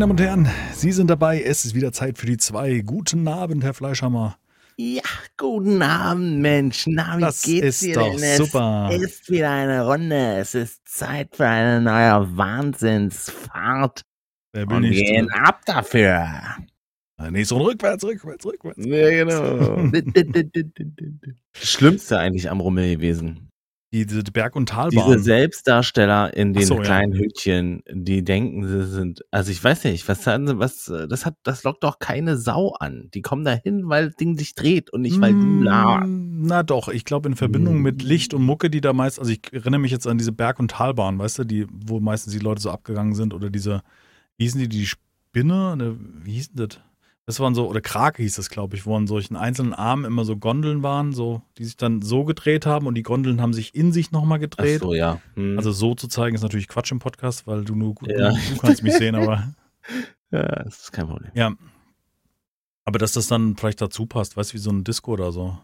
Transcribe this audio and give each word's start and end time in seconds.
meine 0.00 0.14
Damen 0.14 0.36
und 0.38 0.46
Herren, 0.46 0.48
Sie 0.72 0.92
sind 0.92 1.10
dabei. 1.10 1.42
Es 1.42 1.66
ist 1.66 1.74
wieder 1.74 1.92
Zeit 1.92 2.16
für 2.16 2.24
die 2.24 2.38
zwei. 2.38 2.80
Guten 2.80 3.28
Abend, 3.28 3.62
Herr 3.62 3.74
Fleischhammer. 3.74 4.38
Ja, 4.78 5.02
guten 5.36 5.82
Abend, 5.82 6.38
Mensch. 6.38 6.86
Na, 6.86 7.18
wie 7.18 7.20
Das 7.20 7.42
geht's 7.42 7.66
ist 7.66 7.82
dir 7.82 7.94
doch 7.96 8.16
denn? 8.16 8.38
super. 8.38 8.88
Es 8.90 9.02
ist 9.02 9.30
wieder 9.30 9.50
eine 9.50 9.84
Runde. 9.84 10.36
Es 10.38 10.54
ist 10.54 10.80
Zeit 10.88 11.36
für 11.36 11.46
eine 11.46 11.82
neue 11.82 12.34
Wahnsinnsfahrt. 12.34 14.00
Wer 14.54 14.66
will 14.70 14.76
Und 14.76 14.82
wir 14.84 14.90
nicht? 14.90 15.04
gehen 15.06 15.30
ab 15.32 15.60
dafür. 15.66 16.26
Nächste 17.28 17.54
Runde 17.56 17.72
rückwärts, 17.72 18.02
rückwärts, 18.02 18.46
rückwärts. 18.46 18.78
Ja, 18.82 19.10
genau. 19.10 19.90
Das 21.52 21.68
Schlimmste 21.68 22.18
eigentlich 22.18 22.48
am 22.48 22.60
Rummel 22.60 22.96
gewesen. 22.96 23.49
Die, 23.92 24.06
diese 24.06 24.22
Berg- 24.22 24.54
und 24.54 24.70
Diese 24.70 24.76
Talbahn. 24.76 25.18
Selbstdarsteller 25.18 26.32
in 26.36 26.54
den 26.54 26.64
so, 26.64 26.76
ja. 26.76 26.82
kleinen 26.82 27.12
Hütchen, 27.12 27.82
die 27.90 28.22
denken, 28.22 28.64
sie 28.64 28.86
sind, 28.86 29.24
also 29.32 29.50
ich 29.50 29.62
weiß 29.62 29.82
nicht, 29.84 30.06
was, 30.06 30.26
was, 30.26 30.92
das 31.08 31.26
hat, 31.26 31.34
das 31.42 31.64
lockt 31.64 31.82
doch 31.82 31.98
keine 31.98 32.36
Sau 32.36 32.72
an. 32.78 33.08
Die 33.14 33.20
kommen 33.20 33.44
da 33.44 33.52
hin, 33.52 33.88
weil 33.88 34.06
das 34.06 34.16
Ding 34.16 34.38
sich 34.38 34.54
dreht 34.54 34.90
und 34.90 35.00
nicht, 35.00 35.20
weil 35.20 35.32
du. 35.32 35.38
Mm, 35.38 36.42
Na 36.46 36.62
doch, 36.62 36.88
ich 36.88 37.04
glaube 37.04 37.28
in 37.28 37.34
Verbindung 37.34 37.82
mit 37.82 38.04
Licht 38.04 38.32
und 38.32 38.44
Mucke, 38.44 38.70
die 38.70 38.80
da 38.80 38.92
meist, 38.92 39.18
also 39.18 39.32
ich 39.32 39.52
erinnere 39.52 39.80
mich 39.80 39.90
jetzt 39.90 40.06
an 40.06 40.18
diese 40.18 40.32
Berg- 40.32 40.60
und 40.60 40.70
Talbahn, 40.70 41.18
weißt 41.18 41.40
du, 41.40 41.44
die, 41.44 41.66
wo 41.68 41.98
meistens 41.98 42.32
die 42.32 42.38
Leute 42.38 42.62
so 42.62 42.70
abgegangen 42.70 43.14
sind 43.16 43.34
oder 43.34 43.50
diese, 43.50 43.82
wie 44.36 44.44
hießen 44.44 44.60
die, 44.60 44.68
die 44.68 44.86
Spinne, 44.86 45.76
ne, 45.76 45.96
wie 46.22 46.34
hieß 46.34 46.52
denn 46.52 46.68
das? 46.68 46.80
Das 47.26 47.38
waren 47.38 47.54
so, 47.54 47.68
oder 47.68 47.80
Krake 47.80 48.22
hieß 48.22 48.34
das, 48.36 48.50
glaube 48.50 48.74
ich, 48.76 48.86
wo 48.86 48.96
an 48.96 49.06
solchen 49.06 49.36
einzelnen 49.36 49.72
Armen 49.72 50.04
immer 50.04 50.24
so 50.24 50.36
Gondeln 50.36 50.82
waren, 50.82 51.12
so, 51.12 51.42
die 51.58 51.64
sich 51.64 51.76
dann 51.76 52.02
so 52.02 52.24
gedreht 52.24 52.66
haben 52.66 52.86
und 52.86 52.94
die 52.96 53.02
Gondeln 53.02 53.40
haben 53.40 53.52
sich 53.52 53.74
in 53.74 53.92
sich 53.92 54.10
nochmal 54.10 54.38
Ach 54.38 54.42
gedreht. 54.42 54.80
so, 54.80 54.94
ja. 54.94 55.20
Hm. 55.34 55.56
Also 55.56 55.70
so 55.70 55.94
zu 55.94 56.08
zeigen 56.08 56.34
ist 56.34 56.42
natürlich 56.42 56.66
Quatsch 56.66 56.90
im 56.90 56.98
Podcast, 56.98 57.46
weil 57.46 57.64
du 57.64 57.76
nur 57.76 57.94
gut, 57.94 58.10
Ja. 58.10 58.30
du, 58.32 58.56
kannst 58.60 58.82
mich 58.82 58.94
sehen, 58.94 59.14
aber 59.14 59.52
ja, 60.32 60.42
das 60.64 60.80
ist 60.80 60.92
kein 60.92 61.06
Problem. 61.06 61.30
ja. 61.34 61.52
Aber 62.84 62.98
dass 62.98 63.12
das 63.12 63.28
dann 63.28 63.56
vielleicht 63.56 63.80
dazu 63.80 64.06
passt, 64.06 64.36
weißt 64.36 64.50
du, 64.50 64.54
wie 64.54 64.58
so 64.60 64.70
ein 64.70 64.82
Disco 64.82 65.12
oder 65.12 65.30
so. 65.30 65.56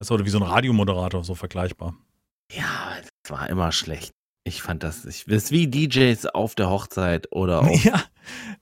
Weißt 0.00 0.10
du, 0.10 0.14
oder 0.14 0.26
wie 0.26 0.30
so 0.30 0.38
ein 0.38 0.42
Radiomoderator, 0.42 1.24
so 1.24 1.34
vergleichbar. 1.34 1.94
Ja, 2.50 2.96
das 3.22 3.32
war 3.32 3.48
immer 3.48 3.72
schlecht. 3.72 4.10
Ich 4.44 4.60
fand 4.60 4.82
das, 4.82 5.06
ich, 5.06 5.24
das 5.24 5.44
ist 5.44 5.50
wie 5.52 5.68
DJs 5.68 6.26
auf 6.26 6.54
der 6.56 6.68
Hochzeit 6.68 7.28
oder 7.30 7.60
auf. 7.60 7.68
Ja, 7.84 8.02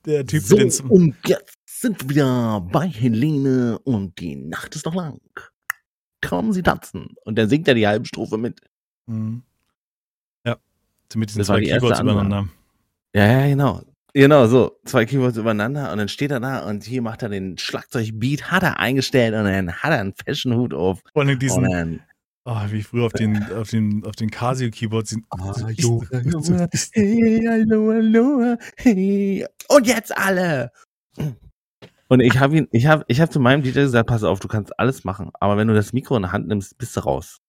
der 0.04 0.26
Typ 0.26 0.42
so, 0.44 0.56
den. 0.56 0.66
jetzt 0.66 0.84
sind 1.80 2.02
wir 2.02 2.08
wieder 2.10 2.60
bei 2.72 2.86
Helene 2.88 3.78
und 3.80 4.18
die 4.18 4.36
Nacht 4.36 4.74
ist 4.76 4.84
noch 4.86 4.94
lang. 4.94 5.20
Kommen 6.22 6.52
Sie 6.52 6.62
tanzen. 6.62 7.14
Und 7.24 7.36
der 7.36 7.48
singt 7.48 7.66
ja 7.66 7.74
die 7.74 7.86
halbe 7.86 8.06
Strophe 8.06 8.36
mit. 8.36 8.60
Mhm. 9.06 9.42
Ja, 10.46 10.56
mit 11.14 11.30
diesen 11.30 11.38
Das 11.38 11.46
zwei 11.48 11.60
die 11.60 11.66
Keyboards 11.66 12.00
übereinander. 12.00 12.48
Ja, 13.14 13.26
ja, 13.26 13.46
genau. 13.48 13.82
Genau, 14.12 14.46
so. 14.46 14.78
Zwei 14.84 15.06
Keyboards 15.06 15.38
übereinander 15.38 15.92
und 15.92 15.98
dann 15.98 16.08
steht 16.08 16.30
er 16.32 16.40
da 16.40 16.68
und 16.68 16.84
hier 16.84 17.00
macht 17.00 17.22
er 17.22 17.28
den 17.28 17.56
Schlagzeugbeat, 17.56 18.50
hat 18.50 18.62
er 18.64 18.78
eingestellt 18.78 19.34
und 19.34 19.44
dann 19.44 19.72
hat 19.72 19.92
er 19.92 20.00
einen 20.00 20.14
Fashion-Hut 20.14 20.74
auf. 20.74 21.00
Vor 21.12 21.22
allem 21.22 21.30
Und 21.30 21.42
diesen, 21.42 21.62
dann, 21.64 22.00
oh, 22.44 22.60
wie 22.70 22.82
früher 22.82 23.06
auf 23.06 23.12
den, 23.12 23.42
auf 23.52 23.70
den, 23.70 24.04
auf 24.04 24.16
den 24.16 24.30
Ah, 25.30 25.54
so- 25.54 25.68
jo, 25.68 26.04
hey, 26.92 27.44
hallo, 27.48 27.92
hallo, 27.92 28.56
hey. 28.76 29.46
Und 29.68 29.86
jetzt 29.86 30.16
alle. 30.16 30.72
Und 32.10 32.20
ich 32.20 32.38
habe 32.40 32.56
ihn, 32.56 32.68
ich 32.72 32.86
habe, 32.86 33.04
ich 33.06 33.20
habe 33.20 33.30
zu 33.30 33.38
meinem 33.38 33.62
DJ 33.62 33.82
gesagt, 33.82 34.08
pass 34.08 34.24
auf, 34.24 34.40
du 34.40 34.48
kannst 34.48 34.76
alles 34.80 35.04
machen, 35.04 35.30
aber 35.34 35.56
wenn 35.56 35.68
du 35.68 35.74
das 35.74 35.92
Mikro 35.92 36.16
in 36.16 36.22
der 36.22 36.32
Hand 36.32 36.48
nimmst, 36.48 36.76
bist 36.76 36.96
du 36.96 37.00
raus. 37.00 37.40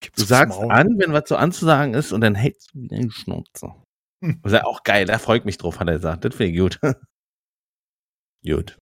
Gibt's 0.00 0.20
Du 0.20 0.24
sagst 0.24 0.60
an, 0.60 0.98
wenn 0.98 1.12
was 1.12 1.28
so 1.28 1.34
anzusagen 1.36 1.94
ist, 1.94 2.12
und 2.12 2.20
dann 2.20 2.36
hältst 2.36 2.72
du 2.72 2.80
wieder 2.80 2.98
die 2.98 3.10
Schnauze. 3.10 3.74
Hm. 4.22 4.40
Das 4.42 4.52
ist 4.52 4.58
ja 4.58 4.64
auch 4.66 4.84
geil, 4.84 5.06
da 5.06 5.18
freut 5.18 5.44
mich 5.44 5.58
drauf, 5.58 5.80
hat 5.80 5.88
er 5.88 5.94
gesagt. 5.94 6.24
Das 6.24 6.36
finde 6.36 6.52
ich 6.52 6.58
gut. 6.60 6.78
gut. 8.46 8.78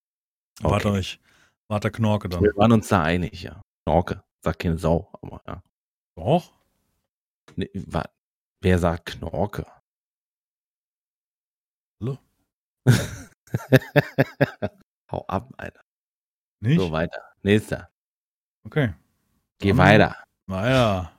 Warte 0.61 0.91
euch. 0.91 1.19
Warte 1.69 1.91
Knorke 1.91 2.29
dann. 2.29 2.43
Wir 2.43 2.55
waren 2.57 2.73
uns 2.73 2.89
da 2.89 3.03
einig, 3.03 3.43
ja. 3.43 3.63
Knorke. 3.87 4.23
Sagt 4.45 4.59
keine 4.59 4.77
Sau, 4.77 5.11
aber 5.23 5.41
ja. 5.47 5.63
Doch? 6.17 6.53
Nee, 7.57 7.71
wa- 7.75 8.11
wer 8.61 8.79
sagt 8.79 9.07
Knorke? 9.07 9.65
Hallo? 12.03 12.19
Hau 15.11 15.25
ab, 15.27 15.53
Alter. 15.57 15.81
Nicht? 16.61 16.81
So, 16.81 16.93
weiter. 16.93 17.23
Nächster. 17.43 17.91
Okay. 18.65 18.95
Geh 19.59 19.77
weiter. 19.77 20.17
Naja. 20.47 21.13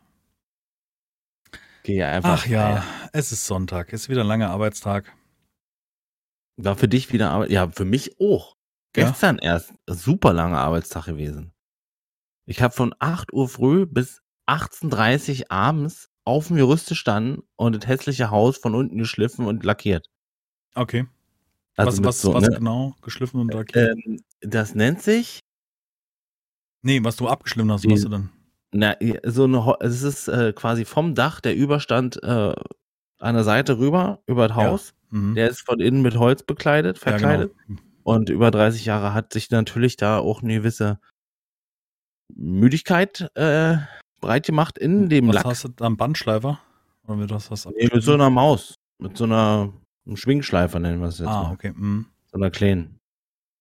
Geh 1.83 2.03
einfach. 2.03 2.43
Ach 2.43 2.45
ja, 2.45 2.75
weiter. 2.75 3.09
es 3.13 3.31
ist 3.31 3.45
Sonntag. 3.45 3.91
Es 3.91 4.03
ist 4.03 4.09
wieder 4.09 4.21
ein 4.21 4.27
langer 4.27 4.49
Arbeitstag. 4.49 5.11
War 6.57 6.75
für 6.75 6.87
dich 6.87 7.11
wieder 7.11 7.31
Arbeit? 7.31 7.49
Ja, 7.49 7.69
für 7.69 7.85
mich 7.85 8.19
auch. 8.19 8.55
Ja. 8.95 9.05
Gestern 9.09 9.39
erst 9.39 9.73
super 9.87 10.33
langer 10.33 10.59
Arbeitstag 10.59 11.05
gewesen. 11.05 11.53
Ich 12.45 12.61
habe 12.61 12.73
von 12.73 12.93
8 12.99 13.33
Uhr 13.33 13.47
früh 13.47 13.85
bis 13.85 14.21
18.30 14.47 15.41
Uhr 15.41 15.51
abends 15.51 16.09
auf 16.25 16.47
dem 16.47 16.57
Gerüst 16.57 16.89
gestanden 16.89 17.43
und 17.55 17.75
das 17.75 17.87
hässliche 17.87 18.29
Haus 18.29 18.57
von 18.57 18.75
unten 18.75 18.97
geschliffen 18.97 19.45
und 19.45 19.63
lackiert. 19.63 20.07
Okay. 20.75 21.07
Also 21.77 21.99
was 22.03 22.07
was, 22.07 22.21
so, 22.21 22.33
was 22.33 22.43
ne? 22.49 22.55
genau? 22.57 22.95
Geschliffen 23.01 23.39
und 23.41 23.53
lackiert? 23.53 23.97
ähm, 24.05 24.21
das 24.41 24.75
nennt 24.75 25.01
sich 25.01 25.39
nee, 26.83 27.03
was 27.03 27.15
du 27.17 27.27
abgeschliffen 27.27 27.71
hast, 27.71 27.83
die- 27.83 27.91
was 27.91 28.01
du 28.01 28.09
dann? 28.09 28.29
Na, 28.73 28.95
so 29.25 29.43
eine, 29.43 29.75
es 29.81 30.01
ist 30.01 30.27
äh, 30.29 30.53
quasi 30.53 30.85
vom 30.85 31.13
Dach 31.13 31.41
der 31.41 31.55
Überstand 31.55 32.21
äh, 32.23 32.53
an 33.19 33.35
der 33.35 33.43
Seite 33.43 33.77
rüber, 33.79 34.23
über 34.27 34.47
das 34.47 34.57
Ja. 34.57 34.63
Haus. 34.69 34.93
Mhm. 35.09 35.35
Der 35.35 35.49
ist 35.49 35.59
von 35.61 35.79
innen 35.81 36.01
mit 36.01 36.15
Holz 36.17 36.43
bekleidet, 36.43 36.97
ja, 36.97 37.01
verkleidet. 37.11 37.53
genau. 37.67 37.79
Und 38.03 38.29
über 38.29 38.49
30 38.49 38.85
Jahre 38.85 39.13
hat 39.13 39.33
sich 39.33 39.51
natürlich 39.51 39.97
da 39.97 40.19
auch 40.19 40.41
eine 40.41 40.53
gewisse 40.55 40.99
Müdigkeit 42.33 43.29
äh, 43.35 43.77
breit 44.21 44.45
gemacht 44.45 44.77
in 44.77 45.09
dem 45.09 45.27
Was 45.27 45.35
Lack. 45.35 45.45
hast 45.45 45.63
du 45.65 45.67
da? 45.69 45.85
Einen 45.85 45.97
Bandschleifer? 45.97 46.59
Oder 47.03 47.15
mit 47.17 47.29
was 47.29 47.51
hast 47.51 47.65
du 47.65 47.71
Nee, 47.71 47.89
mit 47.93 48.03
so 48.03 48.13
einer 48.13 48.29
Maus. 48.29 48.75
Mit 48.99 49.17
so 49.17 49.25
einer 49.25 49.73
einem 50.05 50.17
Schwingschleifer 50.17 50.79
nennen 50.79 50.99
wir 51.01 51.07
es 51.07 51.19
jetzt 51.19 51.27
Ah, 51.27 51.43
mal. 51.43 51.53
okay. 51.53 51.73
Mhm. 51.75 52.07
So 52.31 52.37
einer 52.37 52.51
kleinen. 52.51 52.99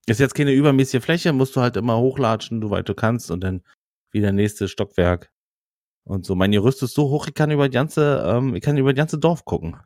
Ist 0.06 0.20
jetzt 0.20 0.34
keine 0.34 0.52
übermäßige 0.52 1.02
Fläche, 1.02 1.32
musst 1.32 1.54
du 1.56 1.60
halt 1.60 1.76
immer 1.76 1.98
hochlatschen, 1.98 2.60
du 2.60 2.70
weit 2.70 2.88
du 2.88 2.94
kannst 2.94 3.30
und 3.30 3.40
dann 3.44 3.62
wieder 4.10 4.32
nächste 4.32 4.66
Stockwerk. 4.68 5.30
Und 6.04 6.24
so. 6.24 6.34
Mein 6.34 6.50
Gerüst 6.50 6.82
ist 6.82 6.94
so 6.94 7.10
hoch, 7.10 7.28
ich 7.28 7.34
kann 7.34 7.50
über 7.50 7.68
die 7.68 7.74
ganze, 7.74 8.24
ähm, 8.26 8.54
ich 8.56 8.62
kann 8.62 8.76
über 8.78 8.92
das 8.92 8.98
ganze 8.98 9.18
Dorf 9.18 9.44
gucken. 9.44 9.76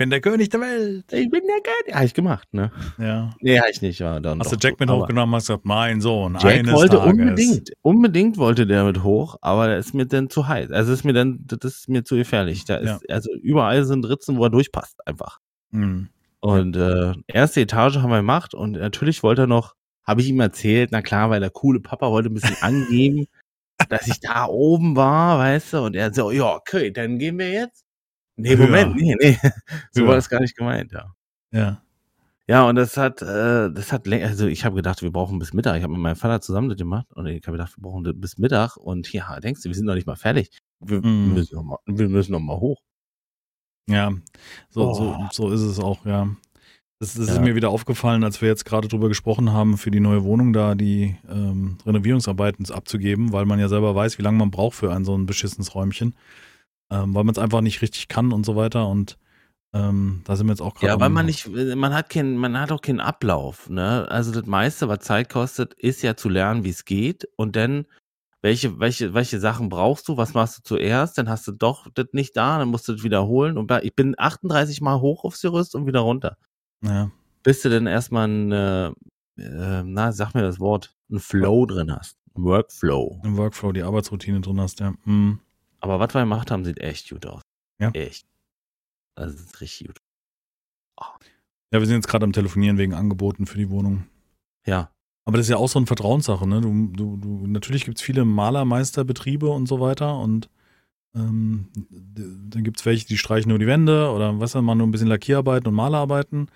Bin 0.00 0.08
der 0.08 0.22
König 0.22 0.48
der 0.48 0.62
Welt. 0.62 1.12
Ich 1.12 1.28
bin 1.28 1.42
der 1.46 1.60
Geil. 1.62 1.74
Ja, 1.88 1.96
hab 1.96 2.04
ich 2.04 2.14
gemacht, 2.14 2.48
ne? 2.54 2.72
Ja. 2.96 3.34
Nee, 3.40 3.60
hab 3.60 3.68
ich 3.68 3.82
nicht, 3.82 3.98
ja. 3.98 4.18
Dann 4.18 4.40
Hast 4.40 4.50
du. 4.50 4.56
Jack 4.58 4.80
mit 4.80 4.88
hochgenommen, 4.88 5.34
hast 5.34 5.48
gesagt, 5.48 5.66
mein 5.66 6.00
Sohn, 6.00 6.38
Jack 6.40 6.60
eines 6.60 6.72
wollte 6.72 6.96
Tages. 6.96 7.12
unbedingt, 7.12 7.70
unbedingt 7.82 8.38
wollte 8.38 8.66
der 8.66 8.84
mit 8.84 9.02
hoch, 9.02 9.36
aber 9.42 9.66
der 9.66 9.76
ist 9.76 9.92
mir 9.92 10.06
dann 10.06 10.30
zu 10.30 10.48
heiß. 10.48 10.70
Also 10.70 10.94
ist 10.94 11.04
mir 11.04 11.12
dann, 11.12 11.44
das 11.46 11.58
ist 11.62 11.90
mir 11.90 12.02
zu 12.02 12.16
gefährlich. 12.16 12.64
Da 12.64 12.76
ist, 12.76 13.10
also 13.10 13.30
überall 13.42 13.84
sind 13.84 14.08
Ritzen, 14.08 14.38
wo 14.38 14.44
er 14.44 14.48
durchpasst, 14.50 15.06
einfach. 15.06 15.38
Mhm. 15.70 16.08
Und 16.40 16.76
äh, 16.78 17.12
erste 17.26 17.60
Etage 17.60 17.96
haben 17.96 18.08
wir 18.08 18.16
gemacht 18.16 18.54
und 18.54 18.72
natürlich 18.72 19.22
wollte 19.22 19.42
er 19.42 19.48
noch, 19.48 19.74
habe 20.06 20.22
ich 20.22 20.30
ihm 20.30 20.40
erzählt, 20.40 20.92
na 20.92 21.02
klar, 21.02 21.28
weil 21.28 21.40
der 21.40 21.50
coole 21.50 21.80
Papa 21.80 22.10
wollte 22.10 22.30
ein 22.30 22.34
bisschen 22.34 22.56
angeben, 22.62 23.26
dass 23.90 24.06
ich 24.06 24.20
da 24.20 24.46
oben 24.46 24.96
war, 24.96 25.38
weißt 25.40 25.74
du, 25.74 25.78
und 25.80 25.94
er 25.94 26.14
so, 26.14 26.30
ja, 26.30 26.54
okay, 26.54 26.90
dann 26.90 27.18
gehen 27.18 27.38
wir 27.38 27.50
jetzt. 27.50 27.84
Nee. 28.42 28.56
Moment, 28.56 28.96
nee, 28.96 29.16
nee. 29.20 29.38
So 29.92 30.06
war 30.06 30.14
das 30.16 30.28
gar 30.28 30.40
nicht 30.40 30.56
gemeint, 30.56 30.92
ja. 30.92 31.14
Ja. 31.52 31.82
Ja, 32.48 32.68
und 32.68 32.74
das 32.74 32.96
hat, 32.96 33.22
äh, 33.22 33.70
das 33.70 33.92
hat 33.92 34.06
länger, 34.08 34.26
also 34.26 34.46
ich 34.48 34.64
habe 34.64 34.74
gedacht, 34.74 35.02
wir 35.02 35.12
brauchen 35.12 35.38
bis 35.38 35.52
Mittag. 35.52 35.76
Ich 35.76 35.82
habe 35.84 35.92
mit 35.92 36.02
meinem 36.02 36.16
Vater 36.16 36.40
zusammen 36.40 36.68
das 36.68 36.78
gemacht 36.78 37.06
und 37.14 37.26
ich 37.26 37.46
habe 37.46 37.56
gedacht, 37.56 37.76
wir 37.76 37.82
brauchen 37.82 38.02
das 38.02 38.14
bis 38.16 38.38
Mittag. 38.38 38.76
Und 38.76 39.12
ja, 39.12 39.38
denkst 39.38 39.62
du, 39.62 39.68
wir 39.68 39.74
sind 39.76 39.86
noch 39.86 39.94
nicht 39.94 40.06
mal 40.08 40.16
fertig. 40.16 40.50
Wir, 40.80 41.00
Mm. 41.00 41.34
müssen, 41.34 41.54
noch 41.54 41.62
mal, 41.62 41.78
wir 41.86 42.08
müssen 42.08 42.32
noch 42.32 42.40
mal 42.40 42.56
hoch. 42.58 42.80
Ja, 43.88 44.12
so, 44.68 44.90
Oh. 44.90 44.94
so, 44.94 45.16
so 45.32 45.50
ist 45.50 45.60
es 45.62 45.78
auch, 45.78 46.04
ja. 46.06 46.28
Das, 46.98 47.14
das 47.14 47.28
ist 47.28 47.36
Ja. 47.36 47.40
mir 47.40 47.54
wieder 47.54 47.70
aufgefallen, 47.70 48.24
als 48.24 48.40
wir 48.42 48.48
jetzt 48.48 48.64
gerade 48.64 48.88
drüber 48.88 49.08
gesprochen 49.08 49.52
haben, 49.52 49.78
für 49.78 49.90
die 49.90 50.00
neue 50.00 50.22
Wohnung 50.24 50.52
da 50.52 50.74
die 50.74 51.16
ähm, 51.30 51.78
Renovierungsarbeiten 51.86 52.68
abzugeben, 52.70 53.32
weil 53.32 53.46
man 53.46 53.58
ja 53.58 53.68
selber 53.68 53.94
weiß, 53.94 54.18
wie 54.18 54.22
lange 54.22 54.38
man 54.38 54.50
braucht 54.50 54.74
für 54.76 54.92
ein 54.92 55.04
so 55.04 55.16
ein 55.16 55.24
beschissenes 55.26 55.74
Räumchen, 55.74 56.14
ähm, 56.90 57.14
weil 57.14 57.24
man 57.24 57.32
es 57.32 57.38
einfach 57.38 57.60
nicht 57.60 57.82
richtig 57.82 58.08
kann 58.08 58.32
und 58.32 58.44
so 58.44 58.56
weiter. 58.56 58.88
Und 58.88 59.18
ähm, 59.72 60.22
da 60.24 60.36
sind 60.36 60.46
wir 60.46 60.52
jetzt 60.52 60.62
auch 60.62 60.74
gerade. 60.74 60.92
Ja, 60.94 61.00
weil 61.00 61.10
man 61.10 61.26
nicht, 61.26 61.48
man 61.48 61.94
hat 61.94 62.10
keinen, 62.10 62.36
man 62.36 62.58
hat 62.58 62.72
auch 62.72 62.80
keinen 62.82 63.00
Ablauf, 63.00 63.70
ne? 63.70 64.06
Also 64.10 64.32
das 64.32 64.46
meiste, 64.46 64.88
was 64.88 65.00
Zeit 65.00 65.28
kostet, 65.28 65.74
ist 65.74 66.02
ja 66.02 66.16
zu 66.16 66.28
lernen, 66.28 66.64
wie 66.64 66.70
es 66.70 66.84
geht 66.84 67.28
und 67.36 67.56
dann 67.56 67.86
welche, 68.42 68.80
welche, 68.80 69.12
welche 69.12 69.38
Sachen 69.38 69.68
brauchst 69.68 70.08
du, 70.08 70.16
was 70.16 70.34
machst 70.34 70.58
du 70.58 70.62
zuerst, 70.62 71.18
dann 71.18 71.28
hast 71.28 71.46
du 71.46 71.52
doch 71.52 71.86
das 71.94 72.06
nicht 72.12 72.36
da, 72.36 72.58
dann 72.58 72.68
musst 72.68 72.88
du 72.88 72.94
das 72.94 73.02
wiederholen 73.02 73.58
und 73.58 73.70
ich 73.82 73.94
bin 73.94 74.14
38 74.16 74.80
Mal 74.80 75.00
hoch 75.00 75.24
aufs 75.24 75.42
Gerüst 75.42 75.74
und 75.74 75.86
wieder 75.86 76.00
runter. 76.00 76.36
Ja, 76.82 77.10
bis 77.42 77.62
du 77.62 77.68
denn 77.68 77.86
erstmal 77.86 78.28
ein, 78.28 78.52
äh, 78.52 78.86
äh, 79.36 79.82
na, 79.84 80.12
sag 80.12 80.34
mir 80.34 80.42
das 80.42 80.58
Wort, 80.60 80.94
ein 81.10 81.18
Flow 81.18 81.66
drin 81.66 81.94
hast. 81.94 82.16
Ein 82.34 82.44
Workflow. 82.44 83.20
im 83.24 83.36
Workflow 83.36 83.72
die 83.72 83.82
Arbeitsroutine 83.82 84.40
drin 84.40 84.60
hast, 84.60 84.80
ja. 84.80 84.94
Mhm. 85.04 85.40
Aber 85.80 85.98
was 85.98 86.14
wir 86.14 86.20
gemacht 86.20 86.50
haben, 86.50 86.64
sieht 86.64 86.78
echt 86.78 87.10
gut 87.10 87.26
aus. 87.26 87.42
Ja. 87.80 87.90
Echt. 87.90 88.26
Also, 89.14 89.32
das 89.32 89.46
ist 89.46 89.60
richtig 89.60 89.88
gut. 89.88 89.96
Ja, 91.72 91.78
wir 91.78 91.86
sind 91.86 91.96
jetzt 91.96 92.08
gerade 92.08 92.24
am 92.24 92.32
Telefonieren 92.32 92.78
wegen 92.78 92.94
Angeboten 92.94 93.46
für 93.46 93.58
die 93.58 93.70
Wohnung. 93.70 94.04
Ja. 94.66 94.90
Aber 95.24 95.36
das 95.36 95.46
ist 95.46 95.50
ja 95.50 95.56
auch 95.56 95.68
so 95.68 95.78
eine 95.78 95.86
Vertrauenssache, 95.86 96.46
ne? 96.46 96.60
Du, 96.60 96.88
du, 96.88 97.16
du, 97.16 97.46
natürlich 97.46 97.84
gibt 97.84 97.98
es 97.98 98.02
viele 98.02 98.24
Malermeisterbetriebe 98.24 99.48
und 99.48 99.66
so 99.66 99.80
weiter 99.80 100.18
und 100.18 100.48
ähm, 101.14 101.68
dann 101.74 102.64
gibt 102.64 102.78
es 102.78 102.86
welche, 102.86 103.06
die 103.06 103.18
streichen 103.18 103.50
nur 103.50 103.58
die 103.58 103.66
Wände 103.66 104.10
oder 104.10 104.40
was 104.40 104.52
dann 104.52 104.64
mal 104.64 104.74
nur 104.74 104.86
ein 104.86 104.90
bisschen 104.90 105.08
Lackierarbeiten 105.08 105.68
und 105.68 105.74
Malerarbeiten. 105.74 106.48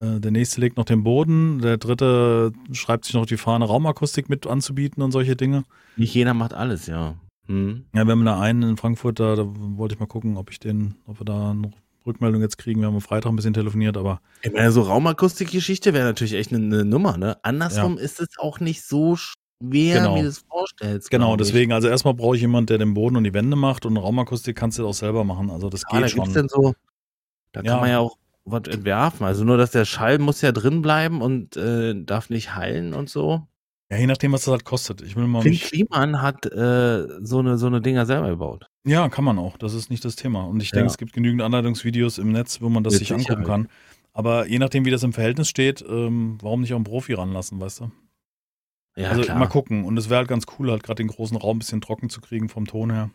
Äh, 0.00 0.20
der 0.20 0.30
nächste 0.30 0.60
legt 0.60 0.76
noch 0.76 0.84
den 0.84 1.04
Boden, 1.04 1.60
der 1.60 1.76
dritte 1.76 2.52
schreibt 2.72 3.04
sich 3.04 3.14
noch 3.14 3.26
die 3.26 3.36
Fahne, 3.36 3.66
Raumakustik 3.66 4.28
mit 4.28 4.46
anzubieten 4.46 5.02
und 5.02 5.12
solche 5.12 5.36
Dinge. 5.36 5.64
Nicht 5.96 6.14
jeder 6.14 6.34
macht 6.34 6.54
alles, 6.54 6.86
ja. 6.86 7.14
Hm. 7.46 7.86
Ja, 7.94 8.04
wir 8.04 8.12
haben 8.12 8.24
da 8.24 8.40
einen 8.40 8.62
in 8.62 8.76
Frankfurt, 8.76 9.20
da, 9.20 9.36
da 9.36 9.44
wollte 9.46 9.94
ich 9.94 10.00
mal 10.00 10.06
gucken, 10.06 10.36
ob 10.36 10.50
ich 10.50 10.58
den, 10.58 10.96
ob 11.06 11.20
wir 11.20 11.24
da 11.24 11.50
eine 11.50 11.70
Rückmeldung 12.06 12.40
jetzt 12.40 12.58
kriegen. 12.58 12.80
Wir 12.80 12.88
haben 12.88 12.94
am 12.94 13.00
Freitag 13.00 13.30
ein 13.30 13.36
bisschen 13.36 13.54
telefoniert, 13.54 13.96
aber. 13.96 14.20
Ich 14.42 14.52
meine, 14.52 14.70
so 14.72 14.82
Raumakustik-Geschichte 14.82 15.92
wäre 15.92 16.06
natürlich 16.06 16.34
echt 16.34 16.52
eine, 16.52 16.64
eine, 16.64 16.84
Nummer, 16.84 17.16
ne? 17.16 17.36
Andersrum 17.42 17.96
ja. 17.96 18.02
ist 18.02 18.20
es 18.20 18.28
auch 18.38 18.60
nicht 18.60 18.82
so 18.82 19.16
schwer, 19.16 19.98
genau. 19.98 20.16
wie 20.16 20.22
du 20.22 20.28
es 20.28 20.38
vorstellst. 20.38 21.10
Genau, 21.10 21.36
deswegen, 21.36 21.72
also 21.72 21.88
erstmal 21.88 22.14
brauche 22.14 22.36
ich 22.36 22.42
jemanden, 22.42 22.66
der 22.66 22.78
den 22.78 22.94
Boden 22.94 23.16
und 23.16 23.24
die 23.24 23.34
Wände 23.34 23.56
macht 23.56 23.86
und 23.86 23.96
Raumakustik 23.96 24.56
kannst 24.56 24.78
du 24.78 24.86
auch 24.86 24.94
selber 24.94 25.24
machen. 25.24 25.50
Also 25.50 25.68
das 25.68 25.82
ja, 25.90 25.98
geht 25.98 26.04
da 26.04 26.08
schon. 26.08 26.32
Denn 26.32 26.48
so, 26.48 26.74
da 27.52 27.62
kann 27.62 27.80
man 27.80 27.90
ja 27.90 27.98
auch 27.98 28.16
was 28.44 28.68
entwerfen. 28.68 29.26
Also 29.26 29.44
nur, 29.44 29.56
dass 29.56 29.72
der 29.72 29.84
Schall 29.84 30.18
muss 30.18 30.40
ja 30.40 30.52
drin 30.52 30.82
bleiben 30.82 31.20
und 31.20 31.56
äh, 31.56 31.94
darf 31.96 32.30
nicht 32.30 32.54
heilen 32.54 32.94
und 32.94 33.10
so. 33.10 33.46
Ja, 33.90 33.98
je 33.98 34.06
nachdem, 34.06 34.32
was 34.32 34.42
das 34.44 34.50
halt 34.52 34.64
kostet. 34.64 35.00
Ich 35.02 35.14
will 35.14 35.26
mal 35.28 35.42
Finn 35.42 35.54
Kliman 35.54 36.20
hat 36.20 36.44
äh, 36.46 37.06
so 37.24 37.38
eine 37.38 37.56
so 37.56 37.66
eine 37.68 37.80
Dinger 37.80 38.04
selber 38.04 38.28
gebaut. 38.30 38.66
Ja, 38.84 39.08
kann 39.08 39.24
man 39.24 39.38
auch. 39.38 39.56
Das 39.58 39.74
ist 39.74 39.90
nicht 39.90 40.04
das 40.04 40.16
Thema. 40.16 40.44
Und 40.44 40.60
ich 40.60 40.70
denke, 40.72 40.86
Ja. 40.86 40.90
es 40.90 40.98
gibt 40.98 41.12
genügend 41.12 41.40
Anleitungsvideos 41.42 42.18
im 42.18 42.32
Netz, 42.32 42.60
wo 42.60 42.68
man 42.68 42.82
das 42.82 42.94
Mit 42.94 42.98
sich 43.00 43.12
angucken 43.12 43.28
Sicherheit. 43.42 43.46
kann. 43.46 43.68
Aber 44.12 44.46
je 44.48 44.58
nachdem, 44.58 44.84
wie 44.86 44.90
das 44.90 45.02
im 45.04 45.12
Verhältnis 45.12 45.48
steht, 45.48 45.84
ähm, 45.88 46.38
warum 46.42 46.62
nicht 46.62 46.72
auch 46.72 46.76
einen 46.76 46.84
Profi 46.84 47.12
ranlassen, 47.12 47.60
weißt 47.60 47.80
du? 47.80 47.90
Ja, 48.96 49.10
also 49.10 49.22
klar. 49.22 49.38
mal 49.38 49.46
gucken. 49.46 49.84
Und 49.84 49.96
es 49.98 50.08
wäre 50.08 50.18
halt 50.18 50.28
ganz 50.28 50.46
cool, 50.58 50.70
halt 50.70 50.82
gerade 50.82 50.96
den 51.02 51.08
großen 51.08 51.36
Raum 51.36 51.56
ein 51.56 51.58
bisschen 51.60 51.80
trocken 51.80 52.08
zu 52.10 52.20
kriegen 52.20 52.48
vom 52.48 52.66
Ton 52.66 52.90
her. 52.90 53.10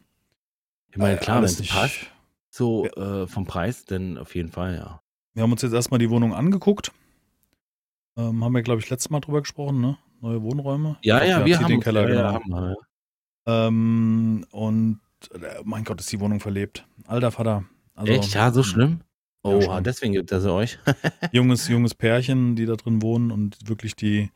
Ich 0.91 0.97
meine, 0.97 1.17
klar, 1.17 1.37
wenn 1.37 1.45
es 1.45 1.67
passt, 1.67 1.99
so 2.49 2.85
äh, 2.85 3.27
vom 3.27 3.45
Preis, 3.45 3.83
dann 3.85 4.17
auf 4.17 4.35
jeden 4.35 4.51
Fall, 4.51 4.75
ja. 4.75 5.01
Wir 5.33 5.43
haben 5.43 5.51
uns 5.51 5.61
jetzt 5.63 5.73
erstmal 5.73 5.99
die 5.99 6.09
Wohnung 6.09 6.33
angeguckt. 6.33 6.91
Ähm, 8.17 8.43
haben 8.43 8.53
wir, 8.53 8.61
glaube 8.61 8.79
ich, 8.81 8.89
letztes 8.89 9.09
Mal 9.09 9.21
drüber 9.21 9.41
gesprochen, 9.41 9.81
ne? 9.81 9.97
Neue 10.21 10.41
Wohnräume. 10.41 10.97
Ja, 11.01 11.23
ja, 11.23 11.45
wir 11.45 11.59
haben 11.59 11.67
den 11.67 11.79
Keller, 11.81 12.01
ja, 12.01 12.07
genau. 12.07 12.21
ja, 12.21 12.33
haben 12.33 12.49
wir, 12.49 12.75
ja. 13.47 13.67
Ähm, 13.67 14.45
und 14.51 14.99
äh, 15.33 15.61
mein 15.63 15.83
Gott, 15.83 15.99
ist 15.99 16.11
die 16.11 16.19
Wohnung 16.19 16.39
verlebt. 16.39 16.85
Alter 17.07 17.31
Vater. 17.31 17.63
Also, 17.95 18.13
Echt? 18.13 18.33
Ja, 18.33 18.51
so 18.51 18.63
schlimm? 18.63 18.99
Ja, 19.43 19.51
Oh, 19.51 19.59
schon. 19.61 19.83
deswegen 19.83 20.13
gibt 20.13 20.29
sie 20.29 20.51
euch. 20.53 20.77
Junges, 21.31 21.67
junges 21.67 21.95
Pärchen, 21.95 22.55
die 22.55 22.67
da 22.67 22.75
drin 22.75 23.01
wohnen 23.01 23.31
und 23.31 23.57
wirklich 23.67 23.95
die, 23.95 24.29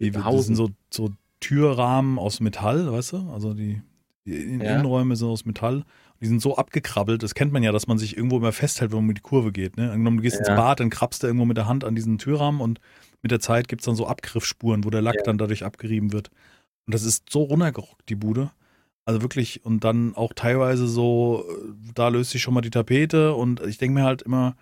die 0.00 0.10
das 0.10 0.24
Hausen. 0.24 0.56
sind 0.56 0.56
so, 0.56 0.70
so 0.90 1.14
Türrahmen 1.38 2.18
aus 2.18 2.40
Metall, 2.40 2.90
weißt 2.90 3.12
du? 3.12 3.30
Also 3.32 3.54
die, 3.54 3.80
die. 4.26 4.34
Innenräume 4.34 5.14
sind 5.14 5.28
aus 5.28 5.44
Metall. 5.44 5.84
Die 6.20 6.26
sind 6.26 6.42
so 6.42 6.56
abgekrabbelt, 6.56 7.22
das 7.22 7.34
kennt 7.36 7.52
man 7.52 7.62
ja, 7.62 7.70
dass 7.70 7.86
man 7.86 7.96
sich 7.98 8.16
irgendwo 8.16 8.38
immer 8.38 8.50
festhält, 8.50 8.90
wenn 8.90 8.98
man 8.98 9.08
um 9.10 9.14
die 9.14 9.20
Kurve 9.20 9.52
geht. 9.52 9.76
Ne? 9.76 9.92
Angenommen, 9.92 10.16
du 10.16 10.24
gehst 10.24 10.38
ins 10.40 10.48
Ja. 10.48 10.56
Bad, 10.56 10.80
dann 10.80 10.90
krabbst 10.90 11.22
du 11.22 11.28
irgendwo 11.28 11.44
mit 11.44 11.56
der 11.56 11.68
Hand 11.68 11.84
an 11.84 11.94
diesen 11.94 12.18
Türrahmen 12.18 12.60
und 12.60 12.80
mit 13.22 13.30
der 13.30 13.40
Zeit 13.40 13.68
gibt 13.68 13.82
es 13.82 13.86
dann 13.86 13.96
so 13.96 14.06
Abgriffsspuren, 14.06 14.84
wo 14.84 14.90
der 14.90 15.02
Lack 15.02 15.16
Ja. 15.16 15.22
dann 15.24 15.38
dadurch 15.38 15.64
abgerieben 15.64 16.12
wird. 16.12 16.30
Und 16.86 16.94
das 16.94 17.02
ist 17.02 17.30
so 17.30 17.42
runtergerockt, 17.42 18.08
die 18.08 18.14
Bude. 18.14 18.50
Also 19.04 19.22
wirklich, 19.22 19.64
und 19.64 19.84
dann 19.84 20.14
auch 20.14 20.32
teilweise 20.34 20.86
so, 20.86 21.44
äh, 21.48 21.72
da 21.94 22.08
löst 22.08 22.30
sich 22.30 22.42
schon 22.42 22.54
mal 22.54 22.60
die 22.60 22.70
Tapete 22.70 23.34
und 23.34 23.60
ich 23.60 23.78
denke 23.78 23.94
mir 23.94 24.04
halt 24.04 24.22
immer, 24.22 24.54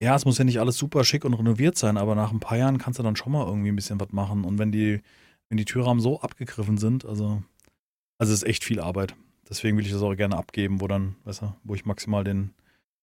ja, 0.00 0.16
es 0.16 0.24
muss 0.24 0.38
ja 0.38 0.44
nicht 0.44 0.58
alles 0.60 0.76
super 0.78 1.04
schick 1.04 1.24
und 1.24 1.34
renoviert 1.34 1.76
sein, 1.76 1.96
aber 1.96 2.14
nach 2.14 2.32
ein 2.32 2.40
paar 2.40 2.58
Jahren 2.58 2.78
kannst 2.78 2.98
du 2.98 3.02
dann 3.02 3.16
schon 3.16 3.32
mal 3.32 3.46
irgendwie 3.46 3.68
ein 3.70 3.76
bisschen 3.76 4.00
was 4.00 4.10
machen. 4.12 4.44
Und 4.44 4.58
wenn 4.58 4.72
die, 4.72 5.00
wenn 5.48 5.58
die 5.58 5.64
Türrahmen 5.64 6.00
so 6.00 6.20
abgegriffen 6.20 6.76
sind, 6.78 7.04
also, 7.04 7.42
also 8.18 8.32
es 8.32 8.42
ist 8.42 8.48
echt 8.48 8.64
viel 8.64 8.80
Arbeit. 8.80 9.14
Deswegen 9.48 9.76
will 9.76 9.84
ich 9.86 9.92
das 9.92 10.02
auch 10.02 10.14
gerne 10.14 10.36
abgeben, 10.36 10.80
wo 10.80 10.88
dann, 10.88 11.16
weißt 11.24 11.42
du, 11.42 11.54
wo 11.62 11.74
ich 11.74 11.84
maximal 11.84 12.24
den 12.24 12.52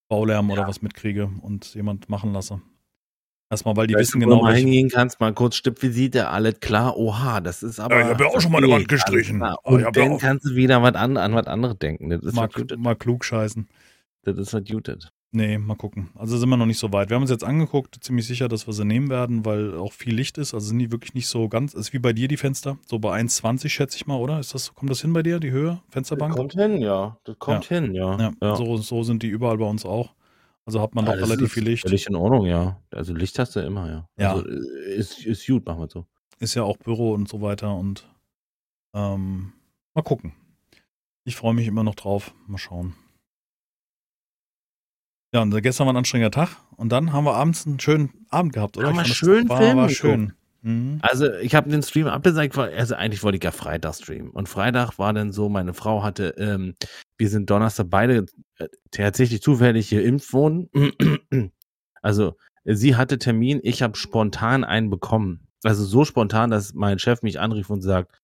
Baulärm 0.10 0.50
oder 0.50 0.68
was 0.68 0.82
mitkriege 0.82 1.30
und 1.42 1.74
jemand 1.76 2.10
machen 2.10 2.34
lasse. 2.34 2.62
Erstmal, 3.52 3.76
weil 3.76 3.88
die 3.88 3.96
Weißt 3.96 4.10
wissen 4.14 4.20
du, 4.20 4.26
wo 4.28 4.30
genau, 4.30 4.40
du 4.42 4.44
mal 4.46 4.54
welche, 4.54 4.66
hingehen 4.68 4.90
kannst, 4.90 5.20
mal 5.20 5.34
kurz 5.34 5.56
Stippvisite, 5.56 6.30
alles 6.30 6.60
klar, 6.60 6.96
oha, 6.98 7.42
das 7.42 7.64
ist 7.64 7.80
aber. 7.80 7.96
Ja, 7.96 8.02
ich 8.06 8.08
hab 8.14 8.20
ja 8.22 8.28
auch 8.28 8.40
schon 8.42 8.52
mal 8.52 8.60
eine 8.64 8.72
Wand 8.72 8.88
gestrichen. 8.88 9.42
ich 9.44 9.58
Und 9.72 9.80
ja 9.82 9.92
dann 9.92 10.12
auch- 10.14 10.20
kannst 10.20 10.46
du 10.46 10.56
wieder 10.56 10.84
was 10.84 10.94
an, 10.96 11.18
an 11.18 11.34
was 11.34 11.48
anderes 11.48 11.78
denken. 11.80 12.10
Das 12.12 12.22
ist 12.22 12.36
mal, 12.36 12.48
mal 12.78 12.96
klug 12.96 13.26
scheißen. 13.26 13.68
Das 14.24 14.38
ist 14.38 14.54
was 14.54 14.64
Gutes. 14.66 15.10
Nee, 15.32 15.60
mal 15.60 15.76
gucken. 15.76 16.10
Also 16.16 16.38
sind 16.38 16.50
wir 16.50 16.58
noch 16.58 16.66
nicht 16.66 16.80
so 16.80 16.92
weit. 16.92 17.10
Wir 17.10 17.16
haben 17.16 17.22
uns 17.22 17.30
jetzt 17.30 17.44
angeguckt, 17.44 17.98
ziemlich 18.04 18.26
sicher, 18.26 18.48
dass 18.48 18.66
wir 18.68 18.74
sie 18.74 18.84
nehmen 18.84 19.10
werden, 19.10 19.46
weil 19.46 19.78
auch 19.78 19.94
viel 19.94 20.14
Licht 20.16 20.40
ist. 20.40 20.56
Also 20.56 20.68
sind 20.68 20.80
die 20.80 20.92
wirklich 20.92 21.14
nicht 21.14 21.28
so 21.28 21.48
ganz, 21.50 21.76
ist 21.76 21.94
wie 21.94 22.00
bei 22.00 22.14
dir 22.14 22.28
die 22.28 22.38
Fenster. 22.38 22.78
So 22.88 22.98
bei 22.98 23.16
1,20 23.20 23.70
schätze 23.70 23.96
ich 23.98 24.08
mal, 24.08 24.16
oder? 24.18 24.40
Ist 24.40 24.56
das, 24.56 24.74
kommt 24.74 24.90
das 24.90 25.02
hin 25.02 25.14
bei 25.14 25.22
dir, 25.22 25.40
die 25.40 25.52
Höhe, 25.52 25.82
Fensterbank? 25.90 26.36
kommt 26.36 26.54
hin, 26.54 26.82
ja. 26.82 27.18
Das 27.26 27.38
kommt 27.38 27.66
hin, 27.66 27.94
ja. 27.94 28.32
Ja, 28.42 28.56
So, 28.56 28.78
so 28.78 29.04
sind 29.04 29.22
die 29.22 29.28
überall 29.28 29.58
bei 29.60 29.66
uns 29.66 29.86
auch. 29.86 30.14
Also 30.70 30.82
hat 30.82 30.94
man 30.94 31.04
doch 31.04 31.14
Ah, 31.14 31.16
relativ 31.16 31.52
viel 31.52 31.64
Licht. 31.64 31.82
Völlig 31.82 32.06
in 32.06 32.16
Ordnung, 32.16 32.46
ja. 32.46 32.80
Also 32.92 33.12
Licht 33.16 33.40
hast 33.40 33.56
du 33.56 33.60
immer, 33.60 33.90
ja. 33.90 34.08
Ja. 34.20 34.34
Also 34.34 34.48
äh, 34.48 34.94
ist, 34.94 35.26
ist 35.26 35.48
gut, 35.48 35.66
machen 35.66 35.80
wir 35.80 35.90
so. 35.90 36.06
Ist 36.38 36.54
ja 36.54 36.62
auch 36.62 36.78
Büro 36.78 37.12
und 37.14 37.28
so 37.28 37.42
weiter 37.42 37.76
und 37.76 38.08
ähm, 38.94 39.52
mal 39.96 40.04
gucken. 40.04 40.34
Ich 41.24 41.36
freue 41.36 41.56
mich 41.56 41.66
immer 41.66 41.84
noch 41.84 41.96
drauf. 41.96 42.36
Mal 42.46 42.60
schauen. 42.60 42.94
Ja, 45.34 45.42
und 45.42 45.60
gestern 45.60 45.88
war 45.88 45.94
ein 45.94 45.98
anstrengender 45.98 46.30
Tag 46.30 46.58
und 46.78 46.90
dann 46.92 47.14
haben 47.14 47.24
wir 47.24 47.34
abends 47.34 47.66
einen 47.66 47.80
schönen 47.80 48.28
Abend 48.30 48.54
gehabt, 48.54 48.78
oder? 48.78 48.90
Haben 48.90 48.98
wir 48.98 49.06
schön 49.06 49.50
war, 49.50 49.58
Film 49.58 49.78
war 49.78 49.90
schön. 49.90 50.34
Mhm. 50.62 51.00
Also 51.02 51.32
ich 51.36 51.56
habe 51.56 51.70
den 51.70 51.82
Stream 51.84 52.08
abgesagt, 52.08 52.58
weil- 52.58 52.74
also 52.78 52.96
eigentlich 52.96 53.24
wollte 53.24 53.38
ich 53.38 53.44
ja 53.44 53.52
Freitag 53.52 53.96
streamen. 53.96 54.30
Und 54.32 54.50
Freitag 54.50 54.98
war 55.00 55.14
dann 55.14 55.32
so, 55.32 55.50
meine 55.50 55.74
Frau 55.74 56.04
hatte, 56.04 56.36
ähm, 56.38 56.76
wir 57.18 57.30
sind 57.30 57.50
Donnerstag 57.50 57.88
beide 57.90 58.26
äh, 58.58 58.68
tatsächlich 58.92 59.42
zufällig 59.42 59.88
hier 59.90 60.04
impft 60.04 60.34
worden. 60.34 60.70
Also 62.02 62.36
sie 62.66 62.96
hatte 62.96 63.18
Termin, 63.20 63.60
ich 63.64 63.82
habe 63.82 63.96
spontan 63.98 64.64
einen 64.64 64.90
bekommen. 64.90 65.48
Also 65.64 65.84
so 65.86 66.06
spontan, 66.06 66.52
dass 66.52 66.74
mein 66.74 67.00
Chef 67.00 67.22
mich 67.22 67.40
anrief 67.40 67.70
und 67.70 67.82
sagt, 67.82 68.20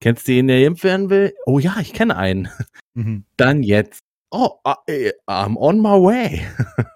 kennst 0.00 0.26
du 0.28 0.32
den, 0.32 0.48
der 0.48 0.64
impft 0.66 0.84
werden 0.84 1.10
will? 1.10 1.34
Oh 1.46 1.58
ja, 1.58 1.76
ich 1.80 1.92
kenne 1.92 2.16
einen. 2.16 2.48
Mhm. 2.94 3.24
Dann 3.36 3.62
jetzt. 3.62 4.00
Oh, 4.32 4.58
ah, 4.64 4.76
äh, 4.86 5.12
I'm 5.26 5.56
on 5.56 5.78
my 5.80 5.90
way. 5.90 6.46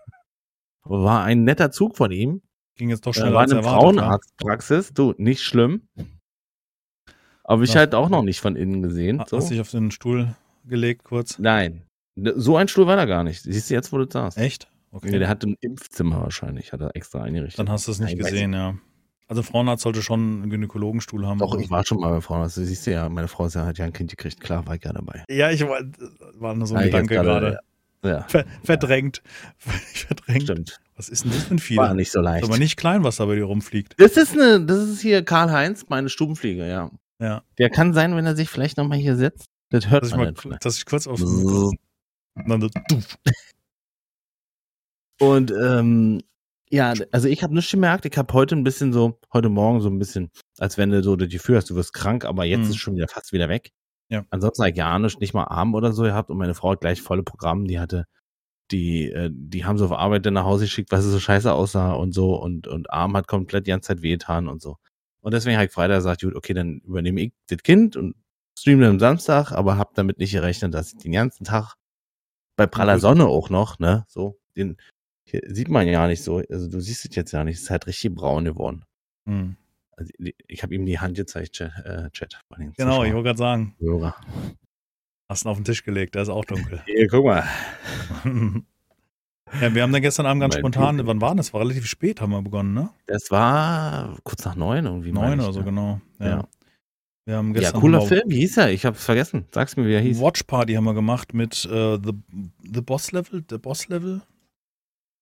War 0.84 1.24
ein 1.24 1.44
netter 1.44 1.70
Zug 1.70 1.96
von 1.96 2.12
ihm. 2.12 2.42
Ging 2.76 2.90
jetzt 2.90 3.06
doch 3.06 3.12
Äh, 3.12 3.20
schneller 3.20 3.34
war 3.34 3.40
als 3.42 3.52
eine 3.52 3.60
erwartet. 3.60 3.96
ja. 3.96 4.02
Frauenarztpraxis, 4.02 4.92
du, 4.94 5.14
nicht 5.16 5.42
schlimm. 5.42 5.82
Aber 7.44 7.62
ich 7.62 7.74
Ja. 7.74 7.80
halt 7.80 7.94
auch 7.94 8.08
noch 8.08 8.22
nicht 8.22 8.40
von 8.40 8.56
innen 8.56 8.82
gesehen. 8.82 9.20
Ha- 9.20 9.26
So. 9.28 9.36
Hast 9.36 9.50
dich 9.50 9.60
auf 9.60 9.70
den 9.70 9.90
Stuhl 9.90 10.34
gelegt 10.64 11.04
kurz? 11.04 11.38
Nein. 11.38 11.82
So 12.16 12.56
ein 12.56 12.68
Stuhl 12.68 12.86
war 12.86 12.96
da 12.96 13.04
gar 13.04 13.24
nicht. 13.24 13.42
Siehst 13.42 13.70
du 13.70 13.74
jetzt, 13.74 13.92
wo 13.92 13.98
du 13.98 14.06
sagst? 14.10 14.38
Echt? 14.38 14.68
Okay. 14.92 15.10
Nee, 15.10 15.18
der 15.18 15.28
hatte 15.28 15.48
ein 15.48 15.56
Impfzimmer 15.60 16.22
wahrscheinlich, 16.22 16.72
hat 16.72 16.80
er 16.80 16.94
extra 16.94 17.22
eingerichtet. 17.22 17.58
Dann 17.58 17.68
hast 17.68 17.86
du 17.88 17.92
es 17.92 17.98
nicht 17.98 18.16
Nein, 18.16 18.24
gesehen, 18.24 18.52
ja. 18.52 18.76
Also 19.26 19.42
Frauenarzt 19.42 19.82
sollte 19.82 20.02
schon 20.02 20.42
einen 20.42 20.50
Gynäkologenstuhl 20.50 21.26
haben. 21.26 21.38
Doch, 21.38 21.58
ich 21.58 21.70
war 21.70 21.84
schon 21.84 21.98
mal 21.98 22.10
bei 22.10 22.20
Frauen. 22.20 22.42
Das 22.42 22.54
siehst 22.54 22.86
du 22.86 22.92
ja, 22.92 23.08
meine 23.08 23.26
Frau 23.26 23.46
ist 23.46 23.54
ja, 23.54 23.66
hat 23.66 23.78
ja 23.78 23.84
ein 23.86 23.92
Kind 23.92 24.10
gekriegt. 24.10 24.38
Klar, 24.40 24.66
war 24.66 24.76
ich 24.76 24.84
ja 24.84 24.92
dabei. 24.92 25.24
Ja, 25.28 25.50
ich 25.50 25.62
war, 25.66 25.80
war 26.34 26.54
nur 26.54 26.66
so 26.66 26.74
ein 26.74 26.82
Ja, 26.82 26.86
Gedanke 26.86 27.14
jetzt 27.14 27.22
gerade. 27.24 27.58
Ja, 28.04 28.22
Ver 28.28 28.44
verdrängt. 28.62 29.22
verdrängt. 29.56 30.42
stimmt. 30.44 30.80
Was 30.96 31.08
ist 31.08 31.24
denn 31.24 31.32
das 31.32 31.48
denn 31.48 31.58
viel? 31.58 31.78
War 31.78 31.94
nicht 31.94 32.12
so 32.12 32.20
Ist 32.20 32.24
leicht. 32.24 32.44
aber 32.44 32.58
nicht 32.58 32.76
klein, 32.76 33.02
was 33.02 33.16
da 33.16 33.24
bei 33.26 33.34
dir 33.34 33.44
rumfliegt. 33.44 33.94
Das 33.98 34.16
ist 34.16 34.32
eine, 34.34 34.64
das 34.64 34.88
ist 34.88 35.00
hier 35.00 35.24
Karl-Heinz, 35.24 35.86
meine 35.88 36.08
Stubenfliege, 36.08 36.68
ja. 36.68 36.90
Ja. 37.20 37.42
Der 37.58 37.70
kann 37.70 37.94
sein, 37.94 38.14
wenn 38.16 38.26
er 38.26 38.36
sich 38.36 38.48
vielleicht 38.50 38.76
nochmal 38.76 38.98
hier 38.98 39.16
setzt. 39.16 39.46
Das 39.70 39.88
hört 39.90 40.02
Dass 40.02 40.10
ich, 40.10 40.16
man 40.16 40.26
mal, 40.26 40.32
dann 40.32 40.36
vielleicht. 40.42 40.64
dass 40.64 40.76
ich 40.76 40.84
kurz 40.86 41.06
auf. 41.06 41.18
So. 41.18 41.72
Und 45.20 45.50
ähm, 45.52 46.20
ja, 46.70 46.92
also 47.12 47.28
ich 47.28 47.42
habe 47.42 47.54
nichts 47.54 47.70
gemerkt. 47.70 48.04
Ich 48.04 48.16
habe 48.16 48.32
heute 48.34 48.56
ein 48.56 48.64
bisschen 48.64 48.92
so, 48.92 49.18
heute 49.32 49.48
Morgen 49.48 49.80
so 49.80 49.88
ein 49.88 49.98
bisschen, 49.98 50.30
als 50.58 50.76
wenn 50.76 50.90
du 50.90 51.02
so 51.02 51.14
das 51.16 51.28
Gefühl 51.28 51.56
hast, 51.56 51.70
du 51.70 51.76
wirst 51.76 51.92
krank, 51.92 52.24
aber 52.24 52.44
jetzt 52.44 52.64
Mhm. 52.64 52.70
ist 52.70 52.76
schon 52.78 52.96
wieder 52.96 53.08
fast 53.08 53.32
wieder 53.32 53.48
weg. 53.48 53.70
Ja. 54.10 54.24
Ansonsten 54.30 54.74
ja 54.74 54.98
nicht, 54.98 55.34
mal 55.34 55.44
Arm 55.44 55.74
oder 55.74 55.92
so 55.92 56.02
gehabt 56.02 56.30
und 56.30 56.38
meine 56.38 56.54
Frau 56.54 56.72
hat 56.72 56.80
gleich 56.80 57.02
volle 57.02 57.22
Programm. 57.22 57.66
Die 57.66 57.80
hatte, 57.80 58.06
die, 58.70 59.10
äh, 59.10 59.30
die 59.32 59.64
haben 59.64 59.78
so 59.78 59.86
auf 59.86 59.92
Arbeit 59.92 60.26
dann 60.26 60.34
nach 60.34 60.44
Hause 60.44 60.64
geschickt, 60.64 60.92
weil 60.92 61.00
sie 61.00 61.10
so 61.10 61.20
scheiße 61.20 61.52
aussah 61.52 61.92
und 61.92 62.12
so 62.12 62.36
und, 62.36 62.66
und 62.66 62.90
Arm 62.90 63.16
hat 63.16 63.26
komplett 63.28 63.66
die 63.66 63.70
ganze 63.70 63.88
Zeit 63.88 64.02
wehgetan 64.02 64.48
und 64.48 64.60
so. 64.62 64.76
Und 65.20 65.32
deswegen 65.32 65.56
habe 65.56 65.66
ich 65.66 65.72
Freitag 65.72 65.96
gesagt, 65.96 66.20
gut, 66.20 66.34
okay, 66.36 66.52
dann 66.52 66.80
übernehme 66.80 67.22
ich 67.22 67.32
das 67.48 67.62
Kind 67.62 67.96
und 67.96 68.14
streame 68.58 68.82
dann 68.82 68.92
am 68.92 69.00
Samstag, 69.00 69.52
aber 69.52 69.78
habe 69.78 69.92
damit 69.94 70.18
nicht 70.18 70.32
gerechnet, 70.32 70.74
dass 70.74 70.92
ich 70.92 70.98
den 70.98 71.12
ganzen 71.12 71.44
Tag 71.44 71.74
bei 72.56 72.66
praller. 72.66 72.98
Sonne 72.98 73.26
auch 73.26 73.50
noch, 73.50 73.78
ne, 73.78 74.04
so, 74.06 74.38
den, 74.56 74.76
sieht 75.46 75.68
man 75.68 75.88
ja 75.88 76.06
nicht 76.06 76.22
so, 76.22 76.42
also 76.48 76.68
du 76.68 76.80
siehst 76.80 77.04
es 77.04 77.16
jetzt 77.16 77.32
ja 77.32 77.42
nicht, 77.42 77.56
es 77.56 77.62
ist 77.62 77.70
halt 77.70 77.86
richtig 77.86 78.14
braun 78.14 78.44
geworden. 78.44 78.84
Hm. 79.26 79.56
Also, 79.96 80.10
ich 80.48 80.62
habe 80.62 80.74
ihm 80.74 80.86
die 80.86 80.98
Hand 80.98 81.16
gezeigt, 81.16 81.52
Chat. 81.52 81.72
Äh, 81.84 82.10
Chat 82.10 82.40
Genau, 82.76 83.04
ich 83.04 83.12
wollte 83.12 83.24
gerade 83.28 83.38
sagen. 83.38 83.74
Hörer. 83.80 84.14
Hast 85.28 85.44
ihn 85.46 85.48
auf 85.48 85.56
den 85.56 85.64
Tisch 85.64 85.84
gelegt, 85.84 86.14
der 86.14 86.22
ist 86.22 86.28
auch 86.28 86.44
dunkel. 86.44 86.82
Hier, 86.86 87.08
guck 87.08 87.24
mal. 87.24 87.44
Ja, 89.60 89.72
wir 89.72 89.82
haben 89.82 89.92
dann 89.92 90.02
gestern 90.02 90.26
Abend 90.26 90.40
ganz 90.40 90.54
Mein 90.54 90.62
spontan, 90.62 90.96
Liebling. 90.96 91.06
wann 91.06 91.20
war 91.20 91.34
das? 91.36 91.52
War 91.52 91.60
relativ 91.60 91.86
spät, 91.86 92.20
haben 92.20 92.30
wir 92.32 92.42
begonnen, 92.42 92.74
ne? 92.74 92.90
Das 93.06 93.30
war 93.30 94.16
kurz 94.24 94.44
nach 94.44 94.56
neun 94.56 94.84
irgendwie. 94.84 95.12
Neun 95.12 95.38
oder 95.38 95.52
so, 95.52 95.60
ne? 95.60 95.64
genau. 95.66 96.00
Ja. 96.18 96.26
Ja. 96.26 96.48
Wir 97.26 97.36
haben 97.36 97.54
Ja, 97.54 97.60
gestern 97.60 97.80
cooler 97.80 97.98
mal 98.00 98.06
Film. 98.06 98.22
Wie 98.26 98.38
hieß 98.38 98.56
er? 98.56 98.72
Ich 98.72 98.84
hab's 98.84 99.04
vergessen. 99.04 99.44
Sag's 99.52 99.76
mir, 99.76 99.86
wie 99.86 99.94
er 99.94 100.00
hieß. 100.00 100.20
Watch 100.20 100.42
Party 100.42 100.74
haben 100.74 100.84
wir 100.84 100.94
gemacht 100.94 101.34
mit 101.34 101.64
äh, 101.66 101.98
The, 102.02 102.12
The 102.74 102.80
Boss 102.80 103.12
Level, 103.12 103.44
The 103.48 103.58
Boss 103.58 103.86
Level. 103.88 104.22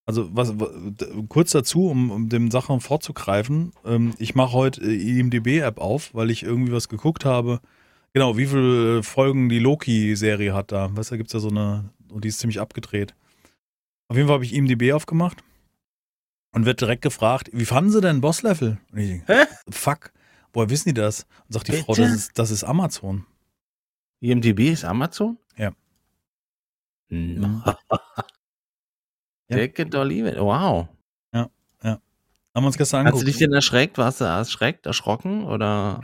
Also 0.04 0.28
was, 0.34 0.58
wa- 0.58 0.70
d- 0.74 1.06
kurz 1.28 1.52
dazu, 1.52 1.86
um, 1.88 2.10
um 2.10 2.28
dem 2.28 2.50
Sachen 2.50 2.80
vorzugreifen. 2.80 3.72
Ähm, 3.84 4.14
ich 4.18 4.34
mache 4.34 4.52
heute 4.52 4.80
äh, 4.82 5.18
IMDB-App 5.20 5.78
auf, 5.78 6.12
weil 6.14 6.30
ich 6.30 6.42
irgendwie 6.42 6.72
was 6.72 6.88
geguckt 6.88 7.24
habe. 7.24 7.60
Genau, 8.12 8.36
wie 8.36 8.46
viele 8.46 9.02
Folgen 9.04 9.48
die 9.48 9.60
Loki-Serie 9.60 10.52
hat 10.54 10.72
da. 10.72 10.94
Weißt 10.96 11.10
du, 11.10 11.14
da 11.14 11.16
gibt 11.18 11.28
es 11.28 11.34
ja 11.34 11.40
so 11.40 11.48
eine, 11.48 11.90
und 12.10 12.24
die 12.24 12.28
ist 12.28 12.40
ziemlich 12.40 12.60
abgedreht. 12.60 13.14
Auf 14.08 14.16
jeden 14.16 14.26
Fall 14.28 14.34
habe 14.34 14.44
ich 14.44 14.54
IMDB 14.54 14.92
aufgemacht 14.92 15.42
und 16.52 16.66
wird 16.66 16.80
direkt 16.80 17.02
gefragt, 17.02 17.48
wie 17.52 17.64
fanden 17.64 17.90
sie 17.90 18.00
denn 18.02 18.20
Boss 18.20 18.42
Level? 18.42 18.78
Und 18.92 18.98
ich 18.98 19.08
denke, 19.08 19.32
Hä? 19.32 19.44
fuck, 19.70 20.12
woher 20.52 20.68
wissen 20.68 20.88
die 20.90 20.94
das? 20.94 21.22
Und 21.46 21.52
sagt 21.54 21.68
die 21.68 21.72
Frau, 21.72 21.92
Bitte? 21.94 22.02
das 22.08 22.12
ist, 22.14 22.38
das 22.38 22.50
ist 22.50 22.64
Amazon. 22.64 23.24
IMDb 24.20 24.70
ist 24.72 24.84
Amazon? 24.84 25.38
Ja. 25.56 25.72
Mhm. 29.52 29.58
Ja. 29.58 29.66
Decke 29.66 29.98
Olive. 29.98 30.36
Wow. 30.38 30.88
Haben 32.54 32.64
wir 32.64 32.66
uns 32.66 32.76
gestern 32.76 32.98
Hast 33.00 33.06
angeguckt. 33.06 33.22
du 33.22 33.30
dich 33.30 33.38
denn 33.38 33.52
erschreckt? 33.54 33.96
Warst 33.96 34.20
du 34.20 34.24
erschreckt, 34.24 34.84
erschrocken 34.84 35.44
oder 35.44 36.02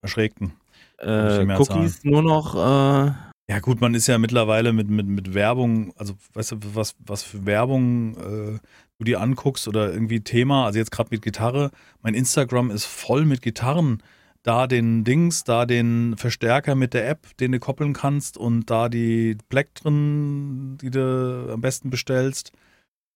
Erschreckten. 0.00 0.54
äh. 0.96 1.44
Cookies 1.44 2.04
nur 2.04 2.22
noch? 2.22 2.54
Äh, 2.54 3.12
Ja 3.50 3.58
gut, 3.60 3.82
man 3.82 3.92
ist 3.94 4.06
ja 4.06 4.16
mittlerweile 4.16 4.72
mit, 4.72 4.88
mit, 4.88 5.06
mit 5.06 5.34
Werbung, 5.34 5.92
also 5.98 6.14
weißt 6.32 6.52
du, 6.52 6.56
was, 6.74 6.94
was 7.00 7.22
für 7.22 7.44
Werbung 7.44 8.14
äh, 8.16 8.58
du 8.98 9.04
dir 9.04 9.20
anguckst 9.20 9.68
oder 9.68 9.92
irgendwie 9.92 10.20
Thema, 10.20 10.64
also 10.64 10.78
jetzt 10.78 10.90
gerade 10.90 11.10
mit 11.10 11.20
Gitarre, 11.20 11.70
mein 12.00 12.14
Instagram 12.14 12.70
ist 12.70 12.86
voll 12.86 13.26
mit 13.26 13.42
Gitarren. 13.42 14.02
Da 14.42 14.66
den 14.66 15.04
Dings, 15.04 15.44
da 15.44 15.66
den 15.66 16.16
Verstärker 16.16 16.74
mit 16.76 16.94
der 16.94 17.10
App, 17.10 17.36
den 17.40 17.52
du 17.52 17.58
koppeln 17.58 17.92
kannst 17.92 18.38
und 18.38 18.70
da 18.70 18.88
die 18.88 19.36
Black 19.50 19.74
drin, 19.74 20.78
die 20.80 20.90
du 20.90 21.50
am 21.52 21.60
besten 21.60 21.90
bestellst. 21.90 22.52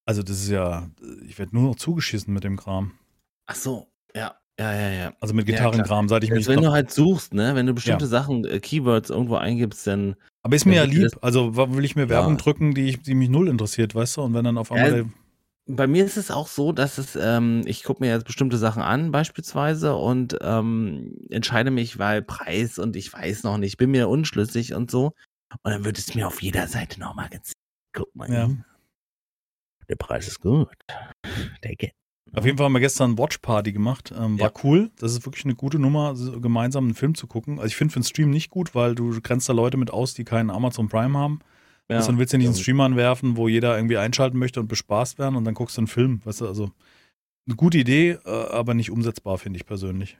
Also 0.05 0.21
das 0.21 0.37
ist 0.41 0.49
ja, 0.49 0.89
ich 1.27 1.39
werde 1.39 1.55
nur 1.55 1.63
noch 1.69 1.75
zugeschissen 1.75 2.33
mit 2.33 2.43
dem 2.43 2.57
Kram. 2.57 2.91
ach 3.47 3.55
so, 3.55 3.87
ja, 4.15 4.35
ja, 4.59 4.73
ja, 4.73 4.89
ja. 4.89 5.13
Also 5.19 5.33
mit 5.33 5.47
Ja. 5.47 5.55
Gitarrenkram, 5.55 6.07
seit 6.09 6.23
ich 6.23 6.29
mich 6.29 6.47
Also 6.47 6.51
wenn 6.51 6.61
du 6.61 6.71
halt 6.71 6.91
suchst, 6.91 7.33
ne, 7.33 7.55
wenn 7.55 7.65
du 7.65 7.73
bestimmte 7.73 8.05
Sachen, 8.07 8.45
äh, 8.45 8.59
Keywords 8.59 9.09
irgendwo 9.09 9.35
eingibst, 9.35 9.85
dann 9.87 10.15
Aber 10.43 10.55
ist 10.55 10.65
mir 10.65 10.75
ja 10.75 10.83
lieb. 10.83 11.09
Also 11.21 11.55
will 11.57 11.83
ich 11.83 11.95
mir 11.95 12.07
Werbung 12.09 12.33
Ja. 12.33 12.37
drücken, 12.37 12.73
die, 12.75 12.89
ich, 12.89 13.01
die 13.01 13.15
mich 13.15 13.29
null 13.29 13.47
interessiert, 13.47 13.95
weißt 13.95 14.17
du? 14.17 14.21
Und 14.21 14.33
wenn 14.33 14.45
dann 14.45 14.57
auf 14.57 14.71
einmal. 14.71 14.89
Ja, 14.89 14.95
der, 15.03 15.05
bei 15.67 15.87
mir 15.87 16.05
ist 16.05 16.17
es 16.17 16.29
auch 16.29 16.47
so, 16.47 16.71
dass 16.71 16.99
es, 16.99 17.15
ähm, 17.19 17.63
ich 17.65 17.83
gucke 17.83 18.03
mir 18.03 18.11
jetzt 18.11 18.25
bestimmte 18.25 18.57
Sachen 18.59 18.83
an, 18.83 19.11
beispielsweise, 19.11 19.95
und 19.95 20.37
ähm, 20.41 21.17
entscheide 21.31 21.71
mich, 21.71 21.97
weil 21.97 22.21
Preis 22.21 22.77
und 22.77 22.95
ich 22.95 23.11
weiß 23.11 23.43
noch 23.43 23.57
nicht, 23.57 23.77
bin 23.77 23.89
mir 23.89 24.07
unschlüssig 24.07 24.75
und 24.75 24.91
so. 24.91 25.13
Und 25.63 25.71
dann 25.71 25.83
wird 25.83 25.97
es 25.97 26.13
mir 26.13 26.27
auf 26.27 26.41
jeder 26.43 26.67
Seite 26.67 26.99
nochmal 26.99 27.29
gezeigt. 27.29 27.53
Guck 27.93 28.15
mal, 28.15 28.31
Ja. 28.31 28.45
hier. 28.45 28.65
Der 29.89 29.95
Preis 29.95 30.27
ist 30.27 30.39
gut. 30.41 30.69
Der 31.63 31.75
geht. 31.75 31.91
auf 32.33 32.45
jeden 32.45 32.57
Fall 32.57 32.65
haben 32.65 32.73
wir 32.73 32.79
gestern 32.79 33.17
Watch 33.17 33.37
Party 33.39 33.71
gemacht. 33.71 34.11
Ähm, 34.17 34.39
war 34.39 34.47
Ja. 34.47 34.53
cool. 34.63 34.91
Das 34.99 35.13
ist 35.13 35.25
wirklich 35.25 35.45
eine 35.45 35.55
gute 35.55 35.79
Nummer, 35.79 36.15
so 36.15 36.39
gemeinsam 36.41 36.85
einen 36.85 36.93
Film 36.95 37.15
zu 37.15 37.27
gucken. 37.27 37.55
Also 37.59 37.67
ich 37.67 37.75
finde 37.75 37.93
für 37.93 37.99
den 37.99 38.05
Stream 38.05 38.29
nicht 38.29 38.49
gut, 38.49 38.75
weil 38.75 38.95
du 38.95 39.19
grenzt 39.21 39.47
da 39.49 39.53
Leute 39.53 39.77
mit 39.77 39.91
aus, 39.91 40.13
die 40.13 40.23
keinen 40.23 40.49
Amazon 40.49 40.89
Prime 40.89 41.17
haben. 41.17 41.39
Ja. 41.89 41.97
Also 41.97 42.07
dann 42.07 42.17
willst 42.19 42.33
du 42.33 42.37
nicht 42.37 42.47
einen. 42.47 42.55
Stream 42.55 42.81
anwerfen, 42.81 43.37
wo 43.37 43.47
jeder 43.47 43.75
irgendwie 43.77 43.97
einschalten 43.97 44.37
möchte 44.39 44.59
und 44.59 44.67
bespaßt 44.67 45.19
werden 45.19 45.35
und 45.35 45.45
dann 45.45 45.53
guckst 45.53 45.77
du 45.77 45.81
einen 45.81 45.87
Film. 45.87 46.21
Weißt 46.25 46.41
du, 46.41 46.47
also 46.47 46.71
eine 47.47 47.55
gute 47.55 47.77
Idee, 47.77 48.17
äh, 48.25 48.29
aber 48.51 48.73
nicht 48.73 48.89
umsetzbar, 48.91 49.37
finde 49.37 49.57
ich 49.57 49.65
persönlich. 49.65 50.17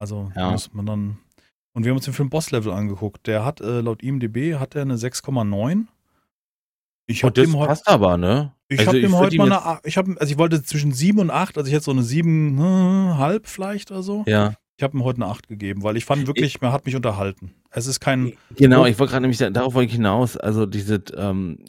Also 0.00 0.32
Ja. 0.34 0.50
muss 0.52 0.72
man 0.72 0.86
dann. 0.86 1.18
Und 1.74 1.84
wir 1.84 1.90
haben 1.90 1.96
uns 1.98 2.06
den 2.06 2.14
Film 2.14 2.30
Boss 2.30 2.50
Level 2.50 2.72
angeguckt. 2.72 3.26
Der 3.26 3.44
hat 3.44 3.60
äh, 3.60 3.80
laut 3.82 4.02
IMDb 4.02 4.54
hat 4.58 4.74
er 4.74 4.82
eine 4.82 4.96
6,9. 4.96 5.86
Ich 7.10 7.24
habe 7.24 7.32
dem 7.32 7.56
heute 7.56 7.68
passt 7.68 7.88
aber, 7.88 8.16
ne? 8.18 8.52
Ich 8.68 8.78
Also 8.80 8.90
habe 8.90 9.00
dem 9.00 9.16
heute 9.16 9.36
mal 9.38 9.50
eine, 9.50 9.80
ich 9.84 9.96
habe, 9.96 10.14
also 10.20 10.30
ich 10.30 10.38
wollte 10.38 10.62
zwischen 10.62 10.92
sieben 10.92 11.18
und 11.20 11.30
acht, 11.30 11.56
also 11.56 11.66
ich 11.66 11.74
hätte 11.74 11.84
so 11.86 11.90
eine 11.90 12.02
siebenhalb 12.02 13.46
vielleicht 13.48 13.90
oder 13.90 14.02
so. 14.02 14.24
Ja. 14.26 14.54
Ich 14.76 14.82
habe 14.84 14.96
ihm 14.96 15.02
heute 15.04 15.22
eine 15.22 15.30
acht 15.30 15.48
gegeben, 15.48 15.82
weil 15.82 15.96
ich 15.96 16.04
fand 16.04 16.26
wirklich, 16.26 16.60
man 16.60 16.70
hat 16.70 16.84
mich 16.86 16.94
unterhalten. 16.94 17.54
Es 17.70 17.86
ist 17.86 17.98
kein, 18.00 18.34
Genau, 18.56 18.82
Oh. 18.82 18.86
ich 18.86 18.98
wollte 18.98 19.12
gerade 19.12 19.22
nämlich, 19.22 19.38
da- 19.38 19.50
darauf 19.50 19.74
wollte 19.74 19.88
ich 19.88 19.94
hinaus. 19.96 20.36
Also 20.36 20.66
diese, 20.66 21.02
ähm, 21.16 21.64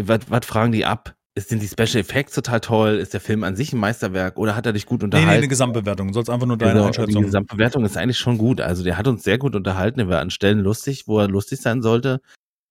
was, 0.00 0.20
fragen 0.46 0.72
die 0.72 0.84
ab? 0.86 1.14
Sind 1.36 1.62
die 1.62 1.66
Special 1.68 2.00
Effects 2.00 2.34
total 2.34 2.60
toll? 2.60 2.94
Ist 2.96 3.14
der 3.14 3.20
Film 3.20 3.42
an 3.42 3.56
sich 3.56 3.72
ein 3.72 3.80
Meisterwerk? 3.80 4.38
Oder 4.38 4.54
hat 4.54 4.66
er 4.66 4.72
dich 4.74 4.84
gut 4.86 5.00
nee, 5.00 5.08
nee, 5.08 5.16
unterhalten? 5.16 5.38
eine 5.38 5.48
Gesamtbewertung. 5.48 6.08
Du 6.08 6.14
sollst 6.14 6.28
einfach 6.30 6.46
nur 6.46 6.58
deine 6.58 6.74
Genau, 6.74 6.86
Einschätzung. 6.86 7.22
Die 7.22 7.26
Gesamtbewertung 7.26 7.84
ist 7.86 7.96
eigentlich 7.96 8.18
schon 8.18 8.36
gut. 8.38 8.60
Also 8.60 8.84
der 8.84 8.98
hat 8.98 9.08
uns 9.08 9.22
sehr 9.24 9.38
gut 9.38 9.54
unterhalten. 9.56 10.00
Er 10.00 10.08
war 10.08 10.20
an 10.20 10.30
Stellen 10.30 10.58
lustig, 10.60 11.04
wo 11.06 11.18
er 11.18 11.28
lustig 11.28 11.60
sein 11.60 11.80
sollte. 11.82 12.20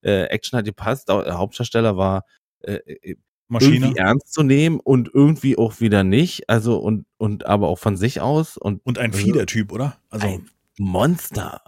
Äh, 0.04 0.24
Action 0.26 0.58
hat 0.58 0.66
gepasst. 0.66 1.10
Der 1.10 1.38
Hauptdarsteller 1.38 1.96
war 1.98 2.24
äh, 2.62 2.74
äh, 2.76 3.16
Maschine. 3.48 3.76
irgendwie 3.88 3.98
ernst 4.00 4.34
zu 4.34 4.44
nehmen 4.44 4.80
und 4.80 5.10
irgendwie 5.14 5.58
auch 5.58 5.80
wieder 5.82 6.04
nicht. 6.04 6.50
Also 6.50 6.78
und 6.78 7.06
und 7.18 7.46
aber 7.46 7.68
auch 7.68 7.80
von 7.80 7.98
sich 7.98 8.22
aus 8.22 8.58
und 8.58 8.86
Und 8.86 8.98
ein 8.98 9.12
Also- 9.12 9.24
Fiedertyp, 9.26 9.72
oder? 9.72 9.98
Also, 10.10 10.28
ein 10.28 10.50
Monster. 10.80 11.62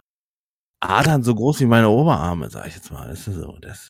Adern 0.79 1.23
so 1.23 1.33
groß 1.35 1.59
wie 1.61 1.65
meine 1.65 1.89
Oberarme, 1.89 2.49
sag 2.49 2.67
ich 2.67 2.75
jetzt 2.75 2.91
mal. 2.91 3.07
Das 3.07 3.27
ist 3.27 3.35
so, 3.35 3.57
das. 3.61 3.87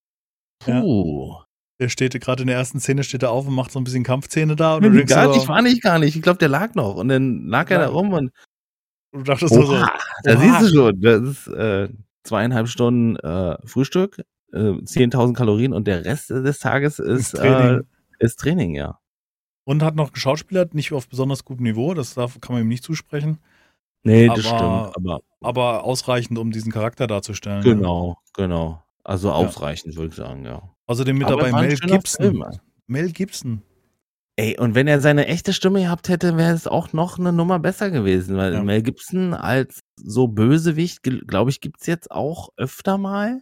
Ja. 0.65 0.79
Puh. 0.81 1.35
der 1.79 1.89
steht 1.89 2.19
gerade 2.21 2.43
in 2.43 2.47
der 2.47 2.55
ersten 2.55 2.79
Szene, 2.79 3.03
steht 3.03 3.23
er 3.23 3.31
auf 3.31 3.47
und 3.47 3.55
macht 3.55 3.71
so 3.71 3.79
ein 3.79 3.83
bisschen 3.83 4.03
Kampfszene 4.03 4.55
da. 4.55 4.75
Und 4.75 4.83
du, 4.83 4.89
Nee, 4.89 4.97
denkst 4.97 5.13
gar 5.13 5.25
so, 5.27 5.33
nicht, 5.35 5.47
war 5.49 5.61
nicht 5.61 5.81
gar 5.81 5.99
nicht. 5.99 6.15
Ich 6.15 6.21
glaube, 6.21 6.37
der 6.39 6.47
lag 6.49 6.75
noch. 6.75 6.95
Und 6.95 7.09
dann 7.09 7.47
lag 7.47 7.69
er 7.71 7.79
da 7.79 7.85
Ja. 7.85 7.89
rum 7.89 8.13
und 8.13 8.31
du 9.11 9.23
dachtest 9.23 9.53
nur 9.53 9.65
so, 9.65 9.73
Oha, 9.73 9.91
da 10.23 10.35
Oha. 10.35 10.39
siehst 10.39 10.61
du 10.71 10.75
schon. 10.75 11.01
Das 11.01 11.21
ist 11.21 11.47
äh, 11.47 11.89
zweieinhalb 12.23 12.67
Stunden 12.69 13.17
äh, 13.17 13.57
Frühstück, 13.67 14.21
äh, 14.53 14.57
10.000 14.83 15.33
Kalorien 15.33 15.73
und 15.73 15.87
der 15.87 16.05
Rest 16.05 16.29
des 16.29 16.59
Tages 16.59 16.99
ist, 16.99 17.33
Ist 17.33 17.37
Training. 17.37 17.79
Äh, 17.79 17.83
ist 18.25 18.39
Training, 18.39 18.75
ja. 18.75 18.99
und 19.65 19.83
hat 19.83 19.95
noch 19.95 20.11
geschauspielert, 20.13 20.73
nicht 20.73 20.91
auf 20.93 21.07
besonders 21.09 21.43
gutem 21.45 21.63
Niveau, 21.63 21.93
das 21.93 22.13
darf, 22.13 22.39
kann 22.41 22.53
man 22.55 22.63
ihm 22.63 22.69
nicht 22.69 22.83
zusprechen, 22.83 23.39
Nee, 24.05 24.27
Aber- 24.27 24.35
das 24.35 24.45
stimmt. 24.45 24.61
Aber 24.61 25.19
aber 25.41 25.83
ausreichend, 25.85 26.37
um 26.37 26.51
diesen 26.51 26.71
Charakter 26.71 27.07
darzustellen. 27.07 27.63
genau, 27.63 28.17
genau. 28.33 28.81
Also 29.05 29.31
ausreichend, 29.31 29.95
würde 29.95 30.09
ich 30.09 30.15
sagen, 30.15 30.45
ja. 30.45 30.61
Außerdem 30.87 31.17
mit 31.17 31.27
Aber 31.27 31.43
dabei 31.49 31.61
Mel 31.67 31.75
Gibson. 31.77 32.21
Film. 32.21 32.45
Mel 32.87 33.11
Gibson. 33.11 33.61
Ey, 34.35 34.57
und 34.59 34.73
wenn 34.75 34.87
er 34.87 34.99
seine 34.99 35.27
echte 35.27 35.53
Stimme 35.53 35.81
gehabt 35.81 36.09
hätte, 36.09 36.35
wäre 36.37 36.53
es 36.53 36.65
auch 36.67 36.91
noch 36.91 37.17
eine 37.19 37.31
Nummer 37.31 37.59
besser 37.59 37.91
gewesen, 37.91 38.35
weil 38.35 38.53
Ja. 38.53 38.63
Mel 38.63 38.81
Gibson 38.81 39.33
als 39.33 39.79
so 39.95 40.27
Bösewicht, 40.27 41.01
glaube 41.03 41.49
ich, 41.51 41.61
gibt's 41.61 41.85
jetzt 41.85 42.09
auch 42.11 42.49
öfter 42.57 42.97
mal. 42.97 43.41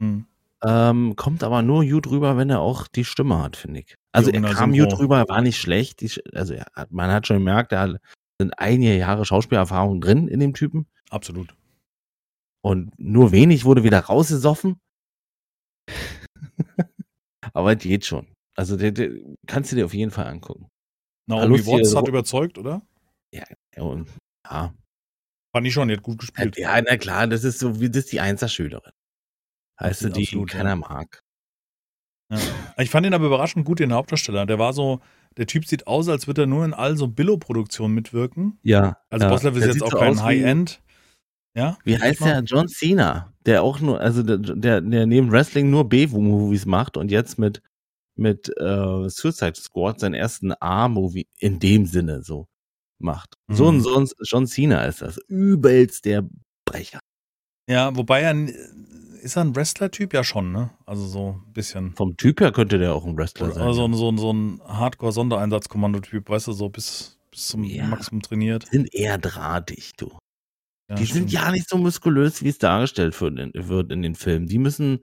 Hm. 0.00 0.26
Ähm, 0.64 1.16
kommt 1.16 1.42
aber 1.42 1.62
nur 1.62 1.84
gut 1.84 2.08
rüber, 2.08 2.36
wenn 2.36 2.50
er 2.50 2.60
auch 2.60 2.86
die 2.86 3.04
Stimme 3.04 3.42
hat, 3.42 3.56
finde 3.56 3.80
ich. 3.80 3.96
Also 4.12 4.30
er 4.30 4.40
kam 4.42 4.72
gut 4.72 4.98
rüber, 4.98 5.28
war 5.28 5.42
nicht 5.42 5.58
schlecht. 5.58 6.00
Die, 6.00 6.10
also 6.34 6.54
hat, 6.54 6.92
man 6.92 7.10
hat 7.10 7.26
schon 7.26 7.38
gemerkt, 7.38 7.72
da 7.72 7.96
sind 8.40 8.58
einige 8.58 8.96
Jahre 8.96 9.24
Schauspielerfahrung 9.24 10.00
drin 10.00 10.28
in 10.28 10.38
dem 10.40 10.54
Typen. 10.54 10.86
Absolut. 11.10 11.54
Und 12.64 12.92
nur 12.96 13.32
wenig 13.32 13.64
wurde 13.64 13.82
wieder 13.82 13.98
rausgesoffen. 13.98 14.80
aber 17.52 17.72
es 17.72 17.82
geht 17.82 18.04
schon. 18.04 18.28
Also 18.54 18.76
der, 18.76 18.92
der, 18.92 19.10
kannst 19.46 19.72
du 19.72 19.76
dir 19.76 19.84
auf 19.84 19.94
jeden 19.94 20.12
Fall 20.12 20.26
angucken. 20.26 20.68
Naomi 21.26 21.56
lustige 21.56 21.78
Watts 21.78 21.96
hat 21.96 22.06
überzeugt, 22.06 22.58
oder? 22.58 22.82
Ja, 23.32 23.44
und, 23.82 24.08
ja, 24.48 24.72
Fand 25.54 25.66
ich 25.66 25.74
schon, 25.74 25.88
die 25.88 25.96
hat 25.96 26.02
gut 26.02 26.18
gespielt. 26.18 26.56
ja, 26.56 26.80
na 26.80 26.96
klar, 26.96 27.26
das 27.26 27.44
ist 27.44 27.58
so 27.58 27.78
wie 27.80 27.90
das 27.90 28.04
ist 28.04 28.12
die 28.12 28.20
Einser-Schülerin. 28.20 28.92
Heißt 29.80 30.02
die 30.16 30.22
absolut, 30.22 30.50
keiner 30.50 30.70
ja. 30.70 30.76
mag. 30.76 31.22
Ja. 32.30 32.38
Ich 32.78 32.90
fand 32.90 33.06
ihn 33.06 33.14
aber 33.14 33.26
überraschend 33.26 33.64
gut, 33.64 33.80
den 33.80 33.92
Hauptdarsteller. 33.92 34.46
Der 34.46 34.58
war 34.58 34.72
so, 34.72 35.00
der 35.36 35.46
Typ 35.46 35.66
sieht 35.66 35.86
aus, 35.86 36.08
als 36.08 36.26
würde 36.26 36.42
er 36.42 36.46
nur 36.46 36.64
in 36.64 36.74
all 36.74 36.96
so 36.96 37.08
Billo-Produktionen 37.08 37.94
mitwirken. 37.94 38.58
Ja. 38.62 38.98
Also 39.10 39.26
ja. 39.26 39.30
Boss 39.30 39.42
Level 39.42 39.60
ist 39.62 39.68
jetzt 39.68 39.82
auch 39.82 39.90
so 39.90 39.98
kein 39.98 40.22
High-End. 40.22 40.80
Ja? 41.54 41.76
Wie 41.84 41.98
heißt 41.98 42.20
der? 42.20 42.40
John 42.40 42.68
Cena, 42.68 43.32
der 43.44 43.62
auch 43.62 43.80
nur, 43.80 44.00
also 44.00 44.22
der, 44.22 44.38
der, 44.38 44.80
der 44.80 45.06
neben 45.06 45.30
Wrestling 45.30 45.68
nur 45.70 45.88
B-Movies 45.88 46.64
macht 46.64 46.96
und 46.96 47.10
jetzt 47.10 47.38
mit, 47.38 47.62
mit 48.16 48.48
äh, 48.58 49.08
Suicide 49.08 49.54
Squad 49.56 50.00
seinen 50.00 50.14
ersten 50.14 50.52
A-Movie 50.60 51.28
in 51.38 51.58
dem 51.58 51.86
Sinne 51.86 52.22
so 52.22 52.46
macht. 52.98 53.36
So 53.48 53.68
ein 53.68 53.76
Mhm. 53.76 53.80
so 53.80 53.98
ein 53.98 54.08
John 54.22 54.46
Cena 54.46 54.84
ist 54.84 55.02
das. 55.02 55.18
Übelst 55.28 56.04
der 56.04 56.26
Brecher. 56.64 57.00
Ja, 57.68 57.94
wobei 57.96 58.22
er, 58.22 58.34
ist 59.22 59.36
er 59.36 59.44
ein 59.44 59.54
Wrestler-Typ? 59.56 60.12
Ja 60.14 60.24
schon, 60.24 60.52
ne? 60.52 60.70
Also 60.86 61.06
so 61.06 61.40
ein 61.46 61.52
bisschen. 61.52 61.94
Vom 61.96 62.16
Typ 62.16 62.40
her 62.40 62.52
könnte 62.52 62.78
der 62.78 62.94
auch 62.94 63.04
ein 63.06 63.16
Wrestler 63.16 63.46
Oder 63.46 63.54
sein. 63.54 63.74
so, 63.74 63.84
ein- 63.86 63.94
so, 63.94 64.16
so 64.16 64.32
ein 64.32 64.60
Hardcore-Sondereinsatzkommando-Typ, 64.66 66.28
weißt 66.28 66.48
du, 66.48 66.52
so 66.52 66.68
bis, 66.68 67.18
bis 67.30 67.48
zum 67.48 67.64
Ja. 67.64 67.86
Maximum 67.86 68.22
trainiert. 68.22 68.66
sind 68.70 68.92
eher 68.94 69.18
drahtig, 69.18 69.92
du. 69.96 70.10
Ja, 70.90 70.96
die 70.96 71.06
stimmt. 71.06 71.30
sind 71.30 71.32
ja 71.32 71.50
nicht 71.50 71.68
so 71.68 71.78
muskulös, 71.78 72.42
wie 72.42 72.48
es 72.48 72.58
dargestellt 72.58 73.18
wird 73.20 73.90
in, 73.92 74.02
den 74.02 74.14
Filmen. 74.14 74.46
Die 74.46 74.58
müssen 74.58 75.00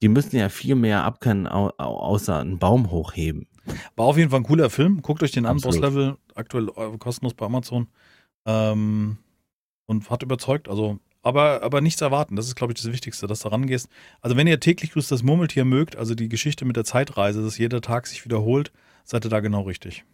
die 0.00 0.08
müssen 0.08 0.36
ja 0.36 0.48
viel 0.48 0.76
mehr 0.76 1.02
abkennen, 1.02 1.48
au 1.48 1.70
außer 1.76 2.38
einen 2.38 2.60
Baum 2.60 2.92
hochheben. 2.92 3.48
War 3.96 4.06
auf 4.06 4.16
jeden 4.16 4.30
Fall 4.30 4.40
ein 4.40 4.44
cooler 4.44 4.70
Film. 4.70 5.02
Guckt 5.02 5.24
euch 5.24 5.32
den 5.32 5.44
an, 5.44 5.56
Absolut. 5.56 5.80
Boss-Level, 5.80 6.16
aktuell 6.36 6.68
äh, 6.76 6.96
kostenlos 6.98 7.34
bei 7.34 7.46
Amazon. 7.46 7.88
Ähm, 8.46 9.18
und 9.86 10.08
hat 10.08 10.22
überzeugt. 10.22 10.68
Also, 10.68 11.00
aber, 11.22 11.62
aber 11.62 11.80
nichts 11.80 12.00
erwarten. 12.00 12.36
Das 12.36 12.46
ist, 12.46 12.54
glaube 12.54 12.72
ich, 12.72 12.80
das 12.80 12.92
Wichtigste, 12.92 13.26
dass 13.26 13.40
du 13.40 13.48
rangehst. 13.48 13.88
Also, 14.20 14.36
wenn 14.36 14.46
ihr 14.46 14.60
täglich 14.60 14.92
grüßt 14.92 15.10
das 15.10 15.22
Murmeltier 15.22 15.64
mögt, 15.64 15.96
also 15.96 16.14
die 16.14 16.28
Geschichte 16.28 16.64
mit 16.64 16.76
der 16.76 16.84
Zeitreise, 16.84 17.42
dass 17.42 17.58
jeder 17.58 17.80
Tag 17.80 18.06
sich 18.06 18.24
wiederholt, 18.24 18.72
seid 19.04 19.24
ihr 19.24 19.30
da 19.30 19.40
genau 19.40 19.62
richtig. 19.62 20.04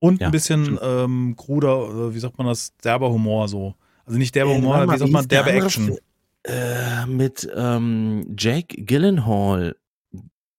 Und 0.00 0.20
Ja, 0.20 0.28
ein 0.28 0.32
bisschen 0.32 0.78
ähm, 0.82 1.34
kruder, 1.36 2.14
wie 2.14 2.18
sagt 2.18 2.38
man 2.38 2.46
das, 2.46 2.76
derber 2.78 3.10
Humor 3.10 3.48
so. 3.48 3.74
Also 4.06 4.18
nicht 4.18 4.34
derber 4.34 4.52
Äh, 4.52 4.56
Humor, 4.56 4.86
mal, 4.86 4.94
wie 4.94 4.98
sagt 4.98 5.12
man, 5.12 5.28
derbe 5.28 5.52
Action. 5.52 5.96
Äh, 6.42 7.06
mit 7.06 7.48
ähm, 7.54 8.34
Jake 8.38 8.82
Gyllenhaal. 8.84 9.76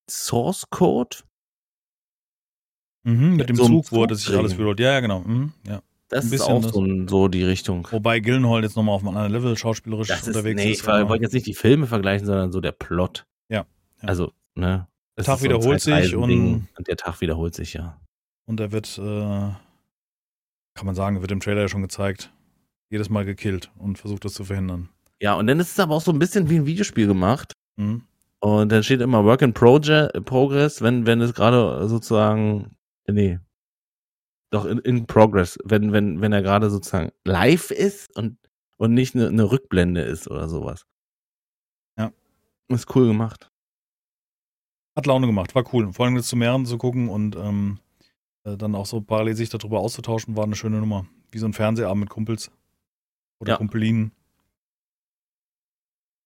Source 0.09 0.69
Code? 0.69 1.17
Mhm, 3.03 3.35
mit 3.37 3.49
dem 3.49 3.55
so 3.55 3.65
Zug, 3.65 3.91
wo 3.91 4.03
er 4.03 4.15
sich 4.15 4.29
alles 4.37 4.53
wiederholt. 4.53 4.79
Ja, 4.79 4.91
ja, 4.91 4.99
genau. 4.99 5.21
Mhm, 5.21 5.53
ja. 5.67 5.81
Das 6.11 6.25
ist 6.31 6.41
auch 6.41 6.61
so, 6.63 6.81
ein- 6.81 7.07
so 7.07 7.27
die 7.27 7.43
Richtung. 7.43 7.87
Wobei 7.91 8.19
Gillenhall 8.19 8.63
jetzt 8.63 8.75
nochmal 8.75 8.95
auf 8.95 9.01
einem 9.01 9.15
anderen 9.15 9.31
Level 9.31 9.57
schauspielerisch 9.57 10.09
ist, 10.09 10.27
unterwegs 10.27 10.61
nee, 10.61 10.71
ist. 10.71 10.81
ich 10.81 10.87
wollte 10.87 11.23
jetzt 11.23 11.33
nicht 11.33 11.47
die 11.47 11.53
Filme 11.53 11.87
vergleichen, 11.87 12.25
sondern 12.25 12.51
so 12.51 12.59
der 12.61 12.73
Plot. 12.73 13.25
Ja, 13.49 13.59
ja. 14.01 14.07
Also, 14.07 14.33
ne? 14.55 14.87
Der 15.17 15.25
Tag 15.25 15.35
ist 15.35 15.41
so 15.41 15.45
wiederholt 15.45 15.81
sich 15.81 16.15
und- 16.15 16.67
und 16.77 16.87
der 16.87 16.97
Tag 16.97 17.21
wiederholt 17.21 17.55
sich, 17.55 17.73
ja. 17.73 17.99
Und 18.45 18.59
er 18.59 18.71
wird, 18.71 18.97
äh, 18.97 19.01
kann 19.01 20.85
man 20.85 20.95
sagen, 20.95 21.21
wird 21.21 21.31
im 21.31 21.39
Trailer 21.39 21.61
ja 21.61 21.67
schon 21.69 21.81
gezeigt, 21.81 22.31
jedes 22.89 23.09
Mal 23.09 23.25
gekillt 23.25 23.71
und 23.77 23.97
versucht 23.97 24.25
das 24.25 24.33
zu 24.33 24.43
verhindern. 24.45 24.89
Ja, 25.21 25.35
und 25.35 25.47
dann 25.47 25.59
ist 25.59 25.71
es 25.71 25.79
aber 25.79 25.95
auch 25.95 26.01
so 26.01 26.11
ein 26.11 26.19
bisschen 26.19 26.49
wie 26.49 26.55
ein 26.57 26.65
Videospiel 26.65 27.07
gemacht. 27.07 27.53
Mhm. 27.77 28.03
Und 28.39 28.71
dann 28.71 28.83
steht 28.83 29.01
immer 29.01 29.23
Work 29.23 29.43
in 29.43 29.53
Proge 29.53 30.09
Progress, 30.25 30.81
wenn, 30.81 31.05
wenn 31.05 31.21
es 31.21 31.33
gerade 31.33 31.87
sozusagen, 31.87 32.71
nee, 33.07 33.39
doch 34.51 34.65
in, 34.65 34.79
in 34.79 35.07
Progress, 35.07 35.57
wenn, 35.63 35.91
wenn, 35.91 36.21
wenn 36.21 36.33
er 36.33 36.41
gerade 36.41 36.69
sozusagen 36.69 37.11
live 37.25 37.71
ist 37.71 38.15
und, 38.15 38.37
und 38.77 38.93
nicht 38.93 39.15
eine, 39.15 39.27
eine 39.29 39.49
Rückblende 39.49 40.01
ist 40.01 40.27
oder 40.27 40.47
sowas. 40.49 40.85
Ja. 41.97 42.11
Ist 42.67 42.93
cool 42.95 43.07
gemacht. 43.07 43.49
Hat 44.95 45.05
Laune 45.05 45.25
gemacht, 45.25 45.55
war 45.55 45.63
cool. 45.73 45.91
Vor 45.93 46.05
allem 46.05 46.15
das 46.15 46.27
zu 46.27 46.35
mehreren 46.35 46.65
zu 46.65 46.77
gucken 46.77 47.07
und 47.09 47.35
ähm, 47.37 47.79
äh, 48.43 48.57
dann 48.57 48.75
auch 48.75 48.85
so 48.85 49.01
parallel 49.01 49.35
sich 49.35 49.49
darüber 49.49 49.79
auszutauschen, 49.79 50.35
war 50.35 50.43
eine 50.43 50.55
schöne 50.55 50.79
Nummer. 50.79 51.07
Wie 51.31 51.39
so 51.39 51.45
ein 51.45 51.53
Fernsehabend 51.53 52.01
mit 52.01 52.09
Kumpels. 52.09 52.51
Oder 53.39 53.53
Ja. 53.53 53.57
Kumpelinen. 53.57 54.11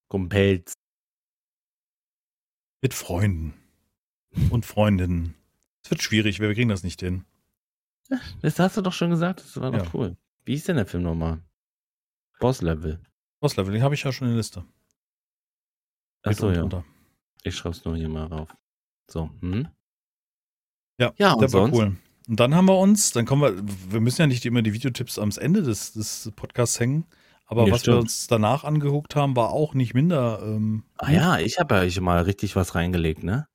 Kumpels. 0.08 0.74
Mit 2.82 2.92
Freunden. 2.92 3.54
Und 4.50 4.66
Freundinnen. 4.66 5.34
Es 5.84 5.90
wird 5.90 6.02
schwierig, 6.02 6.40
wir 6.40 6.52
kriegen 6.52 6.68
das 6.68 6.82
nicht 6.82 7.00
hin. 7.00 7.24
Das 8.42 8.58
hast 8.58 8.76
du 8.76 8.82
doch 8.82 8.92
schon 8.92 9.10
gesagt, 9.10 9.40
das 9.40 9.56
war 9.60 9.70
doch 9.72 9.84
Ja. 9.84 9.90
cool. 9.94 10.16
Wie 10.44 10.54
ist 10.54 10.68
denn 10.68 10.76
der 10.76 10.86
Film 10.86 11.02
nochmal? 11.02 11.40
Boss 12.38 12.62
Level. 12.62 13.00
Boss 13.40 13.56
Level, 13.56 13.72
den 13.72 13.82
habe 13.82 13.94
ich 13.94 14.02
ja 14.04 14.12
schon 14.12 14.28
in 14.28 14.32
der 14.34 14.38
Liste. 14.38 14.64
Achso, 16.22 16.48
Mit 16.48 16.56
ja. 16.56 16.62
und 16.62 16.72
drunter. 16.72 16.84
Ich 17.42 17.56
schreib's 17.56 17.84
nur 17.84 17.96
hier 17.96 18.08
mal 18.08 18.26
rauf. 18.26 18.54
So, 19.10 19.30
hm? 19.40 19.68
Ja, 20.98 21.12
Ja, 21.18 21.32
und 21.34 21.42
war 21.42 21.48
sonst? 21.48 21.76
cool. 21.76 21.96
Und 22.28 22.40
dann 22.40 22.54
haben 22.54 22.66
wir 22.66 22.78
uns, 22.78 23.12
dann 23.12 23.24
kommen 23.24 23.42
wir, 23.42 23.92
wir 23.92 24.00
müssen 24.00 24.22
ja 24.22 24.26
nicht 24.26 24.44
immer 24.46 24.62
die 24.62 24.72
Videotipps 24.72 25.18
am 25.18 25.30
Ende 25.38 25.62
des, 25.62 25.92
des 25.92 26.32
Podcasts 26.34 26.80
hängen, 26.80 27.06
aber 27.46 27.64
Nee, 27.64 27.70
was 27.70 27.78
wir 27.86 27.92
stimmt. 27.92 28.00
uns 28.00 28.26
danach 28.26 28.64
angeguckt 28.64 29.14
haben, 29.14 29.36
war 29.36 29.50
auch 29.50 29.74
nicht 29.74 29.94
minder. 29.94 30.40
Ähm, 30.42 30.82
Ah 30.96 31.10
ja, 31.12 31.38
ich 31.38 31.60
habe 31.60 31.76
ja 31.76 31.80
euch 31.82 32.00
mal 32.00 32.22
richtig 32.22 32.56
was 32.56 32.74
reingelegt, 32.74 33.22
ne? 33.22 33.46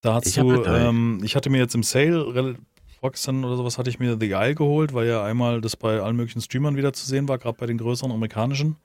Da 0.00 0.14
hast 0.14 0.26
Ich 0.26 0.36
du, 0.36 0.64
ähm, 0.64 1.20
ich 1.24 1.34
hatte 1.34 1.50
mir 1.50 1.58
jetzt 1.58 1.74
im 1.74 1.82
Sale, 1.82 2.56
vorgestern 3.00 3.44
oder 3.44 3.56
sowas, 3.56 3.78
hatte 3.78 3.90
ich 3.90 3.98
mir 3.98 4.16
The 4.18 4.30
Isle 4.30 4.54
geholt, 4.54 4.94
weil 4.94 5.06
ja 5.06 5.24
einmal 5.24 5.60
das 5.60 5.76
bei 5.76 6.00
allen 6.00 6.16
möglichen 6.16 6.40
Streamern 6.40 6.76
wieder 6.76 6.92
zu 6.92 7.06
sehen 7.06 7.28
war, 7.28 7.38
gerade 7.38 7.58
bei 7.58 7.66
den 7.66 7.78
größeren 7.78 8.12
amerikanischen. 8.12 8.76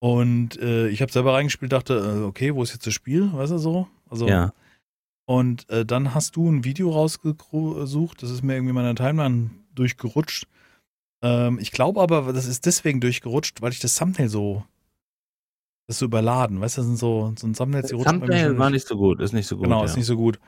Und 0.00 0.60
äh, 0.60 0.88
ich 0.88 1.00
habe 1.00 1.12
selber 1.12 1.34
reingespielt, 1.34 1.72
dachte, 1.72 1.94
äh, 1.94 2.24
okay, 2.24 2.54
wo 2.54 2.62
ist 2.62 2.72
jetzt 2.72 2.86
das 2.86 2.94
Spiel? 2.94 3.32
Weißt 3.32 3.52
du 3.52 3.58
so? 3.58 3.88
Also, 4.10 4.28
Ja. 4.28 4.52
Und 5.24 5.70
äh, 5.70 5.86
dann 5.86 6.14
hast 6.14 6.36
du 6.36 6.50
ein 6.50 6.64
Video 6.64 6.90
rausgesucht, 6.90 8.22
das 8.22 8.30
ist 8.30 8.42
mir 8.42 8.54
irgendwie 8.54 8.70
in 8.70 8.74
meiner 8.74 8.94
Timeline 8.94 9.50
durchgerutscht. 9.74 10.48
Ähm, 11.22 11.58
ich 11.60 11.70
glaube 11.70 12.00
aber, 12.00 12.32
das 12.32 12.46
ist 12.46 12.66
deswegen 12.66 13.00
durchgerutscht, 13.00 13.62
weil 13.62 13.72
ich 13.72 13.78
das 13.78 13.94
Thumbnail 13.94 14.28
so, 14.28 14.64
das 15.86 16.00
so 16.00 16.06
überladen, 16.06 16.60
weißt 16.60 16.76
du, 16.76 16.80
das 16.80 16.86
sind 16.86 16.98
so, 16.98 17.32
so 17.38 17.46
ein 17.46 17.54
Thumbnail, 17.54 17.82
die 17.82 17.94
mir 17.94 18.04
Thumbnail 18.04 18.58
war 18.58 18.70
nicht 18.70 18.86
so 18.86 18.96
gut, 18.96 19.20
ist 19.20 19.32
nicht 19.32 19.46
so 19.46 19.56
gut. 19.56 19.64
Genau, 19.64 19.78
ja. 19.78 19.84
ist 19.84 19.96
nicht 19.96 20.06
so 20.06 20.16
gut. 20.16 20.40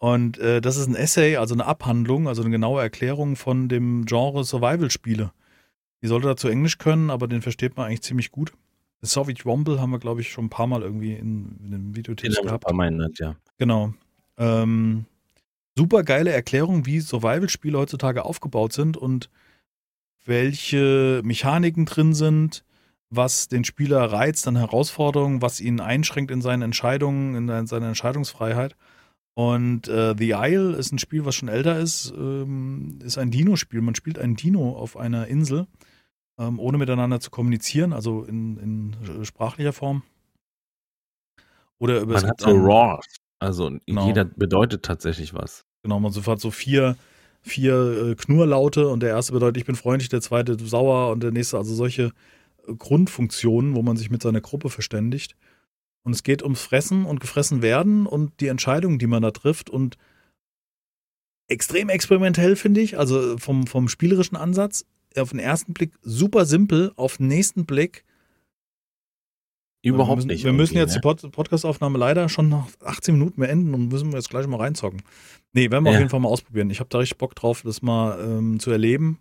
Und 0.00 0.38
äh, 0.38 0.62
das 0.62 0.78
ist 0.78 0.86
ein 0.88 0.94
Essay, 0.94 1.36
also 1.36 1.54
eine 1.54 1.66
Abhandlung, 1.66 2.26
also 2.26 2.40
eine 2.40 2.50
genaue 2.50 2.80
Erklärung 2.80 3.36
von 3.36 3.68
dem 3.68 4.06
Genre 4.06 4.44
Survival-Spiele. 4.44 5.30
Die 6.02 6.06
sollte 6.06 6.26
dazu 6.26 6.48
Englisch 6.48 6.78
können, 6.78 7.10
aber 7.10 7.28
den 7.28 7.42
versteht 7.42 7.76
man 7.76 7.86
eigentlich 7.86 8.00
ziemlich 8.02 8.30
gut. 8.32 8.54
Soviet 9.02 9.44
Womble 9.44 9.78
haben 9.78 9.90
wir, 9.90 9.98
glaube 9.98 10.22
ich, 10.22 10.32
schon 10.32 10.46
ein 10.46 10.50
paar 10.50 10.66
Mal 10.66 10.80
irgendwie 10.80 11.12
in, 11.12 11.58
in 11.62 11.70
den 11.70 11.92
Den 11.92 11.96
Videotipps 11.96 12.36
haben 12.38 12.38
wir 12.38 12.40
ein 12.40 12.46
gehabt. 12.46 12.64
paar 12.64 12.74
Mal 12.74 13.10
ja. 13.18 13.36
Genau. 13.58 13.92
Ähm, 14.38 15.04
super 15.76 16.02
geile 16.02 16.32
Erklärung, 16.32 16.86
wie 16.86 17.00
Survival-Spiele 17.00 17.76
heutzutage 17.78 18.24
aufgebaut 18.24 18.72
sind 18.72 18.96
und 18.96 19.28
welche 20.24 21.20
Mechaniken 21.24 21.84
drin 21.84 22.14
sind, 22.14 22.64
was 23.10 23.48
den 23.48 23.64
Spieler 23.64 24.04
reizt 24.12 24.46
an 24.48 24.56
Herausforderungen, 24.56 25.42
was 25.42 25.60
ihn 25.60 25.80
einschränkt 25.80 26.30
in 26.30 26.40
seinen 26.40 26.62
Entscheidungen, 26.62 27.34
in 27.34 27.46
sein- 27.48 27.66
seiner 27.66 27.88
Entscheidungsfreiheit. 27.88 28.76
Und 29.40 29.88
äh, 29.88 30.14
The 30.18 30.32
Isle 30.36 30.76
ist 30.76 30.92
ein 30.92 30.98
Spiel, 30.98 31.24
was 31.24 31.34
schon 31.34 31.48
älter 31.48 31.78
ist, 31.78 32.12
ähm, 32.14 32.98
ist 33.02 33.16
ein 33.16 33.30
Dino-Spiel. 33.30 33.80
Man 33.80 33.94
spielt 33.94 34.18
einen 34.18 34.36
Dino 34.36 34.76
auf 34.76 34.98
einer 34.98 35.28
Insel, 35.28 35.66
ähm, 36.38 36.58
ohne 36.58 36.76
miteinander 36.76 37.20
zu 37.20 37.30
kommunizieren, 37.30 37.94
also 37.94 38.22
in, 38.24 38.58
in 38.58 39.24
sprachlicher 39.24 39.72
Form. 39.72 40.02
Oder 41.78 42.02
über 42.02 42.14
Man 42.16 42.26
hat 42.26 42.42
so 42.42 42.50
Raw. 42.50 43.00
Also 43.38 43.70
Genau. 43.86 44.06
jeder 44.06 44.26
bedeutet 44.26 44.82
tatsächlich 44.82 45.32
was. 45.32 45.64
Genau, 45.84 45.98
man 46.00 46.12
hat 46.12 46.40
so 46.40 46.50
vier, 46.50 46.98
vier 47.40 48.10
äh, 48.10 48.14
Knurrlaute 48.16 48.88
und 48.88 49.00
der 49.00 49.08
erste 49.08 49.32
bedeutet, 49.32 49.56
ich 49.56 49.64
bin 49.64 49.74
freundlich, 49.74 50.10
der 50.10 50.20
zweite 50.20 50.62
sauer 50.62 51.12
und 51.12 51.22
der 51.22 51.30
nächste, 51.30 51.56
also 51.56 51.74
solche 51.74 52.12
äh, 52.68 52.74
Grundfunktionen, 52.74 53.74
wo 53.74 53.80
man 53.80 53.96
sich 53.96 54.10
mit 54.10 54.20
seiner 54.20 54.42
Gruppe 54.42 54.68
verständigt. 54.68 55.34
Und 56.02 56.12
es 56.14 56.22
geht 56.22 56.42
ums 56.42 56.62
Fressen 56.62 57.04
und 57.04 57.20
gefressen 57.20 57.62
werden 57.62 58.06
und 58.06 58.40
die 58.40 58.48
Entscheidungen, 58.48 58.98
die 58.98 59.06
man 59.06 59.22
da 59.22 59.30
trifft 59.30 59.68
und 59.70 59.96
extrem 61.48 61.88
experimentell, 61.88 62.56
finde 62.56 62.80
ich, 62.80 62.98
also 62.98 63.36
vom, 63.38 63.66
vom 63.66 63.88
spielerischen 63.88 64.36
Ansatz. 64.36 64.86
Auf 65.16 65.30
den 65.30 65.40
ersten 65.40 65.72
Blick 65.72 65.92
super 66.02 66.44
simpel, 66.46 66.92
auf 66.96 67.16
den 67.16 67.26
nächsten 67.26 67.66
Blick 67.66 68.04
Überhaupt 69.82 70.10
wir 70.10 70.16
müssen, 70.16 70.28
nicht. 70.28 70.44
Wir 70.44 70.52
müssen 70.52 70.76
jetzt 70.76 70.92
die 70.92 70.98
ne? 70.98 71.00
Pod 71.00 71.32
Podcast-Aufnahme 71.32 71.96
leider 71.98 72.28
schon 72.28 72.50
nach 72.50 72.68
18 72.84 73.14
Minuten 73.14 73.40
beenden 73.40 73.72
und 73.72 73.88
müssen 73.88 74.10
wir 74.10 74.18
jetzt 74.18 74.28
gleich 74.28 74.46
mal 74.46 74.58
reinzocken. 74.58 75.02
Nee, 75.54 75.70
werden 75.70 75.84
wir 75.84 75.90
Ja. 75.90 75.96
auf 75.96 76.00
jeden 76.00 76.10
Fall 76.10 76.20
mal 76.20 76.28
ausprobieren. 76.28 76.68
Ich 76.68 76.80
habe 76.80 76.90
da 76.90 76.98
richtig 76.98 77.16
Bock 77.16 77.34
drauf, 77.34 77.62
das 77.62 77.80
mal 77.80 78.20
ähm, 78.20 78.60
zu 78.60 78.70
erleben. 78.70 79.18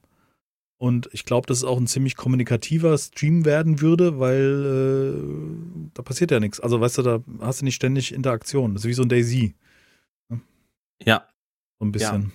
Und 0.81 1.09
ich 1.11 1.25
glaube, 1.25 1.45
dass 1.45 1.57
es 1.57 1.63
auch 1.65 1.77
ein 1.77 1.87
ziemlich 1.87 2.15
kommunikativer 2.15 2.97
Stream 2.97 3.43
werden 3.43 3.81
würde, 3.81 4.17
weil 4.17 5.13
äh, 5.19 5.89
da 5.93 6.01
passiert 6.01 6.31
ja 6.31 6.39
nichts. 6.39 6.59
Also, 6.61 6.79
weißt 6.79 6.99
du, 6.99 7.01
da 7.01 7.19
hast 7.41 7.59
du 7.61 7.65
nicht 7.65 7.75
ständig 7.75 8.13
Interaktion. 8.13 8.73
Das 8.73 8.83
ist 8.85 8.87
wie 8.89 8.93
so 8.93 9.01
ein 9.03 9.09
Daisy. 9.09 9.55
Ja, 11.05 11.27
So 11.79 11.85
ein 11.85 11.91
bisschen. 11.91 12.31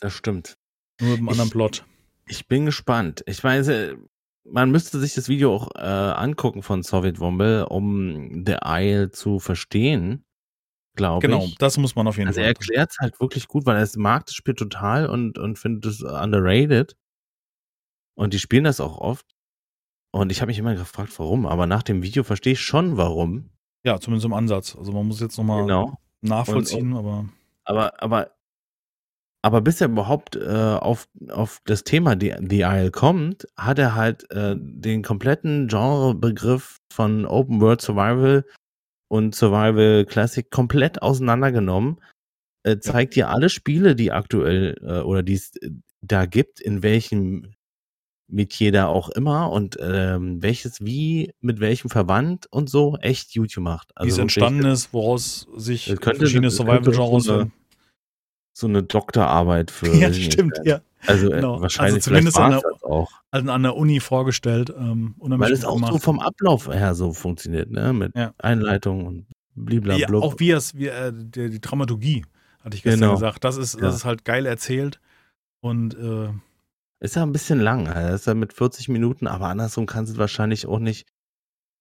das 0.00 0.12
stimmt. 0.12 0.56
Nur 1.00 1.10
mit 1.10 1.18
einem 1.18 1.26
Ich- 1.26 1.32
anderen 1.32 1.50
Plot. 1.50 1.84
Ich 2.28 2.46
bin 2.46 2.64
gespannt. 2.66 3.22
Ich 3.26 3.42
weiß, 3.42 3.68
äh, 3.68 3.96
man 4.44 4.70
müsste 4.70 4.98
sich 5.00 5.14
das 5.14 5.28
Video 5.28 5.54
auch 5.54 5.70
äh, 5.74 5.80
angucken 5.80 6.62
von 6.62 6.82
Soviet 6.82 7.20
Womble, 7.20 7.66
um 7.66 8.44
The 8.46 8.56
Isle 8.64 9.10
zu 9.10 9.38
verstehen, 9.38 10.24
glaube 10.96 11.26
Genau, 11.26 11.44
ich. 11.44 11.56
das 11.56 11.76
muss 11.78 11.94
man 11.94 12.06
auf 12.06 12.16
jeden 12.16 12.28
Also 12.28 12.40
er 12.40 12.44
Fall. 12.44 12.48
erklärt 12.54 12.90
es 12.90 12.98
halt 13.00 13.20
wirklich 13.20 13.48
gut, 13.48 13.66
weil 13.66 13.76
er 13.76 13.88
mag 13.96 14.26
das 14.26 14.34
Spiel 14.34 14.54
total 14.54 15.06
und, 15.08 15.38
und 15.38 15.58
findet 15.58 15.84
es 15.86 16.02
underrated. 16.02 16.96
Und 18.14 18.34
die 18.34 18.38
spielen 18.38 18.64
das 18.64 18.80
auch 18.80 18.98
oft. 18.98 19.26
Und 20.12 20.30
ich 20.30 20.40
habe 20.40 20.50
mich 20.50 20.58
immer 20.58 20.74
gefragt, 20.74 21.18
warum. 21.18 21.46
Aber 21.46 21.66
nach 21.66 21.82
dem 21.82 22.02
Video 22.02 22.22
verstehe 22.22 22.52
ich 22.52 22.60
schon, 22.60 22.96
warum. 22.96 23.50
Ja, 23.84 23.98
zumindest 23.98 24.26
im 24.26 24.34
Ansatz. 24.34 24.76
Also, 24.76 24.92
man 24.92 25.06
muss 25.06 25.20
jetzt 25.20 25.38
nochmal 25.38 25.62
Genau. 25.62 25.98
nachvollziehen, 26.20 26.94
aber. 26.94 27.28
Aber, 27.64 28.02
aber, 28.02 28.30
aber 29.42 29.60
bis 29.60 29.80
er 29.80 29.88
überhaupt 29.88 30.36
äh, 30.36 30.48
auf, 30.78 31.08
auf 31.30 31.60
das 31.64 31.84
Thema 31.84 32.16
The, 32.20 32.34
The 32.48 32.60
Isle 32.60 32.90
kommt, 32.90 33.46
hat 33.56 33.78
er 33.78 33.94
halt 33.94 34.30
äh, 34.30 34.54
den 34.58 35.02
kompletten 35.02 35.68
Genrebegriff 35.68 36.78
von 36.92 37.24
Open 37.26 37.60
World 37.60 37.80
Survival 37.80 38.44
und 39.08 39.34
Survival 39.34 40.04
Classic 40.06 40.48
komplett 40.50 41.02
auseinandergenommen. 41.02 42.00
Äh, 42.64 42.78
zeigt 42.78 43.16
dir 43.16 43.30
alle 43.30 43.48
Spiele, 43.48 43.96
die 43.96 44.12
aktuell 44.12 44.76
äh, 44.82 45.00
oder 45.00 45.22
die 45.22 45.34
es 45.34 45.56
äh, 45.56 45.70
da 46.02 46.26
gibt, 46.26 46.60
in 46.60 46.82
welchem 46.82 47.54
Metier 48.32 48.72
da 48.72 48.86
auch 48.86 49.10
immer 49.10 49.50
und 49.50 49.78
ähm, 49.80 50.42
welches 50.42 50.80
wie 50.84 51.34
mit 51.40 51.60
welchem 51.60 51.90
Verwandt 51.90 52.46
und 52.50 52.70
so 52.70 52.96
echt 52.96 53.34
YouTube 53.34 53.64
macht. 53.64 53.92
Also 53.94 54.06
Wie 54.06 54.12
es 54.12 54.18
entstanden 54.18 54.64
ist, 54.64 54.92
woraus 54.92 55.46
sich 55.56 55.86
könnte, 56.00 56.20
verschiedene 56.20 56.50
Survival-Genres 56.50 57.24
so, 57.24 57.50
so 58.52 58.66
eine 58.66 58.82
Doktorarbeit 58.82 59.70
für. 59.70 59.86
Ja, 59.94 60.12
stimmt, 60.12 60.58
ja. 60.64 60.80
Also 61.06 61.30
äh, 61.30 61.36
genau. 61.36 61.60
wahrscheinlich 61.60 61.96
also 61.96 62.10
zumindest 62.10 62.38
an 62.38 62.52
der, 62.52 62.62
auch. 62.82 63.10
Also 63.30 63.50
an 63.50 63.62
der 63.62 63.76
Uni 63.76 64.00
vorgestellt. 64.00 64.72
Ähm, 64.76 65.14
Weil 65.18 65.52
es 65.52 65.64
auch 65.64 65.74
gemacht. 65.74 65.92
so 65.92 65.98
vom 65.98 66.20
Ablauf 66.20 66.68
her 66.68 66.94
so 66.94 67.12
funktioniert, 67.12 67.70
ne? 67.70 67.92
Mit 67.92 68.16
ja. 68.16 68.32
Einleitung 68.38 69.06
und 69.06 69.26
blablabla. 69.54 70.18
Ja, 70.18 70.22
auch 70.22 70.38
wie 70.38 70.52
es, 70.52 70.76
wie, 70.76 70.86
äh, 70.86 71.12
die, 71.14 71.50
die 71.50 71.60
Dramaturgie, 71.60 72.24
hatte 72.64 72.76
ich 72.76 72.82
gestern 72.82 73.00
genau. 73.00 73.14
gesagt. 73.14 73.44
Das 73.44 73.56
ist, 73.56 73.80
das 73.80 73.96
ist 73.96 74.04
halt 74.04 74.24
geil 74.24 74.46
erzählt. 74.46 75.00
Und 75.60 75.94
äh, 75.94 76.28
ist 77.02 77.16
ja 77.16 77.22
ein 77.24 77.32
bisschen 77.32 77.58
lang. 77.58 77.88
Also 77.88 78.14
ist 78.14 78.26
ja 78.28 78.34
mit 78.34 78.52
40 78.52 78.88
Minuten, 78.88 79.26
aber 79.26 79.48
andersrum 79.48 79.86
kannst 79.86 80.10
du 80.10 80.14
es 80.14 80.18
wahrscheinlich 80.18 80.66
auch 80.66 80.78
nicht. 80.78 81.08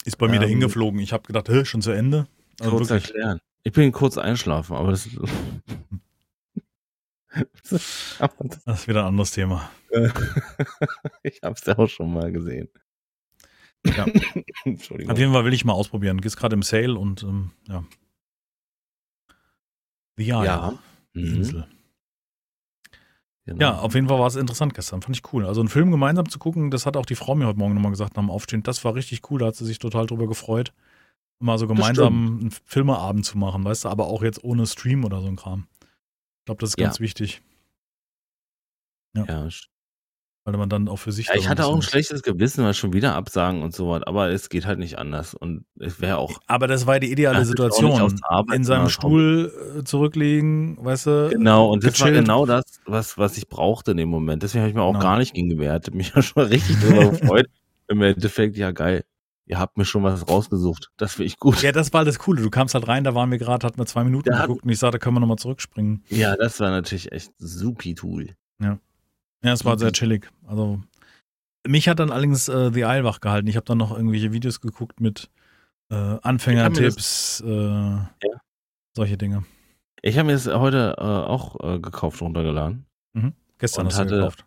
Ist 0.04 0.18
bei 0.18 0.28
mir 0.28 0.38
ähm, 0.38 0.42
dahin 0.42 0.60
geflogen. 0.60 1.00
Ich 1.00 1.14
habe 1.14 1.22
gedacht, 1.24 1.48
hä, 1.48 1.64
schon 1.64 1.84
zu 1.84 1.92
Ende. 1.92 2.28
Also 2.60 2.78
kurz 2.78 2.90
wirklich. 2.90 3.14
erklären. 3.14 3.40
Ich 3.64 3.72
bin 3.72 3.92
kurz 3.92 4.18
einschlafen, 4.18 4.76
aber 4.76 4.90
das. 4.90 5.08
das 7.70 8.12
ist 8.66 8.88
wieder 8.88 9.02
ein 9.02 9.10
anderes 9.10 9.30
Thema. 9.30 9.70
ich 11.22 11.40
habe 11.44 11.54
es 11.54 11.66
ja 11.66 11.78
auch 11.78 11.88
schon 11.88 12.12
mal 12.12 12.32
gesehen. 12.32 12.70
Ja. 13.86 14.08
Entschuldigung. 14.66 15.12
Auf 15.12 15.20
jeden 15.20 15.34
Fall 15.34 15.46
will 15.46 15.54
ich 15.54 15.66
mal 15.66 15.74
ausprobieren. 15.74 16.20
Geht's 16.20 16.36
gerade 16.36 16.56
im 16.56 16.64
Sale 16.64 16.96
und 16.96 17.22
ähm, 17.22 17.52
ja. 17.68 17.84
The 20.18 20.30
Isle. 20.30 20.46
Ja. 20.46 20.80
Mhm. 21.14 21.36
Insel. 21.36 21.68
Genau. 23.46 23.60
Ja, 23.60 23.80
auf 23.80 23.96
jeden 23.96 24.08
Fall 24.08 24.20
war 24.20 24.28
es 24.28 24.36
interessant 24.36 24.74
gestern. 24.76 25.02
Fand 25.02 25.16
ich 25.16 25.34
cool. 25.34 25.46
Also 25.46 25.62
einen 25.62 25.70
Film 25.70 25.90
gemeinsam 25.90 26.30
zu 26.30 26.38
gucken, 26.38 26.70
das 26.70 26.86
hat 26.86 26.96
auch 26.96 27.06
die 27.06 27.16
Frau 27.16 27.34
mir 27.34 27.48
heute 27.48 27.58
Morgen 27.58 27.74
nochmal 27.74 27.92
gesagt 27.92 28.16
nach 28.16 28.24
dem 28.24 28.30
Aufstehen. 28.30 28.62
Das 28.64 28.86
war 28.86 28.94
richtig 28.94 29.30
cool. 29.32 29.40
Da 29.40 29.48
hat 29.48 29.56
sie 29.56 29.66
sich 29.66 29.80
total 29.80 30.06
drüber 30.06 30.28
gefreut. 30.28 30.74
Mal 31.40 31.58
so 31.58 31.68
gemeinsam 31.68 32.40
einen 32.40 32.52
Filmeabend 32.52 33.26
zu 33.26 33.36
machen, 33.36 33.66
weißt 33.66 33.86
du, 33.86 33.90
aber 33.90 34.06
auch 34.06 34.22
jetzt 34.22 34.44
ohne 34.44 34.68
Stream 34.68 35.04
oder 35.04 35.22
so 35.22 35.28
ein 35.28 35.38
Kram. 35.38 35.66
Ich 35.82 36.46
glaube, 36.46 36.60
das 36.60 36.72
ist 36.72 36.78
ganz 36.78 37.00
ja. 37.00 37.04
wichtig. 37.04 37.42
Ja. 39.16 39.26
ja, 39.26 39.50
weil 40.44 40.58
man 40.58 40.70
dann 40.70 40.88
auch 40.88 40.98
für 40.98 41.12
sich. 41.12 41.28
Ja, 41.28 41.36
ich 41.36 41.48
hatte 41.48 41.66
auch 41.66 41.76
ein 41.76 41.82
schlechtes 41.82 42.24
Gewissen, 42.24 42.64
weil 42.64 42.74
schon 42.74 42.94
wieder 42.94 43.16
absagen 43.16 43.62
und 43.62 43.76
so 43.76 43.90
was, 43.90 44.04
aber 44.04 44.30
es 44.30 44.50
geht 44.50 44.66
halt 44.66 44.80
nicht 44.80 44.98
anders. 44.98 45.36
Und 45.36 45.66
es 45.80 46.02
wäre 46.02 46.18
auch. 46.18 46.40
Aber 46.48 46.68
das 46.68 46.88
war 46.88 47.00
die 47.00 47.12
ideale 47.12 47.46
Situation. 47.46 48.18
In 48.52 48.64
seinem 48.64 48.90
Stuhl 48.90 49.50
kommen. 49.50 49.80
Äh, 49.80 49.84
zurücklegen, 49.84 50.78
weißt 50.84 51.06
du. 51.08 51.30
Genau, 51.32 51.72
und 51.72 51.84
das 51.84 52.00
war 52.02 52.12
genau 52.12 52.46
das, 52.46 52.64
was, 52.86 53.18
was 53.18 53.38
ich 53.38 53.48
brauchte 53.48 53.92
in 53.92 53.98
dem 53.98 54.10
Moment. 54.10 54.44
Deswegen 54.44 54.62
habe 54.62 54.70
ich 54.70 54.76
mir 54.76 54.82
auch 54.82 54.94
genau. 54.94 55.04
gar 55.04 55.18
nicht 55.18 55.34
gegen 55.34 55.50
gewehrt. 55.50 55.94
Mich 56.02 56.14
ja 56.16 56.22
schon 56.22 56.44
richtig 56.44 56.78
darüber 56.82 57.12
gefreut. 57.12 57.48
Im 57.88 58.02
Endeffekt, 58.02 58.58
ja 58.58 58.72
geil. 58.72 59.04
Ihr 59.46 59.60
habt 59.60 59.78
mir 59.78 59.84
schon 59.84 60.04
was 60.04 60.28
rausgesucht. 60.30 60.92
Das 60.96 61.16
finde 61.16 61.28
ich 61.28 61.38
gut. 61.38 61.62
Ja, 61.62 61.74
das 61.74 61.92
war 61.92 62.06
das 62.06 62.20
Coole. 62.20 62.42
Du 62.42 62.50
kamst 62.50 62.74
halt 62.74 62.88
rein, 62.88 63.04
da 63.04 63.16
waren 63.16 63.30
wir 63.32 63.38
gerade, 63.38 63.68
hatten 63.68 63.78
wir 63.78 63.86
zwei 63.86 64.06
Minuten 64.06 64.30
da 64.30 64.44
geguckt 64.44 64.64
und 64.64 64.70
ich 64.70 64.80
sagte, 64.80 64.98
können 64.98 65.18
wir 65.18 65.20
nochmal 65.20 65.38
zurückspringen. 65.38 66.04
Ja, 66.08 66.38
das 66.38 66.60
war 66.62 66.70
natürlich 66.70 67.12
echt 67.12 67.34
supi 67.38 67.94
Tool. 67.94 68.30
Ja. 68.62 68.80
Ja, 69.44 69.54
es 69.54 69.66
war 69.66 69.78
sehr 69.78 69.92
chillig. 69.92 70.30
Also 70.48 70.82
mich 71.68 71.88
hat 71.88 72.00
dann 72.00 72.12
allerdings 72.12 72.48
äh, 72.48 72.72
The 72.72 72.82
Isle 72.82 73.04
wach 73.04 73.20
gehalten. 73.22 73.48
Ich 73.48 73.56
habe 73.56 73.66
dann 73.66 73.78
noch 73.78 73.96
irgendwelche 73.96 74.32
Videos 74.32 74.62
geguckt 74.62 75.00
mit 75.00 75.30
äh, 75.90 76.18
Anfängertipps, 76.22 77.44
äh, 77.46 77.50
ja. 77.50 78.08
solche 78.96 79.18
Dinge. 79.18 79.44
Ich 80.02 80.18
habe 80.18 80.28
mir 80.28 80.34
das 80.34 80.48
heute 80.48 80.96
äh, 80.98 81.02
auch 81.02 81.60
äh, 81.60 81.80
gekauft, 81.80 82.22
runtergeladen. 82.22 82.86
Mhm. 83.14 83.34
Gestern 83.60 83.86
hast 83.88 83.98
du 83.98 84.02
hatte, 84.02 84.16
gekauft. 84.16 84.46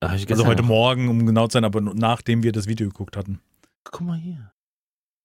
also 0.00 0.46
heute 0.46 0.62
noch. 0.62 0.68
Morgen, 0.68 1.08
um 1.08 1.26
genau 1.26 1.46
zu 1.46 1.54
sein, 1.54 1.64
aber 1.64 1.80
nachdem 1.80 2.42
wir 2.42 2.52
das 2.52 2.66
Video 2.66 2.88
geguckt 2.88 3.16
hatten. 3.16 3.40
Guck 3.84 4.00
mal 4.00 4.18
hier. 4.18 4.52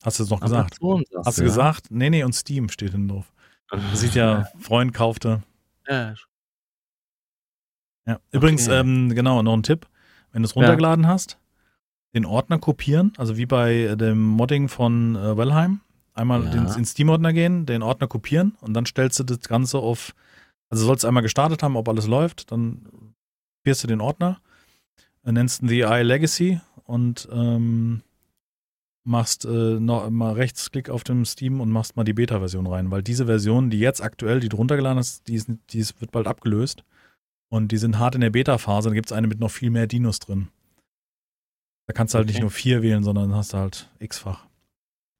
Hast 0.04 0.20
du 0.20 0.24
es 0.24 0.30
noch 0.30 0.40
gesagt? 0.40 0.80
Hast 1.26 1.38
du 1.38 1.42
ja. 1.42 1.48
gesagt? 1.48 1.88
Nee, 1.90 2.10
nee, 2.10 2.24
und 2.24 2.34
Steam 2.34 2.70
steht 2.70 2.92
hinten 2.92 3.08
drauf. 3.08 3.34
Man 3.72 3.82
sieht 3.96 4.16
ja, 4.16 4.48
Freund 4.60 4.94
kaufte. 4.94 5.42
Ja, 5.88 6.14
ja. 8.06 8.20
Übrigens, 8.32 8.68
okay. 8.68 8.80
ähm, 8.80 9.10
genau, 9.10 9.42
noch 9.42 9.54
ein 9.54 9.64
Tipp. 9.64 9.88
Wenn 10.32 10.44
du 10.44 10.48
es 10.48 10.56
runtergeladen 10.56 11.04
ja. 11.04 11.12
hast, 11.12 11.38
den 12.14 12.26
Ordner 12.26 12.58
kopieren, 12.60 13.14
also 13.18 13.38
wie 13.38 13.46
bei 13.46 13.96
dem 13.96 14.22
Modding 14.22 14.70
von 14.70 15.16
äh, 15.16 15.38
Wellheim. 15.38 15.82
Einmal 16.14 16.44
ja. 16.46 16.54
ins, 16.54 16.76
ins 16.76 16.92
Steam-Ordner 16.92 17.32
gehen, 17.32 17.66
den 17.66 17.84
Ordner 17.84 18.08
kopieren 18.08 18.58
und 18.60 18.74
dann 18.74 18.86
stellst 18.86 19.20
du 19.20 19.24
das 19.24 19.40
Ganze 19.42 19.78
auf, 19.78 20.14
also 20.70 20.86
sollst 20.86 21.04
du 21.04 21.08
einmal 21.08 21.24
gestartet 21.24 21.64
haben, 21.64 21.78
ob 21.78 21.88
alles 21.88 22.06
läuft, 22.06 22.52
dann 22.52 22.82
kopierst 23.60 23.84
du 23.84 23.88
den 23.88 24.02
Ordner, 24.02 24.42
nennst 25.24 25.62
ihn 25.62 25.70
The 25.70 25.82
Eye 25.82 26.04
Legacy 26.04 26.60
und 26.84 27.30
ähm, 27.32 28.02
machst 29.04 29.46
äh, 29.46 29.80
noch 29.80 30.10
mal 30.10 30.34
Rechtsklick 30.34 30.90
auf 30.90 31.04
dem 31.04 31.26
Steam 31.26 31.62
und 31.62 31.70
machst 31.70 31.96
mal 31.96 32.04
die 32.04 32.14
Beta-Version 32.14 32.68
rein, 32.68 32.92
weil 32.92 33.04
diese 33.04 33.26
Version, 33.26 33.70
die 33.70 33.80
jetzt 33.80 34.02
aktuell, 34.02 34.40
die 34.42 34.50
du 34.50 34.58
runtergeladen 34.58 35.00
hast, 35.00 35.28
die, 35.28 35.36
ist, 35.36 35.50
die 35.70 35.80
ist, 35.80 36.00
wird 36.02 36.12
bald 36.12 36.28
abgelöst. 36.28 36.84
Und 37.52 37.74
die 37.74 37.78
sind 37.78 38.00
hart 38.00 38.16
in 38.16 38.22
der 38.22 38.30
Beta-Phase. 38.30 38.90
Da 38.90 38.96
gibt 38.96 39.08
es 39.08 39.12
eine 39.12 39.28
mit 39.28 39.40
noch 39.40 39.52
viel 39.52 39.70
mehr 39.70 39.86
Dinos 39.86 40.20
drin. 40.20 40.48
Da 41.86 41.94
kannst 41.94 42.14
du 42.14 42.18
halt 42.18 42.26
okay. 42.26 42.34
nicht 42.34 42.42
nur 42.42 42.50
vier 42.50 42.82
wählen, 42.82 43.04
sondern 43.04 43.36
hast 43.36 43.54
du 43.54 43.58
halt 43.58 43.92
x-fach. 44.00 44.48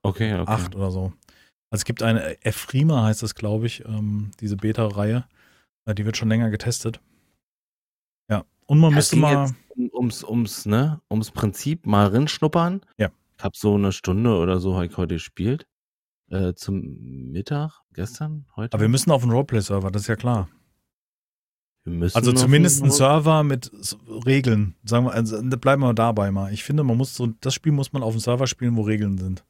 Okay, 0.04 0.34
okay. 0.40 0.50
Acht 0.50 0.76
oder 0.76 0.92
so. 0.92 1.12
Also 1.70 1.82
es 1.82 1.86
gibt 1.86 2.02
eine, 2.02 2.42
Efrima 2.44 3.04
heißt 3.04 3.22
das, 3.22 3.36
glaube 3.36 3.66
ich, 3.68 3.84
ähm, 3.86 4.32
diese 4.40 4.56
Beta-Reihe. 4.56 5.26
Äh, 5.86 5.94
die 5.94 6.06
wird 6.06 6.16
schon 6.16 6.30
länger 6.30 6.50
getestet. 6.50 7.02
Ja. 8.30 8.46
Und 8.66 8.80
man 8.80 8.92
ja, 8.92 8.96
müsste 8.96 9.18
mal. 9.18 9.54
ums, 9.76 10.24
ums, 10.24 10.66
ne, 10.66 11.02
ums 11.12 11.32
Prinzip 11.32 11.86
mal 11.86 12.08
rinschnuppern. 12.08 12.82
Ja. 12.98 13.10
Ich 13.38 13.44
habe 13.44 13.58
so 13.58 13.76
eine 13.76 13.92
Stunde 13.92 14.38
oder 14.38 14.62
so 14.62 14.78
heute 14.78 15.16
gespielt. 15.16 15.68
Äh, 16.30 16.54
zum 16.54 17.32
Mittag, 17.32 17.82
gestern, 17.94 18.46
heute. 18.56 18.74
Aber 18.74 18.82
wir 18.82 18.90
müssen 18.90 19.12
auf 19.12 19.24
den 19.24 19.32
Roleplay-Server, 19.32 19.92
das 19.92 20.04
ist 20.04 20.08
ja 20.08 20.16
klar 20.16 20.48
also 21.86 22.32
zumindest 22.34 22.84
ein 22.84 22.92
Server 22.92 23.44
mit 23.44 23.72
Regeln. 24.26 24.76
Sagen 24.84 25.06
wir, 25.06 25.14
also 25.14 25.42
bleiben 25.42 25.82
wir 25.82 25.94
dabei 25.94 26.32
mal. 26.32 26.54
Ich 26.54 26.64
finde, 26.64 26.84
man 26.84 26.98
muss 26.98 27.16
so, 27.16 27.28
das 27.42 27.54
Spiel 27.54 27.72
muss 27.72 27.92
man 27.92 28.04
auf 28.04 28.14
dem 28.14 28.20
Server 28.20 28.48
spielen, 28.48 28.76
wo 28.78 28.82
Regeln 28.82 29.18
sind. 29.18 29.44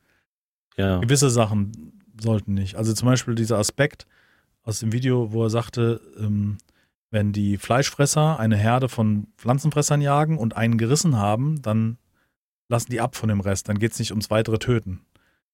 Ja. 0.77 0.99
Gewisse 0.99 1.29
Sachen 1.29 2.01
sollten 2.19 2.53
nicht. 2.53 2.75
Also 2.75 2.93
zum 2.93 3.07
Beispiel 3.07 3.35
dieser 3.35 3.57
Aspekt 3.57 4.07
aus 4.63 4.79
dem 4.79 4.93
Video, 4.93 5.33
wo 5.33 5.43
er 5.43 5.49
sagte, 5.49 5.99
ähm, 6.17 6.57
wenn 7.09 7.33
die 7.33 7.57
Fleischfresser 7.57 8.39
eine 8.39 8.55
Herde 8.55 8.87
von 8.87 9.27
Pflanzenfressern 9.37 9.99
jagen 9.99 10.37
und 10.37 10.55
einen 10.55 10.77
gerissen 10.77 11.17
haben, 11.17 11.61
dann 11.61 11.97
lassen 12.69 12.91
die 12.91 13.01
ab 13.01 13.15
von 13.17 13.27
dem 13.27 13.41
Rest. 13.41 13.67
Dann 13.67 13.79
geht 13.79 13.91
es 13.91 13.99
nicht 13.99 14.11
ums 14.11 14.29
weitere 14.29 14.59
Töten. 14.59 15.01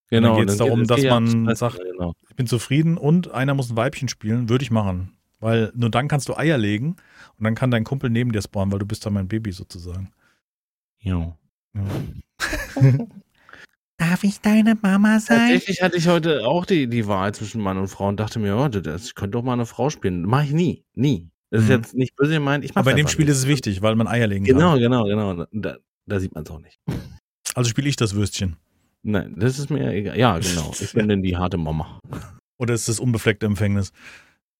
Genau. 0.10 0.36
Dann 0.36 0.42
geht 0.42 0.50
es 0.50 0.58
darum, 0.58 0.86
dass 0.86 1.04
man 1.04 1.56
sagt, 1.56 1.80
genau. 1.80 2.14
ich 2.30 2.36
bin 2.36 2.46
zufrieden 2.46 2.98
und 2.98 3.32
einer 3.32 3.56
muss 3.56 3.72
ein 3.72 3.78
Weibchen 3.78 4.08
spielen, 4.08 4.50
würde 4.50 4.64
ich 4.64 4.72
machen. 4.72 5.17
Weil 5.40 5.72
nur 5.76 5.92
dann 5.92 6.08
kannst 6.08 6.30
du 6.30 6.36
Eier 6.36 6.58
legen 6.58 6.96
und 7.38 7.44
dann 7.44 7.56
kann 7.56 7.72
dein 7.72 7.84
Kumpel 7.84 8.10
neben 8.10 8.32
dir 8.32 8.42
spawnen, 8.42 8.72
weil 8.72 8.80
du 8.80 8.86
bist 8.86 9.06
dann 9.06 9.14
mein 9.14 9.28
Baby 9.28 9.52
sozusagen. 9.52 10.12
Jo. 11.00 11.36
Ja. 11.76 11.84
Darf 13.98 14.24
ich 14.24 14.42
deine 14.42 14.78
Mama 14.80 15.20
sein? 15.20 15.40
Tatsächlich 15.40 15.82
hatte 15.82 15.98
ich 15.98 16.08
heute 16.08 16.46
auch 16.46 16.66
die, 16.66 16.88
die 16.88 17.08
Wahl 17.08 17.34
zwischen 17.34 17.62
Mann 17.62 17.78
und 17.78 17.88
Frau 17.88 18.08
und 18.08 18.20
dachte 18.20 18.38
mir, 18.38 18.56
oh, 18.56 18.68
das 18.68 19.16
könnte 19.16 19.38
doch 19.38 19.44
mal 19.44 19.54
eine 19.54 19.66
Frau 19.66 19.90
spielen. 19.90 20.24
Mach 20.24 20.44
ich 20.44 20.52
nie. 20.52 20.84
Nie. 20.94 21.30
Das 21.50 21.64
ist 21.64 21.68
mhm. 21.68 21.76
jetzt 21.76 21.96
nicht 21.96 22.16
böse 22.16 22.34
gemeint. 22.34 22.64
Ich 22.64 22.76
Aber 22.76 22.92
bei 22.92 22.94
dem 22.94 23.08
Spiel 23.08 23.26
nicht. 23.26 23.32
ist 23.32 23.40
es 23.40 23.48
wichtig, 23.48 23.82
weil 23.82 23.96
man 23.96 24.08
Eier 24.08 24.28
legen 24.28 24.46
genau, 24.46 24.72
kann. 24.72 24.80
Genau, 24.80 25.06
genau, 25.06 25.36
genau. 25.36 25.48
Da, 25.52 25.78
da 26.06 26.20
sieht 26.20 26.36
man 26.36 26.44
es 26.44 26.52
auch 26.52 26.60
nicht. 26.60 26.80
Also 27.56 27.70
spiele 27.70 27.90
ich 27.90 27.96
das 27.96 28.14
Würstchen. 28.14 28.58
Nein, 29.02 29.34
das 29.38 29.58
ist 29.58 29.70
mir 29.70 29.92
egal. 29.92 30.18
Ja, 30.18 30.38
genau. 30.38 30.72
Ich 30.80 30.94
bin 30.94 31.08
denn 31.08 31.24
die 31.24 31.38
harte 31.38 31.58
Mama. 31.58 32.00
Oder 32.58 32.74
ist 32.74 32.90
das 32.90 33.00
unbefleckte 33.00 33.46
Empfängnis? 33.46 33.94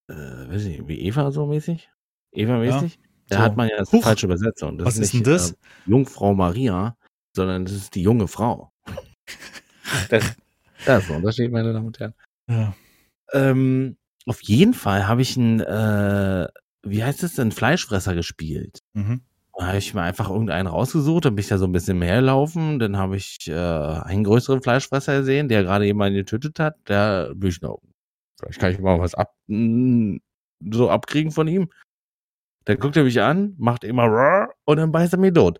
Äh, 0.08 0.14
weiß 0.14 0.66
ich, 0.66 0.88
wie 0.88 1.02
Eva 1.02 1.32
so 1.32 1.46
mäßig? 1.46 1.90
Eva-mäßig? 2.32 2.96
Ja, 2.96 3.08
da 3.30 3.38
so. 3.38 3.42
hat 3.44 3.58
man 3.58 3.70
ja 3.70 3.78
das 3.78 3.92
Huch. 3.92 4.04
falsche 4.04 4.26
Übersetzung. 4.26 4.78
Das 4.78 4.88
Was 4.88 4.98
ist, 4.98 5.14
nicht, 5.14 5.26
denn 5.26 5.34
das? 5.34 5.52
Äh, 5.52 5.56
Jungfrau 5.88 6.34
Maria, 6.34 6.98
sondern 7.36 7.66
das 7.66 7.74
ist 7.74 7.96
die 7.96 8.02
junge 8.02 8.28
Frau. 8.28 8.72
das, 10.10 10.36
das 10.86 11.04
ist 11.04 11.10
ein 11.10 11.18
Unterschied, 11.18 11.52
meine 11.52 11.74
Damen 11.74 11.88
und 11.88 12.00
Herren. 12.00 12.14
Ja. 12.50 12.76
Ähm, 13.34 13.98
auf 14.26 14.42
jeden 14.42 14.74
Fall 14.74 15.08
habe 15.08 15.22
ich 15.22 15.38
einen, 15.38 15.60
äh, 15.60 16.48
wie 16.84 17.04
heißt 17.04 17.24
es 17.24 17.36
denn, 17.36 17.52
Fleischfresser 17.52 18.16
gespielt. 18.16 18.80
Mhm. 18.94 19.22
Da 19.58 19.68
habe 19.68 19.80
ich 19.80 19.94
mir 19.94 20.04
einfach 20.04 20.30
irgendeinen 20.30 20.68
rausgesucht, 20.68 21.26
dann 21.26 21.36
bin 21.36 21.42
ich 21.42 21.48
da 21.48 21.58
so 21.58 21.66
ein 21.66 21.72
bisschen 21.72 21.98
mehr 21.98 22.22
laufen. 22.22 22.78
Dann 22.78 22.96
habe 22.98 23.18
ich 23.18 23.48
äh, 23.48 23.54
einen 23.54 24.24
größeren 24.24 24.62
Fleischfresser 24.62 25.20
gesehen, 25.20 25.50
der 25.50 25.64
gerade 25.64 25.86
jemanden 25.86 26.18
getötet 26.18 26.60
hat. 26.60 26.76
Da 26.86 27.32
bin 27.34 27.50
ich 27.50 27.62
noch 27.62 27.80
Vielleicht 28.40 28.60
kann 28.60 28.72
ich 28.72 28.80
mal 28.80 29.00
was 29.00 29.16
ab, 29.16 29.34
so 29.48 30.90
abkriegen 30.90 31.32
von 31.32 31.48
ihm. 31.48 31.70
Dann 32.66 32.80
guckt 32.80 32.98
er 32.98 33.04
mich 33.04 33.22
an, 33.22 33.56
macht 33.58 33.84
immer 33.84 34.50
und 34.66 34.78
dann 34.78 34.92
beißt 34.92 35.14
er 35.14 35.20
mich 35.20 35.34
tot. 35.34 35.60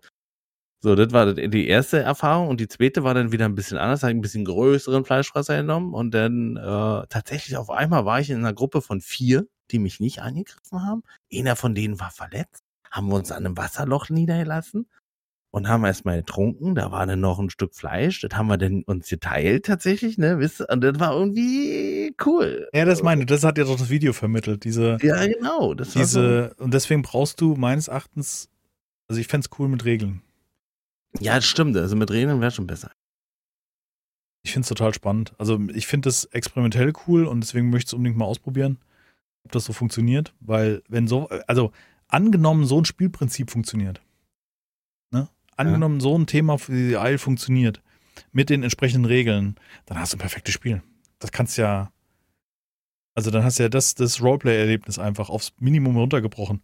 So, 0.80 0.94
das 0.94 1.12
war 1.12 1.34
die 1.34 1.66
erste 1.66 1.98
Erfahrung 2.00 2.48
und 2.48 2.60
die 2.60 2.68
zweite 2.68 3.02
war 3.02 3.12
dann 3.12 3.32
wieder 3.32 3.46
ein 3.46 3.56
bisschen 3.56 3.78
anders, 3.78 4.04
habe 4.04 4.12
ein 4.12 4.20
bisschen 4.20 4.44
größeren 4.44 5.04
Fleischfresser 5.04 5.56
genommen 5.56 5.92
und 5.92 6.12
dann 6.12 6.56
äh, 6.56 7.06
tatsächlich 7.08 7.56
auf 7.56 7.68
einmal 7.68 8.04
war 8.04 8.20
ich 8.20 8.30
in 8.30 8.38
einer 8.38 8.54
Gruppe 8.54 8.80
von 8.80 9.00
vier, 9.00 9.48
die 9.72 9.80
mich 9.80 9.98
nicht 9.98 10.20
angegriffen 10.22 10.84
haben. 10.86 11.02
Einer 11.34 11.56
von 11.56 11.74
denen 11.74 11.98
war 11.98 12.12
verletzt, 12.12 12.62
haben 12.92 13.08
wir 13.08 13.16
uns 13.16 13.32
an 13.32 13.44
einem 13.44 13.56
Wasserloch 13.56 14.08
niedergelassen 14.08 14.88
und 15.50 15.68
haben 15.68 15.84
erstmal 15.84 16.18
getrunken. 16.18 16.74
Da 16.74 16.90
war 16.92 17.06
dann 17.06 17.20
noch 17.20 17.38
ein 17.38 17.50
Stück 17.50 17.74
Fleisch. 17.74 18.20
Das 18.20 18.36
haben 18.36 18.48
wir 18.48 18.58
dann 18.58 18.82
uns 18.82 19.08
geteilt 19.08 19.66
tatsächlich, 19.66 20.18
ne? 20.18 20.38
Wisst 20.38 20.60
ihr? 20.60 20.68
Und 20.70 20.82
das 20.82 21.00
war 21.00 21.12
irgendwie 21.14 22.14
cool. 22.24 22.68
Ja, 22.72 22.84
das 22.84 23.02
meine 23.02 23.22
ich. 23.22 23.26
Das 23.26 23.44
hat 23.44 23.58
ja 23.58 23.64
doch 23.64 23.78
das 23.78 23.90
Video 23.90 24.12
vermittelt. 24.12 24.64
Diese, 24.64 24.98
Ja, 25.02 25.24
genau. 25.26 25.74
Das 25.74 25.92
diese, 25.92 26.54
und 26.58 26.74
deswegen 26.74 27.02
brauchst 27.02 27.40
du 27.40 27.54
meines 27.54 27.88
Erachtens, 27.88 28.50
also 29.08 29.20
ich 29.20 29.26
fänd's 29.26 29.48
cool 29.58 29.68
mit 29.68 29.84
Regeln. 29.84 30.22
so, 31.14 31.24
ja, 31.24 31.36
das 31.36 31.46
stimmt. 31.46 31.76
Also 31.76 31.96
mit 31.96 32.10
Regeln 32.10 32.40
wäre 32.40 32.50
schon 32.50 32.66
besser. 32.66 32.90
Ich 34.42 34.52
find's 34.52 34.68
total 34.68 34.94
spannend. 34.94 35.34
Also 35.38 35.58
ich 35.74 35.86
finde 35.86 36.08
das 36.08 36.24
experimentell 36.26 36.92
cool 37.06 37.26
und 37.26 37.40
deswegen 37.40 37.70
möchte 37.70 37.86
ich 37.86 37.90
es 37.90 37.94
unbedingt 37.94 38.18
mal 38.18 38.24
ausprobieren, 38.26 38.78
ob 39.44 39.52
das 39.52 39.64
so 39.64 39.72
funktioniert. 39.72 40.34
Weil 40.40 40.82
wenn 40.88 41.08
so, 41.08 41.28
also 41.46 41.72
angenommen 42.06 42.64
so 42.64 42.80
ein 42.80 42.84
Spielprinzip 42.84 43.50
funktioniert, 43.50 44.00
Angenommen 45.58 46.00
so 46.00 46.16
ein 46.16 46.26
Thema 46.26 46.58
für 46.58 46.72
die 46.72 46.96
Eil 46.96 47.18
funktioniert, 47.18 47.82
mit 48.32 48.50
den 48.50 48.62
entsprechenden 48.62 49.04
Regeln, 49.04 49.56
dann 49.86 49.98
hast 49.98 50.12
du 50.12 50.16
ein 50.16 50.20
perfektes 50.20 50.54
Spiel. 50.54 50.82
Das 51.18 51.32
kannst 51.32 51.58
ja, 51.58 51.90
also 53.14 53.30
dann 53.30 53.42
hast 53.42 53.58
du 53.58 53.64
ja 53.64 53.68
das, 53.68 53.94
das 53.94 54.22
Roleplay-Erlebnis 54.22 54.98
einfach 54.98 55.28
aufs 55.28 55.52
Minimum 55.58 55.96
runtergebrochen. 55.96 56.62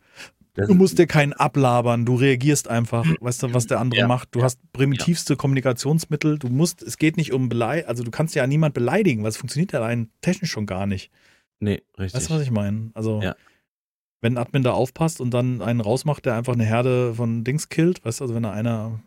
Das, 0.55 0.69
Du 0.69 0.75
musst 0.75 0.99
dir 1.01 1.09
keinen 1.09 1.33
ablabern, 1.33 2.07
du 2.07 2.15
reagierst 2.15 2.69
einfach, 2.69 3.05
weißt 3.21 3.43
du, 3.43 3.55
was 3.55 3.67
der 3.67 3.81
andere 3.81 4.03
Ja, 4.03 4.07
macht. 4.07 4.29
Du 4.37 4.39
ja, 4.39 4.45
hast 4.45 4.61
primitivste 4.73 5.35
Kommunikationsmittel, 5.35 6.39
du 6.39 6.49
musst, 6.49 6.81
es 6.83 6.97
geht 6.97 7.17
nicht 7.17 7.33
um 7.33 7.49
Beleidigung, 7.49 7.89
also 7.89 8.05
du 8.05 8.13
kannst 8.13 8.37
ja 8.37 8.47
niemand 8.47 8.73
beleidigen, 8.73 9.25
weil 9.25 9.31
es 9.31 9.37
funktioniert 9.37 9.73
ja 9.73 9.81
rein 9.81 10.11
technisch 10.21 10.53
schon 10.53 10.67
gar 10.67 10.87
nicht. 10.87 11.11
nee, 11.59 11.83
richtig. 11.99 12.21
Weißt 12.21 12.31
du, 12.31 12.35
was 12.35 12.43
ich 12.43 12.53
meine? 12.53 12.93
Also, 12.95 13.21
Ja. 13.21 13.35
Wenn 14.25 14.35
ein 14.35 14.39
Admin 14.39 14.63
da 14.63 14.73
aufpasst 14.73 15.21
und 15.21 15.33
dann 15.33 15.61
einen 15.61 15.83
rausmacht, 15.83 16.25
der 16.25 16.35
einfach 16.35 16.55
eine 16.55 16.65
Herde 16.65 17.15
von 17.15 17.45
Dings 17.45 17.69
killt, 17.69 18.03
weißt 18.07 18.21
du, 18.21 18.25
also 18.25 18.35
wenn 18.35 18.43
da 18.43 18.53
einer, 18.53 18.99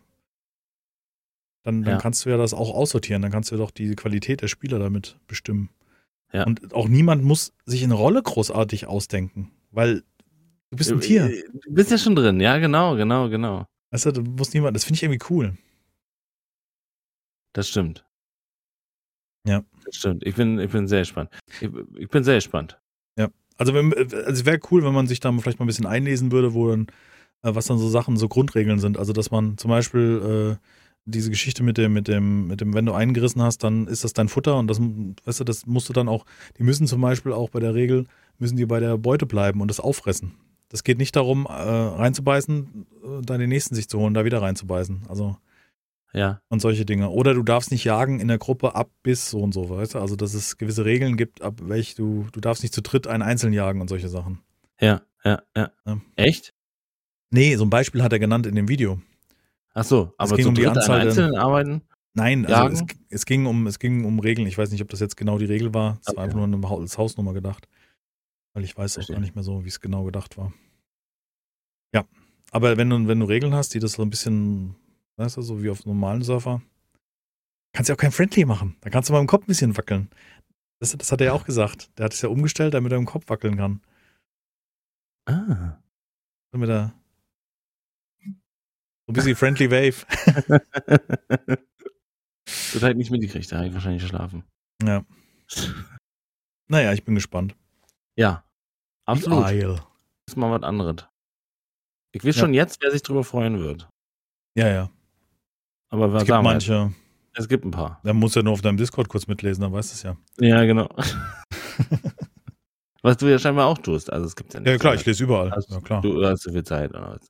dann, 1.64 1.82
dann 1.82 1.94
Ja. 1.96 2.00
kannst 2.00 2.24
du 2.24 2.30
ja 2.30 2.36
das 2.36 2.54
auch 2.54 2.72
aussortieren, 2.72 3.20
dann 3.20 3.32
kannst 3.32 3.50
du 3.50 3.56
ja 3.56 3.58
doch 3.58 3.72
die 3.72 3.96
Qualität 3.96 4.42
der 4.42 4.48
Spieler 4.48 4.78
damit 4.78 5.18
bestimmen. 5.26 5.70
Ja. 6.32 6.44
Und 6.46 6.72
auch 6.72 6.86
niemand 6.86 7.24
muss 7.24 7.52
sich 7.66 7.82
eine 7.82 7.94
Rolle 7.94 8.22
großartig 8.22 8.86
ausdenken, 8.86 9.50
weil 9.72 10.04
du 10.70 10.76
bist 10.76 10.92
ein 10.92 11.00
Tier. 11.00 11.28
Du 11.64 11.74
bist 11.74 11.90
ja 11.90 11.98
schon 11.98 12.14
drin. 12.14 12.38
Ja, 12.38 12.58
genau, 12.58 12.94
genau, 12.94 13.28
genau. 13.28 13.66
Weißt 13.90 14.06
du, 14.06 14.12
du 14.12 14.22
musst 14.22 14.54
niemand, 14.54 14.76
das 14.76 14.84
finde 14.84 14.98
ich 14.98 15.02
irgendwie 15.02 15.24
cool. 15.30 15.58
Das 17.54 17.68
stimmt. 17.68 18.06
Ja. 19.44 19.64
Das 19.84 19.96
stimmt. 19.96 20.24
Ich 20.24 20.36
bin, 20.36 20.60
ich 20.60 20.70
bin 20.70 20.86
sehr 20.86 21.00
gespannt. 21.00 21.30
Ich, 21.60 21.68
ich 21.96 22.08
bin 22.08 22.22
sehr 22.22 22.36
gespannt. 22.36 22.78
Also, 23.58 23.74
wenn, 23.74 23.92
also 23.92 24.12
es 24.14 24.46
wäre 24.46 24.60
cool, 24.70 24.84
wenn 24.84 24.94
man 24.94 25.06
sich 25.06 25.20
da 25.20 25.30
vielleicht 25.32 25.58
mal 25.58 25.64
ein 25.64 25.68
bisschen 25.68 25.86
einlesen 25.86 26.32
würde, 26.32 26.54
wo 26.54 26.68
dann, 26.68 26.86
äh, 27.42 27.54
was 27.54 27.66
dann 27.66 27.78
so 27.78 27.88
Sachen, 27.88 28.16
so 28.16 28.28
Grundregeln 28.28 28.78
sind. 28.78 28.98
Also, 28.98 29.12
dass 29.12 29.30
man 29.30 29.58
zum 29.58 29.70
Beispiel 29.70 30.56
äh, 30.58 30.66
diese 31.04 31.30
Geschichte 31.30 31.62
mit 31.62 31.78
dem, 31.78 31.92
mit 31.92 32.08
dem, 32.08 32.46
mit 32.46 32.60
dem, 32.60 32.74
wenn 32.74 32.86
du 32.86 32.92
eingerissen 32.92 33.42
hast, 33.42 33.64
dann 33.64 33.86
ist 33.86 34.04
das 34.04 34.12
dein 34.12 34.28
Futter 34.28 34.56
und 34.58 34.68
das, 34.68 34.80
weißt 34.80 35.40
du, 35.40 35.44
das 35.44 35.66
musst 35.66 35.88
du 35.88 35.92
dann 35.92 36.08
auch, 36.08 36.24
die 36.58 36.62
müssen 36.62 36.86
zum 36.86 37.00
Beispiel 37.00 37.32
auch 37.32 37.50
bei 37.50 37.60
der 37.60 37.74
Regel, 37.74 38.06
müssen 38.38 38.56
die 38.56 38.66
bei 38.66 38.78
der 38.78 38.98
Beute 38.98 39.26
bleiben 39.26 39.60
und 39.60 39.68
das 39.68 39.80
auffressen. 39.80 40.34
Das 40.68 40.84
geht 40.84 40.98
nicht 40.98 41.16
darum, 41.16 41.46
äh, 41.46 41.50
reinzubeißen, 41.50 42.86
äh, 43.02 43.22
dann 43.22 43.40
den 43.40 43.48
nächsten 43.48 43.74
sich 43.74 43.88
zu 43.88 43.98
holen, 43.98 44.14
da 44.14 44.24
wieder 44.24 44.42
reinzubeißen. 44.42 45.04
Also, 45.08 45.36
Ja. 46.14 46.40
und 46.48 46.60
solche 46.60 46.84
Dinge. 46.86 47.10
Oder 47.10 47.34
du 47.34 47.42
darfst 47.42 47.70
nicht 47.70 47.84
jagen 47.84 48.18
in 48.20 48.28
der 48.28 48.38
Gruppe 48.38 48.74
ab 48.74 48.90
bis 49.02 49.30
so 49.30 49.40
und 49.40 49.52
so, 49.52 49.68
weißt 49.68 49.94
du? 49.94 49.98
Also, 49.98 50.16
dass 50.16 50.34
es 50.34 50.56
gewisse 50.56 50.84
Regeln 50.84 51.16
gibt, 51.16 51.42
ab 51.42 51.60
welch 51.62 51.94
du, 51.94 52.26
du 52.32 52.40
darfst 52.40 52.62
nicht 52.62 52.74
zu 52.74 52.80
dritt 52.82 53.06
einen 53.06 53.22
einzeln 53.22 53.52
jagen 53.52 53.80
und 53.80 53.88
solche 53.88 54.08
Sachen. 54.08 54.40
Ja, 54.80 55.02
ja, 55.24 55.42
ja. 55.56 55.70
Ja. 55.86 56.00
Echt? 56.16 56.54
Nee, 57.30 57.56
so 57.56 57.64
ein 57.64 57.70
Beispiel 57.70 58.02
hat 58.02 58.12
er 58.12 58.18
genannt 58.18 58.46
in 58.46 58.54
dem 58.54 58.68
Video. 58.68 59.00
Ach 59.74 59.84
so, 59.84 60.12
aber 60.16 60.36
ging 60.36 60.44
zu 60.44 60.48
um 60.48 60.54
die 60.54 60.62
dritt 60.62 60.70
an 60.70 60.76
Anzahl 60.78 60.98
der- 61.00 61.08
einzelnen 61.08 61.36
Arbeiten? 61.36 61.82
Nein, 62.14 62.46
also 62.46 62.74
es, 62.84 62.96
es, 63.10 63.26
ging 63.26 63.46
um, 63.46 63.66
es 63.66 63.78
ging 63.78 64.04
um 64.04 64.18
Regeln. 64.18 64.48
Ich 64.48 64.56
weiß 64.58 64.70
nicht, 64.72 64.80
ob 64.82 64.88
das 64.88 64.98
jetzt 64.98 65.16
genau 65.16 65.38
die 65.38 65.44
Regel 65.44 65.72
war. 65.74 65.98
Es 66.00 66.08
Okay. 66.08 66.16
war 66.16 66.24
einfach 66.24 66.38
nur 66.38 66.46
eine 66.46 66.66
als 66.82 66.98
Hausnummer 66.98 67.32
gedacht. 67.34 67.68
Weil 68.54 68.64
ich 68.64 68.76
weiß 68.76 68.92
auch 68.92 68.94
Verstehe. 68.96 69.14
gar 69.16 69.20
nicht 69.20 69.34
mehr 69.36 69.44
so, 69.44 69.64
wie 69.64 69.68
es 69.68 69.80
genau 69.80 70.02
gedacht 70.04 70.36
war. 70.38 70.52
Ja, 71.94 72.04
aber 72.50 72.76
wenn 72.76 72.90
du, 72.90 73.06
wenn 73.06 73.20
du 73.20 73.26
Regeln 73.26 73.54
hast, 73.54 73.74
die 73.74 73.78
das 73.78 73.92
so 73.92 74.02
ein 74.02 74.10
bisschen, 74.10 74.74
weißt 75.18 75.36
du, 75.36 75.42
so 75.42 75.62
wie 75.62 75.70
auf 75.70 75.84
normalen 75.84 76.22
Surfer, 76.22 76.62
kannst 77.74 77.88
ja 77.88 77.94
auch 77.94 77.98
kein 77.98 78.12
Friendly 78.12 78.44
machen. 78.44 78.76
Da 78.80 78.90
kannst 78.90 79.08
du 79.08 79.12
mal 79.12 79.20
im 79.20 79.26
Kopf 79.26 79.44
ein 79.44 79.48
bisschen 79.48 79.76
wackeln. 79.76 80.08
Das, 80.80 80.96
das 80.96 81.10
hat 81.12 81.20
er 81.20 81.26
ja 81.28 81.32
auch 81.32 81.44
gesagt. 81.44 81.90
Der 81.98 82.04
hat 82.06 82.12
es 82.14 82.22
ja 82.22 82.28
umgestellt, 82.28 82.74
damit 82.74 82.92
er 82.92 82.98
im 82.98 83.06
Kopf 83.06 83.28
wackeln 83.28 83.56
kann. 83.56 83.82
Ah. 85.26 85.82
Damit 86.52 86.70
er 86.70 86.94
so 88.24 89.12
ein 89.12 89.12
bisschen 89.12 89.36
Friendly 89.36 89.70
Wave. 89.70 90.06
das 92.72 92.82
hat 92.82 92.96
nicht 92.96 93.10
mitgekriegt, 93.10 93.50
da 93.50 93.56
habe 93.56 93.66
ich 93.68 93.74
wahrscheinlich 93.74 94.02
geschlafen. 94.02 94.44
Ja. 94.82 95.04
Naja, 96.68 96.92
ich 96.92 97.04
bin 97.04 97.14
gespannt. 97.14 97.56
Ja, 98.16 98.44
absolut. 99.06 99.44
Das 99.44 99.54
ist 100.28 100.36
mal 100.36 100.50
was 100.50 100.62
anderes. 100.62 101.08
Ich 102.12 102.24
weiß 102.24 102.36
Ja. 102.36 102.40
schon 102.40 102.54
jetzt, 102.54 102.80
wer 102.82 102.90
sich 102.90 103.02
drüber 103.02 103.24
freuen 103.24 103.58
wird. 103.58 103.88
Ja, 104.56 104.68
ja. 104.68 104.90
Aber 105.90 106.12
Es 106.14 106.24
gibt 106.26 106.42
manche, 106.42 106.92
Es 107.34 107.48
gibt 107.48 107.64
ein 107.64 107.70
paar. 107.70 108.00
da 108.04 108.12
musst 108.12 108.36
du 108.36 108.40
ja 108.40 108.44
nur 108.44 108.52
auf 108.52 108.60
deinem 108.62 108.76
Discord 108.76 109.08
kurz 109.08 109.26
mitlesen, 109.26 109.62
dann 109.62 109.72
weißt 109.72 109.90
du 109.90 109.94
es 109.94 110.02
ja. 110.02 110.16
Ja, 110.38 110.64
genau. 110.64 110.88
was 113.02 113.16
du 113.16 113.26
ja 113.30 113.38
scheinbar 113.38 113.66
auch 113.66 113.78
tust. 113.78 114.12
Also 114.12 114.26
es 114.26 114.36
gibt 114.36 114.52
ja 114.54 114.60
nicht. 114.60 114.68
Ja, 114.68 114.78
klar, 114.78 114.94
ich 114.94 115.04
lese 115.06 115.24
überall. 115.24 115.50
Hast 115.50 115.70
Ja, 115.70 115.80
klar. 115.80 116.02
Du 116.02 116.24
hast 116.26 116.42
so 116.42 116.52
viel 116.52 116.64
Zeit 116.64 116.90
oder 116.90 117.12
was? 117.12 117.26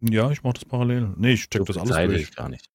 Ja, 0.00 0.30
ich 0.30 0.42
mache 0.42 0.54
das 0.54 0.64
parallel. 0.64 1.12
Nee, 1.16 1.32
ich 1.32 1.50
check 1.50 1.62
so 1.66 1.72
das 1.72 1.78
alles 1.78 1.90
Zeit 1.90 2.08
durch. 2.10 2.22
ich 2.22 2.36
gar 2.36 2.48
nicht. 2.48 2.66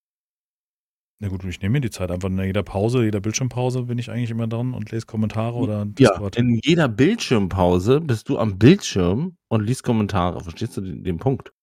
Na 1.19 1.29
gut, 1.29 1.43
ich 1.45 1.61
nehme 1.61 1.73
mir 1.73 1.81
die 1.81 1.89
Zeit 1.89 2.11
einfach 2.11 2.27
in 2.27 2.37
jeder 2.39 2.63
Pause, 2.63 3.05
jeder 3.05 3.21
Bildschirmpause 3.21 3.83
bin 3.83 3.97
ich 3.97 4.11
eigentlich 4.11 4.31
immer 4.31 4.47
dran 4.47 4.73
und 4.73 4.91
lese 4.91 5.05
Kommentare 5.05 5.55
oder 5.55 5.79
Ja, 5.79 5.85
Discord. 5.85 6.35
in 6.35 6.59
jeder 6.63 6.89
Bildschirmpause 6.89 8.01
bist 8.01 8.27
du 8.27 8.37
am 8.37 8.59
Bildschirm 8.59 9.37
und 9.47 9.65
liest 9.65 9.83
Kommentare. 9.83 10.41
Verstehst 10.41 10.75
du 10.75 10.81
den, 10.81 11.03
den 11.05 11.17
Punkt? 11.17 11.53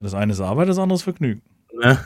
Das 0.00 0.14
eine 0.14 0.32
ist 0.32 0.40
Arbeit, 0.40 0.68
das 0.68 0.78
andere 0.78 0.94
ist 0.96 1.02
Vergnügen. 1.02 1.42
Ne? 1.74 1.98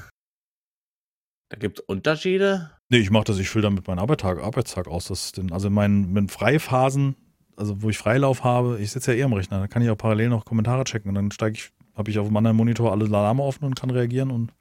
Da 1.50 1.58
gibt 1.58 1.80
es 1.80 1.84
Unterschiede. 1.84 2.70
Nee, 2.88 2.98
ich 2.98 3.10
mache 3.10 3.24
das, 3.24 3.38
ich 3.38 3.48
fülle 3.48 3.62
damit 3.64 3.86
meinen 3.86 3.98
Arbeitstag, 3.98 4.38
Arbeitstag 4.40 4.88
aus. 4.88 5.06
Das 5.08 5.32
denn, 5.32 5.52
also 5.52 5.66
in 5.68 5.74
meinen, 5.74 6.12
meinen 6.12 6.28
Freiphasen, 6.28 7.16
also 7.56 7.82
wo 7.82 7.90
ich 7.90 7.98
Freilauf 7.98 8.44
habe, 8.44 8.78
ich 8.80 8.90
sitze 8.92 9.12
ja 9.12 9.18
eh 9.18 9.22
am 9.24 9.32
Rechner, 9.32 9.58
da 9.60 9.66
kann 9.68 9.82
ich 9.82 9.90
auch 9.90 9.96
parallel 9.98 10.28
noch 10.30 10.44
Kommentare 10.44 10.84
checken 10.84 11.08
und 11.08 11.14
dann 11.16 11.30
steige 11.30 11.56
ich, 11.58 11.70
habe 11.94 12.10
ich 12.10 12.18
auf 12.18 12.28
dem 12.28 12.36
anderen 12.36 12.56
Monitor 12.56 12.92
alle 12.92 13.04
Alarme 13.04 13.42
offen 13.42 13.64
und 13.64 13.74
kann 13.74 13.90
reagieren 13.90 14.30
und 14.30 14.52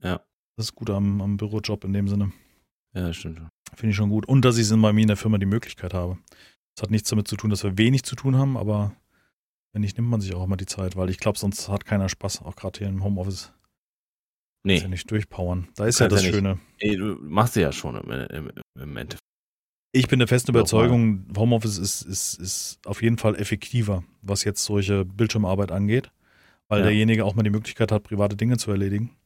Ja. 0.00 0.20
das 0.56 0.66
ist 0.66 0.74
gut 0.74 0.90
am, 0.90 1.20
am 1.20 1.36
Bürojob 1.36 1.84
in 1.84 1.92
dem 1.92 2.08
Sinne. 2.08 2.32
Ja, 2.94 3.08
das 3.08 3.16
stimmt. 3.16 3.38
schon. 3.38 3.48
Finde 3.74 3.90
ich 3.90 3.96
schon 3.96 4.10
gut. 4.10 4.26
Und 4.26 4.44
dass 4.44 4.56
ich 4.56 4.62
es 4.62 4.70
in 4.70 4.80
bei 4.82 4.92
mir 4.92 5.02
in 5.02 5.08
der 5.08 5.16
Firma 5.16 5.38
die 5.38 5.46
Möglichkeit 5.46 5.92
habe. 5.94 6.18
Das 6.76 6.84
hat 6.84 6.90
nichts 6.90 7.10
damit 7.10 7.26
zu 7.28 7.36
tun, 7.36 7.50
dass 7.50 7.64
wir 7.64 7.76
wenig 7.78 8.04
zu 8.04 8.14
tun 8.16 8.36
haben, 8.36 8.56
aber 8.56 8.92
wenn 9.72 9.80
nicht, 9.82 9.96
nimmt 9.96 10.08
man 10.08 10.20
sich 10.20 10.34
auch 10.34 10.44
immer 10.44 10.56
die 10.56 10.66
Zeit, 10.66 10.94
weil 10.96 11.10
ich 11.10 11.18
glaube, 11.18 11.38
sonst 11.38 11.68
hat 11.68 11.84
keiner 11.84 12.08
Spaß, 12.08 12.42
auch 12.42 12.54
gerade 12.56 12.78
hier 12.78 12.88
im 12.88 13.02
Homeoffice. 13.02 13.52
Nee, 14.64 14.76
Ist 14.76 14.82
ja 14.82 14.88
nicht 14.88 15.10
durchpowern. 15.10 15.68
Da 15.74 15.86
ist 15.86 15.98
ja 15.98 16.06
das 16.08 16.24
ja. 16.24 16.30
Schöne. 16.32 16.58
ey, 16.78 16.96
du 16.96 17.16
machst 17.20 17.56
ja 17.56 17.72
schon 17.72 17.96
im, 17.96 18.10
im, 18.10 18.50
im 18.78 18.96
Endeffekt. 18.96 19.18
Ich 19.94 20.06
bin 20.08 20.20
der 20.20 20.28
festen. 20.28 20.52
Überzeugung, 20.52 21.26
Homeoffice 21.36 21.78
ist, 21.78 22.02
ist, 22.02 22.34
ist 22.40 22.78
auf 22.86 23.02
jeden 23.02 23.18
Fall 23.18 23.34
effektiver, 23.34 24.04
was 24.22 24.44
jetzt 24.44 24.64
solche 24.64 25.04
Bildschirmarbeit 25.04 25.70
angeht, 25.72 26.10
weil 26.68 26.78
Ja. 26.80 26.84
derjenige 26.86 27.24
auch 27.24 27.34
mal 27.34 27.42
die 27.42 27.50
Möglichkeit 27.50 27.90
hat, 27.92 28.04
private 28.04 28.36
Dinge 28.36 28.56
zu 28.56 28.70
erledigen. 28.70 29.16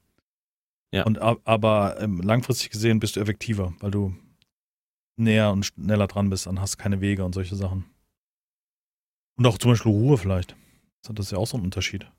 Ja. 0.92 1.04
Und, 1.04 1.18
ab- 1.18 1.40
aber 1.44 2.00
ähm, 2.00 2.20
langfristig 2.20 2.70
gesehen 2.70 2.98
bist 2.98 3.16
du 3.16 3.20
effektiver, 3.20 3.74
weil 3.80 3.90
du 3.90 4.16
näher 5.18 5.50
und 5.52 5.64
schneller 5.66 6.06
dran 6.06 6.30
bist, 6.30 6.46
dann 6.46 6.60
hast 6.60 6.78
keine 6.78 7.00
Wege 7.00 7.24
und 7.24 7.34
solche 7.34 7.56
Sachen. 7.56 7.84
Und 9.38 9.46
auch 9.46 9.58
zum 9.58 9.72
Beispiel 9.72 9.92
Ruhe 9.92 10.16
vielleicht. 10.18 10.56
Das 11.06 11.26
ist 11.26 11.32
ja 11.32 11.38
auch 11.38 11.46
so 11.46 11.56
ein 11.58 11.62
Unterschied. 11.64 12.10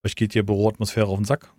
Vielleicht 0.00 0.16
geht 0.16 0.34
dir 0.34 0.44
Büroatmosphäre 0.46 1.06
auf 1.06 1.18
den 1.18 1.24
Sack. 1.24 1.52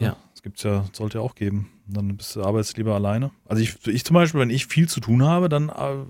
Du? 0.00 0.04
Ja. 0.04 0.16
Das 0.32 0.42
gibt's 0.42 0.62
ja, 0.62 0.84
sollte 0.92 1.18
ja 1.18 1.24
auch 1.24 1.34
geben. 1.34 1.70
Dann 1.86 2.16
bist 2.16 2.36
du 2.36 2.42
arbeitest 2.42 2.76
lieber 2.76 2.94
alleine. 2.94 3.30
Also 3.46 3.62
ich, 3.62 3.86
ich 3.86 4.04
zum 4.04 4.14
Beispiel, 4.14 4.40
wenn 4.40 4.50
ich 4.50 4.66
viel 4.66 4.88
zu 4.88 5.00
tun 5.00 5.22
habe, 5.24 5.48
dann 5.48 5.68
äh, 5.68 6.04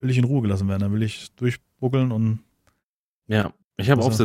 will 0.00 0.10
ich 0.10 0.18
in 0.18 0.24
Ruhe 0.24 0.42
gelassen 0.42 0.68
werden. 0.68 0.80
Dann 0.80 0.92
will 0.92 1.02
ich 1.02 1.34
durchbuckeln 1.36 2.12
und 2.12 2.40
Ja, 3.26 3.52
ich 3.76 3.90
habe 3.90 4.02
oft, 4.02 4.20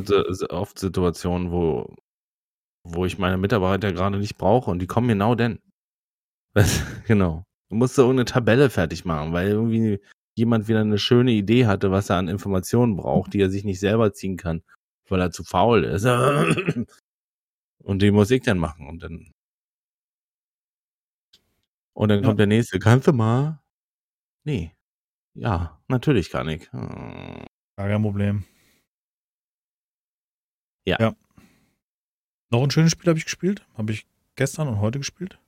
oft 0.52 0.80
Situationen, 0.80 1.52
wo, 1.52 1.96
wo 2.84 3.06
ich 3.06 3.18
meine 3.18 3.38
Mitarbeiter 3.38 3.92
gerade 3.92 4.18
nicht 4.18 4.38
brauche 4.38 4.70
und 4.70 4.80
die 4.80 4.88
kommen 4.88 5.08
genau 5.08 5.36
denn. 5.36 5.60
genau. 7.08 7.44
Du 7.70 7.76
musst 7.76 7.98
da 7.98 8.04
irgendeine 8.04 8.26
Tabelle 8.26 8.70
fertig 8.70 9.06
machen, 9.06 9.34
weil 9.34 9.50
irgendwie 9.50 10.00
jemand 10.36 10.68
wieder 10.68 10.82
eine 10.82 11.00
schöne 11.00 11.32
Idee 11.32 11.66
hatte, 11.66 11.92
was 11.92 12.10
er 12.10 12.18
an 12.18 12.28
Informationen 12.28 12.96
braucht, 12.96 13.34
die 13.34 13.42
er 13.42 13.50
sich 13.50 13.64
nicht 13.64 13.80
selber 13.80 14.14
ziehen 14.14 14.38
kann, 14.38 14.62
weil 15.10 15.20
er 15.20 15.32
zu 15.32 15.44
faul 15.44 15.84
ist. 15.84 16.06
Und 17.84 18.02
die 18.02 18.12
muss 18.12 18.32
ich 18.32 18.42
dann 18.44 18.58
machen 18.58 18.88
und 18.88 19.04
dann. 19.04 19.32
Und 21.94 22.10
dann 22.10 22.20
Ja. 22.22 22.26
kommt 22.26 22.40
der 22.40 22.48
nächste. 22.48 22.80
Kannst 22.80 23.08
du 23.08 23.14
mal? 23.14 23.60
Nee. 24.44 24.72
Ja, 25.34 25.82
natürlich 25.88 26.30
kann 26.30 26.50
ich. 26.50 26.72
Hm. 26.72 27.46
gar 27.78 27.88
kein 27.90 28.02
Problem. 28.02 28.44
Ja. 30.86 30.98
ja. 31.00 31.16
Noch 32.50 32.64
ein 32.64 32.72
schönes 32.72 32.92
Spiel 32.92 33.10
habe 33.10 33.20
ich 33.20 33.26
gespielt. 33.26 33.68
Habe 33.76 33.92
ich 33.92 34.08
gestern 34.36 34.68
und 34.68 34.80
heute 34.80 35.00
gespielt. 35.00 35.40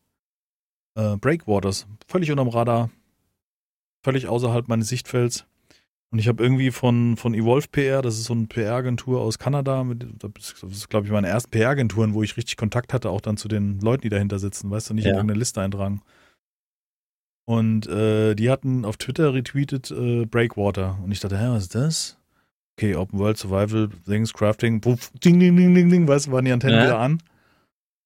Äh, 0.95 1.17
Breakwaters. 1.17 1.87
Völlig 2.07 2.29
unterm 2.31 2.49
Radar. 2.49 2.89
Völlig 4.03 4.27
außerhalb 4.27 4.67
meines 4.67 4.89
Sichtfelds. 4.89 5.45
Und 6.11 6.17
ich 6.17 6.27
habe 6.27 6.41
irgendwie 6.41 6.71
von, 6.71 7.17
von 7.17 7.35
Evolve 7.35 7.67
PR, 7.71 8.01
das 8.01 8.17
ist 8.17 8.25
so 8.25 8.33
eine 8.33 8.47
PR-Agentur 8.47 9.21
aus 9.21 9.37
Kanada, 9.37 9.83
mit, 9.83 10.07
das 10.17 10.63
ist, 10.63 10.89
glaube 10.89 11.05
ich, 11.05 11.11
meine 11.11 11.27
ersten 11.27 11.51
PR-Agenturen, 11.51 12.15
wo 12.15 12.23
ich 12.23 12.35
richtig 12.35 12.57
Kontakt 12.57 12.93
hatte, 12.93 13.11
auch 13.11 13.21
dann 13.21 13.37
zu 13.37 13.47
den 13.47 13.79
Leuten, 13.79 14.01
die 14.01 14.09
dahinter 14.09 14.39
sitzen, 14.39 14.71
weißt 14.71 14.89
du, 14.89 14.95
nicht 14.95 15.05
ja. 15.05 15.11
in 15.11 15.17
irgendeine 15.17 15.39
Liste 15.39 15.61
eintragen. 15.61 16.01
Und 17.45 17.87
äh, 17.87 18.35
die 18.35 18.49
hatten 18.49 18.85
auf 18.85 18.97
Twitter 18.97 19.33
retweetet 19.33 19.91
äh, 19.91 20.25
Breakwater. 20.25 20.99
Und 21.03 21.11
ich 21.11 21.19
dachte, 21.19 21.39
hä, 21.39 21.47
was 21.49 21.63
ist 21.63 21.75
das? 21.75 22.17
Okay, 22.77 22.95
Open 22.95 23.19
World 23.19 23.37
Survival, 23.37 23.89
Things, 24.05 24.33
Crafting, 24.33 24.81
puff, 24.81 25.11
ding, 25.23 25.39
ding, 25.39 25.55
ding, 25.55 25.75
ding, 25.75 25.89
ding, 25.89 26.07
weißt 26.07 26.27
du, 26.27 26.31
waren 26.31 26.45
die 26.45 26.51
Antennen 26.51 26.77
ja. 26.77 26.85
wieder 26.85 26.99
an. 26.99 27.21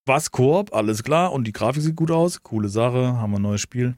Was 0.06 0.32
Koop, 0.32 0.74
alles 0.74 1.04
klar. 1.04 1.32
Und 1.32 1.46
die 1.46 1.54
Grafik 1.54 1.84
sieht 1.84 1.96
gut 1.96 2.12
aus, 2.12 2.44
coole 2.44 2.68
Sache, 2.68 3.18
haben 3.18 3.32
wir 3.32 3.40
ein 3.40 3.44
neues 3.44 3.62
Spiel. 3.62 3.96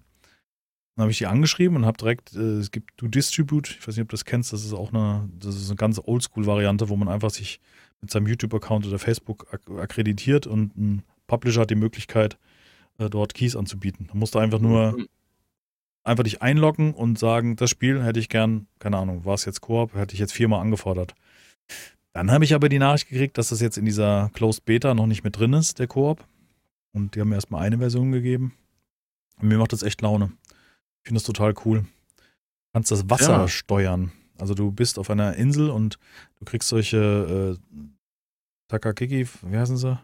Dann 0.96 1.04
habe 1.04 1.12
ich 1.12 1.18
die 1.18 1.26
angeschrieben 1.26 1.76
und 1.76 1.86
habe 1.86 1.98
direkt, 1.98 2.34
äh, 2.36 2.58
es 2.58 2.72
gibt 2.72 3.02
Do 3.02 3.08
Distribute, 3.08 3.70
ich 3.70 3.88
weiß 3.88 3.96
nicht, 3.96 4.04
ob 4.04 4.10
du 4.10 4.14
das 4.14 4.26
kennst, 4.26 4.54
das 4.54 4.64
ist 4.64 4.74
auch 4.74 4.94
eine, 4.94 5.30
das 5.40 5.56
ist 5.56 5.70
eine 5.70 5.76
ganz 5.76 6.00
Oldschool-Variante, 6.04 6.88
wo 6.88 6.96
man 6.96 7.10
einfach 7.10 7.32
sich 7.32 7.60
mit 8.02 8.12
seinem 8.12 8.28
YouTube-Account 8.28 8.88
oder 8.88 9.00
Facebook 9.00 9.54
ak 9.54 9.70
akkreditiert 9.78 10.48
und 10.48 10.78
ein 10.78 11.04
Publisher 11.28 11.62
hat 11.62 11.70
die 11.70 11.76
Möglichkeit, 11.76 12.38
äh, 12.98 13.10
dort 13.10 13.34
Keys 13.34 13.56
anzubieten. 13.56 14.08
Da 14.08 14.18
musst 14.18 14.36
du 14.36 14.40
einfach 14.40 14.60
nur 14.60 14.98
mhm. 14.98 15.08
einfach 16.04 16.24
dich 16.24 16.42
einloggen 16.42 16.94
und 16.94 17.20
sagen, 17.20 17.58
das 17.58 17.70
Spiel 17.70 18.02
hätte 18.02 18.20
ich 18.20 18.30
gern, 18.30 18.68
keine 18.80 18.98
Ahnung, 18.98 19.26
war 19.26 19.34
es 19.34 19.44
jetzt 19.44 19.62
Koop, 19.62 19.96
hätte 19.96 20.14
ich 20.14 20.20
jetzt 20.20 20.34
viermal 20.34 20.62
angefordert. 20.62 21.14
Dann 22.14 22.32
habe 22.32 22.46
ich 22.46 22.54
aber 22.54 22.70
die 22.70 22.80
Nachricht 22.80 23.10
gekriegt, 23.10 23.38
dass 23.38 23.50
das 23.50 23.60
jetzt 23.60 23.78
in 23.78 23.84
dieser 23.84 24.32
Closed 24.34 24.64
Beta 24.64 24.94
noch 24.94 25.08
nicht 25.08 25.26
mit 25.26 25.38
drin 25.38 25.52
ist, 25.52 25.80
der 25.80 25.88
Koop. 25.88 26.26
Und 26.94 27.14
die 27.14 27.20
haben 27.20 27.28
mir 27.28 27.36
erstmal 27.36 27.66
eine 27.66 27.80
Version 27.80 28.14
gegeben. 28.14 28.54
Und 29.42 29.50
mir 29.50 29.58
macht 29.58 29.74
das 29.74 29.84
echt 29.84 30.02
Laune. 30.02 30.32
Ich 31.06 31.10
finde 31.10 31.20
das 31.20 31.28
total 31.28 31.54
cool. 31.66 31.82
Du 31.82 32.24
kannst 32.74 32.90
das 32.90 33.08
Wasser 33.12 33.42
ja. 33.42 33.48
steuern. 33.48 34.12
Also 34.40 34.56
du 34.56 34.72
bist 34.72 34.98
auf 34.98 35.12
einer 35.12 35.36
Insel 35.36 35.70
und 35.70 36.00
du 36.40 36.46
kriegst 36.46 36.68
solche 36.68 37.58
äh, 37.60 37.80
Takakiki, 38.70 39.28
wie 39.44 39.56
heißen 39.56 39.78
sie? 39.78 40.00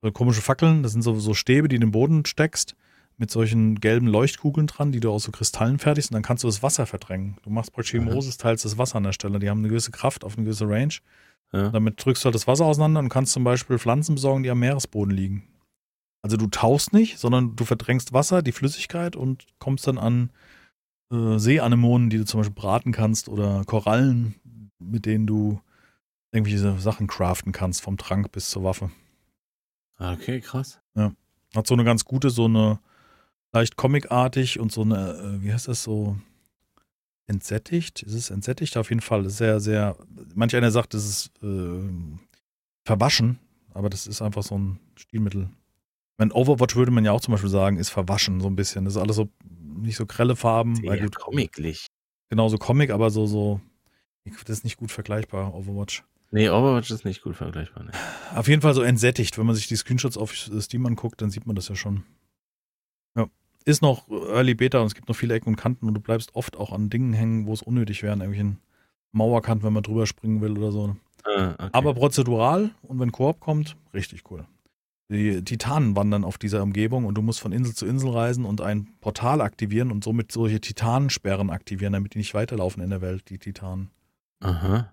So 0.00 0.12
komische 0.12 0.40
Fackeln, 0.40 0.84
das 0.84 0.92
sind 0.92 1.02
so, 1.02 1.18
so 1.18 1.34
Stäbe, 1.34 1.66
die 1.66 1.74
in 1.74 1.80
den 1.80 1.90
Boden 1.90 2.24
steckst, 2.26 2.76
mit 3.16 3.32
solchen 3.32 3.80
gelben 3.80 4.06
Leuchtkugeln 4.06 4.68
dran, 4.68 4.92
die 4.92 5.00
du 5.00 5.10
aus 5.10 5.24
so 5.24 5.32
Kristallen 5.32 5.80
fertigst 5.80 6.12
und 6.12 6.14
dann 6.14 6.22
kannst 6.22 6.44
du 6.44 6.48
das 6.48 6.62
Wasser 6.62 6.86
verdrängen. 6.86 7.36
Du 7.42 7.50
machst 7.50 7.72
praktisch 7.72 7.94
im 7.94 8.04
Moses 8.04 8.36
teils 8.36 8.62
das 8.62 8.78
Wasser 8.78 8.98
an 8.98 9.02
der 9.02 9.12
Stelle. 9.12 9.40
Die 9.40 9.50
haben 9.50 9.58
eine 9.58 9.68
gewisse 9.68 9.90
Kraft 9.90 10.22
auf 10.22 10.36
eine 10.36 10.44
gewisse 10.44 10.68
Range. 10.68 10.94
Ja. 11.52 11.70
Damit 11.70 12.04
drückst 12.04 12.22
du 12.22 12.26
halt 12.26 12.36
das 12.36 12.46
Wasser 12.46 12.66
auseinander 12.66 13.00
und 13.00 13.08
kannst 13.08 13.32
zum 13.32 13.42
Beispiel 13.42 13.80
Pflanzen 13.80 14.14
besorgen, 14.14 14.44
die 14.44 14.50
am 14.50 14.60
Meeresboden 14.60 15.12
liegen. 15.12 15.48
Also 16.22 16.36
du 16.36 16.48
tauchst 16.48 16.92
nicht, 16.92 17.18
sondern 17.18 17.56
du 17.56 17.64
verdrängst 17.64 18.12
Wasser, 18.12 18.42
die 18.42 18.52
Flüssigkeit 18.52 19.16
und 19.16 19.46
kommst 19.58 19.86
dann 19.86 19.98
an 19.98 20.30
äh, 21.12 21.38
Seeanemonen, 21.38 22.10
die 22.10 22.18
du 22.18 22.24
zum 22.24 22.40
Beispiel 22.40 22.54
braten 22.54 22.92
kannst 22.92 23.28
oder 23.28 23.64
Korallen, 23.64 24.34
mit 24.78 25.06
denen 25.06 25.26
du 25.26 25.60
irgendwelche 26.32 26.78
Sachen 26.78 27.06
craften 27.06 27.52
kannst, 27.52 27.82
vom 27.82 27.96
Trank 27.96 28.32
bis 28.32 28.50
zur 28.50 28.64
Waffe. 28.64 28.90
Okay, 29.98 30.40
krass. 30.40 30.80
Ja. 30.94 31.12
Hat 31.54 31.66
so 31.66 31.74
eine 31.74 31.84
ganz 31.84 32.04
gute, 32.04 32.30
so 32.30 32.44
eine 32.44 32.78
leicht 33.52 33.76
comicartig 33.76 34.60
und 34.60 34.70
so 34.70 34.82
eine, 34.82 35.12
äh, 35.12 35.42
wie 35.42 35.52
heißt 35.52 35.68
das 35.68 35.82
so, 35.82 36.16
entsättigt? 37.26 38.02
Ist 38.02 38.14
es 38.14 38.30
entsättigt? 38.30 38.76
Auf 38.76 38.90
jeden 38.90 39.02
Fall. 39.02 39.28
Sehr, 39.28 39.60
sehr, 39.60 39.96
manch 40.34 40.56
einer 40.56 40.70
sagt, 40.70 40.94
es 40.94 41.08
ist 41.08 41.42
äh, 41.42 41.88
verwaschen, 42.84 43.38
aber 43.72 43.90
das 43.90 44.06
ist 44.06 44.22
einfach 44.22 44.42
so 44.42 44.58
ein 44.58 44.80
Stilmittel. 44.96 45.50
Mein 46.18 46.32
Overwatch 46.32 46.76
würde 46.76 46.90
man 46.90 47.04
ja 47.04 47.12
auch 47.12 47.20
zum 47.20 47.32
Beispiel 47.32 47.48
sagen, 47.50 47.78
ist 47.78 47.90
verwaschen 47.90 48.40
so 48.40 48.48
ein 48.48 48.56
bisschen. 48.56 48.84
Das 48.84 48.96
ist 48.96 49.00
alles 49.00 49.16
so 49.16 49.28
nicht 49.78 49.96
so 49.96 50.04
grelle 50.04 50.36
Farben. 50.36 50.74
Sehr 50.76 50.90
weil 50.90 51.00
gut, 51.00 51.16
comiclich. 51.16 51.86
Genau, 52.28 52.48
so 52.48 52.58
Comic, 52.58 52.90
aber 52.90 53.10
so, 53.10 53.26
so, 53.26 53.60
das 54.24 54.58
ist 54.58 54.64
nicht 54.64 54.76
gut 54.76 54.90
vergleichbar, 54.90 55.54
Overwatch. 55.54 56.04
Nee, 56.30 56.50
Overwatch 56.50 56.90
ist 56.90 57.04
nicht 57.04 57.22
gut 57.22 57.36
vergleichbar. 57.36 57.84
Nee. 57.84 57.92
Auf 58.34 58.48
jeden 58.48 58.60
Fall 58.60 58.74
so 58.74 58.82
entsättigt. 58.82 59.38
Wenn 59.38 59.46
man 59.46 59.54
sich 59.54 59.66
die 59.66 59.76
Screenshots 59.76 60.18
auf 60.18 60.34
Steam 60.34 60.84
anguckt, 60.84 61.22
dann 61.22 61.30
sieht 61.30 61.46
man 61.46 61.56
das 61.56 61.68
ja 61.68 61.74
schon. 61.74 62.02
Ja. 63.16 63.28
Ist 63.64 63.80
noch 63.80 64.08
Early 64.10 64.54
Beta 64.54 64.80
und 64.80 64.86
es 64.86 64.94
gibt 64.94 65.08
noch 65.08 65.16
viele 65.16 65.34
Ecken 65.34 65.48
und 65.50 65.56
Kanten 65.56 65.86
und 65.86 65.94
du 65.94 66.00
bleibst 66.00 66.34
oft 66.34 66.56
auch 66.56 66.72
an 66.72 66.90
Dingen 66.90 67.14
hängen, 67.14 67.46
wo 67.46 67.54
es 67.54 67.62
unnötig 67.62 68.02
wäre, 68.02 68.12
irgendwelchen 68.12 68.58
Mauerkanten, 69.12 69.64
wenn 69.64 69.72
man 69.72 69.82
drüber 69.82 70.06
springen 70.06 70.42
will 70.42 70.58
oder 70.58 70.70
so. 70.70 70.96
Ah, 71.24 71.52
okay. 71.52 71.68
Aber 71.72 71.94
prozedural 71.94 72.72
und 72.82 73.00
wenn 73.00 73.12
Koop 73.12 73.40
kommt, 73.40 73.76
richtig 73.94 74.30
cool. 74.30 74.46
Die 75.10 75.42
Titanen 75.42 75.96
wandern 75.96 76.22
auf 76.22 76.36
dieser 76.36 76.62
Umgebung 76.62 77.06
und 77.06 77.14
du 77.14 77.22
musst 77.22 77.40
von 77.40 77.52
Insel 77.52 77.74
zu 77.74 77.86
Insel 77.86 78.10
reisen 78.10 78.44
und 78.44 78.60
ein 78.60 78.94
Portal 79.00 79.40
aktivieren 79.40 79.90
und 79.90 80.04
somit 80.04 80.32
solche 80.32 80.60
Titanensperren 80.60 81.48
aktivieren, 81.48 81.94
damit 81.94 82.12
die 82.12 82.18
nicht 82.18 82.34
weiterlaufen 82.34 82.82
in 82.82 82.90
der 82.90 83.00
Welt, 83.00 83.30
die 83.30 83.38
Titanen. 83.38 83.90
Aha. 84.40 84.92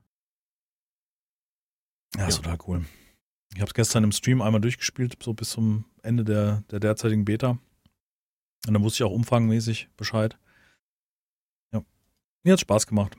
Ja, 2.15 2.27
ist 2.27 2.37
ja. 2.37 2.43
total 2.43 2.57
cool. 2.67 2.85
Ich 3.53 3.59
habe 3.59 3.67
es 3.67 3.73
gestern 3.73 4.05
im 4.05 4.13
Stream 4.13 4.41
einmal 4.41 4.61
durchgespielt, 4.61 5.21
so 5.21 5.33
bis 5.33 5.49
zum 5.49 5.85
Ende 6.01 6.23
der, 6.23 6.63
der 6.71 6.79
derzeitigen 6.79 7.25
Beta. 7.25 7.57
Und 8.67 8.73
dann 8.73 8.83
wusste 8.83 9.03
ich 9.03 9.09
auch 9.09 9.13
umfangmäßig 9.13 9.89
Bescheid. 9.97 10.37
Ja. 11.73 11.83
Mir 12.43 12.53
hat 12.53 12.61
Spaß 12.61 12.87
gemacht. 12.87 13.17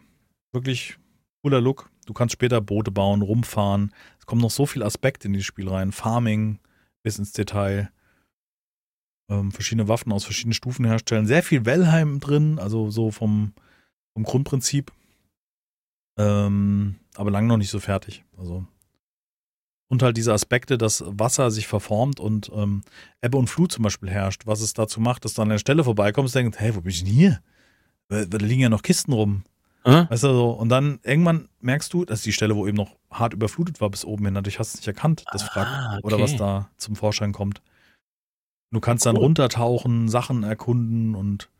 Wirklich 0.52 0.98
cooler 1.42 1.60
Look. 1.60 1.90
Du 2.06 2.14
kannst 2.14 2.32
später 2.32 2.60
Boote 2.60 2.90
bauen, 2.90 3.20
rumfahren. 3.22 3.92
Es 4.18 4.26
kommen 4.26 4.40
noch 4.40 4.50
so 4.50 4.64
viele 4.64 4.84
Aspekte 4.84 5.28
in 5.28 5.34
dieses 5.34 5.46
Spiel 5.46 5.68
rein. 5.68 5.92
Farming, 5.92 6.58
bis 7.06 7.20
ins 7.20 7.30
Detail. 7.30 7.88
Ähm, 9.30 9.52
verschiedene 9.52 9.86
Waffen 9.86 10.10
aus 10.10 10.24
verschiedenen 10.24 10.54
Stufen 10.54 10.84
herstellen. 10.84 11.28
Sehr 11.28 11.44
viel 11.44 11.64
Wellheim 11.64 12.18
drin, 12.18 12.58
also 12.58 12.90
so 12.90 13.12
vom, 13.12 13.52
vom 14.12 14.24
Grundprinzip. 14.24 14.90
Ähm, 16.18 16.96
aber 17.14 17.30
lang 17.30 17.46
noch 17.46 17.58
nicht 17.58 17.70
so 17.70 17.78
fertig. 17.78 18.24
Also. 18.36 18.66
Und 19.88 20.02
halt 20.02 20.16
diese 20.16 20.32
Aspekte, 20.32 20.78
dass 20.78 21.04
Wasser 21.06 21.52
sich 21.52 21.68
verformt 21.68 22.18
und 22.18 22.50
ähm, 22.52 22.82
Ebbe 23.22 23.38
und 23.38 23.48
Flut 23.48 23.70
zum 23.70 23.84
Beispiel 23.84 24.10
herrscht, 24.10 24.48
was 24.48 24.60
es 24.60 24.74
dazu 24.74 25.00
macht, 25.00 25.24
dass 25.24 25.34
du 25.34 25.42
an 25.42 25.48
der 25.48 25.58
Stelle 25.58 25.84
vorbeikommst 25.84 26.34
und 26.34 26.42
denkst, 26.42 26.58
hey, 26.58 26.74
wo 26.74 26.80
bin 26.80 26.90
ich 26.90 27.04
denn 27.04 27.12
hier? 27.12 27.40
Da 28.08 28.38
liegen 28.38 28.62
ja 28.62 28.68
noch 28.68 28.82
Kisten 28.82 29.12
rum. 29.12 29.44
Äh? 29.86 30.10
Weißt 30.10 30.24
du 30.24 30.28
so, 30.28 30.50
und 30.50 30.68
dann 30.68 30.98
irgendwann 31.04 31.48
merkst 31.60 31.92
du, 31.92 32.04
dass 32.04 32.22
die 32.22 32.32
Stelle, 32.32 32.56
wo 32.56 32.66
eben 32.66 32.76
noch 32.76 32.96
hart 33.08 33.34
überflutet 33.34 33.80
war 33.80 33.88
bis 33.88 34.04
oben 34.04 34.24
hin, 34.24 34.34
dadurch 34.34 34.58
hast 34.58 34.74
du 34.74 34.78
es 34.78 34.80
nicht 34.80 34.88
erkannt, 34.88 35.24
das 35.30 35.44
ah, 35.44 35.54
Wrack 35.54 35.98
okay. 35.98 36.00
oder 36.02 36.20
was 36.20 36.36
da 36.36 36.68
zum 36.76 36.96
Vorschein 36.96 37.30
kommt. 37.30 37.62
Du 38.72 38.80
kannst 38.80 39.06
cool. 39.06 39.12
dann 39.12 39.22
runtertauchen, 39.22 40.08
Sachen 40.08 40.42
erkunden 40.42 41.14
und 41.14 41.50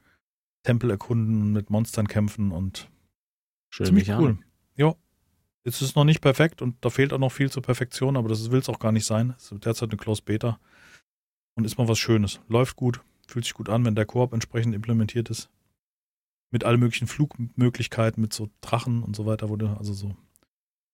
Tempel 0.65 0.91
erkunden 0.91 1.41
und 1.41 1.53
mit 1.53 1.71
Monstern 1.71 2.09
kämpfen 2.09 2.51
und 2.51 2.91
Schön 3.71 3.87
ziemlich 3.87 4.11
cool. 4.11 4.39
Ja. 4.75 4.97
Es 5.63 5.81
ist 5.81 5.95
noch 5.95 6.05
nicht 6.05 6.21
perfekt 6.21 6.63
und 6.63 6.77
da 6.85 6.91
fehlt 6.91 7.13
auch 7.13 7.19
noch 7.19 7.31
viel 7.31 7.51
zur 7.51 7.63
Perfektion, 7.63 8.17
aber 8.17 8.29
das 8.29 8.51
will 8.51 8.59
es 8.59 8.69
auch 8.69 8.81
gar 8.81 8.91
nicht 8.91 9.07
sein. 9.07 9.35
Es 9.37 9.53
ist 9.53 9.65
derzeit 9.65 9.91
eine 9.91 9.99
Close 9.99 10.23
Beta 10.23 10.59
und 11.55 11.65
ist 11.65 11.79
mal 11.79 11.87
was 11.87 11.99
Schönes. 11.99 12.41
Läuft 12.49 12.75
gut, 12.75 13.01
fühlt 13.29 13.45
sich 13.45 13.55
gut 13.55 13.69
an, 13.69 13.85
wenn 13.85 13.95
der 13.95 14.05
Koop 14.05 14.33
entsprechend 14.33 14.75
implementiert 14.75 15.31
ist 15.31 15.49
mit 16.57 16.65
allen 16.65 16.81
möglichen 16.81 17.07
Flugmöglichkeiten, 17.07 18.23
mit 18.23 18.33
so 18.33 18.49
Drachen 18.63 19.03
und 19.03 19.15
so 19.15 19.27
weiter, 19.27 19.51
wo 19.51 19.57
du, 19.57 19.67
also 19.77 19.93
so, 19.93 20.17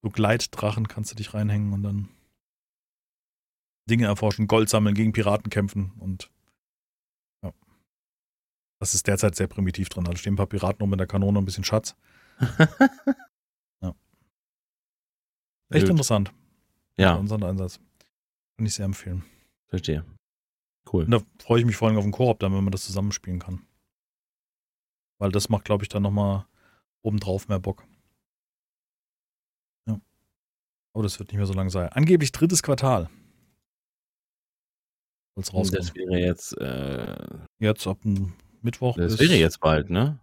so 0.03 0.11
Gleitdrachen 0.11 0.88
kannst 0.88 1.12
du 1.12 1.14
dich 1.14 1.35
reinhängen 1.35 1.72
und 1.72 1.85
dann 1.85 2.09
Dinge 3.88 4.07
erforschen, 4.07 4.48
Gold 4.48 4.68
sammeln, 4.68 4.96
gegen 4.96 5.12
Piraten 5.12 5.51
kämpfen 5.51 5.92
und 6.01 6.33
ja. 7.44 7.53
Das 8.81 8.94
ist 8.94 9.07
derzeit 9.07 9.37
sehr 9.37 9.46
primitiv 9.46 9.88
drin. 9.88 10.05
Also 10.09 10.18
stehen 10.18 10.33
ein 10.33 10.37
paar 10.37 10.48
Piraten 10.48 10.81
rum 10.81 10.90
mit 10.90 10.98
der 10.98 11.07
Kanone 11.07 11.38
und 11.38 11.44
ein 11.44 11.46
bisschen 11.46 11.62
Schatz. 11.62 11.94
ja. 13.81 13.94
Echt 15.71 15.85
Gut. 15.85 15.90
interessant. 15.90 16.33
Ja. 16.96 17.15
Unseren 17.15 17.44
Einsatz. 17.44 17.79
Kann 18.56 18.67
ich 18.67 18.75
sehr 18.75 18.87
empfehlen. 18.87 19.23
Verstehe. 19.69 20.04
Cool. 20.92 21.04
Und 21.04 21.13
da 21.13 21.21
freue 21.38 21.60
ich 21.60 21.67
mich 21.67 21.77
vor 21.77 21.87
allem 21.87 21.98
auf 21.98 22.04
den 22.04 22.10
Koop, 22.10 22.40
dann, 22.40 22.52
wenn 22.52 22.65
man 22.65 22.73
das 22.73 22.85
zusammenspielen 22.85 23.38
kann. 23.38 23.65
Weil 25.23 25.31
das 25.31 25.48
macht, 25.48 25.64
glaube 25.64 25.85
ich, 25.85 25.88
dann 25.88 26.02
nochmal 26.02 26.46
obendrauf 27.02 27.46
mehr 27.46 27.60
Bock. 27.60 27.87
Ja. 29.87 30.00
Aber 30.92 31.04
das 31.04 31.20
wird 31.20 31.29
nicht 31.29 31.37
mehr 31.37 31.46
so 31.46 31.52
lange 31.52 31.70
sein. 31.70 31.90
Angeblich 31.90 32.33
drittes 32.33 32.60
Quartal. 32.60 33.08
Soll's 35.37 35.54
rauskommen. 35.54 35.81
Das 35.81 35.94
wäre 35.94 36.18
jetzt. 36.18 36.58
Äh, 36.58 37.38
jetzt 37.60 37.87
ab 37.87 38.00
dem 38.02 38.33
Mittwoch. 38.62 38.96
Das 38.96 39.20
wäre 39.20 39.37
jetzt 39.37 39.60
bald, 39.60 39.90
ne? 39.90 40.18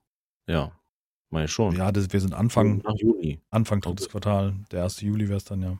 Ja. 0.50 0.78
Meine 1.30 1.47
schon. 1.47 1.78
Ja, 1.78 1.93
das, 1.93 2.12
wir 2.12 2.20
sind 2.20 2.34
Anfang. 2.34 2.80
Nach 2.80 2.97
Juli. 2.97 3.39
Anfang 3.52 3.80
drittes 3.80 4.08
okay. 4.08 4.12
Quartal. 4.12 4.56
Der 4.70 4.84
1. 4.84 5.00
Juli 5.00 5.30
wäre 5.30 5.38
es 5.38 5.45
dann, 5.45 5.62
ja. 5.62 5.80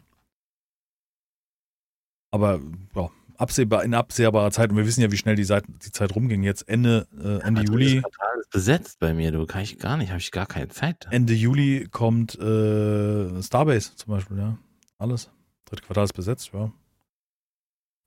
Aber 2.32 2.62
ja, 2.96 3.10
absehbar, 3.40 3.84
in 3.84 3.94
absehbarer 3.94 4.52
Zeit, 4.52 4.70
und 4.72 4.78
wir 4.78 4.86
wissen 4.86 5.02
ja, 5.02 5.12
wie 5.12 5.18
schnell 5.18 5.36
die, 5.36 5.46
Zeit, 5.46 5.64
die 5.68 5.92
Zeit 5.92 6.16
rumging, 6.16 6.44
jetzt 6.44 6.68
Ende, 6.68 7.08
äh, 7.18 7.46
Ende 7.46 7.62
ja, 7.62 7.68
Juli. 7.68 8.02
Das 8.02 8.42
ist 8.42 8.50
besetzt 8.52 9.00
bei 9.00 9.14
mir, 9.14 9.32
du 9.32 9.46
kann 9.46 9.62
ich 9.62 9.80
gar 9.80 9.98
nicht, 9.98 10.10
habe 10.10 10.20
ich 10.20 10.32
gar 10.32 10.46
keine 10.46 10.68
Zeit. 10.70 11.08
Ende 11.12 11.34
Juli 11.34 11.88
kommt 11.90 12.36
äh, 12.36 13.42
Starbase 13.42 13.96
zum 13.96 14.14
Beispiel, 14.14 14.38
ja. 14.38 14.58
Alles. 14.98 15.30
Dritte 15.66 15.84
Quartal 15.84 16.06
ist 16.06 16.14
besetzt, 16.14 16.52
ja. 16.54 16.72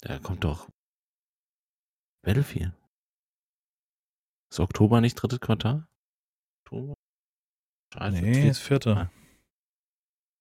Da 0.03 0.19
kommt 0.19 0.45
doch 0.45 0.69
Battlefield. 2.23 2.73
Ist 4.51 4.61
Oktober 4.61 5.01
nicht 5.01 5.15
drittes 5.15 5.41
Quartal? 5.41 5.87
Oktober? 6.65 6.95
Scheiße. 7.95 8.21
Nee, 8.21 8.49
ist 8.49 8.59
vierte. 8.59 9.11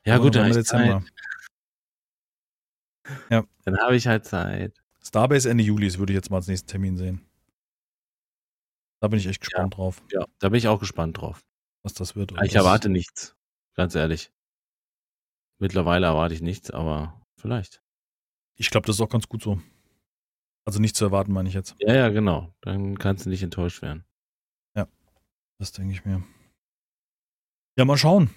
Ja, 0.06 0.18
gut, 0.18 0.36
dann 0.36 0.52
Dezember. 0.52 1.04
Ja. 3.30 3.44
Dann 3.66 3.78
habe 3.80 3.96
ich 3.96 4.08
halt 4.08 4.26
Zeit. 4.26 4.81
Starbase 5.04 5.50
Ende 5.50 5.64
Juli, 5.64 5.88
das 5.88 5.98
würde 5.98 6.14
ich 6.14 6.16
jetzt 6.16 6.30
mal 6.30 6.38
als 6.38 6.48
nächsten 6.48 6.68
Termin 6.68 6.98
sehen. 6.98 7.26
Da 9.02 9.08
bin 9.08 9.20
ich 9.20 9.26
echt 9.26 9.42
gespannt 9.42 9.74
ja. 9.74 9.78
drauf. 9.78 10.04
Ja, 10.12 10.26
da 10.40 10.50
bin 10.50 10.58
ich 10.60 10.68
auch 10.68 10.80
gespannt 10.80 11.18
drauf. 11.20 11.44
Was 11.84 11.94
das 11.94 12.16
wird. 12.16 12.32
Ich 12.32 12.38
das 12.38 12.56
erwarte 12.56 12.90
nichts, 12.90 13.36
ganz 13.76 13.96
ehrlich. 13.96 14.32
Mittlerweile 15.60 16.08
erwarte 16.08 16.36
ich 16.36 16.42
nichts, 16.42 16.70
aber 16.70 17.20
vielleicht. 17.38 17.82
Ich 18.56 18.70
glaube, 18.70 18.86
das 18.86 18.98
ist 18.98 19.02
auch 19.02 19.10
ganz 19.10 19.28
gut 19.28 19.42
so. 19.42 19.60
Also 20.66 20.80
nicht 20.80 20.96
zu 20.96 21.06
erwarten, 21.06 21.34
meine 21.34 21.50
ich 21.50 21.56
jetzt. 21.56 21.76
Ja, 21.80 21.96
ja, 21.96 22.10
genau. 22.10 22.54
Dann 22.62 22.98
kannst 23.00 23.26
du 23.26 23.30
nicht 23.30 23.42
enttäuscht 23.42 23.82
werden. 23.82 24.06
Ja, 24.76 24.88
das 25.58 25.72
denke 25.72 25.94
ich 25.94 26.06
mir. 26.06 26.24
Ja, 27.78 27.86
mal 27.86 27.98
schauen. 27.98 28.30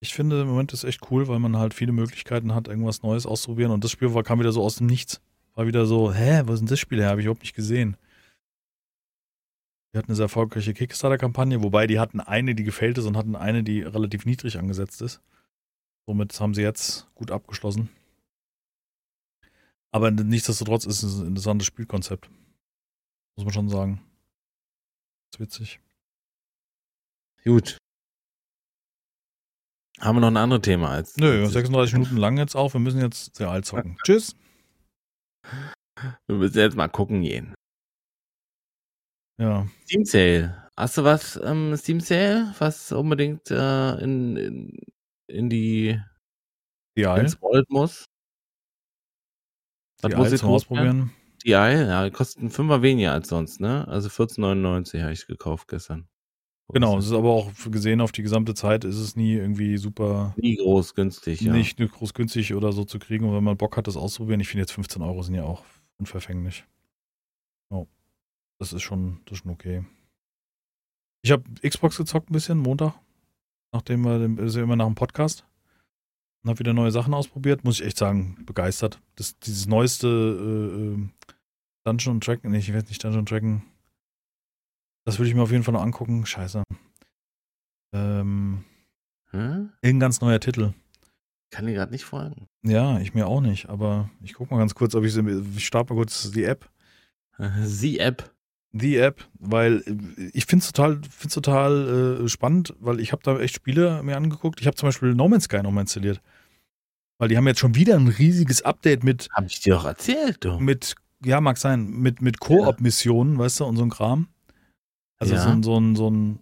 Ich 0.00 0.14
finde, 0.14 0.42
im 0.42 0.48
Moment 0.48 0.72
ist 0.72 0.84
echt 0.84 1.10
cool, 1.10 1.28
weil 1.28 1.38
man 1.38 1.56
halt 1.56 1.74
viele 1.74 1.92
Möglichkeiten 1.92 2.54
hat, 2.54 2.66
irgendwas 2.66 3.02
Neues 3.02 3.26
auszuprobieren. 3.26 3.72
Und 3.72 3.84
das 3.84 3.92
Spiel 3.92 4.14
war, 4.14 4.24
kam 4.24 4.40
wieder 4.40 4.52
so 4.52 4.62
aus 4.62 4.76
dem 4.76 4.86
Nichts. 4.86 5.20
War 5.58 5.66
wieder 5.66 5.86
so, 5.86 6.12
hä, 6.12 6.42
ist 6.52 6.60
denn 6.60 6.66
das 6.66 6.78
Spiel 6.78 7.00
her? 7.00 7.08
Habe 7.08 7.20
ich 7.20 7.24
überhaupt 7.24 7.42
nicht 7.42 7.56
gesehen. 7.56 7.96
Die 9.92 9.98
hatten 9.98 10.06
eine 10.06 10.14
sehr 10.14 10.26
erfolgreiche 10.26 10.72
Kickstarter-Kampagne, 10.72 11.64
wobei 11.64 11.88
die 11.88 11.98
hatten 11.98 12.20
eine, 12.20 12.54
die 12.54 12.62
gefällt 12.62 12.96
ist 12.96 13.06
und 13.06 13.16
hatten 13.16 13.34
eine, 13.34 13.64
die 13.64 13.82
relativ 13.82 14.24
niedrig 14.24 14.56
angesetzt 14.56 15.02
ist. 15.02 15.20
Somit 16.06 16.38
haben 16.38 16.54
sie 16.54 16.62
jetzt 16.62 17.12
gut 17.16 17.32
abgeschlossen. 17.32 17.88
Aber 19.90 20.12
nichtsdestotrotz 20.12 20.84
ist 20.84 21.02
es 21.02 21.18
ein 21.18 21.26
interessantes 21.26 21.66
Spielkonzept. 21.66 22.30
Muss 23.36 23.44
man 23.44 23.52
schon 23.52 23.68
sagen. 23.68 24.00
Das 25.32 25.40
ist 25.40 25.40
witzig. 25.40 25.80
Gut. 27.42 27.78
Haben 29.98 30.18
wir 30.18 30.20
noch 30.20 30.28
ein 30.28 30.36
anderes 30.36 30.62
Thema 30.62 30.90
als. 30.90 31.16
Nö, 31.16 31.44
36 31.48 31.94
Minuten 31.94 32.16
lang 32.16 32.38
jetzt 32.38 32.54
auch. 32.54 32.74
Wir 32.74 32.80
müssen 32.80 33.00
jetzt 33.00 33.34
sehr 33.34 33.50
alt 33.50 33.66
zocken. 33.66 33.98
Tschüss. 34.04 34.36
Wir 36.26 36.36
müssen 36.36 36.58
jetzt 36.58 36.76
mal 36.76 36.88
gucken 36.88 37.22
gehen. 37.22 37.54
Ja. 39.40 39.66
Steam 39.84 40.04
Sale. 40.04 40.68
Hast 40.76 40.98
du 40.98 41.04
was 41.04 41.40
ähm, 41.42 41.76
Steam 41.76 42.00
Sale, 42.00 42.54
was 42.58 42.92
unbedingt 42.92 43.50
äh, 43.50 43.98
in, 44.00 44.36
in, 44.36 44.80
in 45.26 45.50
die 45.50 46.00
die 46.96 47.02
ins 47.02 47.40
Wallet 47.42 47.68
muss? 47.70 48.04
Was 50.02 50.10
die 50.10 50.16
muss 50.16 50.32
ich 50.32 50.42
ausprobieren? 50.42 51.12
Die 51.44 51.54
Ei, 51.54 51.74
ja, 51.74 52.10
kostet 52.10 52.42
ein 52.42 52.50
Fünfer 52.50 52.82
weniger 52.82 53.12
als 53.12 53.28
sonst, 53.28 53.60
ne? 53.60 53.86
Also 53.88 54.08
14,99 54.08 55.02
habe 55.02 55.12
ich 55.12 55.26
gekauft 55.26 55.68
gestern. 55.68 56.08
Genau, 56.70 56.98
es 56.98 57.06
ist 57.06 57.12
aber 57.12 57.30
auch 57.30 57.50
gesehen 57.70 58.02
auf 58.02 58.12
die 58.12 58.22
gesamte 58.22 58.52
Zeit 58.52 58.84
ist 58.84 58.98
es 58.98 59.16
nie 59.16 59.32
irgendwie 59.32 59.78
super. 59.78 60.34
Nie 60.36 60.56
groß 60.56 60.94
günstig, 60.94 61.40
ja. 61.40 61.52
Nicht 61.52 61.78
groß 61.78 62.12
günstig 62.12 62.54
oder 62.54 62.72
so 62.72 62.84
zu 62.84 62.98
kriegen. 62.98 63.24
Und 63.24 63.34
wenn 63.34 63.44
man 63.44 63.56
Bock 63.56 63.76
hat, 63.78 63.86
das 63.86 63.96
auszuprobieren, 63.96 64.40
ich 64.40 64.48
finde 64.48 64.62
jetzt 64.62 64.72
15 64.72 65.00
Euro 65.00 65.22
sind 65.22 65.34
ja 65.34 65.44
auch 65.44 65.64
unverfänglich. 65.98 66.64
Oh. 67.70 67.86
Das 68.58 68.74
ist 68.74 68.82
schon, 68.82 69.20
das 69.24 69.38
ist 69.38 69.44
schon 69.44 69.52
okay. 69.52 69.84
Ich 71.22 71.30
habe 71.30 71.44
Xbox 71.66 71.96
gezockt 71.96 72.30
ein 72.30 72.34
bisschen, 72.34 72.58
Montag. 72.58 72.94
Nachdem 73.72 74.02
wir, 74.04 74.44
ist 74.44 74.56
ja 74.56 74.62
immer 74.62 74.76
nach 74.76 74.86
dem 74.86 74.94
Podcast. 74.94 75.44
Und 76.42 76.50
habe 76.50 76.58
wieder 76.58 76.74
neue 76.74 76.90
Sachen 76.90 77.14
ausprobiert. 77.14 77.64
Muss 77.64 77.80
ich 77.80 77.86
echt 77.86 77.98
sagen, 77.98 78.44
begeistert. 78.44 79.00
Das, 79.16 79.38
dieses 79.38 79.66
neueste 79.66 80.06
äh, 80.06 80.94
äh 80.94 81.08
Dungeon 81.84 82.20
Dragon, 82.20 82.50
nee, 82.50 82.58
ich 82.58 82.74
weiß 82.74 82.88
nicht, 82.88 83.02
Dungeon 83.02 83.24
Dragon. 83.24 83.62
Das 85.08 85.18
würde 85.18 85.30
ich 85.30 85.34
mir 85.34 85.40
auf 85.40 85.50
jeden 85.50 85.64
Fall 85.64 85.72
noch 85.72 85.80
angucken. 85.80 86.26
Scheiße. 86.26 86.64
Ähm, 87.94 88.62
hm? 89.30 89.70
Irgendein 89.80 90.00
ganz 90.00 90.20
neuer 90.20 90.38
Titel. 90.38 90.74
Kann 91.50 91.64
dir 91.64 91.72
gerade 91.72 91.92
nicht 91.92 92.04
folgen. 92.04 92.46
Ja, 92.62 92.98
ich 92.98 93.14
mir 93.14 93.26
auch 93.26 93.40
nicht, 93.40 93.70
aber 93.70 94.10
ich 94.22 94.34
gucke 94.34 94.52
mal 94.52 94.60
ganz 94.60 94.74
kurz, 94.74 94.94
ob 94.94 95.04
ich 95.04 95.16
ich 95.16 95.66
starte 95.66 95.94
mal 95.94 95.98
kurz 95.98 96.30
die 96.32 96.44
App. 96.44 96.68
Die 97.80 97.98
App. 98.00 98.34
Die 98.72 98.98
App, 98.98 99.26
weil 99.38 99.82
ich 100.34 100.44
finde 100.44 100.62
es 100.62 100.72
total, 100.72 101.00
find's 101.08 101.34
total 101.34 102.24
äh, 102.24 102.28
spannend, 102.28 102.74
weil 102.78 103.00
ich 103.00 103.12
habe 103.12 103.22
da 103.22 103.40
echt 103.40 103.54
Spiele 103.54 104.02
mir 104.02 104.14
angeguckt. 104.14 104.60
Ich 104.60 104.66
habe 104.66 104.76
zum 104.76 104.88
Beispiel 104.88 105.14
No 105.14 105.26
Man's 105.26 105.44
Sky 105.44 105.62
nochmal 105.62 105.84
installiert. 105.84 106.20
Weil 107.16 107.30
die 107.30 107.38
haben 107.38 107.46
jetzt 107.46 107.60
schon 107.60 107.74
wieder 107.74 107.96
ein 107.96 108.08
riesiges 108.08 108.60
Update 108.60 109.04
mit. 109.04 109.30
Hab 109.32 109.46
ich 109.46 109.60
dir 109.60 109.72
doch 109.72 109.86
erzählt, 109.86 110.44
du. 110.44 110.58
Mit, 110.58 110.96
ja, 111.24 111.40
mag 111.40 111.56
sein, 111.56 111.88
mit, 111.88 112.20
mit 112.20 112.40
Koop-Missionen, 112.40 113.36
ja. 113.36 113.38
weißt 113.38 113.60
du, 113.60 113.64
und 113.64 113.78
so 113.78 113.84
ein 113.84 113.88
Kram. 113.88 114.28
Also 115.18 115.34
ja. 115.34 115.42
so, 115.42 115.48
ein, 115.48 115.62
so 115.62 115.78
ein, 115.78 115.96
so 115.96 116.10
ein, 116.10 116.38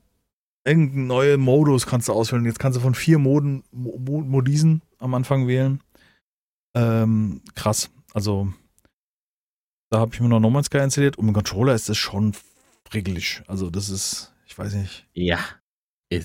irgendein 0.64 1.06
neuer 1.06 1.38
Modus 1.38 1.86
kannst 1.86 2.08
du 2.08 2.12
auswählen. 2.12 2.44
Jetzt 2.44 2.58
kannst 2.58 2.76
du 2.76 2.80
von 2.80 2.94
vier 2.94 3.18
Moden, 3.18 3.64
Modisen 3.72 4.82
am 4.98 5.14
Anfang 5.14 5.46
wählen. 5.46 5.80
Ähm, 6.74 7.40
krass. 7.54 7.90
Also, 8.12 8.52
da 9.90 10.00
habe 10.00 10.14
ich 10.14 10.20
mir 10.20 10.28
noch 10.28 10.40
No 10.40 10.50
Man's 10.50 10.66
Sky 10.66 10.78
installiert 10.78 11.16
und 11.16 11.26
mit 11.26 11.34
Controller 11.34 11.74
ist 11.74 11.88
das 11.88 11.96
schon 11.96 12.34
frickelig. 12.88 13.42
Also, 13.46 13.70
das 13.70 13.88
ist, 13.88 14.34
ich 14.46 14.58
weiß 14.58 14.74
nicht. 14.74 15.06
Ja. 15.14 15.38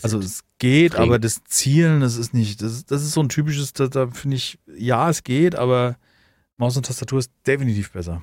also, 0.01 0.19
es 0.19 0.43
geht, 0.57 0.95
aber 0.95 1.19
das 1.19 1.43
Zielen, 1.45 2.01
das 2.01 2.17
ist 2.17 2.33
nicht, 2.33 2.61
das, 2.61 2.85
das 2.85 3.03
ist 3.03 3.13
so 3.13 3.21
ein 3.21 3.29
typisches, 3.29 3.73
da, 3.73 3.87
da 3.87 4.07
finde 4.07 4.37
ich, 4.37 4.59
ja, 4.75 5.09
es 5.09 5.23
geht, 5.23 5.55
aber 5.55 5.97
Maus 6.57 6.75
und 6.77 6.85
Tastatur 6.85 7.19
ist 7.19 7.31
definitiv 7.47 7.91
besser. 7.91 8.21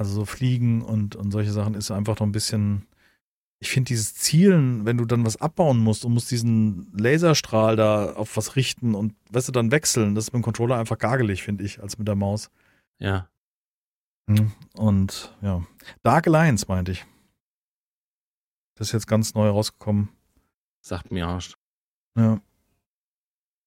Also, 0.00 0.14
so 0.14 0.24
Fliegen 0.24 0.80
und, 0.80 1.14
und 1.14 1.30
solche 1.30 1.52
Sachen 1.52 1.74
ist 1.74 1.90
einfach 1.90 2.18
noch 2.18 2.26
ein 2.26 2.32
bisschen, 2.32 2.86
ich 3.58 3.68
finde 3.68 3.88
dieses 3.88 4.14
Zielen, 4.14 4.86
wenn 4.86 4.96
du 4.96 5.04
dann 5.04 5.26
was 5.26 5.36
abbauen 5.36 5.76
musst 5.76 6.06
und 6.06 6.14
musst 6.14 6.30
diesen 6.30 6.90
Laserstrahl 6.96 7.76
da 7.76 8.14
auf 8.14 8.34
was 8.38 8.56
richten 8.56 8.94
und 8.94 9.14
weißt 9.28 9.48
du, 9.48 9.52
dann 9.52 9.70
wechseln, 9.70 10.14
das 10.14 10.24
ist 10.24 10.32
mit 10.32 10.40
dem 10.40 10.44
Controller 10.44 10.78
einfach 10.78 10.96
gagelig, 10.96 11.42
finde 11.42 11.64
ich, 11.64 11.82
als 11.82 11.98
mit 11.98 12.08
der 12.08 12.14
Maus. 12.14 12.50
Ja. 12.98 13.28
Hm, 14.26 14.52
und 14.72 15.36
ja. 15.42 15.66
Dark 16.02 16.26
Alliance 16.26 16.64
meinte 16.66 16.92
ich. 16.92 17.04
Das 18.76 18.88
ist 18.88 18.92
jetzt 18.92 19.06
ganz 19.06 19.34
neu 19.34 19.50
rausgekommen. 19.50 20.08
Sagt 20.80 21.12
mir 21.12 21.26
Arsch. 21.26 21.58
Ja. 22.16 22.40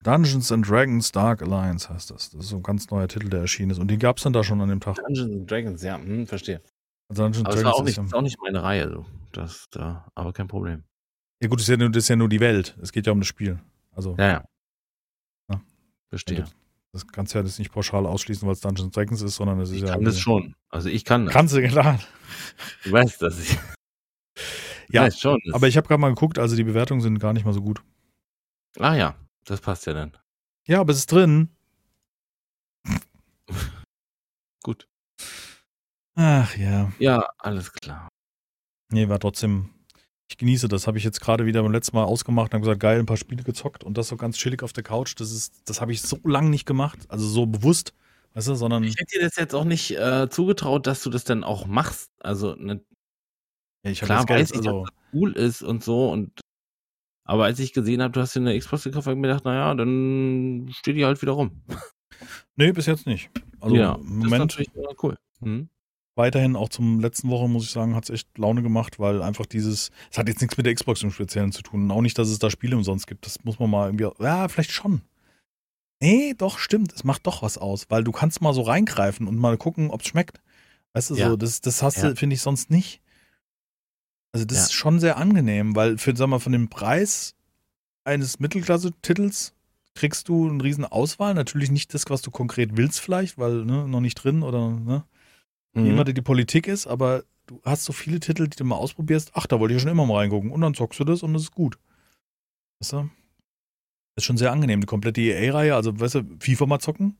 Dungeons 0.04 0.52
and 0.52 0.70
Dragons 0.70 1.12
Dark 1.12 1.42
Alliance 1.42 1.90
heißt 1.90 2.12
das. 2.12 2.30
Das 2.32 2.42
ist 2.42 2.50
so 2.50 2.58
ein 2.58 2.64
ganz 2.64 2.90
neuer 2.92 3.08
Titel, 3.08 3.30
der 3.30 3.42
erschienen 3.42 3.72
ist. 3.72 3.80
Und 3.80 3.90
den 3.90 4.00
gab 4.00 4.18
es 4.18 4.24
dann 4.24 4.34
da 4.34 4.44
schon 4.44 4.60
an 4.62 4.70
dem 4.70 4.80
Tag. 4.80 4.96
Dungeons 4.96 5.32
and 5.32 5.50
Dragons, 5.50 5.84
ja, 5.84 5.98
hm, 5.98 6.28
verstehe. 6.28 6.62
Dungeons 7.10 7.46
aber 7.46 7.56
das 7.56 7.64
war 7.64 7.74
auch 7.76 7.84
nicht, 7.84 7.98
ist 7.98 8.14
auch 8.14 8.22
nicht 8.22 8.38
meine 8.42 8.62
Reihe, 8.62 8.90
so. 8.90 9.06
Das, 9.32 9.68
da, 9.72 10.06
aber 10.14 10.34
kein 10.34 10.48
Problem. 10.48 10.84
Ja 11.42 11.48
gut, 11.48 11.60
das 11.60 11.64
ist 11.64 11.70
ja, 11.70 11.78
nur, 11.78 11.90
das 11.90 12.04
ist 12.04 12.10
ja 12.10 12.16
nur 12.16 12.30
die 12.30 12.40
Welt. 12.40 12.78
Es 12.82 12.92
geht 12.92 13.08
ja 13.08 13.14
um 13.14 13.20
das 13.20 13.28
Spiel. 13.28 13.60
Also. 13.92 14.16
Ja, 14.18 14.28
ja. 14.28 14.46
ja. 15.52 15.62
Verstehe. 16.10 16.46
Das 16.92 17.08
kannst 17.08 17.34
du 17.34 17.40
ja 17.40 17.44
das 17.44 17.58
nicht 17.58 17.72
pauschal 17.72 18.06
ausschließen, 18.06 18.48
weil 18.48 18.54
es 18.54 18.62
Dungeons 18.62 18.92
Dragons 18.92 19.22
ist, 19.22 19.36
sondern 19.36 19.60
es 19.60 19.70
ist 19.70 19.78
ich 19.78 19.82
ja. 19.82 19.88
Ich 19.88 19.94
kann 19.94 20.04
das 20.04 20.20
schon. 20.20 20.56
Also 20.70 20.90
ich 20.90 21.06
kann 21.06 21.26
das. 21.26 21.34
Kannst 21.34 21.56
du, 21.56 21.62
klar. 21.68 22.00
Du 22.84 22.92
weißt, 22.92 23.22
dass 23.22 23.40
ich. 23.40 23.58
ja, 24.90 25.04
weiß 25.04 25.20
schon. 25.20 25.40
Aber 25.54 25.68
ich 25.68 25.78
habe 25.78 25.88
gerade 25.88 26.00
mal 26.00 26.10
geguckt, 26.10 26.38
also 26.38 26.56
die 26.56 26.64
Bewertungen 26.64 27.02
sind 27.02 27.20
gar 27.20 27.34
nicht 27.34 27.46
mal 27.46 27.54
so 27.54 27.62
gut. 27.62 27.82
Ah 28.78 28.96
ja, 28.96 29.16
das 29.46 29.62
passt 29.62 29.86
ja 29.86 29.94
dann. 29.94 30.18
Ja, 30.66 30.80
aber 30.80 30.92
es 30.92 31.00
ist 31.00 31.12
drin. 31.12 31.50
gut. 34.64 34.88
Ach 36.16 36.56
ja. 36.56 36.92
Ja, 37.00 37.30
alles 37.40 37.72
klar. 37.74 38.10
Nee, 38.92 39.10
war 39.10 39.20
trotzdem. 39.20 39.70
Ich 40.30 40.38
genieße 40.38 40.68
das. 40.68 40.88
Habe 40.88 40.98
ich 40.98 41.04
jetzt 41.04 41.22
gerade 41.22 41.46
wieder 41.46 41.62
beim 41.62 41.72
letzten 41.72 41.98
Mal 41.98 42.06
ausgemacht 42.06 42.52
und 42.52 42.54
habe 42.54 42.62
gesagt, 42.62 42.80
geil, 42.80 43.00
ein 43.00 43.06
paar 43.06 43.18
Spiele 43.18 43.44
gezockt 43.44 43.84
und 43.84 43.98
das 43.98 44.08
so 44.08 44.18
ganz 44.18 44.38
chillig 44.38 44.64
auf 44.64 44.74
der 44.74 44.84
Couch. 44.84 45.16
Das 45.20 45.32
ist, 45.32 45.70
das 45.70 45.82
habe 45.82 45.92
ich 45.92 46.02
so 46.02 46.18
lange 46.24 46.50
nicht 46.50 46.66
gemacht. 46.66 47.00
Also 47.10 47.28
so 47.28 47.46
bewusst, 47.46 47.94
weißt 48.34 48.48
du, 48.48 48.56
sondern. 48.56 48.84
Ich 48.84 48.96
hätte 48.98 49.18
dir 49.18 49.26
das 49.26 49.36
jetzt 49.36 49.54
auch 49.54 49.66
nicht 49.66 49.92
äh, 49.98 50.30
zugetraut, 50.30 50.88
dass 50.88 51.04
du 51.04 51.10
das 51.10 51.24
dann 51.24 51.44
auch 51.44 51.66
machst. 51.66 52.12
Also, 52.20 52.56
ne, 52.56 52.84
ja, 53.84 53.92
ich 53.92 54.02
klar 54.02 54.26
Geld, 54.26 54.40
weiß 54.40 54.52
ich, 54.52 54.58
also, 54.58 54.84
dass 54.84 54.90
das 54.90 55.14
cool 55.14 55.34
ist 55.34 55.62
und 55.62 55.84
so 55.84 56.12
und 56.12 56.40
aber 57.24 57.46
als 57.46 57.60
ich 57.60 57.74
gesehen 57.74 58.02
habe, 58.02 58.12
du 58.12 58.22
hast 58.22 58.36
dir 58.36 58.40
eine 58.40 58.58
Xbox 58.58 58.84
gekauft, 58.84 59.08
habe 59.08 59.16
ich 59.16 59.22
mir 59.22 59.28
gedacht, 59.28 59.46
naja, 59.46 59.74
dann 59.74 60.70
steht 60.72 60.96
die 60.96 61.06
halt 61.06 61.22
wieder 61.22 61.34
rum. 61.34 61.62
Nee, 62.56 62.72
bis 62.72 62.86
jetzt 62.86 63.08
nicht. 63.08 63.32
Also 63.60 63.76
ja, 63.76 63.96
im 63.96 64.20
Moment. 64.20 64.54
Das 64.54 64.60
ist 64.60 64.68
natürlich 64.76 65.04
cool. 65.04 65.18
Mhm 65.42 65.68
weiterhin, 66.16 66.56
auch 66.56 66.70
zum 66.70 67.00
letzten 67.00 67.30
Woche, 67.30 67.48
muss 67.48 67.64
ich 67.64 67.72
sagen, 67.72 67.96
hat 67.96 68.06
es 68.06 68.10
echt 68.10 68.38
Laune 68.38 68.62
gemacht, 68.62 69.00
weil 69.00 69.22
einfach 69.22 69.46
dieses, 69.46 69.92
es 70.12 70.18
hat 70.18 70.28
jetzt 70.28 70.42
nichts 70.42 70.58
mit 70.58 70.66
der 70.66 70.76
Xbox 70.76 71.02
im 71.04 71.12
Speziellen 71.12 71.52
zu 71.52 71.62
tun. 71.62 71.90
Auch 71.92 72.02
nicht, 72.02 72.18
dass 72.18 72.30
es 72.30 72.40
da 72.40 72.50
Spiele 72.50 72.76
umsonst 72.76 73.08
gibt. 73.08 73.26
Das 73.26 73.44
muss 73.44 73.60
man 73.60 73.70
mal 73.70 73.88
irgendwie, 73.88 74.24
ja, 74.24 74.48
vielleicht 74.48 74.72
schon. 74.72 75.02
Nee, 76.02 76.34
doch, 76.38 76.60
stimmt. 76.60 76.94
Es 76.94 77.04
macht 77.04 77.26
doch 77.26 77.42
was 77.42 77.58
aus, 77.58 77.86
weil 77.90 78.04
du 78.04 78.12
kannst 78.12 78.42
mal 78.42 78.54
so 78.54 78.62
reingreifen 78.62 79.28
und 79.28 79.38
mal 79.38 79.58
gucken, 79.58 79.90
ob 79.90 80.02
es 80.02 80.08
schmeckt. 80.08 80.42
Weißt 80.94 81.10
du, 81.10 81.16
ja. 81.16 81.30
so, 81.30 81.38
das, 81.38 81.62
das 81.62 81.82
hast 81.82 81.98
ja. 81.98 82.10
du, 82.10 82.16
finde 82.16 82.36
ich, 82.36 82.42
sonst 82.42 82.70
nicht. 82.70 83.02
Also, 84.34 84.46
das 84.46 84.58
ja. 84.58 84.64
ist 84.64 84.74
schon 84.74 85.00
sehr 85.00 85.18
angenehm, 85.18 85.76
weil 85.76 85.98
für, 85.98 86.16
sag 86.16 86.28
mal, 86.28 86.40
von 86.40 86.52
dem 86.52 86.70
Preis 86.70 87.36
eines 88.04 88.40
Mittelklasse-Titels 88.40 89.54
kriegst 89.96 90.28
du 90.28 90.50
eine 90.50 90.64
riesen 90.64 90.86
Auswahl. 90.86 91.34
Natürlich 91.34 91.72
nicht 91.72 91.94
das, 91.94 92.10
was 92.10 92.22
du 92.22 92.32
konkret 92.32 92.76
willst 92.76 93.00
vielleicht, 93.00 93.38
weil 93.38 93.64
ne, 93.64 93.88
noch 93.88 94.02
nicht 94.02 94.16
drin 94.16 94.44
oder 94.44 94.72
ne, 94.72 95.06
wie 95.74 95.90
immer 95.90 96.04
die 96.04 96.22
Politik 96.22 96.68
ist, 96.68 96.86
aber 96.88 97.24
du 97.48 97.60
hast 97.64 97.86
so 97.86 97.94
viele 97.94 98.20
Titel, 98.20 98.48
die 98.48 98.58
du 98.58 98.64
mal 98.64 98.76
ausprobierst. 98.76 99.32
Ach, 99.34 99.48
da 99.48 99.60
wollte 99.60 99.74
ich 99.74 99.80
ja 99.80 99.84
schon 99.84 99.92
immer 99.92 100.06
mal 100.06 100.18
reingucken. 100.18 100.52
Und 100.52 100.62
dann 100.62 100.74
zockst 100.74 101.00
du 101.00 101.04
das 101.04 101.24
und 101.24 101.34
das 101.34 101.44
ist 101.44 101.52
gut. 101.52 101.78
Weißt 102.80 102.94
du? 102.94 103.10
ist 104.16 104.26
schon 104.26 104.38
sehr 104.38 104.52
angenehm. 104.52 104.82
Die 104.82 104.88
komplette 104.88 105.22
EA-Reihe, 105.22 105.76
also 105.76 106.00
weißt 106.00 106.16
du, 106.16 106.22
FIFA 106.40 106.66
mal 106.68 106.80
zocken. 106.80 107.18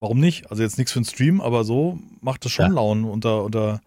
Warum 0.00 0.18
nicht? 0.18 0.50
Also 0.50 0.62
jetzt 0.62 0.78
nichts 0.78 0.92
für 0.92 1.00
den 1.00 1.04
Stream, 1.04 1.40
aber 1.40 1.64
so 1.64 1.98
macht 2.20 2.44
das 2.44 2.52
schon 2.52 2.66
Ja. 2.66 2.72
Laune 2.72 3.06
unter, 3.06 3.44
unter 3.44 3.80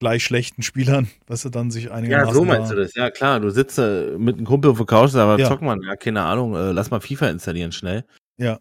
gleich 0.00 0.24
schlechten 0.24 0.62
Spielern, 0.62 1.08
weißt 1.28 1.44
du, 1.44 1.48
dann 1.50 1.70
sich 1.70 1.92
einigermaßen. 1.92 2.28
Ja, 2.28 2.34
so 2.34 2.44
meinst 2.44 2.70
da- 2.70 2.74
du 2.74 2.80
das. 2.82 2.94
Ja, 2.94 3.10
klar. 3.10 3.38
Du 3.38 3.50
sitzt 3.50 3.78
äh, 3.78 4.16
mit 4.18 4.36
einem 4.36 4.46
Kumpel 4.46 4.70
auf 4.72 4.78
der 4.78 4.86
Couch, 4.86 5.14
aber 5.14 5.38
Ja. 5.38 5.46
zock 5.48 5.62
mal, 5.62 5.78
ja, 5.84 5.94
keine 5.94 6.22
Ahnung, 6.22 6.54
äh, 6.56 6.72
lass 6.72 6.90
mal 6.90 7.00
FIFA 7.00 7.28
installieren 7.28 7.70
schnell. 7.70 8.04
Ja. 8.38 8.58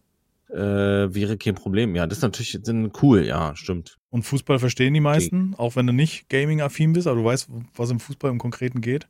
Äh, 0.49 1.13
wäre 1.13 1.37
kein 1.37 1.55
Problem. 1.55 1.95
Ja, 1.95 2.05
das 2.07 2.19
ist 2.19 2.21
natürlich 2.23 2.57
sind 2.63 2.91
cool, 3.03 3.23
ja, 3.25 3.55
stimmt. 3.55 3.97
Und 4.09 4.23
Fußball 4.23 4.59
verstehen 4.59 4.93
die 4.93 4.99
meisten, 4.99 5.53
auch 5.57 5.75
wenn 5.75 5.85
du 5.87 5.93
nicht 5.93 6.27
Gaming-affin 6.29 6.93
bist, 6.93 7.07
aber 7.07 7.17
du 7.17 7.25
weißt, 7.25 7.49
was 7.75 7.89
im 7.91 7.99
Fußball 7.99 8.31
im 8.31 8.39
Konkreten 8.39 8.81
geht. 8.81 9.07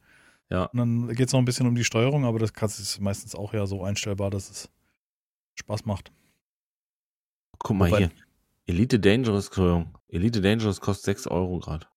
Ja. 0.50 0.66
Und 0.66 0.78
dann 0.80 1.08
geht 1.16 1.28
es 1.28 1.34
noch 1.34 1.40
ein 1.40 1.46
bisschen 1.46 1.66
um 1.68 1.76
die 1.76 1.84
Steuerung, 1.86 2.26
aber 2.26 2.40
das 2.40 2.54
kannst- 2.54 2.80
ist 2.80 3.00
meistens 3.00 3.36
auch 3.36 3.54
ja 3.54 3.66
so 3.68 3.84
einstellbar, 3.84 4.30
dass 4.32 4.50
es 4.50 4.70
Spaß 5.56 5.86
macht. 5.86 6.12
Guck 7.60 7.78
mal 7.78 7.90
Wobei- 7.90 7.98
hier. 8.00 8.12
Elite 8.68 9.00
Dangerous, 9.00 9.48
Entschuldigung. 9.48 9.98
Elite 10.10 10.42
Dangerous 10.42 10.80
kostet 10.82 11.06
6 11.06 11.28
Euro 11.28 11.60
gerade. 11.60 11.88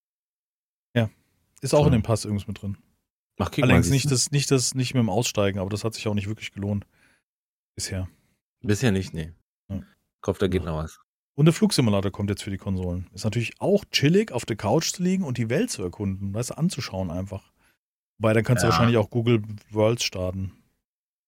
Ist 1.63 1.75
auch 1.75 1.81
So. 1.81 1.87
in 1.87 1.93
dem 1.93 2.03
Pass 2.03 2.25
irgendwas 2.25 2.47
mit 2.49 2.61
drin. 2.61 2.77
Ach, 3.39 3.51
Allerdings 3.61 3.89
nicht 3.91 4.11
das, 4.11 4.31
nicht 4.31 4.51
das, 4.51 4.75
nicht 4.75 4.95
mit 4.95 5.01
dem 5.03 5.09
Aussteigen, 5.09 5.59
aber 5.59 5.71
das 5.71 5.85
hat 5.85 5.95
sich 5.95 6.07
auch 6.07 6.15
nicht 6.15 6.29
wirklich 6.29 6.53
gelohnt. 6.53 6.87
Bisher. 7.75 8.09
Bisher 8.61 8.93
nicht, 8.93 9.15
nee. 9.15 9.33
Ja. 9.71 9.81
Kopf, 10.21 10.39
da 10.39 10.47
geht 10.49 10.63
Ja. 10.65 10.71
noch 10.71 10.77
was. 10.85 11.01
Und 11.35 11.47
der 11.47 11.55
Flugsimulator 11.55 12.13
kommt 12.13 12.29
jetzt 12.29 12.43
für 12.43 12.51
die 12.51 12.59
Konsolen. 12.59 13.09
Ist 13.15 13.25
natürlich 13.25 13.55
auch 13.59 13.85
chillig, 13.91 14.33
auf 14.33 14.45
der 14.45 14.57
Couch 14.57 14.93
zu 14.93 15.03
liegen 15.03 15.25
und 15.25 15.39
die 15.39 15.49
Welt 15.49 15.71
zu 15.71 15.83
erkunden, 15.83 16.35
weißt 16.35 16.51
du, 16.51 16.59
anzuschauen 16.59 17.11
einfach. 17.11 17.51
Wobei, 18.19 18.35
dann 18.35 18.45
kannst 18.45 18.63
Ja. 18.63 18.69
du 18.69 18.73
wahrscheinlich 18.73 18.99
auch 18.99 19.09
Google 19.09 19.43
Worlds 19.71 20.05
starten. 20.05 20.53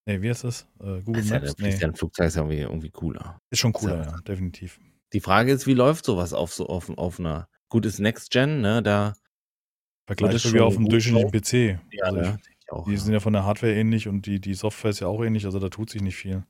Nee, 0.06 0.20
wie 0.20 0.28
heißt 0.28 0.44
das? 0.44 0.66
Äh, 0.80 1.00
Google 1.00 1.14
Das 1.14 1.24
ist 1.24 1.30
ja, 1.30 1.40
Maps? 1.40 1.54
der 1.56 1.66
Nee, 1.68 1.84
ein 1.84 1.94
Flugzeug 1.96 2.26
ist 2.26 2.34
ja 2.36 2.42
irgendwie, 2.42 2.60
irgendwie 2.60 2.90
cooler. 2.90 3.40
ist 3.50 3.58
schon 3.60 3.72
cooler, 3.72 3.96
Ja. 4.04 4.10
ja, 4.10 4.16
definitiv. 4.20 4.78
Die 5.14 5.20
Frage 5.20 5.50
ist, 5.52 5.66
wie 5.66 5.72
läuft 5.74 6.04
sowas 6.04 6.34
auf 6.34 6.52
so 6.52 6.66
auf, 6.66 6.90
auf 6.90 7.18
einer 7.18 7.48
gut 7.70 7.86
ist 7.86 7.98
Next 7.98 8.30
Gen, 8.30 8.60
ne? 8.60 8.82
Da 8.82 9.14
Vergleichbar 10.06 10.52
wie 10.52 10.60
auf 10.60 10.76
einem 10.76 10.84
gut 10.84 10.92
durchschnittlichen 10.92 11.78
PC. 11.78 11.80
ja, 11.92 12.04
also 12.04 12.20
ne? 12.20 12.40
ich, 12.60 12.72
auch, 12.72 12.84
die 12.84 12.92
ja. 12.92 12.98
sind 12.98 13.12
ja 13.12 13.20
von 13.20 13.32
der 13.32 13.44
Hardware 13.44 13.74
ähnlich 13.74 14.08
und 14.08 14.26
die, 14.26 14.40
die 14.40 14.54
Software 14.54 14.90
ist 14.90 15.00
ja 15.00 15.06
auch 15.06 15.22
ähnlich, 15.22 15.44
also 15.46 15.58
da 15.58 15.68
tut 15.68 15.90
sich 15.90 16.02
nicht 16.02 16.16
viel. 16.16 16.44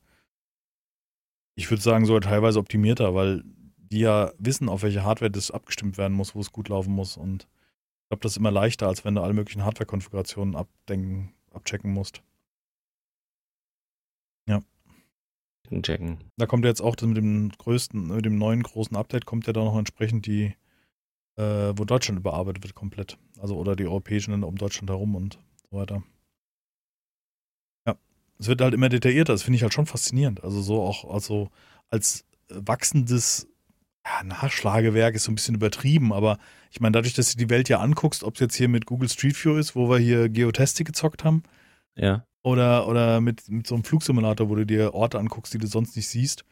Ich 1.57 1.71
würde 1.71 1.83
sagen, 1.83 2.05
sogar 2.05 2.23
teilweise 2.23 2.59
optimierter, 2.59 3.15
weil 3.15 3.45
die 3.77 4.01
ja 4.01 4.33
wissen, 4.39 4.69
auf 4.69 4.83
welche 4.83 5.05
Hardware 5.05 5.31
das 5.31 5.53
abgestimmt 5.53 5.99
werden 5.99 6.17
muss, 6.17 6.35
wo 6.35 6.41
es 6.41 6.51
gut 6.51 6.69
laufen 6.69 6.93
muss. 6.93 7.17
Und 7.17 7.45
ich 7.45 8.09
glaube, 8.09 8.23
das 8.23 8.33
ist 8.33 8.39
immer 8.39 8.51
leichter, 8.51 8.89
als 8.89 9.05
wenn 9.05 9.15
du 9.15 9.21
alle 9.23 9.35
möglichen 9.35 9.65
Hardware-Konfigurationen 9.65 10.57
abdenken, 10.57 11.33
abchecken 11.53 11.93
musst. 11.93 12.23
checken. 15.83 16.19
Da 16.37 16.47
kommt 16.47 16.65
ja 16.65 16.71
jetzt 16.71 16.81
auch 16.81 16.97
mit 17.03 17.17
dem 17.17 17.51
größten, 17.51 18.09
mit 18.09 18.25
dem 18.25 18.39
neuen 18.39 18.63
großen 18.63 18.97
Update 18.97 19.27
kommt 19.27 19.47
ja 19.47 19.53
da 19.53 19.65
noch 19.65 19.77
entsprechend 19.77 20.27
die, 20.27 20.55
äh, 21.37 21.73
wo 21.77 21.85
Deutschland 21.85 22.19
überarbeitet 22.19 22.63
wird 22.63 22.75
komplett. 22.75 23.19
Also 23.41 23.57
oder 23.57 23.77
die 23.77 23.87
europäischen 23.87 24.31
Länder 24.33 24.49
um 24.49 24.57
Deutschland 24.57 24.91
herum 24.91 25.15
und 25.15 25.39
so 25.71 25.77
weiter. 25.79 26.03
Ja, 27.87 27.97
es 28.39 28.47
wird 28.47 28.61
halt 28.61 28.75
immer 28.75 28.89
detaillierter. 28.89 29.33
Das 29.33 29.43
finde 29.43 29.57
ich 29.57 29.63
halt 29.63 29.75
schon 29.75 29.87
faszinierend. 29.87 30.43
Also 30.45 30.61
so 30.63 30.83
auch, 30.83 31.13
also 31.13 31.51
als 31.91 32.25
wachsendes 32.49 33.49
ja, 34.07 34.23
Nachschlagewerk 34.23 35.15
ist 35.15 35.25
so 35.25 35.33
ein 35.33 35.35
bisschen 35.35 35.55
übertrieben, 35.55 36.13
aber 36.13 36.39
ich 36.71 36.81
meine, 36.81 36.93
dadurch, 36.93 37.15
dass 37.15 37.33
du 37.33 37.39
die 37.39 37.49
Welt 37.49 37.69
ja 37.69 37.81
anguckst, 37.81 38.23
ob 38.23 38.35
es 38.35 38.41
jetzt 38.41 38.55
hier 38.57 38.69
mit 38.69 38.85
Google 38.87 39.09
Street 39.09 39.43
View 39.43 39.57
ist, 39.57 39.75
wo 39.77 39.89
wir 39.89 39.99
hier 39.99 40.29
Geotastic 40.29 40.87
gezockt 40.87 41.25
haben, 41.25 41.43
Ja. 41.97 42.27
oder, 42.43 42.87
oder 42.87 43.21
mit, 43.23 43.49
mit 43.49 43.67
so 43.67 43.75
einem 43.75 43.85
Flugsimulator, 43.85 44.51
wo 44.51 44.57
du 44.57 44.67
dir 44.67 44.93
Orte 44.93 45.19
anguckst, 45.19 45.55
die 45.55 45.59
du 45.59 45.67
sonst 45.67 45.97
nicht 45.97 46.09
siehst, 46.09 46.45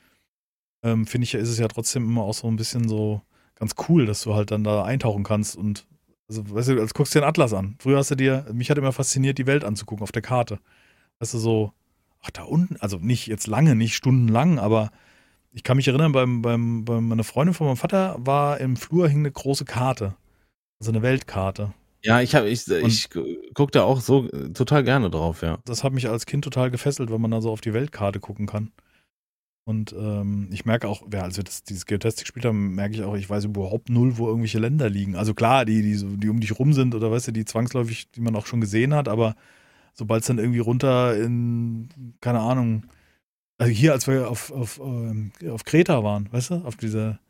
ähm, 0.83 1.07
finde 1.07 1.25
ich, 1.25 1.35
ist 1.35 1.51
es 1.51 1.59
ja 1.59 1.69
trotzdem 1.69 2.05
immer 2.05 2.23
auch 2.23 2.35
so 2.35 2.49
ein 2.49 2.57
bisschen 2.57 2.89
so 2.89 3.21
ganz 3.63 3.77
cool, 3.89 4.07
dass 4.07 4.23
du 4.23 4.35
halt 4.35 4.51
dann 4.51 4.65
da 4.65 4.83
eintauchen 4.83 5.23
kannst 5.23 5.57
und 5.57 5.87
also, 6.29 6.43
weißt 6.53 6.71
du, 6.71 6.81
als 6.81 6.95
guckst 6.95 7.15
du 7.15 7.19
dir 7.19 7.25
einen 7.25 7.31
Atlas 7.31 7.53
an. 7.53 7.77
Früher 7.79 7.99
hast 7.99 8.11
du 8.11 8.17
dir, 8.17 8.45
mich 8.53 8.71
hat 8.71 8.79
immer 8.79 8.91
fasziniert, 8.91 9.39
die 9.39 9.47
Welt 9.47 9.65
anzugucken 9.65 10.03
auf 10.03 10.11
der 10.11 10.23
Karte. 10.23 10.59
Weißt 11.21 11.35
du, 11.35 11.39
so, 11.39 11.73
ach, 12.23 12.31
da 12.31 12.43
unten, 12.43 12.77
also 12.81 12.97
nicht 12.97 13.29
jetzt 13.29 13.47
lange, 13.47 13.77
nicht 13.77 13.95
stundenlang, 13.95 14.59
aber 14.59 14.91
ich 15.53 15.63
kann 15.63 15.77
mich 15.77 15.87
erinnern, 15.87 16.11
beim, 16.11 16.43
beim, 16.43 16.85
beim, 16.85 17.07
meine 17.07 17.23
Freundin 17.23 17.55
von 17.55 17.69
meinem 17.69 17.77
Vater 17.77 18.17
war 18.19 18.59
im 18.59 18.77
Flur 18.77 19.09
hing 19.09 19.21
eine 19.21 19.31
große 19.31 19.65
Karte. 19.65 20.17
Also 20.81 20.91
eine 20.91 21.03
Weltkarte. 21.03 21.73
Ja, 22.03 22.21
ich 22.21 22.35
habe 22.35 22.49
ich, 22.49 22.67
ich 22.67 23.11
guck 23.55 23.71
da 23.71 23.85
auch 23.85 24.01
so 24.01 24.29
äh, 24.31 24.53
total 24.55 24.83
gerne 24.83 25.09
drauf, 25.09 25.43
ja. 25.43 25.59
das 25.67 25.85
hat 25.85 25.93
mich 25.93 26.09
als 26.09 26.27
Kind 26.27 26.43
total 26.43 26.73
gefesselt, 26.73 27.13
wenn 27.13 27.21
man 27.21 27.31
da 27.31 27.41
so 27.41 27.53
auf 27.53 27.61
die 27.61 27.75
Weltkarte 27.75 28.19
gucken 28.19 28.47
kann. 28.47 28.73
Und 29.65 29.93
ähm, 29.93 30.49
ich 30.51 30.65
merke 30.65 30.89
auch, 30.89 31.03
ja, 31.13 31.23
als 31.23 31.37
wir 31.37 31.45
das, 31.45 31.63
dieses 31.63 31.87
Geotastic 31.87 32.25
gespielt 32.25 32.45
haben, 32.45 32.75
merke 32.75 32.95
ich 32.95 33.03
auch, 33.03 33.15
ich 33.15 33.31
weiß 33.31 33.45
überhaupt 33.45 33.91
null, 33.91 34.19
wo 34.19 34.27
irgendwelche 34.27 34.59
Länder 34.59 34.91
liegen. 34.91 35.15
Also 35.15 35.35
klar, 35.35 35.65
die, 35.65 35.83
die, 35.83 35.95
so, 35.95 36.09
die 36.17 36.29
um 36.29 36.41
dich 36.41 36.59
rum 36.59 36.73
sind 36.73 36.95
oder 36.95 37.13
weißt 37.13 37.29
du, 37.29 37.33
die 37.33 37.45
zwangsläufig, 37.45 38.11
die 38.11 38.21
man 38.21 38.35
auch 38.35 38.47
schon 38.47 38.61
gesehen 38.61 38.93
hat, 38.93 39.07
aber 39.07 39.37
sobald 39.95 40.23
es 40.23 40.27
dann 40.27 40.39
irgendwie 40.39 40.59
runter 40.59 41.17
in, 41.17 41.89
keine 42.21 42.41
Ahnung, 42.41 42.87
also 43.59 43.73
hier, 43.73 43.93
als 43.93 44.09
wir 44.09 44.29
auf, 44.29 44.51
auf, 44.51 44.81
ähm, 44.83 45.31
auf 45.49 45.65
Kreta 45.65 46.03
waren, 46.03 46.33
weißt 46.33 46.51
du, 46.51 46.55
auf 46.65 46.77
dieser, 46.77 47.21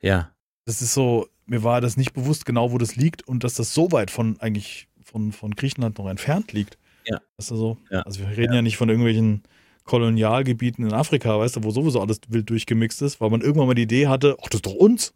Ja. 0.00 0.32
das 0.64 0.82
ist 0.82 0.92
so, 0.92 1.28
mir 1.44 1.62
war 1.62 1.80
das 1.80 1.96
nicht 1.96 2.12
bewusst 2.14 2.46
genau, 2.46 2.72
wo 2.72 2.78
das 2.78 2.96
liegt 2.96 3.26
und 3.28 3.44
dass 3.44 3.54
das 3.54 3.72
so 3.72 3.92
weit 3.92 4.10
von 4.10 4.40
eigentlich 4.40 4.88
von, 5.04 5.30
von 5.30 5.54
Griechenland 5.54 5.98
noch 5.98 6.08
entfernt 6.08 6.52
liegt. 6.52 6.78
Ja. 7.06 7.20
Weißt 7.36 7.52
du 7.52 7.56
so? 7.56 7.78
Ja. 7.90 8.00
Also 8.02 8.20
wir 8.20 8.36
reden 8.36 8.54
ja. 8.54 8.62
nicht 8.62 8.76
von 8.76 8.88
irgendwelchen 8.88 9.42
Kolonialgebieten 9.86 10.84
in 10.84 10.92
Afrika, 10.92 11.38
weißt 11.38 11.56
du, 11.56 11.64
wo 11.64 11.70
sowieso 11.70 12.00
alles 12.00 12.20
wild 12.28 12.50
durchgemixt 12.50 13.00
ist, 13.02 13.20
weil 13.20 13.30
man 13.30 13.40
irgendwann 13.40 13.68
mal 13.68 13.74
die 13.74 13.82
Idee 13.82 14.08
hatte, 14.08 14.36
ach, 14.42 14.48
das 14.48 14.58
ist 14.58 14.66
doch 14.66 14.74
uns. 14.74 15.14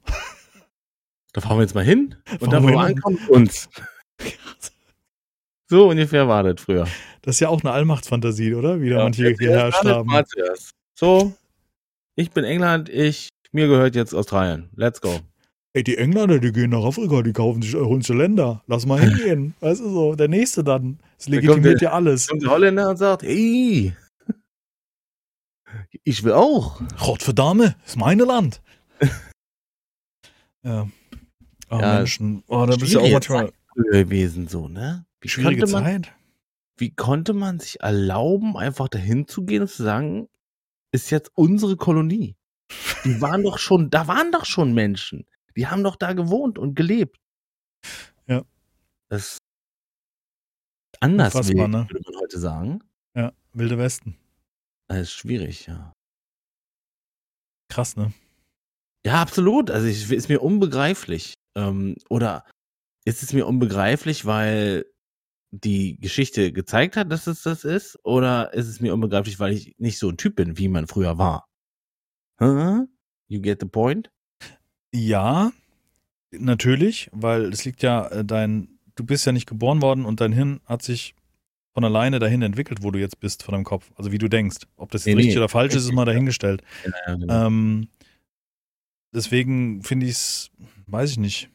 Da 1.32 1.40
fahren 1.40 1.58
wir 1.58 1.62
jetzt 1.62 1.74
mal 1.74 1.84
hin 1.84 2.16
und 2.30 2.38
Fahren 2.40 2.50
dann, 2.50 2.62
wo 2.64 2.68
wir 2.68 2.78
ankommen, 2.80 3.18
uns. 3.28 3.68
So 5.68 5.88
ungefähr 5.88 6.26
war 6.26 6.42
das 6.42 6.60
früher. 6.60 6.88
Das 7.22 7.36
ist 7.36 7.40
ja 7.40 7.48
auch 7.48 7.60
eine 7.62 7.70
Allmachtsfantasie, 7.70 8.54
oder? 8.54 8.80
Wie 8.80 8.90
da 8.90 9.04
manche 9.04 9.22
jetzt 9.28 9.38
geherrscht 9.38 9.84
haben. 9.84 10.10
So, 10.98 11.32
ich 12.16 12.32
bin 12.32 12.42
England, 12.42 12.88
ich, 12.88 13.28
mir 13.52 13.68
gehört 13.68 13.94
jetzt 13.94 14.12
Australien. 14.12 14.68
Let's 14.74 15.00
go. 15.00 15.20
Ey, 15.72 15.84
die 15.84 15.96
Engländer, 15.96 16.40
die 16.40 16.50
gehen 16.50 16.70
nach 16.70 16.82
Afrika, 16.82 17.22
die 17.22 17.32
kaufen 17.32 17.62
sich 17.62 17.76
unsere 17.76 18.18
Länder. 18.18 18.64
Lass 18.66 18.84
mal 18.84 18.98
hingehen. 19.00 19.54
weißt 19.60 19.80
du 19.80 19.90
so, 19.90 20.14
der 20.16 20.26
nächste 20.26 20.64
dann. 20.64 20.98
Das 21.18 21.28
legitimiert 21.28 21.80
der- 21.80 21.90
ja 21.90 21.94
alles. 21.94 22.26
Kommt 22.26 22.42
der 22.42 22.50
Holländer 22.50 22.90
und 22.90 22.96
sagt, 22.96 23.22
hey, 23.22 23.92
ich 26.04 26.22
will 26.24 26.32
auch. 26.32 26.80
Gott 26.98 27.22
verdammt, 27.22 27.76
ist 27.86 27.96
meine 27.96 28.24
Land. 28.24 28.62
ja. 30.62 30.88
Oh, 31.70 31.78
Ja, 31.78 31.98
Menschen. 31.98 32.42
Oh, 32.48 32.66
da 32.66 32.76
bist 32.76 32.94
du 32.94 33.00
auch 33.00 33.10
manchmal 33.10 33.52
gewesen, 33.74 34.48
so, 34.48 34.68
ne? 34.68 35.06
Wie 35.20 35.28
schwierige 35.28 35.62
konnte, 35.62 35.72
man, 35.72 35.84
Zeit. 35.84 36.14
wie 36.78 36.94
konnte 36.94 37.32
man 37.32 37.60
sich 37.60 37.80
erlauben, 37.80 38.56
einfach 38.56 38.88
dahin 38.88 39.28
zu 39.28 39.44
gehen 39.44 39.62
und 39.62 39.68
zu 39.68 39.82
sagen, 39.82 40.28
ist 40.92 41.10
jetzt 41.10 41.30
unsere 41.34 41.76
Kolonie? 41.76 42.36
Die 43.04 43.20
waren 43.20 43.42
doch 43.42 43.58
schon, 43.58 43.90
da 43.90 44.08
waren 44.08 44.32
doch 44.32 44.44
schon 44.44 44.72
Menschen. 44.74 45.26
Die 45.56 45.66
haben 45.66 45.84
doch 45.84 45.96
da 45.96 46.12
gewohnt 46.12 46.58
und 46.58 46.74
gelebt. 46.74 47.18
Ja. 48.26 48.42
Das 49.08 49.32
ist 49.32 49.38
anders, 51.00 51.34
wild, 51.34 51.68
ne? 51.68 51.86
würde 51.88 52.00
man 52.10 52.20
heute 52.20 52.38
sagen. 52.38 52.82
Ja, 53.14 53.32
Wilde 53.52 53.78
Westen. 53.78 54.16
Das 54.90 55.02
ist 55.02 55.12
schwierig, 55.12 55.66
ja. 55.66 55.92
Krass, 57.70 57.94
ne? 57.96 58.12
Ja, 59.06 59.22
absolut. 59.22 59.70
Also 59.70 59.86
ich, 59.86 60.10
ist 60.10 60.28
mir 60.28 60.42
unbegreiflich. 60.42 61.34
Ähm, 61.56 61.94
oder 62.08 62.44
ist 63.04 63.22
es 63.22 63.32
mir 63.32 63.46
unbegreiflich, 63.46 64.26
weil 64.26 64.84
die 65.52 65.96
Geschichte 66.00 66.52
gezeigt 66.52 66.96
hat, 66.96 67.12
dass 67.12 67.28
es 67.28 67.42
das 67.42 67.62
ist? 67.62 68.00
Oder 68.04 68.52
ist 68.52 68.66
es 68.66 68.80
mir 68.80 68.92
unbegreiflich, 68.92 69.38
weil 69.38 69.52
ich 69.52 69.76
nicht 69.78 69.98
so 69.98 70.08
ein 70.08 70.16
Typ 70.16 70.34
bin, 70.34 70.58
wie 70.58 70.66
man 70.66 70.88
früher 70.88 71.18
war? 71.18 71.46
Huh? 72.40 72.88
You 73.28 73.40
get 73.40 73.60
the 73.60 73.68
point? 73.68 74.10
Ja, 74.92 75.52
natürlich, 76.32 77.08
weil 77.12 77.52
es 77.52 77.64
liegt 77.64 77.84
ja 77.84 78.08
äh, 78.08 78.24
dein, 78.24 78.80
du 78.96 79.04
bist 79.04 79.24
ja 79.24 79.30
nicht 79.30 79.48
geboren 79.48 79.82
worden 79.82 80.04
und 80.04 80.20
dein 80.20 80.32
Hirn 80.32 80.60
hat 80.64 80.82
sich 80.82 81.14
von 81.72 81.84
alleine 81.84 82.18
dahin 82.18 82.42
entwickelt, 82.42 82.82
wo 82.82 82.90
du 82.90 82.98
jetzt 82.98 83.20
bist, 83.20 83.42
von 83.42 83.52
deinem 83.52 83.64
Kopf. 83.64 83.90
Also 83.96 84.10
wie 84.12 84.18
du 84.18 84.28
denkst. 84.28 84.58
Ob 84.76 84.90
das 84.90 85.02
jetzt 85.04 85.14
Nee, 85.14 85.18
richtig 85.18 85.34
nee, 85.34 85.38
oder 85.40 85.48
falsch 85.48 85.74
ist, 85.74 85.84
ist 85.84 85.92
mal 85.92 86.04
dahingestellt. 86.04 86.62
Ja, 87.06 87.14
genau. 87.14 87.46
Ähm, 87.46 87.88
deswegen 89.12 89.82
finde 89.82 90.06
ich 90.06 90.12
es, 90.12 90.50
weiß 90.86 91.12
ich 91.12 91.18
nicht. 91.18 91.48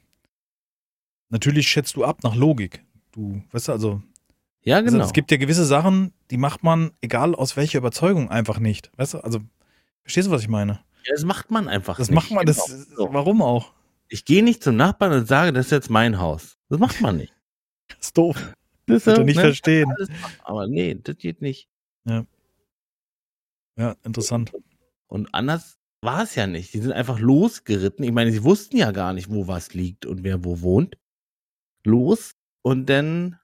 Natürlich 1.30 1.68
schätzt 1.68 1.96
du 1.96 2.06
ab 2.06 2.24
nach 2.24 2.36
Logik. 2.36 2.84
Du, 3.12 3.42
weißt 3.52 3.68
du, 3.70 3.72
also 3.72 4.02
Ja, 4.62 4.78
Also, 4.78 4.92
genau. 4.92 5.06
es 5.06 5.14
gibt 5.14 5.32
ja 5.32 5.38
gewisse 5.38 5.66
Sachen, 5.66 6.14
die 6.32 6.38
macht 6.38 6.64
man, 6.64 6.92
egal 7.02 7.36
aus 7.36 7.58
welcher 7.58 7.80
Überzeugung, 7.80 8.30
einfach 8.30 8.60
nicht. 8.60 8.92
Weißt 8.98 9.16
du, 9.16 9.20
also, 9.20 9.40
verstehst 10.04 10.28
du, 10.28 10.32
was 10.32 10.42
ich 10.42 10.48
meine? 10.50 10.80
ja, 11.06 11.12
das 11.14 11.24
macht 11.24 11.52
man 11.52 11.68
einfach 11.68 11.98
Das 11.98 12.10
nicht. 12.10 12.16
macht 12.16 12.32
man, 12.32 12.46
das, 12.46 12.88
Genau. 12.96 13.14
Warum 13.14 13.42
auch? 13.42 13.74
Ich 14.08 14.24
gehe 14.26 14.44
nicht 14.44 14.64
zum 14.64 14.76
Nachbarn 14.76 15.12
und 15.14 15.28
sage, 15.28 15.52
das 15.52 15.66
ist 15.68 15.72
jetzt 15.72 15.90
mein 15.90 16.20
Haus. 16.20 16.58
Das 16.70 16.80
macht 16.80 17.02
man 17.02 17.18
nicht. 17.18 17.34
Das 17.90 18.08
ist 18.08 18.18
doof. 18.18 18.54
Das 18.88 19.06
Wird 19.06 19.18
er 19.18 19.24
nicht 19.24 19.38
ne? 19.38 19.42
verstehen. 19.42 19.94
Aber 20.44 20.68
nee, 20.68 20.96
das 21.02 21.18
geht 21.18 21.42
nicht. 21.42 21.68
Ja, 23.78 23.96
interessant. 24.04 24.54
Und 25.08 25.34
anders 25.34 25.78
war 26.02 26.24
es 26.24 26.36
ja 26.36 26.48
nicht. 26.48 26.74
Die 26.74 26.80
sind 26.80 26.92
einfach 26.92 27.20
losgeritten. 27.20 28.06
Ich 28.06 28.12
meine, 28.12 28.32
sie 28.32 28.44
wussten 28.44 28.78
ja 28.78 28.92
gar 28.92 29.14
nicht, 29.14 29.30
wo 29.30 29.48
was 29.48 29.74
liegt 29.74 30.06
und 30.06 30.24
wer 30.24 30.44
wo 30.44 30.62
wohnt. 30.62 30.98
Los 31.84 32.36
und 32.62 32.90
dann 32.90 33.38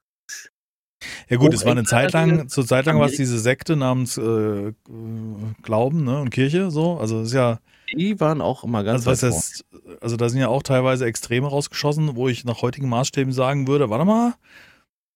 Ja 1.28 1.36
gut, 1.36 1.54
es 1.54 1.64
war 1.64 1.72
eine 1.72 1.82
extra 1.82 1.98
Zeit 1.98 2.12
lang, 2.12 2.48
zur 2.48 2.66
Zeit 2.66 2.86
lang 2.86 2.98
war 2.98 3.06
es 3.06 3.16
diese 3.16 3.38
Sekte 3.38 3.76
namens 3.76 4.16
äh, 4.16 4.72
Glauben 5.62 6.04
ne, 6.04 6.20
und 6.20 6.30
Kirche 6.30 6.70
so. 6.70 6.98
Also 6.98 7.22
ist 7.22 7.32
ja, 7.32 7.60
die 7.94 8.18
waren 8.20 8.40
auch 8.40 8.64
immer 8.64 8.84
ganz 8.84 9.06
also, 9.06 9.10
was 9.10 9.34
heißt, 9.34 9.64
also 10.00 10.16
da 10.16 10.28
sind 10.28 10.40
ja 10.40 10.48
auch 10.48 10.62
teilweise 10.62 11.04
Extreme 11.04 11.46
rausgeschossen, 11.46 12.16
wo 12.16 12.28
ich 12.28 12.44
nach 12.44 12.62
heutigen 12.62 12.88
Maßstäben 12.88 13.32
sagen 13.32 13.66
würde, 13.68 13.90
warte 13.90 14.04
mal, 14.04 14.34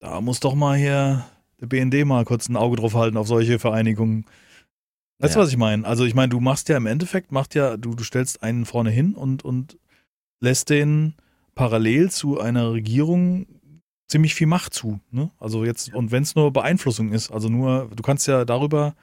da 0.00 0.20
muss 0.20 0.40
doch 0.40 0.54
mal 0.54 0.76
hier 0.76 1.24
der 1.60 1.66
BND 1.66 2.04
mal 2.04 2.24
kurz 2.24 2.48
ein 2.48 2.56
Auge 2.56 2.76
drauf 2.76 2.94
halten 2.94 3.16
auf 3.16 3.26
solche 3.28 3.58
Vereinigungen. 3.58 4.26
Weißt 5.18 5.34
du, 5.34 5.38
Ja. 5.38 5.44
was 5.44 5.50
ich 5.50 5.56
meine? 5.56 5.86
Also 5.86 6.04
ich 6.04 6.14
meine, 6.14 6.28
du 6.28 6.40
machst 6.40 6.68
ja 6.68 6.76
im 6.76 6.86
Endeffekt, 6.86 7.32
macht 7.32 7.54
ja, 7.54 7.76
du, 7.76 7.94
du 7.94 8.04
stellst 8.04 8.42
einen 8.42 8.66
vorne 8.66 8.90
hin 8.90 9.14
und, 9.14 9.44
und 9.44 9.78
lässt 10.40 10.68
den 10.68 11.14
parallel 11.54 12.10
zu 12.10 12.38
einer 12.38 12.72
Regierung 12.72 13.46
ziemlich 14.08 14.34
viel 14.34 14.46
Macht 14.46 14.74
zu. 14.74 15.00
Ne? 15.10 15.30
Also 15.40 15.64
jetzt, 15.64 15.94
und 15.94 16.12
wenn 16.12 16.22
es 16.22 16.34
nur 16.34 16.52
Beeinflussung 16.52 17.12
ist, 17.12 17.30
also 17.32 17.48
nur, 17.48 17.90
du 17.94 18.02
kannst 18.02 18.26
ja 18.28 18.44
darüber, 18.44 18.94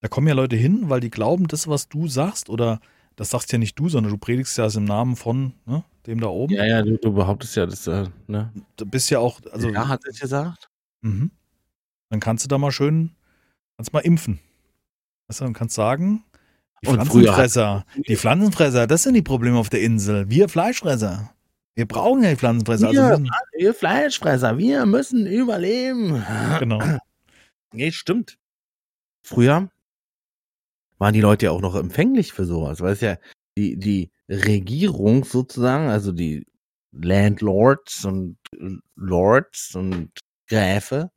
da 0.00 0.08
kommen 0.08 0.28
ja 0.28 0.34
Leute 0.34 0.54
hin, 0.56 0.84
weil 0.88 1.00
die 1.00 1.10
glauben, 1.10 1.48
das, 1.48 1.66
was 1.66 1.88
du 1.88 2.06
sagst, 2.06 2.48
oder 2.48 2.80
das 3.18 3.30
sagst 3.30 3.50
ja 3.52 3.58
nicht 3.58 3.76
du, 3.76 3.88
sondern 3.88 4.12
du 4.12 4.18
predigst 4.18 4.56
ja 4.58 4.66
es 4.66 4.76
im 4.76 4.84
Namen 4.84 5.16
von 5.16 5.52
ne, 5.66 5.82
dem 6.06 6.20
da 6.20 6.28
oben. 6.28 6.54
Ja, 6.54 6.64
ja, 6.64 6.82
du, 6.82 6.96
du 6.98 7.12
behauptest 7.12 7.56
ja, 7.56 7.66
das, 7.66 7.86
äh, 7.88 8.06
ne? 8.28 8.52
Du 8.76 8.86
bist 8.86 9.10
ja 9.10 9.18
auch, 9.18 9.40
also 9.50 9.68
ja, 9.68 9.88
hat 9.88 10.02
es 10.08 10.20
gesagt. 10.20 10.70
Mhm. 11.00 11.32
Dann 12.10 12.20
kannst 12.20 12.44
du 12.44 12.48
da 12.48 12.58
mal 12.58 12.70
schön, 12.70 13.10
kannst 13.76 13.92
mal 13.92 14.00
impfen. 14.00 14.38
Weißt 15.26 15.40
du, 15.40 15.46
und 15.46 15.52
kannst 15.52 15.74
sagen, 15.74 16.24
die 16.80 16.86
Pflanzenfresser, 16.86 17.84
die 18.06 18.16
Pflanzenfresser, 18.16 18.86
das 18.86 19.02
sind 19.02 19.14
die 19.14 19.22
Probleme 19.22 19.58
auf 19.58 19.68
der 19.68 19.82
Insel. 19.82 20.30
Wir 20.30 20.48
Fleischfresser. 20.48 21.34
Wir 21.74 21.88
brauchen 21.88 22.22
ja 22.22 22.30
die 22.30 22.36
Pflanzenfresser. 22.36 22.86
Also 22.86 23.02
Wir, 23.02 23.08
müssen, 23.18 23.30
wir 23.56 23.74
Fleischfresser, 23.74 24.58
wir 24.58 24.86
müssen 24.86 25.26
überleben. 25.26 26.24
genau. 26.60 26.80
Nee, 27.72 27.90
stimmt. 27.90 28.38
Früher 29.22 29.68
waren 30.98 31.14
die 31.14 31.20
Leute 31.20 31.46
ja 31.46 31.52
auch 31.52 31.60
noch 31.60 31.76
empfänglich 31.76 32.32
für 32.32 32.44
sowas, 32.44 32.80
weil 32.80 32.92
es 32.92 33.00
ja 33.00 33.16
die, 33.56 33.78
die 33.78 34.10
Regierung 34.28 35.24
sozusagen, 35.24 35.88
also 35.88 36.12
die 36.12 36.46
Landlords 36.92 38.04
und 38.04 38.38
Lords 38.96 39.74
und 39.74 40.10
Gräfe, 40.48 41.10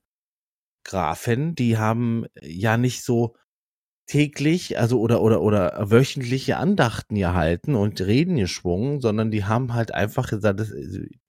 Grafen, 0.86 1.56
die 1.56 1.78
haben 1.78 2.26
ja 2.42 2.78
nicht 2.78 3.04
so 3.04 3.36
täglich, 4.08 4.80
also 4.80 5.00
oder 5.00 5.22
oder 5.22 5.42
oder 5.42 5.92
wöchentliche 5.92 6.58
Andachten 6.58 7.16
gehalten 7.16 7.76
und 7.76 8.02
Reden 8.02 8.38
geschwungen, 8.38 9.02
sondern 9.02 9.32
die 9.32 9.46
haben 9.46 9.74
halt 9.74 9.94
einfach 9.94 10.30
gesagt, 10.30 10.60
das, 10.60 10.74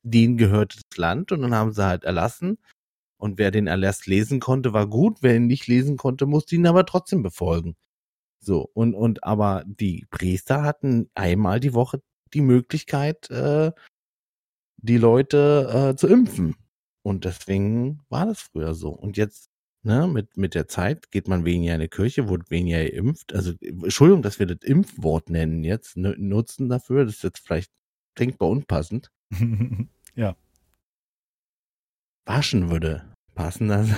denen 0.02 0.36
gehört 0.38 0.76
das 0.76 0.98
Land 0.98 1.32
und 1.32 1.42
dann 1.42 1.54
haben 1.54 1.72
sie 1.72 1.84
halt 1.86 2.04
erlassen 2.04 2.58
und 3.18 3.38
wer 3.38 3.50
den 3.52 3.68
Erlass 3.68 4.06
lesen 4.06 4.40
konnte, 4.40 4.72
war 4.74 4.88
gut, 4.88 5.18
wer 5.22 5.36
ihn 5.36 5.46
nicht 5.46 5.66
lesen 5.68 5.96
konnte, 5.96 6.26
musste 6.26 6.56
ihn 6.56 6.66
aber 6.66 6.86
trotzdem 6.86 7.22
befolgen. 7.22 7.76
So 8.42 8.68
und 8.74 8.94
und 8.94 9.24
aber 9.24 9.64
die 9.66 10.06
Priester 10.10 10.62
hatten 10.62 11.08
einmal 11.14 11.60
die 11.60 11.74
Woche 11.74 12.02
die 12.34 12.40
Möglichkeit, 12.40 13.30
äh, 13.30 13.72
die 14.78 14.96
Leute 14.98 15.92
äh, 15.92 15.96
zu 15.96 16.08
impfen 16.08 16.56
und 17.02 17.24
deswegen 17.24 18.00
war 18.08 18.26
das 18.26 18.40
früher 18.42 18.74
so 18.74 18.90
und 18.90 19.16
jetzt 19.16 19.52
Ne, 19.84 20.06
mit, 20.06 20.36
mit 20.36 20.54
der 20.54 20.68
Zeit 20.68 21.10
geht 21.10 21.26
man 21.26 21.44
weniger 21.44 21.74
in 21.74 21.80
die 21.80 21.88
Kirche, 21.88 22.28
wurde 22.28 22.44
weniger 22.50 22.84
geimpft. 22.84 23.32
Also, 23.34 23.52
Entschuldigung, 23.60 24.22
dass 24.22 24.38
wir 24.38 24.46
das 24.46 24.62
Impfwort 24.62 25.28
nennen 25.28 25.64
jetzt, 25.64 25.96
ne, 25.96 26.14
nutzen 26.16 26.68
dafür. 26.68 27.04
Das 27.04 27.16
ist 27.16 27.24
jetzt 27.24 27.40
vielleicht 27.44 27.72
denkbar 28.16 28.48
unpassend. 28.48 29.10
Waschen 32.26 32.70
würde 32.70 33.11
passender 33.34 33.84
sein. 33.84 33.96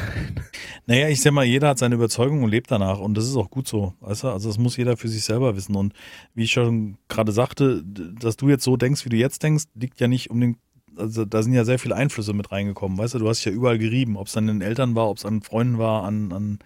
Naja, 0.87 1.09
ich 1.09 1.21
sag 1.21 1.33
mal, 1.33 1.45
jeder 1.45 1.69
hat 1.69 1.79
seine 1.79 1.95
Überzeugung 1.95 2.43
und 2.43 2.51
lebt 2.51 2.71
danach 2.71 2.99
und 2.99 3.15
das 3.17 3.27
ist 3.27 3.37
auch 3.37 3.51
gut 3.51 3.67
so, 3.67 3.95
weißt 4.01 4.25
du? 4.25 4.29
Also 4.29 4.49
das 4.49 4.59
muss 4.59 4.77
jeder 4.77 4.97
für 4.97 5.09
sich 5.09 5.25
selber 5.25 5.57
wissen 5.57 5.77
und 5.77 5.95
wie 6.35 6.45
ich 6.45 6.53
schon 6.53 6.99
gerade 7.09 7.33
sagte, 7.33 7.83
dass 7.85 8.37
du 8.37 8.49
jetzt 8.49 8.65
so 8.65 8.77
denkst, 8.77 9.05
wie 9.05 9.09
du 9.09 9.17
jetzt 9.17 9.43
denkst, 9.43 9.65
liegt 9.75 10.01
ja 10.01 10.09
nicht 10.09 10.31
um 10.31 10.41
den, 10.41 10.57
also 10.97 11.25
da 11.25 11.43
sind 11.43 11.55
ja 11.55 11.65
sehr 11.65 11.79
viele 11.79 11.97
Einflüsse 11.97 12.33
mit 12.33 12.53
reingekommen, 12.53 12.99
weißt 12.99 13.15
du? 13.15 13.19
Du 13.19 13.29
hast 13.29 13.39
dich 13.39 13.47
ja 13.47 13.53
überall 13.53 13.79
gerieben, 13.79 14.17
ob 14.17 14.27
es 14.27 14.37
an 14.37 14.47
den 14.47 14.61
Eltern 14.61 14.95
war, 14.95 15.09
ob 15.09 15.19
es 15.19 15.25
an 15.25 15.43
Freunden 15.43 15.79
war, 15.79 16.05
an, 16.05 16.33
an 16.33 16.59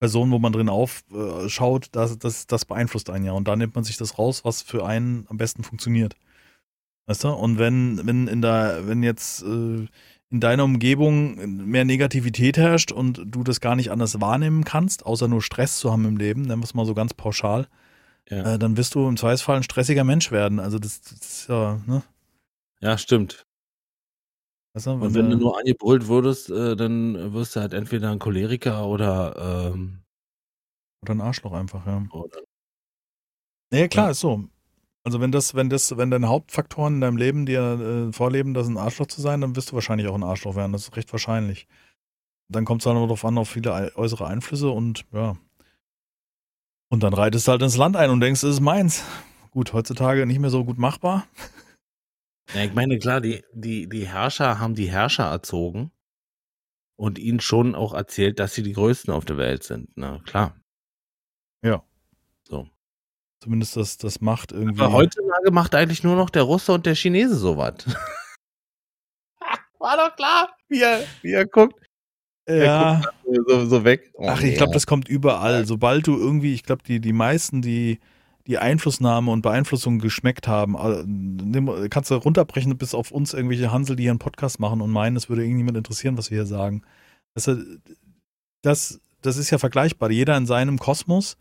Personen, 0.00 0.32
wo 0.32 0.38
man 0.38 0.52
drin 0.52 0.68
aufschaut, 0.68 1.88
das, 1.92 2.18
das, 2.18 2.46
das 2.46 2.64
beeinflusst 2.64 3.10
einen 3.10 3.24
ja 3.24 3.32
und 3.32 3.46
da 3.46 3.56
nimmt 3.56 3.74
man 3.74 3.84
sich 3.84 3.96
das 3.96 4.18
raus, 4.18 4.44
was 4.44 4.62
für 4.62 4.86
einen 4.86 5.26
am 5.28 5.36
besten 5.36 5.62
funktioniert. 5.62 6.16
Weißt 7.06 7.24
du? 7.24 7.28
Und 7.28 7.58
wenn, 7.58 8.04
wenn 8.04 8.26
in 8.26 8.42
der, 8.42 8.86
wenn 8.86 9.02
jetzt 9.02 9.42
äh, 9.42 9.86
in 10.30 10.40
deiner 10.40 10.64
Umgebung 10.64 11.66
mehr 11.70 11.84
Negativität 11.84 12.56
herrscht 12.58 12.92
und 12.92 13.22
du 13.26 13.44
das 13.44 13.60
gar 13.60 13.76
nicht 13.76 13.90
anders 13.92 14.20
wahrnehmen 14.20 14.64
kannst, 14.64 15.06
außer 15.06 15.28
nur 15.28 15.42
Stress 15.42 15.78
zu 15.78 15.92
haben 15.92 16.04
im 16.04 16.16
Leben, 16.16 16.42
nennen 16.42 16.60
wir 16.62 16.64
es 16.64 16.74
mal 16.74 16.86
so 16.86 16.94
ganz 16.94 17.14
pauschal, 17.14 17.68
Ja, 18.30 18.54
äh, 18.54 18.58
dann 18.58 18.76
wirst 18.76 18.94
du 18.94 19.08
im 19.08 19.16
Zweifelsfall 19.16 19.56
ein 19.58 19.62
stressiger 19.64 20.04
Mensch 20.04 20.32
werden. 20.32 20.60
Also 20.60 20.78
das, 20.78 20.98
ist 20.98 21.48
ja, 21.48 21.80
ne? 21.86 22.02
ja 22.80 22.98
stimmt. 22.98 23.44
Weißt 24.74 24.86
du, 24.86 24.90
Und 24.92 25.14
wenn 25.14 25.30
du 25.30 25.36
nur 25.38 25.58
angebrüllt 25.58 26.06
würdest, 26.08 26.50
äh, 26.50 26.76
dann 26.76 27.32
wirst 27.32 27.56
du 27.56 27.60
halt 27.60 27.72
entweder 27.72 28.10
ein 28.10 28.18
Choleriker 28.18 28.86
oder, 28.86 29.72
ähm, 29.74 30.02
oder 31.02 31.14
ein 31.14 31.20
Arschloch 31.20 31.52
einfach, 31.52 31.86
ja. 31.86 32.04
oder 32.12 32.40
Ja, 33.72 33.88
klar, 33.88 34.06
Ja. 34.06 34.10
ist 34.12 34.20
so. 34.20 34.48
Also 35.06 35.20
wenn 35.20 35.30
das, 35.30 35.54
wenn 35.54 35.70
das, 35.70 35.96
wenn 35.96 36.10
deine 36.10 36.26
Hauptfaktoren 36.26 36.94
in 36.94 37.00
deinem 37.00 37.16
Leben 37.16 37.46
dir 37.46 38.08
äh, 38.08 38.12
vorleben, 38.12 38.54
das 38.54 38.66
ein 38.66 38.76
Arschloch 38.76 39.06
zu 39.06 39.20
sein, 39.20 39.40
dann 39.40 39.54
wirst 39.54 39.70
du 39.70 39.74
wahrscheinlich 39.74 40.08
auch 40.08 40.16
ein 40.16 40.24
Arschloch 40.24 40.56
werden. 40.56 40.72
Das 40.72 40.82
ist 40.82 40.96
recht 40.96 41.12
wahrscheinlich. 41.12 41.68
Dann 42.48 42.64
kommt 42.64 42.82
es 42.82 42.86
halt 42.86 42.96
noch 42.96 43.04
darauf 43.04 43.24
an, 43.24 43.38
auf 43.38 43.48
viele 43.48 43.92
äußere 43.94 44.26
Einflüsse 44.26 44.68
und 44.68 45.04
ja. 45.12 45.36
Und 46.90 47.04
dann 47.04 47.14
reitest 47.14 47.46
du 47.46 47.52
halt 47.52 47.62
ins 47.62 47.76
Land 47.76 47.94
ein 47.94 48.10
und 48.10 48.18
denkst, 48.18 48.42
es 48.42 48.54
ist 48.54 48.60
meins. 48.60 49.04
Gut, 49.52 49.72
heutzutage 49.72 50.26
nicht 50.26 50.40
mehr 50.40 50.50
so 50.50 50.64
gut 50.64 50.76
machbar. 50.76 51.26
Ja, 52.54 52.62
ich 52.62 52.74
meine, 52.74 52.96
klar, 53.00 53.20
die, 53.20 53.42
die, 53.52 53.88
die 53.88 54.06
Herrscher 54.06 54.60
haben 54.60 54.76
die 54.76 54.88
Herrscher 54.88 55.24
erzogen 55.24 55.90
und 56.96 57.18
ihnen 57.18 57.40
schon 57.40 57.74
auch 57.74 57.92
erzählt, 57.92 58.38
dass 58.38 58.54
sie 58.54 58.62
die 58.62 58.72
Größten 58.72 59.12
auf 59.12 59.24
der 59.24 59.36
Welt 59.36 59.64
sind. 59.64 59.90
Na 59.96 60.20
klar. 60.20 60.54
Ja. 61.64 61.82
Zumindest 63.40 63.76
das, 63.76 63.96
das 63.98 64.20
macht 64.20 64.52
irgendwie. 64.52 64.80
Aber 64.80 64.92
heutzutage 64.92 65.50
macht 65.50 65.74
eigentlich 65.74 66.02
nur 66.02 66.16
noch 66.16 66.30
der 66.30 66.42
Russe 66.42 66.72
und 66.72 66.86
der 66.86 66.94
Chinese 66.94 67.36
sowas. 67.36 67.74
War 69.78 69.96
doch 69.96 70.16
klar, 70.16 70.56
wie 70.68 70.80
er, 70.80 71.04
wie 71.22 71.32
er 71.32 71.46
guckt. 71.46 71.74
ja. 72.48 73.02
So, 73.46 73.66
so 73.66 73.84
weg. 73.84 74.10
Oh, 74.14 74.26
Ach, 74.28 74.40
ich 74.40 74.56
glaube, 74.56 74.72
das 74.72 74.86
kommt 74.86 75.08
überall. 75.08 75.66
Sobald 75.66 76.06
du 76.06 76.16
irgendwie, 76.16 76.54
ich 76.54 76.62
glaube, 76.62 76.82
die, 76.84 77.00
die 77.00 77.12
meisten, 77.12 77.60
die 77.60 78.00
die 78.46 78.58
Einflussnahme 78.58 79.30
und 79.30 79.42
Beeinflussung 79.42 79.98
geschmeckt 79.98 80.46
haben, 80.46 80.76
nimm, 81.50 81.90
kannst 81.90 82.10
du 82.10 82.14
runterbrechen 82.14 82.78
bis 82.78 82.94
auf 82.94 83.10
uns 83.10 83.34
irgendwelche 83.34 83.72
Hansel, 83.72 83.96
die 83.96 84.04
hier 84.04 84.12
einen 84.12 84.20
Podcast 84.20 84.60
machen 84.60 84.80
und 84.80 84.90
meinen, 84.90 85.16
es 85.16 85.28
würde 85.28 85.42
irgendjemand 85.42 85.76
interessieren, 85.76 86.16
was 86.16 86.30
wir 86.30 86.38
hier 86.38 86.46
sagen. 86.46 86.82
Also, 87.34 87.56
das, 88.62 89.00
das 89.22 89.36
ist 89.36 89.50
ja 89.50 89.58
vergleichbar. 89.58 90.10
Jeder 90.10 90.36
in 90.36 90.46
seinem 90.46 90.78
Kosmos 90.78 91.36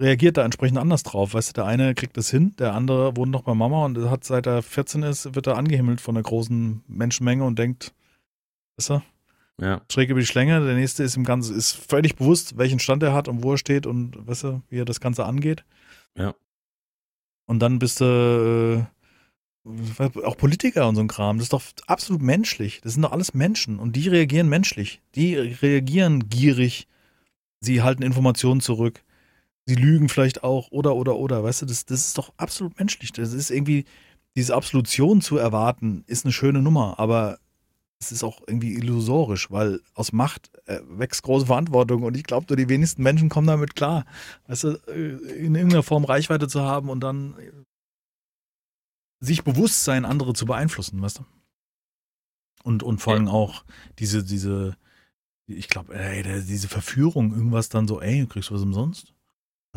reagiert 0.00 0.36
da 0.36 0.44
entsprechend 0.44 0.78
anders 0.78 1.02
drauf. 1.02 1.34
Weißt 1.34 1.50
du, 1.50 1.52
der 1.54 1.66
eine 1.66 1.94
kriegt 1.94 2.16
das 2.16 2.30
hin, 2.30 2.54
der 2.58 2.74
andere 2.74 3.16
wohnt 3.16 3.32
noch 3.32 3.42
bei 3.42 3.54
Mama 3.54 3.84
und 3.84 3.98
hat 4.10 4.24
seit 4.24 4.46
er 4.46 4.62
14 4.62 5.02
ist, 5.02 5.34
wird 5.34 5.46
er 5.46 5.56
angehimmelt 5.56 6.00
von 6.00 6.16
einer 6.16 6.22
großen 6.22 6.82
Menschenmenge 6.86 7.44
und 7.44 7.58
denkt, 7.58 7.92
weißt 8.76 8.90
du, 8.90 9.02
Ja. 9.60 9.80
schräg 9.90 10.10
über 10.10 10.20
die 10.20 10.26
Schlänge. 10.26 10.64
Der 10.64 10.74
nächste 10.76 11.02
ist 11.02 11.16
im 11.16 11.24
Ganzen, 11.24 11.56
ist 11.56 11.72
völlig 11.72 12.16
bewusst, 12.16 12.58
welchen 12.58 12.78
Stand 12.78 13.02
er 13.02 13.12
hat 13.12 13.28
und 13.28 13.42
wo 13.42 13.52
er 13.52 13.58
steht 13.58 13.86
und 13.86 14.26
weißt 14.26 14.44
du, 14.44 14.62
wie 14.68 14.78
er 14.78 14.84
das 14.84 15.00
Ganze 15.00 15.24
angeht. 15.24 15.64
Ja. 16.16 16.34
Und 17.46 17.60
dann 17.60 17.78
bist 17.78 18.00
du 18.00 18.86
äh, 19.68 20.20
auch 20.22 20.36
Politiker 20.36 20.88
und 20.88 20.94
so 20.94 21.00
ein 21.00 21.08
Kram. 21.08 21.38
Das 21.38 21.46
ist 21.46 21.52
doch 21.52 21.62
absolut 21.86 22.22
menschlich. 22.22 22.80
Das 22.82 22.92
sind 22.92 23.02
doch 23.02 23.12
alles 23.12 23.34
Menschen 23.34 23.78
und 23.78 23.96
die 23.96 24.08
reagieren 24.08 24.48
menschlich. 24.48 25.00
Die 25.14 25.34
reagieren 25.34 26.28
gierig. 26.28 26.86
Sie 27.60 27.82
halten 27.82 28.02
Informationen 28.02 28.60
zurück. 28.60 29.02
Sie 29.68 29.74
lügen 29.74 30.08
vielleicht 30.08 30.44
auch 30.44 30.70
oder 30.70 30.96
oder 30.96 31.16
oder. 31.16 31.44
Weißt 31.44 31.60
du, 31.60 31.66
das, 31.66 31.84
das 31.84 32.06
ist 32.06 32.16
doch 32.16 32.32
absolut 32.38 32.78
menschlich. 32.78 33.12
Das 33.12 33.34
ist 33.34 33.50
irgendwie, 33.50 33.84
diese 34.34 34.54
Absolution 34.54 35.20
zu 35.20 35.36
erwarten, 35.36 36.04
ist 36.06 36.24
eine 36.24 36.32
schöne 36.32 36.62
Nummer, 36.62 36.98
aber 36.98 37.38
es 38.00 38.10
ist 38.10 38.24
auch 38.24 38.40
irgendwie 38.46 38.72
illusorisch, 38.72 39.50
weil 39.50 39.80
aus 39.92 40.12
Macht 40.12 40.50
äh, 40.64 40.80
wächst 40.88 41.22
große 41.22 41.44
Verantwortung 41.44 42.02
und 42.02 42.16
ich 42.16 42.22
glaube, 42.22 42.46
nur 42.48 42.56
die 42.56 42.70
wenigsten 42.70 43.02
Menschen 43.02 43.28
kommen 43.28 43.46
damit 43.46 43.76
klar, 43.76 44.06
weißt 44.46 44.64
du, 44.64 44.68
äh, 44.86 45.44
in 45.44 45.54
irgendeiner 45.54 45.82
Form 45.82 46.06
Reichweite 46.06 46.48
zu 46.48 46.62
haben 46.62 46.88
und 46.88 47.00
dann 47.00 47.38
äh, 47.38 47.52
sich 49.20 49.44
bewusst 49.44 49.84
sein, 49.84 50.06
andere 50.06 50.32
zu 50.32 50.46
beeinflussen, 50.46 51.02
weißt 51.02 51.18
du? 51.18 51.24
Und, 52.62 52.82
und 52.82 53.02
vor 53.02 53.12
allem 53.12 53.28
auch 53.28 53.64
diese, 53.98 54.24
diese, 54.24 54.78
ich 55.46 55.68
glaube, 55.68 55.94
diese 56.46 56.68
Verführung, 56.68 57.32
irgendwas 57.32 57.68
dann 57.68 57.86
so, 57.86 58.00
ey, 58.00 58.26
kriegst 58.26 58.48
du 58.48 58.54
was 58.54 58.62
umsonst? 58.62 59.12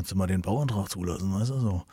Kannst 0.02 0.14
du 0.14 0.16
mal 0.16 0.26
den 0.26 0.42
Bauantrag 0.42 0.90
zulassen, 0.90 1.32
weißt 1.32 1.52
du 1.52 1.60
so. 1.60 1.84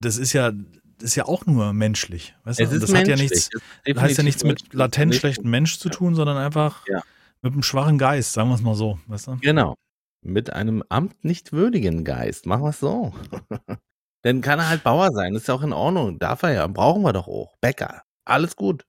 Das 0.00 0.18
ist 0.18 0.32
ja, 0.32 0.50
das 0.50 1.04
ist 1.04 1.14
ja 1.14 1.26
auch 1.26 1.46
nur 1.46 1.72
menschlich. 1.72 2.34
Weißt 2.42 2.58
du? 2.58 2.66
das 2.80 2.92
hat 2.92 3.06
ja 3.06 3.14
nichts, 3.14 3.48
heißt 3.86 4.18
ja 4.18 4.24
nichts 4.24 4.42
mit 4.42 4.74
latent 4.74 5.14
schlechten 5.14 5.48
Mensch 5.48 5.78
zu 5.78 5.88
tun, 5.88 6.16
sondern 6.16 6.36
einfach 6.36 6.84
ja. 6.88 7.00
mit 7.42 7.52
einem 7.52 7.62
schwachen 7.62 7.96
Geist, 7.96 8.32
sagen 8.32 8.48
wir 8.48 8.56
es 8.56 8.60
mal 8.60 8.74
so. 8.74 8.98
Weißt 9.06 9.28
du? 9.28 9.36
Genau. 9.36 9.76
Mit 10.20 10.52
einem 10.52 10.82
Amt 10.88 11.24
nicht 11.24 11.52
würdigen 11.52 12.02
Geist. 12.02 12.44
Machen 12.44 12.64
wir 12.64 12.70
es 12.70 12.80
so. 12.80 13.14
Dann 14.22 14.40
kann 14.40 14.58
er 14.58 14.68
halt 14.68 14.82
Bauer 14.82 15.12
sein. 15.12 15.36
Ist 15.36 15.46
ja 15.46 15.54
auch 15.54 15.62
in 15.62 15.72
Ordnung. 15.72 16.18
Darf 16.18 16.42
er 16.42 16.54
ja. 16.54 16.66
Brauchen 16.66 17.02
wir 17.02 17.12
doch 17.12 17.28
auch. 17.28 17.54
Bäcker. 17.60 18.02
Alles 18.24 18.56
gut. 18.56 18.84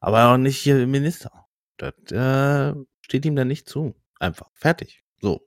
Aber 0.00 0.32
auch 0.32 0.38
nicht 0.38 0.56
hier 0.56 0.86
Minister. 0.86 1.30
Das 1.76 1.92
äh, 2.10 2.74
steht 3.02 3.26
ihm 3.26 3.36
dann 3.36 3.48
nicht 3.48 3.68
zu. 3.68 3.94
Einfach. 4.18 4.48
Fertig. 4.54 5.04
So. 5.20 5.46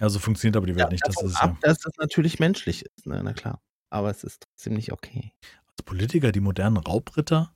Ja, 0.00 0.08
so 0.08 0.18
funktioniert 0.18 0.56
aber 0.56 0.66
die 0.66 0.74
Welt 0.76 0.86
ja, 0.86 0.90
nicht. 0.90 1.06
Das 1.06 1.22
ist 1.22 1.36
ab, 1.36 1.56
ja. 1.62 1.68
dass 1.68 1.78
das 1.78 1.92
natürlich 1.98 2.38
menschlich 2.38 2.84
ist. 2.84 3.06
Ne? 3.06 3.20
Na 3.22 3.32
klar 3.32 3.60
aber 3.90 4.10
es 4.10 4.24
ist 4.24 4.42
trotzdem 4.42 4.74
nicht 4.74 4.92
okay. 4.92 5.32
Als 5.70 5.82
Politiker, 5.84 6.32
die 6.32 6.40
modernen 6.40 6.76
Raubritter? 6.76 7.54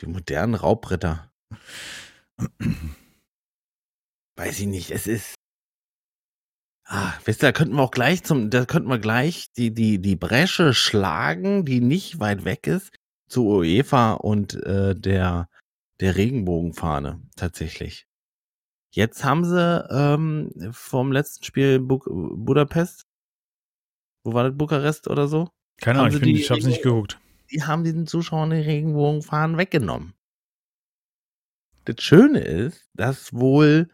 Die 0.00 0.06
modernen 0.06 0.54
Raubritter. 0.54 1.32
Weiß 4.36 4.60
ich 4.60 4.66
nicht, 4.66 4.90
es 4.90 5.06
ist. 5.06 5.34
Ah, 6.84 7.12
wisst 7.24 7.42
ihr, 7.42 7.48
da 7.48 7.52
könnten 7.52 7.74
wir 7.74 7.82
auch 7.82 7.90
gleich 7.90 8.22
zum, 8.22 8.48
da 8.48 8.64
könnten 8.64 8.88
wir 8.88 8.98
gleich 8.98 9.52
die, 9.52 9.74
die, 9.74 10.00
die 10.00 10.16
Bresche 10.16 10.72
schlagen, 10.72 11.66
die 11.66 11.80
nicht 11.80 12.18
weit 12.18 12.44
weg 12.44 12.66
ist, 12.66 12.94
zu 13.28 13.46
UEFA 13.46 14.14
und 14.14 14.54
äh, 14.64 14.94
der, 14.94 15.50
der 16.00 16.16
Regenbogenfahne, 16.16 17.20
tatsächlich. 17.36 18.07
Jetzt 18.90 19.24
haben 19.24 19.44
sie 19.44 19.86
ähm, 19.90 20.50
vom 20.72 21.12
letzten 21.12 21.44
Spiel 21.44 21.78
Bu 21.78 21.98
Budapest 22.36 23.08
wo 24.28 24.34
war 24.34 24.44
das, 24.44 24.56
Bukarest 24.56 25.08
oder 25.08 25.26
so? 25.28 25.48
Keine 25.80 26.00
Ahnung, 26.00 26.14
ich, 26.14 26.20
bin, 26.20 26.36
ich 26.36 26.50
hab's 26.50 26.64
nicht 26.64 26.82
geguckt. 26.82 27.18
Die 27.50 27.62
haben 27.62 27.84
diesen 27.84 28.06
Zuschauern 28.06 28.50
den 28.50 28.62
Regenbogenfahren 28.62 29.56
weggenommen. 29.56 30.14
Das 31.84 32.02
Schöne 32.02 32.40
ist, 32.40 32.86
dass 32.94 33.32
wohl 33.32 33.88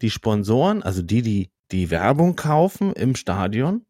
die 0.00 0.10
Sponsoren, 0.10 0.82
also 0.82 1.02
die, 1.02 1.22
die 1.22 1.50
die 1.72 1.90
Werbung 1.90 2.36
kaufen 2.36 2.92
im 2.92 3.16
Stadion, 3.16 3.86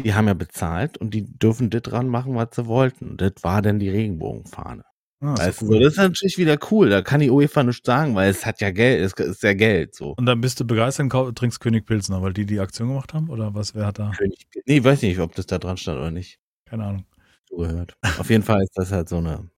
die 0.00 0.14
haben 0.14 0.26
ja 0.26 0.34
bezahlt 0.34 0.98
und 0.98 1.14
die 1.14 1.24
dürfen 1.38 1.70
das 1.70 1.82
dran 1.82 2.08
machen, 2.08 2.34
was 2.34 2.48
sie 2.54 2.66
wollten. 2.66 3.16
Das 3.16 3.34
war 3.42 3.62
dann 3.62 3.78
die 3.78 3.90
Regenbogenfahne. 3.90 4.84
Ah, 5.20 5.36
weißt 5.38 5.62
cool. 5.62 5.78
du, 5.78 5.84
das 5.84 5.94
ist 5.94 5.98
natürlich 5.98 6.38
wieder 6.38 6.58
cool. 6.70 6.90
Da 6.90 7.00
kann 7.00 7.20
die 7.20 7.30
UEFA 7.30 7.62
nichts 7.62 7.86
sagen, 7.86 8.14
weil 8.14 8.30
es 8.30 8.44
hat 8.44 8.60
ja 8.60 8.70
Geld, 8.70 9.00
es 9.00 9.12
ist 9.14 9.42
ja 9.42 9.54
Geld 9.54 9.94
so. 9.94 10.14
Und 10.16 10.26
dann 10.26 10.40
bist 10.40 10.60
du 10.60 10.66
begeistert 10.66 11.12
und 11.14 11.38
trinkst 11.38 11.60
König 11.60 11.86
Pilsner, 11.86 12.20
weil 12.20 12.34
die 12.34 12.44
die 12.44 12.60
Aktion 12.60 12.88
gemacht 12.88 13.14
haben? 13.14 13.30
Oder 13.30 13.54
was, 13.54 13.74
wer 13.74 13.86
hat 13.86 13.98
da? 13.98 14.12
König, 14.16 14.46
nee, 14.66 14.84
weiß 14.84 15.02
nicht, 15.02 15.18
ob 15.18 15.34
das 15.34 15.46
da 15.46 15.58
dran 15.58 15.78
stand 15.78 15.98
oder 15.98 16.10
nicht. 16.10 16.38
Keine 16.66 16.84
Ahnung. 16.84 17.06
Zugehört. 17.48 17.96
Auf 18.18 18.28
jeden 18.28 18.42
Fall 18.42 18.62
ist 18.62 18.76
das 18.76 18.92
halt 18.92 19.08
so 19.08 19.16
eine 19.16 19.48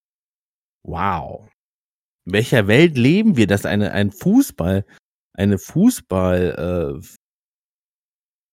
Wow. 0.85 1.49
In 2.25 2.33
welcher 2.33 2.67
Welt 2.67 2.97
leben 2.97 3.37
wir, 3.37 3.47
dass 3.47 3.67
eine, 3.67 3.93
ein 3.93 4.13
Fußball, 4.13 4.87
eine 5.35 5.59
Fußball, 5.59 7.01
äh, 7.03 7.07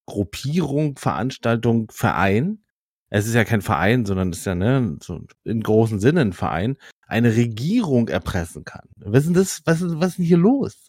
Gruppierung, 0.08 0.98
Veranstaltung, 0.98 1.90
Verein, 1.92 2.65
es 3.10 3.28
ist 3.28 3.34
ja 3.34 3.46
kein 3.46 3.62
Verein, 3.62 4.06
sondern 4.06 4.32
es 4.32 4.40
ist 4.40 4.46
ja 4.46 4.56
ne, 4.56 4.98
so 5.02 5.26
im 5.44 5.62
großen 5.62 6.00
Sinne 6.00 6.22
ein 6.22 6.34
Verein, 6.34 6.78
eine 7.08 7.36
Regierung 7.36 8.08
erpressen 8.08 8.66
kann. 8.66 8.88
Was 8.98 9.26
ist, 9.26 9.36
das, 9.36 9.62
was 9.66 9.82
ist, 9.82 10.00
was 10.00 10.10
ist 10.10 10.18
denn 10.18 10.26
hier 10.26 10.38
los? 10.38 10.88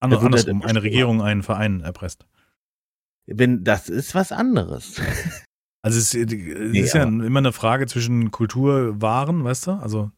Ander, 0.00 0.20
andersrum, 0.20 0.62
eine 0.62 0.82
Regierung 0.82 1.22
einen 1.22 1.42
Verein 1.42 1.80
erpresst. 1.80 2.26
Wenn, 3.26 3.64
das 3.64 3.88
ist 3.88 4.14
was 4.14 4.32
anderes. 4.32 5.00
Also 5.80 6.00
es, 6.00 6.12
es 6.12 6.26
nee, 6.26 6.80
ist 6.80 6.94
ja 6.94 7.04
immer 7.04 7.38
eine 7.38 7.52
Frage 7.52 7.86
zwischen 7.86 8.32
Kulturwaren, 8.32 9.44
weißt 9.44 9.68
du? 9.68 9.70
Also 9.74 10.10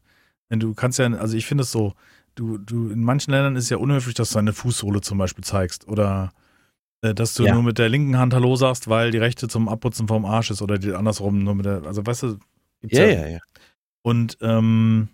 wenn 0.49 0.59
du 0.59 0.73
kannst 0.73 0.97
ja, 0.97 1.05
also 1.13 1.37
ich 1.37 1.45
finde 1.45 1.61
es 1.61 1.71
so, 1.71 1.93
du, 2.33 2.57
du, 2.57 2.89
in 2.89 3.03
manchen 3.03 3.31
Ländern 3.31 3.55
ist 3.55 3.65
es 3.65 3.69
ja 3.69 3.77
unhöflich, 3.77 4.15
dass 4.15 4.31
du 4.31 4.39
eine 4.39 4.53
Fußsohle 4.53 5.01
zum 5.01 5.19
Beispiel 5.19 5.43
zeigst 5.43 5.87
oder 5.87 6.31
dass 7.01 7.33
du 7.33 7.45
ja. 7.45 7.53
nur 7.53 7.63
mit 7.63 7.77
der 7.79 7.89
linken 7.89 8.17
Hand 8.17 8.33
Hallo 8.33 8.55
sagst, 8.55 8.87
weil 8.87 9.11
die 9.11 9.17
rechte 9.17 9.47
zum 9.47 9.67
Abputzen 9.67 10.07
vom 10.07 10.25
Arsch 10.25 10.51
ist 10.51 10.61
oder 10.61 10.77
die 10.77 10.93
andersrum 10.93 11.43
nur 11.43 11.55
mit 11.55 11.65
der, 11.65 11.83
also 11.83 12.05
weißt 12.05 12.23
du, 12.23 12.37
ja, 12.83 13.05
ja, 13.05 13.27
ja. 13.27 13.39
Und 14.03 14.37
ähm, 14.41 15.09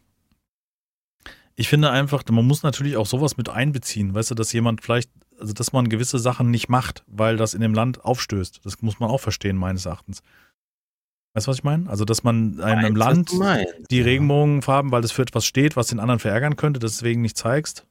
ich 1.55 1.69
finde 1.69 1.89
einfach, 1.89 2.23
man 2.29 2.45
muss 2.45 2.63
natürlich 2.63 2.97
auch 2.97 3.05
sowas 3.05 3.37
mit 3.37 3.49
einbeziehen, 3.49 4.13
weißt 4.13 4.31
du, 4.31 4.35
dass 4.35 4.53
jemand 4.53 4.81
vielleicht, 4.81 5.09
also 5.39 5.53
dass 5.53 5.73
man 5.73 5.89
gewisse 5.89 6.19
Sachen 6.19 6.51
nicht 6.51 6.69
macht, 6.69 7.03
weil 7.07 7.37
das 7.37 7.53
in 7.53 7.61
dem 7.61 7.73
Land 7.73 8.03
aufstößt. 8.05 8.61
Das 8.63 8.81
muss 8.81 8.99
man 8.99 9.09
auch 9.09 9.19
verstehen, 9.19 9.57
meines 9.57 9.85
Erachtens. 9.85 10.21
Weißt 11.33 11.47
du, 11.47 11.51
was 11.51 11.57
ich 11.57 11.63
meine? 11.63 11.89
Also, 11.89 12.03
dass 12.03 12.23
man 12.23 12.59
einem 12.61 12.95
Land 12.95 13.31
die 13.91 14.01
Regenbogenfarben, 14.01 14.91
weil 14.91 15.01
das 15.01 15.11
für 15.11 15.21
etwas 15.21 15.45
steht, 15.45 15.75
was 15.75 15.87
den 15.87 15.99
anderen 15.99 16.19
verärgern 16.19 16.55
könnte, 16.55 16.79
deswegen 16.79 17.21
nicht 17.21 17.37
zeigst. 17.37 17.85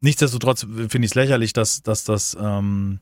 Nichtsdestotrotz 0.00 0.60
finde 0.62 0.98
ich 1.04 1.10
es 1.10 1.14
lächerlich, 1.14 1.52
dass, 1.52 1.82
dass 1.82 2.04
das 2.04 2.36
ähm, 2.40 3.00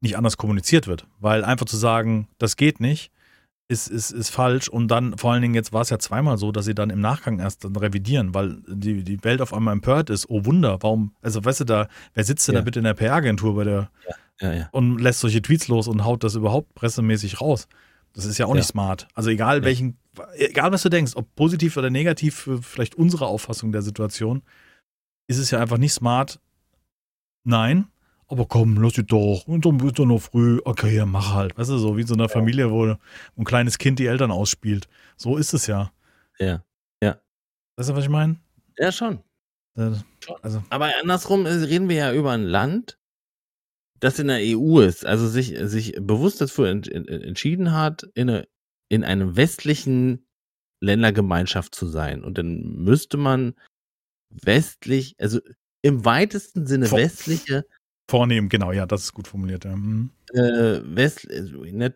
nicht 0.00 0.16
anders 0.16 0.36
kommuniziert 0.36 0.86
wird. 0.86 1.06
Weil 1.18 1.44
einfach 1.44 1.66
zu 1.66 1.76
sagen, 1.76 2.28
das 2.38 2.56
geht 2.56 2.80
nicht, 2.80 3.10
ist, 3.68 3.88
ist, 3.88 4.10
ist 4.10 4.30
falsch. 4.30 4.68
Und 4.68 4.88
dann, 4.88 5.16
vor 5.16 5.32
allen 5.32 5.42
Dingen, 5.42 5.54
jetzt 5.54 5.72
war 5.72 5.80
es 5.80 5.90
ja 5.90 5.98
zweimal 5.98 6.38
so, 6.38 6.52
dass 6.52 6.66
sie 6.66 6.74
dann 6.74 6.90
im 6.90 7.00
Nachgang 7.00 7.38
erst 7.38 7.64
dann 7.64 7.74
revidieren, 7.74 8.34
weil 8.34 8.62
die, 8.68 9.02
die 9.02 9.24
Welt 9.24 9.40
auf 9.40 9.54
einmal 9.54 9.72
empört 9.72 10.10
ist. 10.10 10.28
Oh 10.28 10.44
Wunder, 10.44 10.78
warum, 10.82 11.14
also 11.22 11.44
weißt 11.44 11.60
du 11.60 11.64
da, 11.64 11.88
wer 12.12 12.24
sitzt 12.24 12.46
denn 12.46 12.54
ja. 12.54 12.60
da 12.60 12.64
bitte 12.64 12.80
in 12.80 12.84
der 12.84 12.94
PR-Agentur 12.94 13.56
bei 13.56 13.64
der 13.64 13.90
ja, 14.40 14.52
ja, 14.52 14.68
und 14.72 14.98
lässt 14.98 15.20
solche 15.20 15.40
Tweets 15.40 15.68
los 15.68 15.88
und 15.88 16.04
haut 16.04 16.24
das 16.24 16.34
überhaupt 16.34 16.74
pressemäßig 16.74 17.40
raus? 17.40 17.68
Das 18.12 18.26
ist 18.26 18.38
ja 18.38 18.46
auch 18.46 18.54
nicht 18.54 18.68
smart. 18.68 19.08
Also 19.14 19.30
egal 19.30 19.64
welchen, 19.64 19.98
egal 20.36 20.70
was 20.70 20.82
du 20.82 20.88
denkst, 20.88 21.12
ob 21.16 21.34
positiv 21.34 21.76
oder 21.76 21.90
negativ 21.90 22.36
für 22.36 22.62
vielleicht 22.62 22.94
unsere 22.94 23.26
Auffassung 23.26 23.72
der 23.72 23.82
Situation, 23.82 24.42
ist 25.26 25.38
es 25.38 25.50
ja 25.50 25.60
einfach 25.60 25.78
nicht 25.78 25.92
smart. 25.92 26.40
Nein, 27.44 27.88
aber 28.28 28.46
komm, 28.46 28.80
lass 28.80 28.94
dich 28.94 29.06
doch. 29.06 29.46
Und 29.46 29.66
dann 29.66 29.80
wird 29.80 29.98
doch 29.98 30.06
noch 30.06 30.20
früh. 30.20 30.60
Okay, 30.64 30.96
ja, 30.96 31.06
mach 31.06 31.34
halt. 31.34 31.56
Weißt 31.58 31.70
du, 31.70 31.78
so 31.78 31.96
wie 31.96 32.02
in 32.02 32.06
so 32.06 32.14
einer 32.14 32.28
Familie, 32.28 32.70
wo 32.70 32.84
ein 32.84 33.44
kleines 33.44 33.78
Kind 33.78 33.98
die 33.98 34.06
Eltern 34.06 34.30
ausspielt. 34.30 34.88
So 35.16 35.36
ist 35.36 35.52
es 35.54 35.66
ja. 35.66 35.92
Ja, 36.38 36.64
ja. 37.02 37.20
Weißt 37.76 37.90
du, 37.90 37.96
was 37.96 38.04
ich 38.04 38.10
meine? 38.10 38.36
Ja, 38.78 38.90
schon. 38.90 39.20
Also. 39.76 40.62
Aber 40.70 40.90
andersrum 41.02 41.46
reden 41.46 41.88
wir 41.88 41.96
ja 41.96 42.12
über 42.12 42.32
ein 42.32 42.44
Land, 42.44 42.98
das 44.00 44.18
in 44.18 44.28
der 44.28 44.38
EU 44.40 44.80
ist, 44.80 45.04
also 45.04 45.26
sich, 45.28 45.54
sich 45.62 45.94
bewusst 46.00 46.40
dafür 46.40 46.68
ent, 46.68 46.88
ent, 46.88 47.08
entschieden 47.08 47.72
hat, 47.72 48.04
in, 48.14 48.30
eine, 48.30 48.48
in 48.88 49.02
einem 49.02 49.36
westlichen 49.36 50.26
Ländergemeinschaft 50.80 51.74
zu 51.74 51.86
sein. 51.86 52.22
Und 52.22 52.38
dann 52.38 52.62
müsste 52.84 53.16
man 53.16 53.54
westlich, 54.42 55.14
also 55.18 55.40
im 55.82 56.04
weitesten 56.04 56.66
Sinne 56.66 56.86
Vor 56.86 56.98
westliche 56.98 57.64
Vornehmen, 58.08 58.48
genau, 58.48 58.72
ja, 58.72 58.86
das 58.86 59.04
ist 59.04 59.14
gut 59.14 59.28
formuliert. 59.28 59.64
Ja. 59.64 59.76
Mhm. 59.76 60.10
Äh, 60.32 60.80
West, 60.84 61.26
also 61.30 61.64
nicht, 61.64 61.94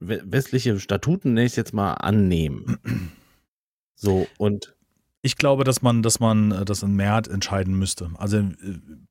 westliche 0.00 0.78
Statuten, 0.78 1.34
nenne 1.34 1.46
ich 1.46 1.52
es 1.52 1.56
jetzt 1.56 1.72
mal, 1.72 1.94
annehmen. 1.94 2.78
so, 3.94 4.26
und 4.38 4.76
ich 5.22 5.36
glaube, 5.36 5.64
dass 5.64 5.82
man, 5.82 6.02
dass 6.02 6.20
man 6.20 6.52
äh, 6.52 6.64
das 6.64 6.82
in 6.82 6.94
Mehrheit 6.94 7.28
entscheiden 7.28 7.78
müsste. 7.78 8.10
Also 8.16 8.38
äh, 8.38 8.54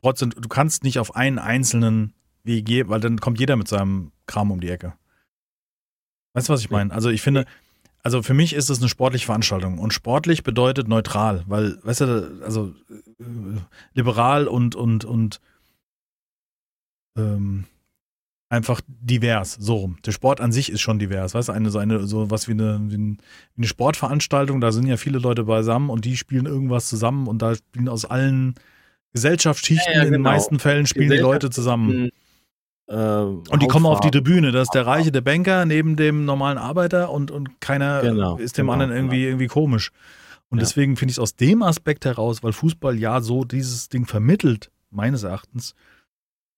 trotzdem, 0.02 0.30
du 0.30 0.48
kannst 0.48 0.84
nicht 0.84 1.00
auf 1.00 1.16
einen 1.16 1.40
einzelnen 1.40 2.14
WG, 2.44 2.88
weil 2.88 3.00
dann 3.00 3.20
kommt 3.20 3.40
jeder 3.40 3.56
mit 3.56 3.68
seinem 3.68 4.12
Kram 4.28 4.52
um 4.52 4.62
die 4.62 4.70
Ecke. 4.70 4.94
Weißt 6.34 6.50
du, 6.50 6.54
was 6.54 6.62
ich 6.62 6.70
meine? 6.70 6.94
Also 6.94 7.10
ich 7.10 7.22
finde, 7.22 7.46
also 8.06 8.22
für 8.22 8.36
mich 8.36 8.54
ist 8.54 8.70
es 8.70 8.80
eine 8.80 8.88
sportliche 8.88 9.26
Veranstaltung 9.26 9.80
und 9.80 9.92
sportlich 9.92 10.44
bedeutet 10.44 10.88
neutral, 10.88 11.44
weil, 11.48 11.80
weißt 11.82 12.02
du, 12.02 12.40
also 12.44 12.72
äh, 13.20 13.24
liberal 13.96 14.48
und 14.48 14.76
und 14.76 15.06
und 15.06 15.42
ähm, 17.18 17.64
einfach 18.48 18.82
divers, 18.88 19.58
so 19.60 19.78
rum. 19.78 19.98
Der 20.06 20.12
Sport 20.12 20.40
an 20.40 20.52
sich 20.52 20.72
ist 20.72 20.82
schon 20.82 21.00
divers, 21.00 21.34
weißt 21.34 21.50
du, 21.50 21.54
eine, 21.54 21.72
so 21.72 21.80
eine, 21.80 22.06
so 22.06 22.30
was 22.30 22.48
wie 22.48 22.52
eine, 22.52 22.80
wie 22.92 23.18
eine 23.58 23.68
Sportveranstaltung, 23.68 24.62
da 24.62 24.72
sind 24.72 24.86
ja 24.86 24.98
viele 24.98 25.18
Leute 25.18 25.46
beisammen 25.46 25.90
und 25.90 26.06
die 26.06 26.16
spielen 26.16 26.46
irgendwas 26.46 26.88
zusammen 26.88 27.26
und 27.26 27.42
da 27.42 27.56
spielen 27.56 27.90
aus 27.90 28.06
allen 28.06 28.54
Gesellschaftsschichten, 29.14 29.94
ja, 29.94 30.02
ja, 30.02 30.04
genau. 30.04 30.08
in 30.10 30.14
den 30.14 30.22
genau. 30.22 30.30
meisten 30.36 30.60
Fällen 30.60 30.86
spielen 30.86 31.10
die 31.10 31.18
Leute 31.18 31.50
zusammen. 31.50 32.12
Äh, 32.88 32.96
und 32.96 33.62
die 33.62 33.68
kommen 33.68 33.86
auf 33.88 34.00
die 34.02 34.12
Tribüne. 34.12 34.52
Das 34.52 34.64
ist 34.68 34.74
der 34.76 34.86
Reiche, 34.86 35.12
der 35.12 35.22
Banker 35.22 35.66
neben 35.66 35.96
dem 35.96 36.26
normalen 36.26 36.58
Arbeiter 36.58 37.10
und, 37.12 37.32
und 37.32 37.60
keiner 37.62 38.02
Genau, 38.02 38.38
ist 38.38 38.58
dem 38.58 38.64
genau, 38.68 38.74
anderen 38.74 38.92
irgendwie, 38.92 39.20
genau. 39.22 39.30
irgendwie 39.30 39.48
komisch. 39.48 39.92
Und 40.50 40.60
Ja. 40.60 40.64
deswegen 40.64 40.96
finde 40.96 41.10
ich 41.12 41.16
es 41.16 41.20
aus 41.20 41.36
dem 41.36 41.64
Aspekt 41.64 42.06
heraus, 42.06 42.44
weil 42.44 42.54
Fußball 42.54 42.98
ja 42.98 43.22
so 43.22 43.44
dieses 43.44 43.90
Ding 43.90 44.06
vermittelt, 44.06 44.70
meines 44.92 45.24
Erachtens, 45.24 45.74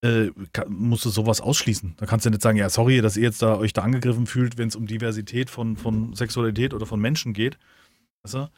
äh, 0.01 0.27
ka- 0.51 0.65
musst 0.67 1.05
du 1.05 1.09
sowas 1.09 1.39
ausschließen. 1.41 1.95
Da 1.97 2.05
kannst 2.05 2.25
du 2.25 2.29
nicht 2.29 2.41
sagen, 2.41 2.57
ja, 2.57 2.69
sorry, 2.69 3.01
dass 3.01 3.15
ihr 3.17 3.23
jetzt 3.23 3.41
da 3.41 3.57
euch 3.57 3.71
da 3.73 3.81
angegriffen 3.83 4.27
fühlt, 4.27 4.57
wenn 4.57 4.67
es 4.67 4.75
um 4.75 4.85
Diversität 4.85 5.49
von, 5.49 5.77
von 5.77 6.13
Sexualität 6.13 6.73
oder 6.73 6.85
von 6.85 6.99
Menschen 6.99 7.33
geht. 7.33 7.57
Weißt 8.23 8.33
du? 8.35 8.49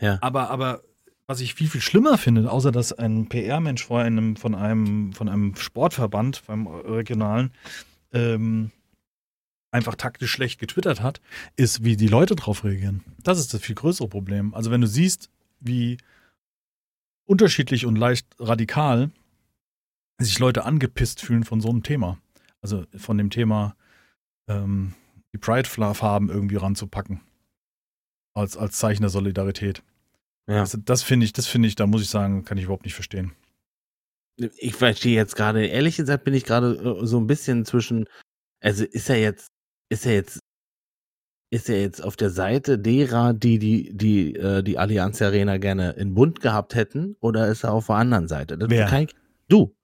Ja. 0.00 0.18
Aber, 0.22 0.48
aber 0.50 0.80
was 1.30 1.38
ich 1.38 1.54
viel, 1.54 1.68
viel 1.68 1.80
schlimmer 1.80 2.18
finde, 2.18 2.50
außer 2.50 2.72
dass 2.72 2.92
ein 2.92 3.28
PR-Mensch 3.28 3.84
vor 3.84 4.00
einem, 4.00 4.34
von 4.34 4.56
einem, 4.56 5.12
von 5.12 5.28
einem 5.28 5.54
Sportverband, 5.54 6.44
beim 6.44 6.66
regionalen, 6.66 7.52
ähm, 8.12 8.72
einfach 9.70 9.94
taktisch 9.94 10.32
schlecht 10.32 10.58
getwittert 10.58 11.00
hat, 11.00 11.20
ist, 11.54 11.84
wie 11.84 11.96
die 11.96 12.08
Leute 12.08 12.34
drauf 12.34 12.64
reagieren. 12.64 13.04
Das 13.22 13.38
ist 13.38 13.54
das 13.54 13.60
viel 13.60 13.76
größere 13.76 14.08
Problem. 14.08 14.52
Also 14.54 14.72
wenn 14.72 14.80
du 14.80 14.88
siehst, 14.88 15.30
wie 15.60 15.98
unterschiedlich 17.26 17.86
und 17.86 17.94
leicht 17.94 18.26
radikal 18.40 19.12
sich 20.18 20.40
Leute 20.40 20.64
angepisst 20.64 21.20
fühlen 21.20 21.44
von 21.44 21.60
so 21.60 21.68
einem 21.68 21.84
Thema. 21.84 22.18
Also 22.60 22.86
von 22.96 23.16
dem 23.16 23.30
Thema, 23.30 23.76
ähm, 24.48 24.94
die 25.32 25.38
Pride-Farben 25.38 26.28
irgendwie 26.28 26.56
ranzupacken. 26.56 27.20
Als, 28.34 28.56
als 28.56 28.78
Zeichen 28.78 29.02
der 29.02 29.10
Solidarität. 29.10 29.84
Ja. 30.50 30.60
Also 30.60 30.78
das 30.78 31.02
finde 31.02 31.24
ich, 31.26 31.32
das 31.32 31.46
finde 31.46 31.68
ich, 31.68 31.76
da 31.76 31.86
muss 31.86 32.02
ich 32.02 32.08
sagen, 32.10 32.44
kann 32.44 32.58
ich 32.58 32.64
überhaupt 32.64 32.84
nicht 32.84 32.94
verstehen. 32.94 33.32
Ich 34.58 34.74
verstehe 34.74 35.14
jetzt 35.14 35.36
gerade, 35.36 35.66
ehrlich 35.66 35.96
gesagt 35.96 36.24
bin 36.24 36.34
ich 36.34 36.44
gerade 36.44 36.98
äh, 37.02 37.06
so 37.06 37.18
ein 37.18 37.26
bisschen 37.26 37.64
zwischen, 37.64 38.06
also 38.62 38.84
ist 38.84 39.08
er 39.10 39.20
jetzt, 39.20 39.48
ist 39.90 40.06
er 40.06 40.14
jetzt, 40.14 40.40
ist 41.52 41.68
er 41.68 41.80
jetzt 41.80 42.02
auf 42.02 42.16
der 42.16 42.30
Seite 42.30 42.78
derer, 42.78 43.34
die 43.34 43.58
die, 43.58 43.90
die, 43.92 44.34
äh, 44.36 44.62
die 44.62 44.78
Allianz 44.78 45.20
Arena 45.20 45.58
gerne 45.58 45.90
in 45.92 46.14
Bund 46.14 46.40
gehabt 46.40 46.74
hätten, 46.74 47.16
oder 47.20 47.48
ist 47.48 47.64
er 47.64 47.72
auf 47.72 47.86
der 47.86 47.96
anderen 47.96 48.28
Seite? 48.28 48.56
Das 48.56 48.70
Wer? 48.70 49.02
ich- 49.02 49.14
du. 49.48 49.74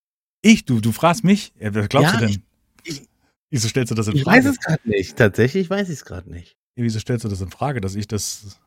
Ich, 0.42 0.64
du, 0.64 0.80
du 0.80 0.92
fragst 0.92 1.22
mich? 1.24 1.52
Wer 1.58 1.86
glaubst 1.88 2.12
Ja, 2.14 2.20
du 2.20 2.26
denn? 2.26 2.42
ich- 2.84 3.02
wieso 3.50 3.68
stellst 3.68 3.90
du 3.90 3.94
das 3.94 4.08
in 4.08 4.16
Ich 4.16 4.22
Frage? 4.22 4.38
weiß 4.38 4.46
es 4.46 4.58
gerade 4.60 4.88
nicht. 4.88 5.16
Tatsächlich 5.16 5.68
weiß 5.68 5.88
ich 5.88 5.96
es 5.96 6.04
gerade 6.04 6.30
nicht. 6.30 6.56
Wieso 6.76 6.98
stellst 7.00 7.24
du 7.24 7.28
das 7.28 7.40
in 7.40 7.50
Frage, 7.50 7.80
dass 7.80 7.94
ich 7.94 8.06
das. 8.06 8.58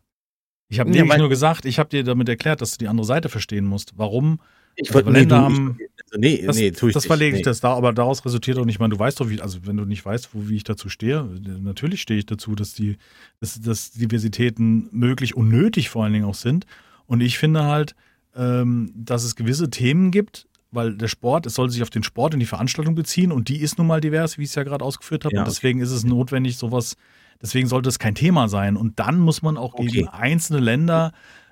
Ich 0.69 0.79
habe 0.79 0.89
Ja, 0.91 0.97
nämlich 1.03 1.17
nur 1.17 1.29
gesagt, 1.29 1.65
ich 1.65 1.79
habe 1.79 1.89
dir 1.89 2.03
damit 2.03 2.29
erklärt, 2.29 2.61
dass 2.61 2.71
du 2.73 2.77
die 2.77 2.87
andere 2.87 3.05
Seite 3.05 3.27
verstehen 3.27 3.65
musst. 3.65 3.93
Warum? 3.97 4.39
Ich 4.75 4.89
Also 4.89 4.93
wollte, 4.95 5.11
nee, 5.11 5.19
Länder 5.19 5.41
haben- 5.41 5.75
ich, 5.79 5.89
also, 6.05 6.19
nee, 6.19 6.41
Das, 6.45 6.55
nee, 6.55 6.71
tue 6.71 6.89
ich 6.89 6.93
das 6.93 7.03
nicht. 7.03 7.07
verlege 7.07 7.35
ich 7.35 7.39
nee. 7.41 7.43
das 7.43 7.59
da, 7.59 7.73
aber 7.73 7.91
daraus 7.91 8.23
resultiert 8.23 8.57
auch 8.59 8.65
nicht, 8.65 8.79
man, 8.79 8.91
du 8.91 8.97
weißt 8.97 9.19
doch, 9.19 9.29
wie, 9.29 9.41
also 9.41 9.59
wenn 9.65 9.75
du 9.75 9.83
nicht 9.85 10.05
weißt, 10.05 10.29
wo, 10.33 10.47
wie 10.47 10.55
ich 10.55 10.63
dazu 10.63 10.87
stehe, 10.87 11.23
natürlich 11.59 12.01
stehe 12.01 12.19
ich 12.19 12.27
dazu, 12.27 12.55
dass 12.55 12.73
die, 12.75 12.97
dass, 13.41 13.59
dass 13.59 13.91
Diversitäten 13.91 14.87
möglich 14.91 15.35
und 15.35 15.49
nötig 15.49 15.89
vor 15.89 16.03
allen 16.03 16.13
Dingen 16.13 16.25
auch 16.25 16.35
sind. 16.35 16.65
Und 17.07 17.21
ich 17.21 17.37
finde 17.39 17.63
halt, 17.63 17.95
ähm, 18.35 18.93
dass 18.95 19.23
es 19.23 19.35
gewisse 19.35 19.69
Themen 19.71 20.11
gibt, 20.11 20.45
weil 20.71 20.95
der 20.95 21.07
Sport, 21.07 21.47
es 21.47 21.55
soll 21.55 21.69
sich 21.71 21.81
auf 21.81 21.89
den 21.89 22.03
Sport 22.03 22.35
und 22.35 22.39
die 22.39 22.45
Veranstaltung 22.45 22.93
beziehen 22.93 23.31
und 23.31 23.49
die 23.49 23.57
ist 23.59 23.79
nun 23.79 23.87
mal 23.87 23.99
divers, 24.01 24.37
wie 24.37 24.43
ich 24.43 24.49
es 24.49 24.55
ja 24.55 24.63
gerade 24.63 24.85
ausgeführt 24.85 25.25
habe. 25.25 25.33
Ja, 25.35 25.41
und 25.41 25.47
deswegen 25.47 25.81
ist 25.81 25.89
es 25.91 26.03
notwendig, 26.03 26.57
sowas, 26.57 26.95
deswegen 27.41 27.67
sollte 27.67 27.89
es 27.89 27.99
kein 27.99 28.15
Thema 28.15 28.47
sein. 28.47 28.77
Und 28.77 28.99
dann 28.99 29.19
muss 29.19 29.41
man 29.41 29.57
auch 29.57 29.73
Okay. 29.73 29.87
gegen 29.87 30.07
einzelne 30.07 30.59
Länder 30.59 31.11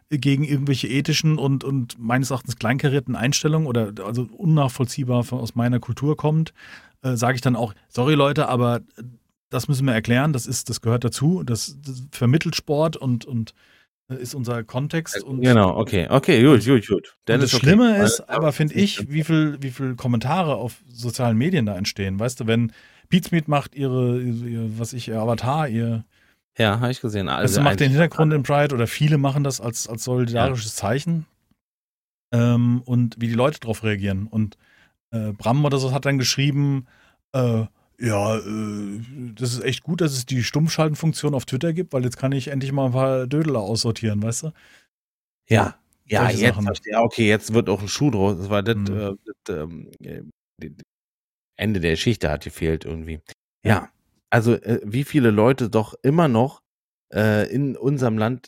gegen 0.09 0.43
irgendwelche 0.43 0.87
ethischen 0.87 1.37
und, 1.37 1.63
und 1.63 1.99
meines 1.99 2.31
Erachtens 2.31 2.55
kleinkarierten 2.55 3.15
Einstellungen 3.15 3.67
oder 3.67 3.91
also 4.05 4.23
unnachvollziehbar 4.23 5.25
aus 5.31 5.55
meiner 5.55 5.79
Kultur 5.79 6.15
kommt, 6.15 6.53
äh, 7.01 7.15
sage 7.15 7.35
ich 7.35 7.41
dann 7.41 7.55
auch, 7.55 7.73
sorry 7.89 8.15
Leute, 8.15 8.47
aber 8.47 8.81
das 9.49 9.67
müssen 9.67 9.85
wir 9.85 9.93
erklären, 9.93 10.33
das 10.33 10.45
ist, 10.45 10.69
das 10.69 10.81
gehört 10.81 11.03
dazu, 11.03 11.43
das, 11.43 11.77
das 11.85 12.03
vermittelt 12.11 12.55
Sport 12.55 12.97
und, 12.97 13.25
und 13.25 13.53
äh, 14.09 14.15
ist 14.15 14.33
unser 14.33 14.63
Kontext. 14.63 15.21
Und, 15.23 15.41
Genau, 15.41 15.77
okay, 15.77 16.07
okay, 16.09 16.41
gut, 16.43 16.65
gut, 16.65 16.87
gut. 16.87 17.17
Dann 17.25 17.41
das 17.41 17.49
ist 17.51 17.55
okay. 17.55 17.67
Schlimme 17.67 18.01
ist, 18.01 18.21
aber 18.29 18.51
finde 18.53 18.75
ich, 18.75 19.09
wie 19.09 19.23
viel, 19.23 19.57
wie 19.61 19.71
viel 19.71 19.95
Kommentare 19.95 20.55
auf 20.55 20.81
sozialen 20.87 21.37
Medien 21.37 21.65
da 21.65 21.75
entstehen. 21.75 22.19
Weißt 22.19 22.39
du, 22.39 22.47
wenn 22.47 22.71
Pizmeet 23.09 23.47
macht 23.47 23.75
ihre, 23.75 24.21
ihr, 24.21 24.79
was 24.79 24.93
ich, 24.93 25.07
ihr 25.07 25.19
Avatar, 25.19 25.67
ihr, 25.67 26.03
Ja, 26.57 26.79
habe 26.79 26.91
ich 26.91 27.01
gesehen. 27.01 27.29
also 27.29 27.59
Also 27.59 27.61
macht 27.61 27.79
den 27.79 27.91
Hintergrund 27.91 28.33
im 28.33 28.43
Pride 28.43 28.73
oder 28.73 28.87
viele 28.87 29.17
machen 29.17 29.43
das 29.43 29.61
als, 29.61 29.87
als 29.87 30.03
solidarisches 30.03 30.75
Zeichen. 30.75 31.25
Ähm, 32.33 32.81
und 32.85 33.15
wie 33.19 33.27
die 33.27 33.33
Leute 33.33 33.59
darauf 33.59 33.83
reagieren. 33.83 34.27
Und 34.27 34.57
äh, 35.11 35.31
Bram 35.31 35.63
oder 35.63 35.77
so 35.77 35.93
hat 35.93 36.05
dann 36.05 36.17
geschrieben, 36.17 36.85
äh, 37.33 37.65
ja, 37.99 38.37
äh, 38.37 39.01
das 39.35 39.53
ist 39.53 39.63
echt 39.63 39.83
gut, 39.83 40.01
dass 40.01 40.11
es 40.11 40.25
die 40.25 40.43
Stummschaltenfunktion 40.43 41.33
auf 41.33 41.45
Twitter 41.45 41.73
gibt, 41.73 41.93
weil 41.93 42.03
jetzt 42.03 42.17
kann 42.17 42.31
ich 42.33 42.49
endlich 42.49 42.71
mal 42.71 42.87
ein 42.87 42.91
paar 42.91 43.27
Dödler 43.27 43.59
aussortieren, 43.59 44.21
weißt 44.21 44.43
du? 44.43 44.51
Ja, 45.49 45.77
ja, 46.05 46.29
jetzt 46.29 46.61
verstehe 46.61 46.93
ja, 46.93 47.01
okay, 47.01 47.27
jetzt 47.27 47.53
wird 47.53 47.69
auch 47.69 47.81
ein 47.81 47.87
Schuh 47.87 48.11
draus. 48.11 48.37
Das 48.37 48.49
war 48.49 48.63
das, 48.63 48.75
Mhm. 48.75 48.87
äh, 48.97 49.15
das 49.25 49.55
ähm, 49.57 49.91
äh, 50.03 50.21
die- 50.61 50.69
die- 50.71 50.83
Ende 51.57 51.79
der 51.79 51.91
Geschichte 51.91 52.29
hat 52.29 52.43
gefehlt 52.43 52.85
irgendwie. 52.85 53.19
Ja, 53.65 53.89
also 54.29 54.53
äh, 54.53 54.79
wie 54.83 55.03
viele 55.03 55.31
Leute 55.31 55.69
doch 55.69 55.95
immer 56.03 56.27
noch 56.27 56.61
äh, 57.13 57.51
in 57.51 57.75
unserem 57.75 58.17
Land 58.17 58.47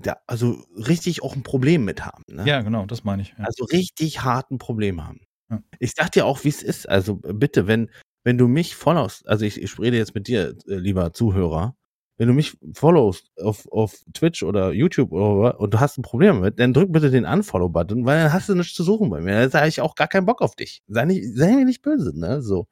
da, 0.00 0.18
also 0.26 0.64
richtig 0.76 1.22
auch 1.22 1.34
ein 1.34 1.42
Problem 1.42 1.84
mit 1.84 2.04
haben. 2.04 2.22
Ne? 2.28 2.46
Ja, 2.46 2.62
genau, 2.62 2.86
das 2.86 3.04
meine 3.04 3.22
ich. 3.22 3.34
Ja. 3.36 3.44
Also 3.44 3.64
richtig 3.64 4.22
harten 4.22 4.58
Problem 4.58 5.04
haben. 5.04 5.20
Ja. 5.50 5.62
Ich 5.78 5.92
sag 5.96 6.12
dir 6.12 6.26
auch, 6.26 6.44
wie 6.44 6.48
es 6.48 6.62
ist. 6.62 6.88
Also 6.88 7.20
äh, 7.24 7.32
bitte, 7.32 7.66
wenn, 7.66 7.90
wenn 8.24 8.38
du 8.38 8.48
mich 8.48 8.76
followst, 8.76 9.26
also 9.28 9.44
ich, 9.44 9.60
ich 9.60 9.78
rede 9.78 9.96
jetzt 9.96 10.14
mit 10.14 10.28
dir, 10.28 10.54
äh, 10.68 10.74
lieber 10.74 11.12
Zuhörer, 11.12 11.76
wenn 12.18 12.28
du 12.28 12.34
mich 12.34 12.58
followst 12.74 13.30
auf, 13.40 13.66
auf 13.70 13.94
Twitch 14.12 14.42
oder 14.42 14.72
YouTube 14.72 15.12
oder, 15.12 15.58
und 15.60 15.72
du 15.72 15.80
hast 15.80 15.96
ein 15.98 16.02
Problem 16.02 16.36
damit, 16.36 16.58
dann 16.58 16.72
drück 16.74 16.92
bitte 16.92 17.10
den 17.10 17.24
Unfollow-Button, 17.24 18.04
weil 18.04 18.22
dann 18.24 18.32
hast 18.32 18.48
du 18.48 18.54
nichts 18.54 18.74
zu 18.74 18.82
suchen 18.82 19.08
bei 19.08 19.20
mir. 19.20 19.40
Dann 19.40 19.50
sage 19.50 19.68
ich 19.68 19.80
auch 19.80 19.94
gar 19.94 20.08
keinen 20.08 20.26
Bock 20.26 20.42
auf 20.42 20.54
dich. 20.56 20.82
Sei, 20.88 21.04
nicht, 21.06 21.24
sei 21.36 21.52
mir 21.54 21.64
nicht 21.64 21.80
böse, 21.82 22.18
ne? 22.18 22.42
So. 22.42 22.66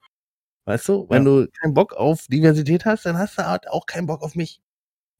Weißt 0.66 0.88
du, 0.88 1.09
wenn 1.09 1.24
Ja. 1.24 1.42
du 1.44 1.49
keinen 1.61 1.74
Bock 1.74 1.94
auf 1.94 2.26
Diversität 2.26 2.84
hast, 2.84 3.07
dann 3.07 3.16
hast 3.16 3.38
du 3.38 3.47
halt 3.47 3.68
auch 3.68 3.86
keinen 3.86 4.07
Bock 4.09 4.22
auf 4.22 4.34
mich. 4.34 4.61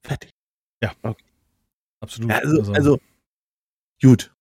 Fertig. 0.05 0.31
Absolut. 2.01 2.31
Ja, 2.31 2.39
also, 2.39 2.73
also, 2.73 2.99
gut. 4.03 4.33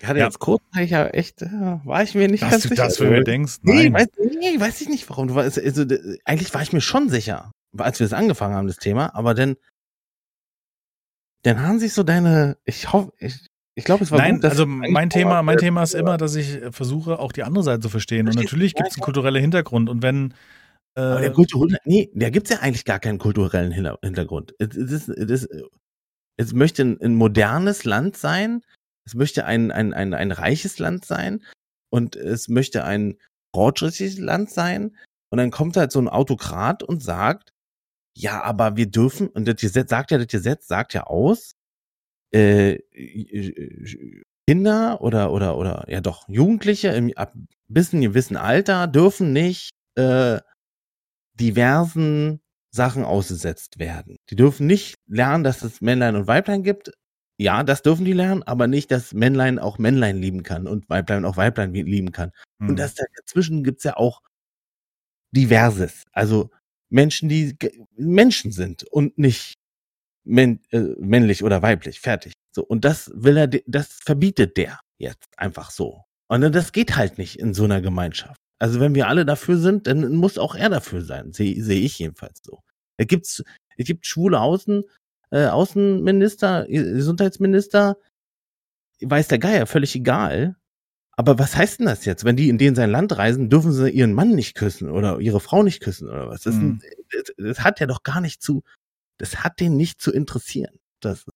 Ich 0.00 0.06
hatte 0.06 0.18
Ja. 0.18 0.24
jetzt 0.24 0.38
kurz, 0.38 0.62
ja 0.74 1.06
echt, 1.08 1.42
äh, 1.42 1.48
war 1.84 2.02
ich 2.02 2.14
mir 2.14 2.28
nicht 2.28 2.42
dass 2.42 2.50
ganz 2.50 2.62
du 2.64 2.68
sicher. 2.70 2.84
das 2.84 2.96
für 2.96 3.10
mir 3.10 3.22
denkst? 3.22 3.58
Nee, 3.62 3.90
Nein. 3.90 3.94
weiß, 3.94 4.08
nee, 4.38 4.58
weiß 4.58 4.80
ich 4.80 4.88
nicht, 4.88 5.08
warum. 5.10 5.28
Du 5.28 5.34
warst, 5.34 5.58
also, 5.58 5.84
d- 5.84 6.18
eigentlich 6.24 6.52
war 6.54 6.62
ich 6.62 6.72
mir 6.72 6.80
schon 6.80 7.08
sicher, 7.10 7.52
als 7.76 8.00
wir 8.00 8.06
es 8.06 8.12
angefangen 8.12 8.54
haben, 8.54 8.66
das 8.66 8.76
Thema, 8.76 9.14
aber 9.14 9.34
dann, 9.34 9.56
dann 11.42 11.60
haben 11.60 11.78
sich 11.78 11.92
so 11.92 12.02
deine, 12.02 12.58
ich 12.64 12.92
hoffe, 12.92 13.12
ich, 13.18 13.46
ich 13.74 13.84
glaube, 13.84 14.04
es 14.04 14.10
war 14.10 14.18
Nein, 14.18 14.36
gut, 14.36 14.44
also 14.44 14.66
mein 14.66 15.08
Thema, 15.08 15.42
mein 15.42 15.56
Thema 15.56 15.82
ist 15.82 15.94
immer, 15.94 16.16
dass 16.18 16.34
ich 16.34 16.56
äh, 16.56 16.72
versuche, 16.72 17.18
auch 17.18 17.32
die 17.32 17.44
andere 17.44 17.64
Seite 17.64 17.80
zu 17.80 17.88
verstehen. 17.88 18.28
Und 18.28 18.34
natürlich 18.34 18.74
gibt 18.74 18.90
es 18.90 18.96
einen 18.96 19.02
kulturellen 19.02 19.40
Hintergrund. 19.40 19.88
Und 19.88 20.02
wenn 20.02 20.34
Aber 20.94 21.20
der 21.20 21.30
äh, 21.30 21.32
kulturelle, 21.32 21.78
nee, 21.84 22.10
da 22.14 22.28
gibt's 22.30 22.50
ja 22.50 22.58
eigentlich 22.58 22.84
gar 22.84 22.98
keinen 22.98 23.18
kulturellen 23.18 23.72
Hinter- 23.72 23.98
Hintergrund. 24.02 24.54
Es, 24.58 24.76
es, 24.76 25.08
ist, 25.08 25.08
es, 25.08 25.48
es 26.36 26.52
möchte 26.52 26.82
ein, 26.82 27.00
ein 27.00 27.14
modernes 27.14 27.84
Land 27.84 28.16
sein, 28.16 28.62
es 29.06 29.14
möchte 29.14 29.46
ein, 29.46 29.70
ein, 29.70 29.94
ein, 29.94 30.12
ein 30.12 30.32
reiches 30.32 30.78
Land 30.78 31.04
sein 31.04 31.42
und 31.90 32.16
es 32.16 32.48
möchte 32.48 32.84
ein 32.84 33.16
fortschrittliches 33.54 34.18
Land 34.18 34.50
sein. 34.50 34.96
Und 35.30 35.38
dann 35.38 35.50
kommt 35.50 35.76
halt 35.76 35.92
so 35.92 36.00
ein 36.00 36.08
Autokrat 36.08 36.82
und 36.82 37.02
sagt, 37.02 37.50
ja, 38.20 38.42
aber 38.42 38.76
wir 38.76 38.86
dürfen, 38.90 39.28
und 39.28 39.46
das 39.48 39.56
Gesetz 39.56 39.90
sagt 39.90 40.10
ja, 40.10 40.18
das 40.18 40.26
Gesetz 40.28 40.66
sagt 40.68 40.94
ja 40.94 41.04
aus, 41.04 41.52
äh, 42.32 42.78
Kinder 44.48 45.00
oder, 45.00 45.32
oder, 45.32 45.56
oder, 45.56 45.84
ja 45.88 46.00
doch, 46.00 46.28
Jugendliche 46.28 46.88
im, 46.88 47.12
ab 47.16 47.34
bis 47.68 47.92
einem 47.92 48.02
gewissen 48.02 48.36
Alter 48.36 48.86
dürfen 48.88 49.32
nicht, 49.32 49.70
äh, 49.96 50.40
diversen 51.34 52.40
Sachen 52.72 53.04
ausgesetzt 53.04 53.78
werden. 53.78 54.16
Die 54.30 54.36
dürfen 54.36 54.66
nicht 54.66 54.96
lernen, 55.08 55.44
dass 55.44 55.62
es 55.62 55.80
Männlein 55.80 56.16
und 56.16 56.26
Weiblein 56.26 56.62
gibt. 56.62 56.92
Ja, 57.38 57.62
das 57.64 57.82
dürfen 57.82 58.04
die 58.04 58.12
lernen, 58.12 58.42
aber 58.42 58.66
nicht, 58.66 58.90
dass 58.90 59.14
Männlein 59.14 59.58
auch 59.58 59.78
Männlein 59.78 60.18
lieben 60.18 60.42
kann 60.42 60.66
und 60.66 60.88
Weiblein 60.90 61.24
auch 61.24 61.36
Weiblein 61.36 61.72
lieben 61.72 62.12
kann. 62.12 62.32
hm, 62.60 62.70
Und 62.70 62.78
das 62.78 62.94
dazwischen 62.94 63.64
gibt's 63.64 63.84
ja 63.84 63.96
auch 63.96 64.20
Diverses. 65.32 66.04
Also 66.12 66.50
Menschen, 66.90 67.28
die 67.28 67.56
Menschen 67.96 68.52
sind 68.52 68.84
und 68.84 69.16
nicht 69.16 69.54
männ, 70.24 70.60
äh, 70.70 70.80
männlich 70.98 71.42
oder 71.42 71.62
weiblich. 71.62 72.00
Fertig. 72.00 72.32
So. 72.52 72.64
Und 72.64 72.84
das 72.84 73.10
will 73.14 73.36
er, 73.36 73.46
das 73.46 73.92
verbietet 74.04 74.56
der 74.56 74.80
jetzt 74.98 75.28
einfach 75.36 75.70
so. 75.70 76.04
Und 76.28 76.42
das 76.54 76.72
geht 76.72 76.96
halt 76.96 77.18
nicht 77.18 77.38
in 77.38 77.54
so 77.54 77.64
einer 77.64 77.80
Gemeinschaft. 77.80 78.40
Also 78.60 78.78
wenn 78.78 78.94
wir 78.94 79.08
alle 79.08 79.24
dafür 79.24 79.56
sind, 79.56 79.86
dann 79.86 80.14
muss 80.16 80.38
auch 80.38 80.54
er 80.54 80.68
dafür 80.68 81.02
sein. 81.02 81.32
Sehe 81.32 81.62
seh 81.62 81.80
ich 81.80 81.98
jedenfalls 81.98 82.40
so. 82.44 82.60
Es 82.98 83.06
gibt, 83.06 83.26
es 83.26 83.86
gibt 83.86 84.06
schwule 84.06 84.38
Außen, 84.38 84.84
äh, 85.30 85.46
Außenminister, 85.46 86.66
Gesundheitsminister, 86.68 87.96
weiß 89.00 89.28
der 89.28 89.38
Geier, 89.38 89.66
völlig 89.66 89.94
egal. 89.94 90.56
Aber 91.16 91.38
was 91.38 91.56
heißt 91.56 91.80
denn 91.80 91.86
das 91.86 92.04
jetzt? 92.04 92.24
Wenn 92.24 92.36
die 92.36 92.48
in 92.48 92.56
den 92.58 92.74
sein 92.74 92.90
Land 92.90 93.16
reisen, 93.16 93.50
dürfen 93.50 93.72
sie 93.72 93.90
ihren 93.90 94.12
Mann 94.14 94.34
nicht 94.34 94.54
küssen 94.54 94.90
oder 94.90 95.20
ihre 95.20 95.40
Frau 95.40 95.62
nicht 95.62 95.80
küssen 95.80 96.08
oder 96.08 96.28
was? 96.28 96.42
Das, 96.42 96.54
Mhm. 96.54 96.80
das, 97.12 97.22
das 97.36 97.60
hat 97.60 97.80
ja 97.80 97.86
doch 97.86 98.02
gar 98.02 98.20
nicht 98.20 98.40
zu, 98.42 98.62
das 99.18 99.44
hat 99.44 99.60
den 99.60 99.76
nicht 99.76 100.00
zu 100.00 100.12
interessieren. 100.12 100.74
Das, 101.00 101.26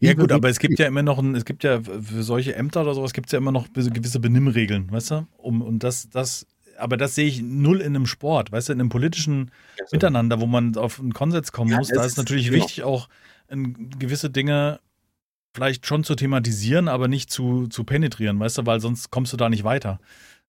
Ja 0.00 0.14
gut, 0.14 0.32
aber 0.32 0.48
es 0.48 0.58
gibt 0.58 0.78
ja 0.78 0.86
immer 0.86 1.02
noch, 1.02 1.18
ein, 1.18 1.34
es 1.34 1.44
gibt 1.44 1.62
ja 1.64 1.80
für 1.82 2.22
solche 2.22 2.54
Ämter 2.56 2.82
oder 2.82 2.94
sowas, 2.94 3.12
gibt 3.12 3.28
es 3.28 3.32
ja 3.32 3.38
immer 3.38 3.52
noch 3.52 3.68
gewisse 3.72 4.18
Benimmregeln, 4.20 4.90
weißt 4.90 5.10
du? 5.12 5.26
Um, 5.36 5.62
und 5.62 5.84
das, 5.84 6.08
das, 6.10 6.46
aber 6.76 6.96
das 6.96 7.14
sehe 7.14 7.26
ich 7.26 7.40
null 7.42 7.80
in 7.80 7.94
einem 7.94 8.06
Sport, 8.06 8.50
weißt 8.50 8.68
du, 8.70 8.72
in 8.72 8.80
einem 8.80 8.88
politischen 8.88 9.50
Also, 9.80 9.94
Miteinander, 9.96 10.40
wo 10.40 10.46
man 10.46 10.76
auf 10.76 10.98
einen 10.98 11.12
Konsens 11.12 11.52
kommen 11.52 11.70
Ja, 11.70 11.78
muss. 11.78 11.88
Da 11.88 12.00
ist 12.04 12.12
ist- 12.12 12.16
natürlich 12.18 12.50
genau. 12.50 12.64
wichtig, 12.64 12.82
auch 12.84 13.08
gewisse 13.48 14.30
Dinge 14.30 14.80
vielleicht 15.58 15.86
schon 15.86 16.04
zu 16.04 16.14
thematisieren, 16.14 16.86
aber 16.86 17.08
nicht 17.08 17.32
zu, 17.32 17.66
zu 17.66 17.82
penetrieren, 17.82 18.38
weißt 18.38 18.58
du, 18.58 18.66
weil 18.66 18.78
sonst 18.80 19.10
kommst 19.10 19.32
du 19.32 19.36
da 19.36 19.48
nicht 19.48 19.64
weiter. 19.64 19.98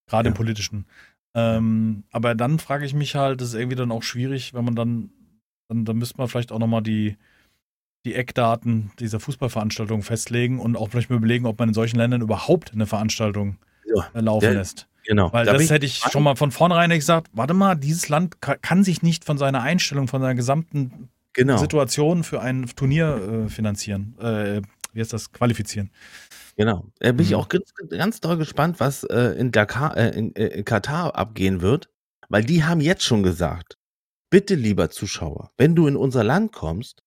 Gerade 0.05 0.27
im 0.29 0.33
Ja. 0.33 0.37
politischen. 0.37 0.85
Ähm, 1.33 2.03
aber 2.11 2.35
dann 2.35 2.59
frage 2.59 2.85
ich 2.85 2.93
mich 2.93 3.15
halt, 3.15 3.41
das 3.41 3.49
ist 3.49 3.53
irgendwie 3.55 3.75
dann 3.75 3.91
auch 3.91 4.03
schwierig, 4.03 4.53
wenn 4.53 4.65
man 4.65 4.75
dann, 4.75 5.09
dann, 5.67 5.83
dann 5.85 5.97
müsste 5.97 6.17
man 6.19 6.27
vielleicht 6.27 6.51
auch 6.51 6.59
nochmal 6.59 6.83
die, 6.83 7.17
die 8.05 8.13
Eckdaten 8.13 8.91
dieser 8.99 9.19
Fußballveranstaltung 9.19 10.03
festlegen 10.03 10.59
und 10.59 10.75
auch 10.77 10.89
vielleicht 10.89 11.09
mal 11.09 11.15
überlegen, 11.17 11.47
ob 11.47 11.57
man 11.57 11.69
in 11.69 11.73
solchen 11.73 11.97
Ländern 11.97 12.21
überhaupt 12.21 12.71
eine 12.73 12.85
Veranstaltung 12.85 13.57
Ja, 13.85 14.07
laufen 14.21 14.45
der- 14.45 14.53
lässt. 14.53 14.87
genau. 15.05 15.33
Weil 15.33 15.45
Da 15.47 15.53
das 15.53 15.63
ich 15.63 15.71
hätte 15.71 15.87
ich 15.87 15.97
schon 15.97 16.21
mal 16.23 16.35
von 16.35 16.51
vornherein 16.51 16.91
gesagt, 16.91 17.29
warte 17.33 17.55
mal, 17.55 17.73
dieses 17.75 18.09
Land 18.09 18.41
ka 18.41 18.55
kann 18.57 18.83
sich 18.83 19.01
nicht 19.01 19.25
von 19.25 19.39
seiner 19.39 19.61
Einstellung, 19.63 20.07
von 20.07 20.21
seiner 20.21 20.35
gesamten 20.35 21.09
genau. 21.33 21.57
Situation 21.57 22.23
für 22.23 22.41
ein 22.41 22.67
Turnier 22.75 23.45
äh, 23.45 23.49
finanzieren. 23.49 24.15
Äh, 24.19 24.61
wie 24.93 24.99
heißt 25.01 25.13
das? 25.13 25.31
Qualifizieren. 25.31 25.91
Genau. 26.57 26.91
Da 26.99 27.11
bin 27.11 27.25
ich 27.25 27.31
Mhm. 27.31 27.37
auch 27.37 27.49
ganz, 27.49 27.73
ganz 27.89 28.19
doll 28.19 28.37
gespannt, 28.37 28.79
was 28.79 29.03
äh, 29.05 29.35
in, 29.39 29.51
Dakar, 29.51 29.95
äh, 29.97 30.09
in, 30.17 30.35
äh, 30.35 30.47
in 30.47 30.65
Katar 30.65 31.15
abgehen 31.15 31.61
wird, 31.61 31.89
weil 32.29 32.43
die 32.43 32.63
haben 32.63 32.81
jetzt 32.81 33.03
schon 33.03 33.23
gesagt, 33.23 33.77
bitte 34.29 34.55
lieber 34.55 34.89
Zuschauer, 34.89 35.51
wenn 35.57 35.75
du 35.75 35.87
in 35.87 35.95
unser 35.95 36.23
Land 36.23 36.51
kommst 36.51 37.03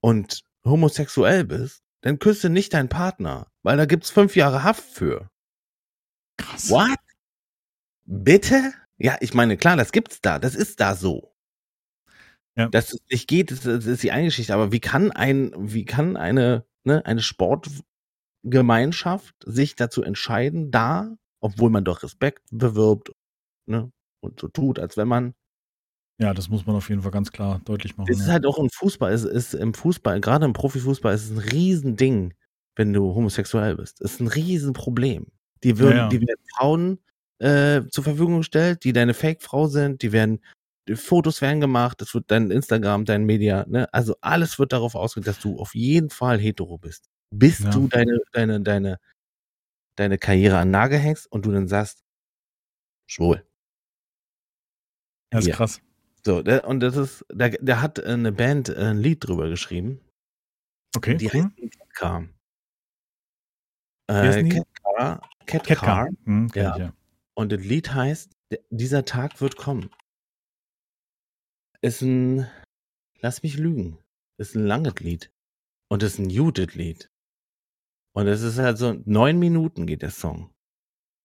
und 0.00 0.42
homosexuell 0.64 1.44
bist, 1.44 1.82
dann 2.02 2.18
küsse 2.18 2.48
nicht 2.50 2.74
deinen 2.74 2.88
Partner, 2.88 3.46
weil 3.62 3.76
da 3.76 3.86
gibt's 3.86 4.10
fünf 4.10 4.34
Jahre 4.36 4.64
Haft 4.64 4.82
für. 4.84 5.30
Krass. 6.36 6.68
What? 6.70 6.98
Bitte? 8.04 8.72
Ja, 8.98 9.16
ich 9.20 9.34
meine, 9.34 9.56
klar, 9.56 9.76
das 9.76 9.92
gibt's 9.92 10.20
da, 10.20 10.38
das 10.38 10.54
ist 10.54 10.80
da 10.80 10.94
so. 10.96 11.34
Ja. 12.56 12.68
Dass 12.68 12.92
es 12.92 13.00
nicht 13.10 13.28
geht, 13.28 13.50
das, 13.50 13.60
das 13.62 13.86
ist 13.86 14.02
die 14.02 14.12
eine 14.12 14.26
Geschichte, 14.26 14.52
aber 14.52 14.72
wie 14.72 14.80
kann 14.80 15.10
ein, 15.10 15.52
wie 15.56 15.84
kann 15.84 16.16
eine, 16.16 16.66
ne, 16.84 17.04
eine 17.06 17.22
Sportgemeinschaft 17.22 19.34
sich 19.44 19.76
dazu 19.76 20.02
entscheiden, 20.02 20.70
da, 20.70 21.14
obwohl 21.40 21.70
man 21.70 21.84
doch 21.84 22.02
Respekt 22.02 22.42
bewirbt, 22.50 23.12
ne, 23.66 23.90
und 24.20 24.40
so 24.40 24.48
tut, 24.48 24.78
als 24.78 24.96
wenn 24.96 25.08
man, 25.08 25.34
Ja, 26.20 26.34
das 26.34 26.48
muss 26.48 26.66
man 26.66 26.76
auf 26.76 26.88
jeden 26.88 27.02
Fall 27.02 27.10
ganz 27.10 27.32
klar 27.32 27.60
deutlich 27.64 27.96
machen. 27.96 28.06
das 28.08 28.20
ist 28.20 28.26
ja. 28.26 28.32
halt 28.34 28.46
auch 28.46 28.58
im 28.58 28.70
Fußball, 28.70 29.12
es 29.12 29.24
ist 29.24 29.54
im 29.54 29.74
Fußball, 29.74 30.20
gerade 30.20 30.44
im 30.44 30.52
Profifußball, 30.52 31.14
ist 31.14 31.24
es 31.24 31.30
ein 31.30 31.38
Riesending, 31.38 32.34
wenn 32.76 32.92
du 32.92 33.14
homosexuell 33.14 33.76
bist. 33.76 34.00
Es 34.00 34.14
ist 34.14 34.20
ein 34.20 34.28
Riesenproblem. 34.28 35.26
Die 35.64 35.78
würden, 35.78 35.96
Ja, 35.96 36.02
ja. 36.04 36.08
die 36.08 36.20
werden 36.20 36.40
Frauen 36.56 36.98
äh, 37.38 37.82
zur 37.90 38.04
Verfügung 38.04 38.38
gestellt, 38.38 38.84
die 38.84 38.92
deine 38.92 39.14
Fake-Frau 39.14 39.66
sind, 39.66 40.02
die 40.02 40.12
werden, 40.12 40.40
Fotos 40.94 41.40
werden 41.40 41.60
gemacht, 41.60 42.02
es 42.02 42.12
wird 42.14 42.24
dein 42.30 42.50
Instagram, 42.50 43.04
dein 43.04 43.24
Media, 43.24 43.64
ne, 43.68 43.92
also 43.94 44.16
alles 44.20 44.58
wird 44.58 44.72
darauf 44.72 44.94
ausgelegt, 44.96 45.28
dass 45.28 45.38
du 45.40 45.58
auf 45.60 45.74
jeden 45.74 46.10
Fall 46.10 46.38
hetero 46.40 46.78
bist. 46.78 47.08
Bis 47.34 47.60
Ja. 47.60 47.70
du 47.70 47.88
deine, 47.88 48.18
deine, 48.32 48.60
deine, 48.60 48.98
deine 49.96 50.18
Karriere 50.18 50.58
an 50.58 50.70
Nagel 50.70 50.98
hängst 50.98 51.30
und 51.30 51.46
du 51.46 51.52
dann 51.52 51.68
sagst, 51.68 52.02
schwul. 53.08 53.46
ja, 55.32 55.38
ist 55.38 55.46
Ja. 55.46 55.54
krass. 55.56 55.80
So, 56.24 56.38
und 56.38 56.80
das 56.80 56.96
ist, 56.96 57.24
da, 57.28 57.48
da 57.48 57.80
hat 57.80 57.98
äh, 57.98 58.04
eine 58.06 58.32
Band 58.32 58.68
äh, 58.68 58.76
ein 58.90 58.98
Lied 58.98 59.26
drüber 59.26 59.48
geschrieben. 59.48 60.00
Okay, 60.96 61.16
Die 61.16 61.26
cool. 61.34 61.44
heißt 61.44 61.56
Cat 61.78 61.94
Car. 61.94 62.28
Äh? 64.08 64.48
Cat 64.48 64.66
Car. 64.82 65.20
Cat, 65.46 65.64
Cat 65.64 65.78
Car. 65.78 66.06
Car. 66.06 66.08
Hm, 66.24 66.48
Ja. 66.54 66.72
ich, 66.74 66.78
ja. 66.82 66.92
Und 67.34 67.50
das 67.52 67.60
Lied 67.64 67.92
heißt, 67.94 68.30
"D- 68.52 68.60
dieser 68.70 69.04
Tag 69.04 69.40
wird 69.40 69.56
kommen. 69.56 69.90
Ist 71.82 72.02
ein, 72.02 72.46
lass 73.20 73.42
mich 73.42 73.58
lügen, 73.58 73.98
ist 74.38 74.54
ein 74.54 74.66
langes 74.66 74.94
Lied. 75.00 75.30
Und 75.90 76.02
ist 76.02 76.18
ein 76.18 76.30
Judith-Lied. 76.30 77.10
Und 78.14 78.26
es 78.26 78.40
ist 78.42 78.58
halt 78.58 78.78
so, 78.78 78.94
neun 79.04 79.38
Minuten 79.38 79.86
geht 79.86 80.02
der 80.02 80.10
Song. 80.10 80.50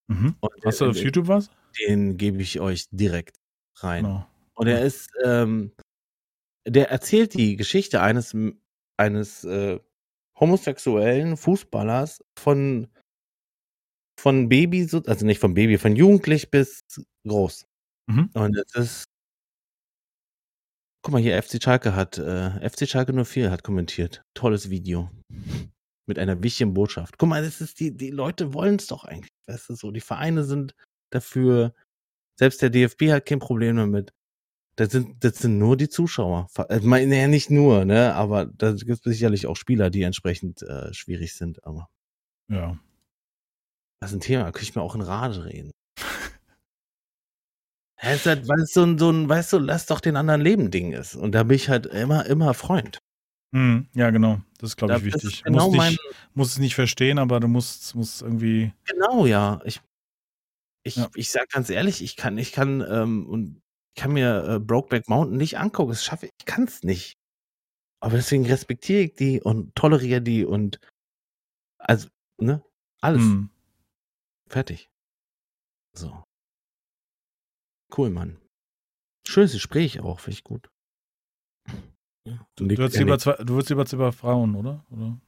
Mhm. 0.09 0.35
Und 0.41 0.65
Hast 0.65 0.81
du 0.81 0.89
auf 0.89 0.97
YouTube 0.97 1.27
was? 1.27 1.49
den 1.79 2.17
gebe 2.17 2.41
ich 2.41 2.59
euch 2.59 2.87
direkt 2.91 3.37
rein. 3.77 4.03
Genau. 4.03 4.27
Und 4.55 4.67
er 4.67 4.81
ist, 4.83 5.11
ähm, 5.23 5.71
der 6.67 6.89
erzählt 6.89 7.33
die 7.35 7.55
Geschichte 7.55 8.01
eines, 8.01 8.35
eines 8.97 9.43
äh, 9.43 9.79
homosexuellen 10.39 11.37
Fußballers 11.37 12.23
von, 12.37 12.87
von 14.19 14.49
Baby, 14.49 14.85
so- 14.85 15.03
also 15.05 15.25
nicht 15.25 15.39
von 15.39 15.53
Baby, 15.53 15.77
von 15.77 15.95
jugendlich 15.95 16.49
bis 16.49 16.81
groß. 17.27 17.67
Mhm. 18.07 18.29
Und 18.33 18.57
es 18.57 18.75
ist, 18.75 19.05
guck 21.07 21.13
mal 21.13 21.21
hier, 21.21 21.41
FC 21.41 21.63
Schalke 21.63 21.95
hat, 21.95 22.17
äh, 22.17 22.69
FC 22.69 22.85
Schalke 22.85 23.13
04 23.13 23.49
hat 23.49 23.63
kommentiert. 23.63 24.21
Tolles 24.33 24.69
Video. 24.69 25.09
Mit 26.05 26.19
einer 26.19 26.43
wichtigen 26.43 26.73
Botschaft. 26.73 27.17
Guck 27.17 27.29
mal, 27.29 27.41
das 27.41 27.61
ist 27.61 27.79
die, 27.79 27.95
die 27.95 28.09
Leute 28.09 28.53
wollen 28.53 28.75
es 28.75 28.87
doch 28.87 29.05
eigentlich. 29.05 29.31
Weißt 29.47 29.69
du, 29.69 29.75
so, 29.75 29.91
die 29.91 30.01
Vereine 30.01 30.43
sind 30.43 30.75
dafür, 31.13 31.73
selbst 32.37 32.61
der 32.61 32.71
DFB 32.71 33.03
hat 33.03 33.25
kein 33.25 33.39
Problem 33.39 33.77
damit. 33.77 34.11
Das 34.75 34.91
sind, 34.91 35.23
das 35.23 35.37
sind 35.37 35.57
nur 35.57 35.77
die 35.77 35.87
Zuschauer. 35.87 36.47
Ich 36.69 36.83
meine, 36.83 37.17
ja, 37.17 37.29
nicht 37.29 37.49
nur, 37.49 37.85
ne, 37.85 38.13
aber 38.13 38.45
da 38.45 38.73
gibt 38.73 38.89
es 39.07 39.13
sicherlich 39.13 39.47
auch 39.47 39.55
Spieler, 39.55 39.89
die 39.89 40.01
entsprechend 40.01 40.61
äh, 40.61 40.93
schwierig 40.93 41.35
sind, 41.35 41.63
aber 41.63 41.87
Ja. 42.51 42.77
das 44.01 44.11
ist 44.11 44.17
ein 44.17 44.19
Thema, 44.19 44.43
da 44.43 44.51
könnte 44.51 44.63
ich 44.69 44.75
mir 44.75 44.81
auch 44.81 44.95
in 44.95 45.01
Rage 45.01 45.45
reden. 45.45 45.71
Hä, 47.99 48.15
ist 48.15 48.25
halt, 48.27 48.47
weil 48.47 48.59
es 48.61 48.73
so 48.73 48.83
ein, 48.83 48.97
so 48.97 49.09
ein, 49.09 49.27
weißt 49.27 49.53
du, 49.53 49.57
lass 49.57 49.85
doch 49.87 49.99
den 49.99 50.15
anderen 50.17 50.41
leben 50.41 50.69
Ding 50.71 50.93
ist. 50.93 51.15
Und 51.15 51.31
da 51.33 51.43
bin 51.43 51.55
ich 51.55 51.69
halt 51.69 51.87
immer, 51.87 52.25
immer 52.27 52.53
Freund. 52.53 52.99
Hm, 53.55 53.87
ja, 53.93 54.11
genau. 54.11 54.41
Das 54.59 54.71
ist, 54.71 54.77
glaube 54.77 54.93
ich, 54.95 54.99
Da- 54.99 55.05
wichtig. 55.05 55.23
ist 55.23 55.43
genau 55.43 55.71
musst, 55.71 55.89
dich, 55.91 55.99
musst 56.33 56.51
es 56.53 56.59
nicht 56.59 56.75
verstehen, 56.75 57.17
aber 57.17 57.39
du 57.39 57.47
musst, 57.47 57.95
musst 57.95 58.21
irgendwie. 58.21 58.71
genau, 58.85 59.25
ja. 59.25 59.61
Ich, 59.65 59.81
ich, 60.83 60.97
Ja. 60.97 61.09
ich 61.15 61.31
sag 61.31 61.49
ganz 61.49 61.69
ehrlich, 61.69 62.03
ich 62.03 62.15
kann, 62.15 62.37
ich 62.37 62.51
kann, 62.51 62.81
ähm, 62.87 63.25
und 63.27 63.61
ich 63.95 64.01
kann 64.01 64.13
mir 64.13 64.43
äh, 64.47 64.59
Brokeback 64.59 65.09
Mountain 65.09 65.37
nicht 65.37 65.57
angucken. 65.57 65.89
Das 65.89 66.03
schaffe 66.03 66.27
ich, 66.27 66.31
ich 66.39 66.45
kann 66.45 66.65
es 66.65 66.83
nicht. 66.83 67.13
Aber 67.99 68.15
deswegen 68.17 68.45
respektiere 68.45 69.01
ich 69.01 69.15
die 69.15 69.41
und 69.41 69.73
toleriere 69.75 70.21
die 70.21 70.45
und 70.45 70.79
also, 71.79 72.09
ne? 72.39 72.63
Alles. 73.01 73.21
Hm. 73.23 73.49
Fertig. 74.49 74.87
So. 75.93 76.23
Cool, 77.97 78.11
Mann. 78.11 78.37
Schönes 79.27 79.53
Gespräch 79.53 79.99
auch, 79.99 80.19
finde 80.19 80.37
ich 80.37 80.43
gut. 80.43 80.69
Ja, 82.27 82.45
Du, 82.55 82.65
nickt 82.65 82.77
würdest 82.79 82.99
lieber 82.99 83.17
zwei, 83.17 83.33
du 83.43 83.55
würdest 83.55 83.69
lieber 83.71 83.85
zwei 83.87 84.11
Frauen, 84.11 84.55
oder? 84.55 84.85
oder? 84.91 85.19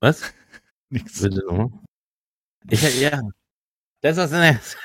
Was? 0.00 0.32
Nichts. 0.90 1.20
Bitte 1.20 1.44
nochmal. 1.46 1.70
Ich, 2.68 3.00
ja. 3.00 3.20
Das 4.02 4.16
ist 4.16 4.22
was 4.22 4.32
anderes. 4.32 4.76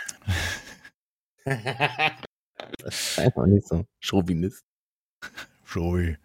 das 2.79 3.09
ist 3.09 3.19
einfach 3.19 3.45
nicht 3.45 3.67
so. 3.67 3.85
Chauvinist. 3.99 4.63
Joey. 5.67 6.17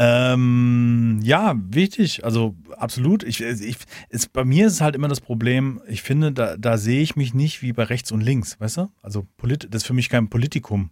Ähm, 0.00 1.18
ja, 1.22 1.56
wichtig. 1.58 2.24
Also 2.24 2.54
absolut. 2.76 3.24
Ich, 3.24 3.40
ich, 3.40 3.76
ist, 4.08 4.32
bei 4.32 4.44
mir 4.44 4.68
ist 4.68 4.74
es 4.74 4.80
halt 4.80 4.94
immer 4.94 5.08
das 5.08 5.20
Problem, 5.20 5.80
ich 5.88 6.02
finde, 6.02 6.32
da, 6.32 6.56
da 6.56 6.78
sehe 6.78 7.02
ich 7.02 7.16
mich 7.16 7.34
nicht 7.34 7.62
wie 7.62 7.72
bei 7.72 7.82
rechts 7.84 8.12
und 8.12 8.20
links, 8.20 8.60
weißt 8.60 8.76
du? 8.76 8.90
Also 9.02 9.26
polit, 9.36 9.66
das 9.70 9.82
ist 9.82 9.86
für 9.86 9.94
mich 9.94 10.08
kein 10.08 10.30
Politikum. 10.30 10.90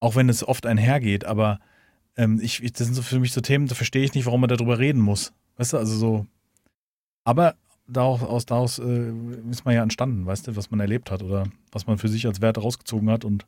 Auch 0.00 0.16
wenn 0.16 0.28
es 0.28 0.46
oft 0.46 0.66
einhergeht, 0.66 1.24
aber 1.24 1.60
ähm, 2.16 2.40
ich, 2.42 2.62
ich, 2.62 2.72
das 2.72 2.86
sind 2.86 2.94
so 2.94 3.02
für 3.02 3.20
mich 3.20 3.32
so 3.32 3.40
Themen, 3.42 3.66
da 3.66 3.74
verstehe 3.74 4.04
ich 4.04 4.14
nicht, 4.14 4.26
warum 4.26 4.40
man 4.40 4.48
darüber 4.48 4.78
reden 4.78 5.00
muss. 5.00 5.32
Weißt 5.56 5.74
du, 5.74 5.78
also 5.78 5.96
so. 5.96 6.26
Aber 7.24 7.56
daraus, 7.86 8.22
aus, 8.22 8.46
daraus 8.46 8.78
äh, 8.78 9.12
ist 9.50 9.64
man 9.64 9.74
ja 9.74 9.82
entstanden, 9.82 10.26
weißt 10.26 10.48
du, 10.48 10.56
was 10.56 10.70
man 10.70 10.80
erlebt 10.80 11.10
hat 11.10 11.22
oder 11.22 11.44
was 11.72 11.86
man 11.86 11.98
für 11.98 12.08
sich 12.08 12.26
als 12.26 12.40
Werte 12.40 12.60
rausgezogen 12.60 13.10
hat. 13.10 13.24
Und 13.24 13.46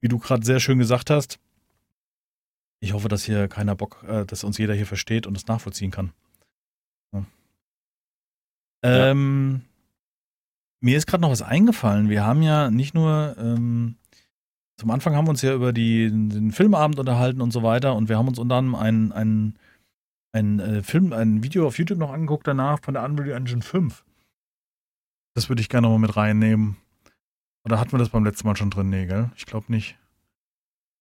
wie 0.00 0.08
du 0.08 0.18
gerade 0.18 0.44
sehr 0.44 0.60
schön 0.60 0.78
gesagt 0.78 1.10
hast, 1.10 1.38
ich 2.80 2.94
hoffe, 2.94 3.08
dass 3.08 3.24
hier 3.24 3.48
keiner 3.48 3.76
Bock, 3.76 4.02
äh, 4.08 4.24
dass 4.24 4.44
uns 4.44 4.58
jeder 4.58 4.74
hier 4.74 4.86
versteht 4.86 5.26
und 5.26 5.36
es 5.36 5.46
nachvollziehen 5.46 5.90
kann. 5.90 6.12
Ja. 7.12 7.24
Ähm, 8.82 9.62
mir 10.80 10.96
ist 10.96 11.06
gerade 11.06 11.20
noch 11.20 11.30
was 11.30 11.42
eingefallen. 11.42 12.08
Wir 12.08 12.24
haben 12.24 12.42
ja 12.42 12.70
nicht 12.70 12.94
nur, 12.94 13.36
ähm, 13.38 13.96
zum 14.78 14.90
Anfang 14.90 15.14
haben 15.14 15.26
wir 15.26 15.30
uns 15.30 15.42
ja 15.42 15.54
über 15.54 15.74
die, 15.74 16.08
den 16.10 16.52
Filmabend 16.52 16.98
unterhalten 16.98 17.42
und 17.42 17.52
so 17.52 17.62
weiter 17.62 17.94
und 17.94 18.08
wir 18.08 18.16
haben 18.16 18.28
uns 18.28 18.38
unter 18.38 18.56
anderem 18.56 18.80
ein, 18.80 19.12
ein, 19.12 19.58
ein 20.32 20.60
äh, 20.60 20.82
Film, 20.82 21.12
ein 21.12 21.42
Video 21.42 21.66
auf 21.66 21.78
YouTube 21.78 21.98
noch 21.98 22.12
angeguckt 22.12 22.46
danach 22.46 22.80
von 22.80 22.94
der 22.94 23.04
Unreal 23.04 23.36
Engine 23.36 23.62
5. 23.62 24.04
Das 25.34 25.50
würde 25.50 25.60
ich 25.60 25.68
gerne 25.68 25.86
nochmal 25.86 26.00
mit 26.00 26.16
reinnehmen. 26.16 26.76
Oder 27.64 27.78
hatten 27.78 27.92
wir 27.92 27.98
das 27.98 28.08
beim 28.08 28.24
letzten 28.24 28.48
Mal 28.48 28.56
schon 28.56 28.70
drin? 28.70 28.88
Nee, 28.88 29.06
gell? 29.06 29.30
Ich 29.36 29.44
glaube 29.44 29.70
nicht. 29.70 29.98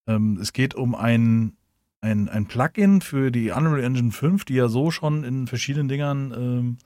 Ähm, 0.07 0.37
es 0.41 0.51
geht 0.51 0.75
um 0.75 0.93
ein, 0.93 1.55
ein, 2.01 2.29
ein 2.29 2.45
Plugin 2.45 3.01
für 3.01 3.31
die 3.31 3.51
Unreal 3.51 3.83
Engine 3.83 4.11
5, 4.11 4.45
die 4.45 4.55
ja 4.55 4.67
so 4.67 4.91
schon 4.91 5.23
in 5.23 5.47
verschiedenen 5.47 5.87
Dingern 5.87 6.33
ähm, 6.35 6.77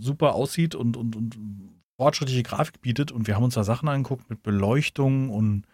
super 0.00 0.34
aussieht 0.34 0.74
und, 0.74 0.96
und, 0.96 1.16
und 1.16 1.38
fortschrittliche 1.96 2.42
Grafik 2.42 2.80
bietet. 2.80 3.12
Und 3.12 3.26
wir 3.26 3.36
haben 3.36 3.44
uns 3.44 3.54
da 3.54 3.64
Sachen 3.64 3.88
angeguckt 3.88 4.30
mit 4.30 4.42
Beleuchtung 4.42 5.30
und 5.30 5.64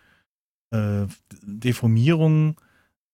äh, 0.73 1.07
Deformierung, 1.43 2.61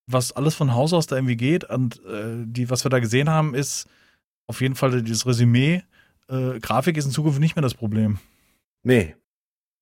was 0.07 0.33
alles 0.33 0.55
von 0.55 0.75
Haus 0.75 0.93
aus 0.93 1.07
da 1.07 1.17
irgendwie 1.17 1.37
geht. 1.37 1.65
Und 1.65 2.03
äh, 2.05 2.45
die, 2.45 2.71
was 2.71 2.85
wir 2.85 2.91
da 2.91 3.01
gesehen 3.01 3.29
haben, 3.29 3.55
ist 3.55 3.89
auf 4.47 4.61
jeden 4.61 4.75
Fall 4.75 5.03
dieses 5.03 5.27
Resümee. 5.27 5.83
Äh, 6.29 6.61
Grafik 6.61 6.97
ist 6.97 7.07
in 7.07 7.11
Zukunft 7.11 7.41
nicht 7.41 7.57
mehr 7.57 7.63
das 7.63 7.75
Problem. 7.75 8.19
Nee. 8.83 9.17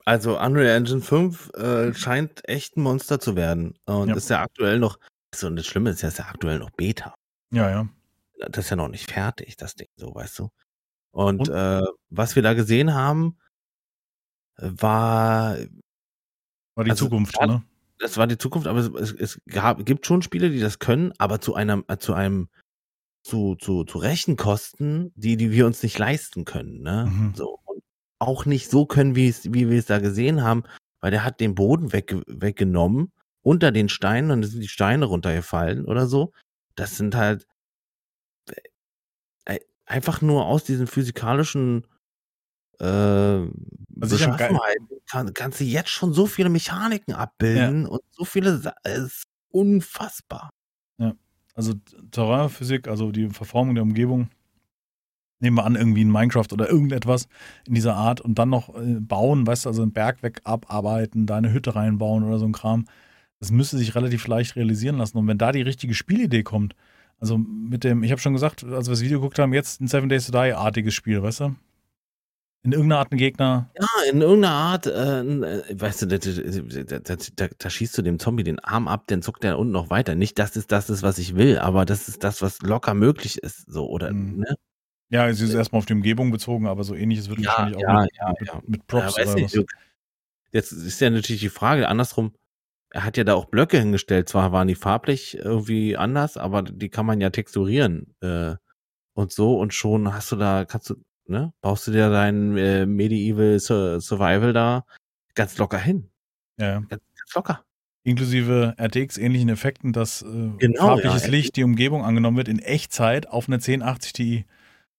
Also 0.05 0.41
Unreal 0.41 0.75
Engine 0.75 1.03
5 1.03 1.51
äh, 1.55 1.95
scheint 1.95 2.49
echt 2.49 2.77
ein 2.77 2.83
Monster 2.83 3.21
zu 3.21 3.37
werden. 3.37 3.75
Und 3.85 4.09
ja. 4.09 4.17
ist 4.17 4.31
ja 4.31 4.41
aktuell 4.41 4.79
noch, 4.79 4.99
so, 5.35 5.47
und 5.47 5.57
das 5.57 5.67
Schlimme 5.67 5.91
ist 5.91 6.03
ja, 6.03 6.09
ist 6.09 6.19
ja 6.19 6.27
aktuell 6.27 6.59
noch 6.59 6.71
Beta. 6.71 7.15
Ja, 7.51 7.71
ja. 7.71 7.89
Das 8.39 8.67
ist 8.67 8.71
ja 8.71 8.77
noch 8.77 8.89
nicht 8.89 9.11
fertig, 9.11 9.57
das 9.57 9.75
Ding, 9.75 9.89
so, 9.97 10.15
weißt 10.15 10.39
du. 10.39 10.49
Und, 11.11 11.49
und? 11.49 11.49
Äh, 11.49 11.83
was 12.11 12.37
wir 12.37 12.43
da 12.43 12.55
gesehen 12.55 12.95
haben, 12.95 13.37
war. 14.57 15.57
War 16.75 16.85
die 16.85 16.91
also, 16.91 17.07
Zukunft, 17.07 17.37
war, 17.39 17.47
ne? 17.47 17.63
Das 17.99 18.17
war 18.17 18.27
die 18.27 18.39
Zukunft, 18.39 18.69
aber 18.69 18.79
es, 18.79 19.13
es 19.13 19.41
gab, 19.47 19.85
gibt 19.85 20.07
schon 20.07 20.23
Spiele, 20.23 20.51
die 20.51 20.61
das 20.61 20.79
können, 20.79 21.13
aber 21.19 21.41
zu 21.41 21.55
einem, 21.55 21.85
zu 21.99 22.15
einem, 22.15 22.49
zu, 23.25 23.57
zu, 23.57 23.85
zu 23.85 23.99
Rechenkosten, 23.99 25.13
die, 25.17 25.37
die 25.37 25.51
wir 25.51 25.67
uns 25.67 25.83
nicht 25.83 25.99
leisten 25.99 26.45
können, 26.45 26.83
ne? 26.83 27.07
Mhm. 27.11 27.35
So. 27.35 27.59
Und 27.65 27.83
auch 28.21 28.47
nicht 28.47 28.71
so 28.71 28.87
können, 28.87 29.17
wie 29.17 29.29
es, 29.29 29.53
wie 29.53 29.69
wir 29.69 29.79
es 29.79 29.87
da 29.87 29.99
gesehen 29.99 30.43
haben, 30.43 30.63
weil 31.01 31.11
der 31.11 31.25
hat 31.25 31.41
den 31.41 31.55
Boden 31.55 31.93
weg, 31.93 32.15
weggenommen 32.27 33.13
unter 33.43 33.73
den 33.73 33.89
Steinen 33.89 34.31
und 34.31 34.45
es 34.45 34.53
sind 34.53 34.61
die 34.61 34.69
Steine 34.69 35.05
runtergefallen 35.07 35.85
oder 35.85 36.07
so. 36.07 36.33
Das 36.75 36.97
sind 36.97 37.15
halt, 37.15 37.47
einfach 39.89 40.21
nur 40.21 40.47
aus 40.47 40.65
diesen 40.65 40.87
physikalischen 40.87 41.87
äh, 42.79 42.85
also 42.85 43.51
Beschaffenheiten 43.97 44.89
kann, 45.07 45.35
kannst 45.35 45.61
du 45.61 45.65
jetzt 45.65 45.91
schon 45.91 46.13
so 46.13 46.27
viele 46.27 46.51
Mechaniken 46.51 47.15
abbilden 47.15 47.83
ja. 47.83 47.89
und 47.89 48.03
so 48.11 48.25
viele, 48.25 48.75
es 48.85 48.99
ist 48.99 49.25
unfassbar. 49.49 50.51
Ja, 50.99 51.15
also 51.55 51.75
Terrainphysik, 52.11 52.87
also 52.87 53.11
die 53.11 53.31
Verformung 53.31 53.75
der 53.75 53.83
Umgebung, 53.83 54.29
nehmen 55.41 55.57
wir 55.57 55.65
an, 55.65 55.75
irgendwie 55.75 56.03
in 56.03 56.13
Minecraft 56.13 56.53
oder 56.53 56.69
irgendetwas 56.69 57.27
in 57.67 57.75
dieser 57.75 57.95
Art 57.95 58.21
und 58.21 58.39
dann 58.39 58.51
noch 58.51 58.75
äh, 58.77 59.01
bauen, 59.01 59.47
weißt 59.47 59.65
du, 59.65 59.71
also 59.71 59.83
einen 59.83 59.93
Berg 59.93 60.23
weg 60.23 60.43
abarbeiten, 60.45 61.27
da 61.27 61.37
eine 61.37 61.53
Hütte 61.53 61.75
reinbauen 61.75 62.25
oder 62.25 62.39
so 62.39 62.45
ein 62.45 62.53
Kram. 62.53 62.87
Das 63.41 63.51
müsste 63.51 63.79
sich 63.79 63.95
relativ 63.95 64.27
leicht 64.27 64.57
realisieren 64.57 64.99
lassen. 64.99 65.19
Und 65.19 65.27
wenn 65.29 65.39
da 65.39 65.53
die 65.53 65.63
richtige 65.63 65.95
Spielidee 65.95 66.43
kommt, 66.43 66.75
also 67.21 67.39
mit 67.39 67.85
dem, 67.85 68.03
ich 68.03 68.11
habe 68.11 68.21
schon 68.21 68.33
gesagt, 68.33 68.65
als 68.65 68.87
wir 68.87 68.93
das 68.93 69.03
Video 69.03 69.21
geguckt 69.21 69.39
haben, 69.39 69.53
jetzt 69.53 69.81
ein 69.81 69.89
Seven 69.89 70.09
Days 70.09 70.27
to 70.27 70.33
Die-artiges 70.33 70.95
Spiel, 70.95 71.23
weißt 71.23 71.41
du? 71.41 71.57
In 72.65 72.73
irgendeiner 72.73 72.99
Art 72.99 73.13
ein 73.13 73.19
Gegner. 73.19 73.71
Ja, 73.79 73.87
in 74.11 74.21
irgendeiner 74.21 74.55
Art, 74.55 74.87
äh, 74.87 75.81
weißt 75.81 76.03
du, 76.03 76.07
da, 76.07 76.19
da, 76.19 77.17
da, 77.37 77.49
da, 77.57 77.71
schießt 77.71 77.97
du 77.97 78.03
dem 78.03 78.19
Zombie 78.19 78.43
den 78.43 78.59
Arm 78.59 78.89
ab, 78.89 79.05
dann 79.07 79.23
zuckt 79.23 79.45
der 79.45 79.59
unten 79.59 79.73
noch 79.73 79.91
weiter. 79.91 80.17
Nicht, 80.17 80.39
dass 80.39 80.57
es 80.57 80.67
das 80.67 80.91
ist, 80.91 81.03
was 81.03 81.19
ich 81.19 81.37
will, 81.37 81.59
aber 81.59 81.85
das 81.85 82.09
ist 82.09 82.25
das, 82.25 82.43
was 82.43 82.61
locker 82.63 82.95
möglich 82.95 83.39
ist, 83.39 83.71
so, 83.71 83.89
oder, 83.89 84.13
mhm. 84.13 84.41
ne? 84.41 84.57
Ja, 85.11 85.29
es 85.29 85.41
ist 85.41 85.55
erstmal 85.55 85.79
auf 85.79 85.87
die 85.87 85.95
Umgebung 85.95 86.31
bezogen, 86.31 86.67
aber 86.67 86.85
so 86.85 86.95
ähnliches 86.95 87.31
wird 87.31 87.39
ja, 87.39 87.49
wahrscheinlich 87.49 87.81
ja, 87.81 87.89
auch 87.89 88.03
mit, 88.03 88.11
ja, 88.17 88.57
mit, 88.57 88.69
mit 88.69 88.87
Props 88.87 89.17
ja, 89.17 89.23
oder 89.23 89.35
nicht, 89.37 89.57
was. 89.57 89.65
Jetzt 90.51 90.73
ist 90.73 91.01
ja 91.01 91.11
natürlich 91.11 91.41
die 91.41 91.49
Frage, 91.49 91.89
andersrum, 91.89 92.33
er 92.91 93.05
hat 93.05 93.17
ja 93.17 93.25
da 93.25 93.35
auch 93.35 93.47
Blöcke 93.47 93.79
hingestellt. 93.79 94.29
Zwar 94.29 94.53
waren 94.53 94.69
die 94.69 94.75
farblich 94.75 95.37
irgendwie 95.37 95.97
anders, 95.97 96.37
aber 96.37 96.63
die 96.63 96.89
kann 96.89 97.07
man 97.07 97.21
ja 97.21 97.31
texturieren 97.31 98.15
äh, 98.21 98.55
und 99.15 99.33
so 99.33 99.59
und 99.59 99.75
schon 99.75 100.13
hast 100.13 100.33
du 100.33 100.37
da, 100.37 100.65
kannst 100.65 100.91
du, 100.91 100.97
ne, 101.27 101.53
baust 101.61 101.87
du 101.87 101.93
dir 101.93 102.11
dein 102.11 102.57
äh, 102.57 102.87
Medieval 102.87 103.59
Survival 103.61 104.53
da 104.53 104.85
ganz 105.35 105.59
locker 105.59 105.79
hin. 105.79 106.11
Ja. 106.59 106.81
Ganz, 106.81 106.91
ganz 106.91 107.35
locker. 107.35 107.65
Inklusive 108.05 108.75
RTX-ähnlichen 108.79 109.51
Effekten, 109.51 109.93
dass 109.93 110.23
äh, 110.23 110.51
genau, 110.59 110.87
farbliches 110.87 111.25
ja, 111.25 111.31
Licht 111.31 111.57
die 111.57 111.65
Umgebung 111.65 112.05
angenommen 112.05 112.37
wird 112.37 112.49
in 112.49 112.59
Echtzeit 112.59 113.29
auf 113.29 113.49
eine 113.49 113.57
1080 113.57 114.13
Ti. 114.13 114.47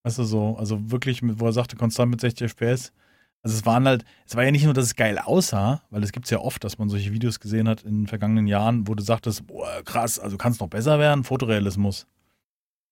Weißt 0.03 0.19
du 0.19 0.23
so, 0.23 0.57
also 0.57 0.91
wirklich, 0.91 1.21
mit, 1.21 1.39
wo 1.39 1.45
er 1.47 1.53
sagte, 1.53 1.75
konstant 1.75 2.11
mit 2.11 2.21
60 2.21 2.51
FPS. 2.51 2.93
Also 3.41 3.55
es 3.55 3.65
waren 3.65 3.87
halt, 3.87 4.03
es 4.25 4.35
war 4.35 4.43
ja 4.43 4.51
nicht 4.51 4.65
nur, 4.65 4.73
dass 4.73 4.85
es 4.85 4.95
geil 4.95 5.17
aussah, 5.17 5.81
weil 5.89 6.03
es 6.03 6.11
gibt 6.11 6.25
es 6.25 6.29
ja 6.31 6.39
oft, 6.39 6.63
dass 6.63 6.77
man 6.77 6.89
solche 6.89 7.13
Videos 7.13 7.39
gesehen 7.39 7.69
hat 7.69 7.83
in 7.83 8.01
den 8.01 8.07
vergangenen 8.07 8.47
Jahren, 8.47 8.87
wo 8.87 8.95
du 8.95 9.03
sagtest, 9.03 9.47
boah, 9.47 9.81
krass, 9.83 10.19
also 10.19 10.37
kann 10.37 10.51
es 10.51 10.59
noch 10.59 10.67
besser 10.67 10.99
werden, 10.99 11.23
Fotorealismus. 11.23 12.05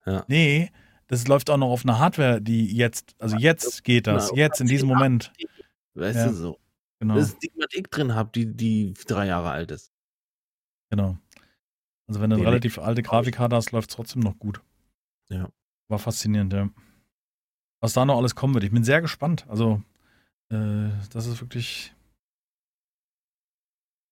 Ja. 0.06 0.24
Nee, 0.28 0.72
das 1.08 1.28
läuft 1.28 1.50
auch 1.50 1.58
noch 1.58 1.70
auf 1.70 1.84
einer 1.84 2.00
Hardware, 2.00 2.42
die 2.42 2.74
jetzt, 2.74 3.16
also 3.20 3.36
jetzt 3.38 3.84
geht 3.84 4.08
das, 4.08 4.30
genau, 4.30 4.38
jetzt 4.38 4.62
in 4.62 4.68
diesem 4.68 4.88
Moment. 4.88 5.34
Weißt 5.96 6.18
ja. 6.18 6.28
du 6.28 6.34
so. 6.34 6.60
Genau. 7.00 7.16
Das 7.16 7.30
ist 7.30 7.44
die, 7.44 7.52
was 7.58 7.68
ich 7.74 7.84
drin 7.84 8.16
habe, 8.16 8.30
die, 8.34 8.46
die 8.46 8.94
drei 9.06 9.28
Jahre 9.28 9.52
alt 9.52 9.72
ist. 9.72 9.92
Genau. 10.90 11.18
Also 12.08 12.22
wenn 12.22 12.30
du 12.30 12.38
eine 12.38 12.46
relativ 12.46 12.80
alte 12.80 13.04
Grafikkarte 13.04 13.56
hast, 13.56 13.72
läuft 13.72 13.90
es 13.90 13.96
trotzdem 13.96 14.22
noch 14.22 14.40
gut. 14.40 14.62
Ja. 15.30 15.50
War 15.90 16.00
faszinierend, 16.00 16.54
ja. 16.54 16.70
Was 17.82 17.94
da 17.94 18.06
noch 18.06 18.18
alles 18.18 18.36
kommen 18.36 18.54
wird. 18.54 18.64
Ich 18.64 18.72
bin 18.72 18.84
sehr 18.84 19.02
gespannt. 19.02 19.46
Also 19.50 19.82
äh, 20.50 20.90
das 21.12 21.26
ist 21.28 21.42
wirklich. 21.42 21.94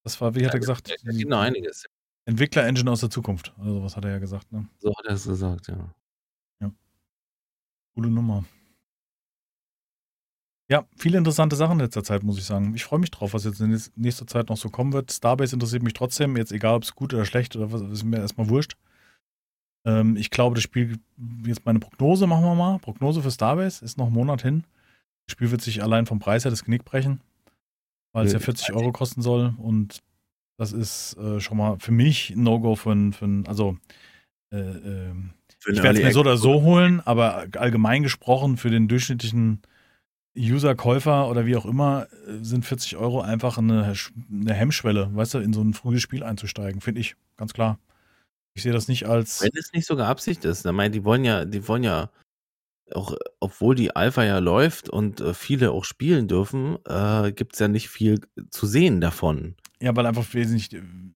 Das 0.04 0.20
war, 0.22 0.36
wie 0.36 0.46
hat 0.46 0.54
er 0.54 0.60
gesagt? 0.60 0.90
Ja, 1.04 1.26
noch 1.28 1.40
einiges. 1.40 1.86
Entwickler-Engine 2.26 2.92
aus 2.92 3.00
der 3.02 3.10
Zukunft. 3.10 3.54
Also, 3.58 3.84
was 3.84 3.96
hat 3.96 4.06
er 4.06 4.12
ja 4.12 4.20
gesagt, 4.20 4.52
ne? 4.52 4.68
So 4.80 4.96
hat 4.96 5.06
er 5.06 5.14
es 5.14 5.26
gesagt, 5.26 5.68
ja. 5.68 5.94
Ja. 6.62 6.72
Coole 7.96 8.10
Nummer. 8.10 8.46
Ja, 10.68 10.88
viele 10.98 11.20
interessante 11.20 11.56
Sachen 11.56 11.74
in 11.74 11.86
letzter 11.86 12.04
Zeit, 12.04 12.24
muss 12.24 12.40
ich 12.40 12.46
sagen. 12.46 12.74
Ich 12.74 12.84
freue 12.84 13.00
mich 13.00 13.12
drauf, 13.12 13.34
was 13.34 13.44
jetzt 13.44 13.62
in 13.62 13.80
nächster 13.96 14.26
Zeit 14.26 14.50
noch 14.50 14.58
so 14.58 14.70
kommen 14.70 14.94
wird. 14.94 15.12
Starbase 15.12 15.56
interessiert 15.56 15.84
mich 15.84 15.94
trotzdem, 15.94 16.38
jetzt 16.38 16.52
egal, 16.52 16.76
ob 16.76 16.84
es 16.84 16.96
gut 16.96 17.14
oder 17.14 17.26
schlecht 17.26 17.56
oder 17.56 17.72
was, 17.72 17.82
ist 17.82 18.04
mir 18.04 18.18
erstmal 18.18 18.50
wurscht. 18.50 18.76
Ähm, 19.86 20.18
ich 20.18 20.32
glaube, 20.32 20.56
das 20.56 20.64
Spiel, 20.64 20.98
jetzt 21.46 21.66
meine 21.66 21.80
Prognose 21.80 22.26
machen 22.26 22.46
wir 22.46 22.56
mal. 22.56 22.80
Prognose 22.80 23.22
für 23.22 23.30
Starbase 23.30 23.86
ist 23.86 24.00
noch 24.00 24.08
einen 24.08 24.16
Monat 24.16 24.42
hin. 24.42 24.64
Das 25.28 25.34
Spiel 25.34 25.52
wird 25.52 25.62
sich 25.62 25.82
allein 25.84 26.06
vom 26.06 26.20
Preis 26.20 26.46
her 26.46 26.52
das 26.52 26.64
Genick 26.64 26.86
brechen, 26.86 27.22
weil 28.14 28.26
es 28.26 28.34
ja 28.34 28.40
40 28.40 28.74
Euro 28.74 28.92
kosten 28.92 29.22
soll. 29.22 29.54
Und 29.58 30.02
das 30.58 30.72
ist 30.72 31.18
äh, 31.18 31.40
schon 31.40 31.58
mal 31.58 31.78
für 31.80 31.92
mich 31.92 32.32
ein 32.32 32.44
No-Go 32.44 32.76
für 32.76 32.92
ein, 32.92 33.44
also 33.48 33.78
äh, 34.52 34.58
äh, 34.58 35.14
ich 35.68 35.82
werde 35.82 36.00
es 36.00 36.06
mir 36.06 36.14
so 36.14 36.20
oder 36.20 36.38
so 36.38 36.62
holen, 36.62 37.02
aber 37.06 37.48
allgemein 37.58 38.04
gesprochen 38.04 38.58
für 38.58 38.70
den 38.70 38.88
durchschnittlichen 38.88 39.62
User, 40.38 40.76
Käufer 40.76 41.30
oder 41.30 41.46
wie 41.46 41.56
auch 41.56 41.66
immer, 41.66 42.08
äh, 42.28 42.44
sind 42.44 42.66
40 42.66 42.98
Euro 42.98 43.22
einfach 43.22 43.58
eine, 43.58 43.94
eine 44.32 44.54
Hemmschwelle, 44.54 45.10
weißt 45.14 45.36
du, 45.36 45.38
in 45.40 45.54
so 45.54 45.62
ein 45.62 45.74
frühes 45.74 46.02
Spiel 46.02 46.24
einzusteigen, 46.24 46.82
finde 46.82 47.02
ich, 47.02 47.16
ganz 47.38 47.54
klar. 47.54 47.80
Ich 48.54 48.64
sehe 48.64 48.72
das 48.72 48.88
nicht 48.88 49.06
als. 49.06 49.42
Wenn 49.42 49.52
es 49.54 49.74
nicht 49.74 49.86
sogar 49.86 50.08
Absicht 50.08 50.46
ist, 50.46 50.64
dann 50.66 50.76
meine 50.76 50.92
die 50.92 51.04
wollen 51.04 51.26
ja, 51.26 51.44
die 51.44 51.68
wollen 51.68 51.84
ja 51.84 52.10
auch 52.94 53.16
obwohl 53.40 53.76
die 53.76 53.96
Alpha 53.96 54.24
ja 54.24 54.40
läuft 54.40 54.90
und 54.90 55.22
äh, 55.22 55.34
viele 55.34 55.72
auch 55.72 55.86
spielen 55.86 56.28
dürfen, 56.28 56.78
äh, 56.86 57.32
gibt 57.32 57.54
es 57.54 57.60
ja 57.60 57.68
nicht 57.68 57.90
viel 57.90 58.22
zu 58.50 58.68
sehen 58.68 59.02
davon. 59.02 59.56
Ja, 59.82 59.96
weil 59.96 60.06
einfach 60.06 60.34
wenig, 60.34 60.70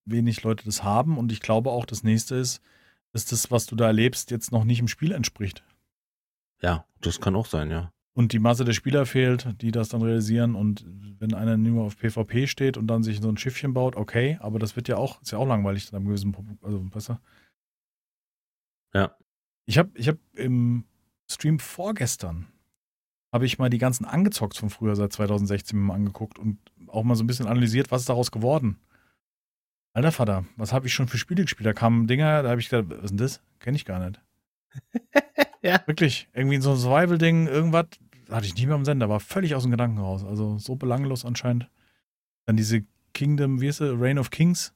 wenig 0.04 0.42
Leute 0.42 0.64
das 0.64 0.82
haben 0.82 1.16
und 1.18 1.32
ich 1.32 1.40
glaube 1.40 1.70
auch, 1.70 1.86
das 1.86 2.02
nächste 2.02 2.36
ist, 2.36 2.60
dass 3.12 3.24
das, 3.24 3.50
was 3.50 3.66
du 3.66 3.76
da 3.76 3.86
erlebst, 3.86 4.30
jetzt 4.30 4.52
noch 4.52 4.64
nicht 4.64 4.80
im 4.80 4.88
Spiel 4.88 5.12
entspricht. 5.12 5.64
Ja, 6.62 6.84
das 7.00 7.20
kann 7.20 7.36
auch 7.36 7.46
sein, 7.46 7.70
ja. 7.70 7.92
Und 8.12 8.32
die 8.32 8.38
Masse 8.38 8.64
der 8.64 8.72
Spieler 8.72 9.06
fehlt, 9.06 9.62
die 9.62 9.70
das 9.70 9.88
dann 9.88 10.02
realisieren. 10.02 10.54
Und 10.54 10.84
wenn 11.18 11.32
einer 11.32 11.56
nur 11.56 11.84
auf 11.84 11.96
PvP 11.96 12.48
steht 12.48 12.76
und 12.76 12.86
dann 12.88 13.02
sich 13.02 13.20
so 13.20 13.28
ein 13.28 13.36
Schiffchen 13.36 13.72
baut, 13.72 13.96
okay, 13.96 14.36
aber 14.40 14.58
das 14.58 14.76
wird 14.76 14.88
ja 14.88 14.96
auch, 14.96 15.22
ist 15.22 15.30
ja 15.30 15.38
auch 15.38 15.46
langweilig 15.46 15.90
dann 15.90 16.02
am 16.02 16.06
gewissen 16.06 16.32
Punkt, 16.32 16.62
also 16.62 16.80
besser. 16.80 17.20
Ja. 18.92 19.16
Ich 19.66 19.78
habe 19.78 19.90
ich 19.94 20.08
hab 20.08 20.18
im 20.34 20.84
Stream 21.30 21.58
vorgestern 21.58 22.46
habe 23.32 23.46
ich 23.46 23.58
mal 23.58 23.70
die 23.70 23.78
ganzen 23.78 24.04
angezockt 24.04 24.56
von 24.56 24.70
früher 24.70 24.96
seit 24.96 25.12
2016 25.12 25.78
mal 25.78 25.94
angeguckt 25.94 26.38
und 26.38 26.58
auch 26.88 27.04
mal 27.04 27.14
so 27.14 27.22
ein 27.22 27.26
bisschen 27.26 27.46
analysiert, 27.46 27.90
was 27.90 28.02
ist 28.02 28.08
daraus 28.08 28.30
geworden. 28.30 28.78
Alter 29.92 30.12
Vater, 30.12 30.44
was 30.56 30.72
habe 30.72 30.86
ich 30.86 30.94
schon 30.94 31.08
für 31.08 31.18
Spiele 31.18 31.42
gespielt? 31.42 31.66
Da 31.66 31.72
kamen 31.72 32.06
Dinger, 32.06 32.42
da 32.42 32.50
habe 32.50 32.60
ich 32.60 32.68
gedacht, 32.68 32.90
was 32.90 33.04
ist 33.04 33.10
denn 33.10 33.18
das? 33.18 33.40
Kenne 33.58 33.76
ich 33.76 33.84
gar 33.84 33.98
nicht. 34.00 34.20
ja. 35.62 35.82
Wirklich, 35.86 36.28
irgendwie 36.32 36.60
so 36.60 36.72
ein 36.72 36.76
Survival-Ding, 36.76 37.46
irgendwas, 37.46 37.86
hatte 38.28 38.46
ich 38.46 38.54
nicht 38.54 38.66
mehr 38.66 38.76
am 38.76 38.84
Sender, 38.84 39.08
war 39.08 39.20
völlig 39.20 39.54
aus 39.54 39.62
dem 39.62 39.72
Gedanken 39.72 39.98
raus. 39.98 40.24
Also 40.24 40.58
so 40.58 40.76
belanglos 40.76 41.24
anscheinend. 41.24 41.68
Dann 42.46 42.56
diese 42.56 42.84
Kingdom, 43.14 43.60
wie 43.60 43.68
ist 43.68 43.78
sie, 43.78 43.92
Reign 43.92 44.18
of 44.18 44.30
Kings, 44.30 44.72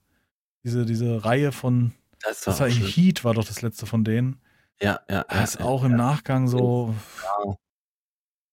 diese, 0.64 0.84
diese 0.84 1.24
Reihe 1.24 1.52
von, 1.52 1.92
das 2.20 2.46
war, 2.46 2.54
das 2.54 2.60
war 2.60 2.68
Heat 2.68 3.24
war 3.24 3.34
doch 3.34 3.44
das 3.44 3.62
letzte 3.62 3.86
von 3.86 4.04
denen. 4.04 4.40
Ja, 4.80 5.00
ja. 5.08 5.24
Das 5.28 5.54
ist 5.54 5.60
auch 5.60 5.84
im 5.84 5.96
Nachgang 5.96 6.48
so. 6.48 6.94
Ja. 7.22 7.56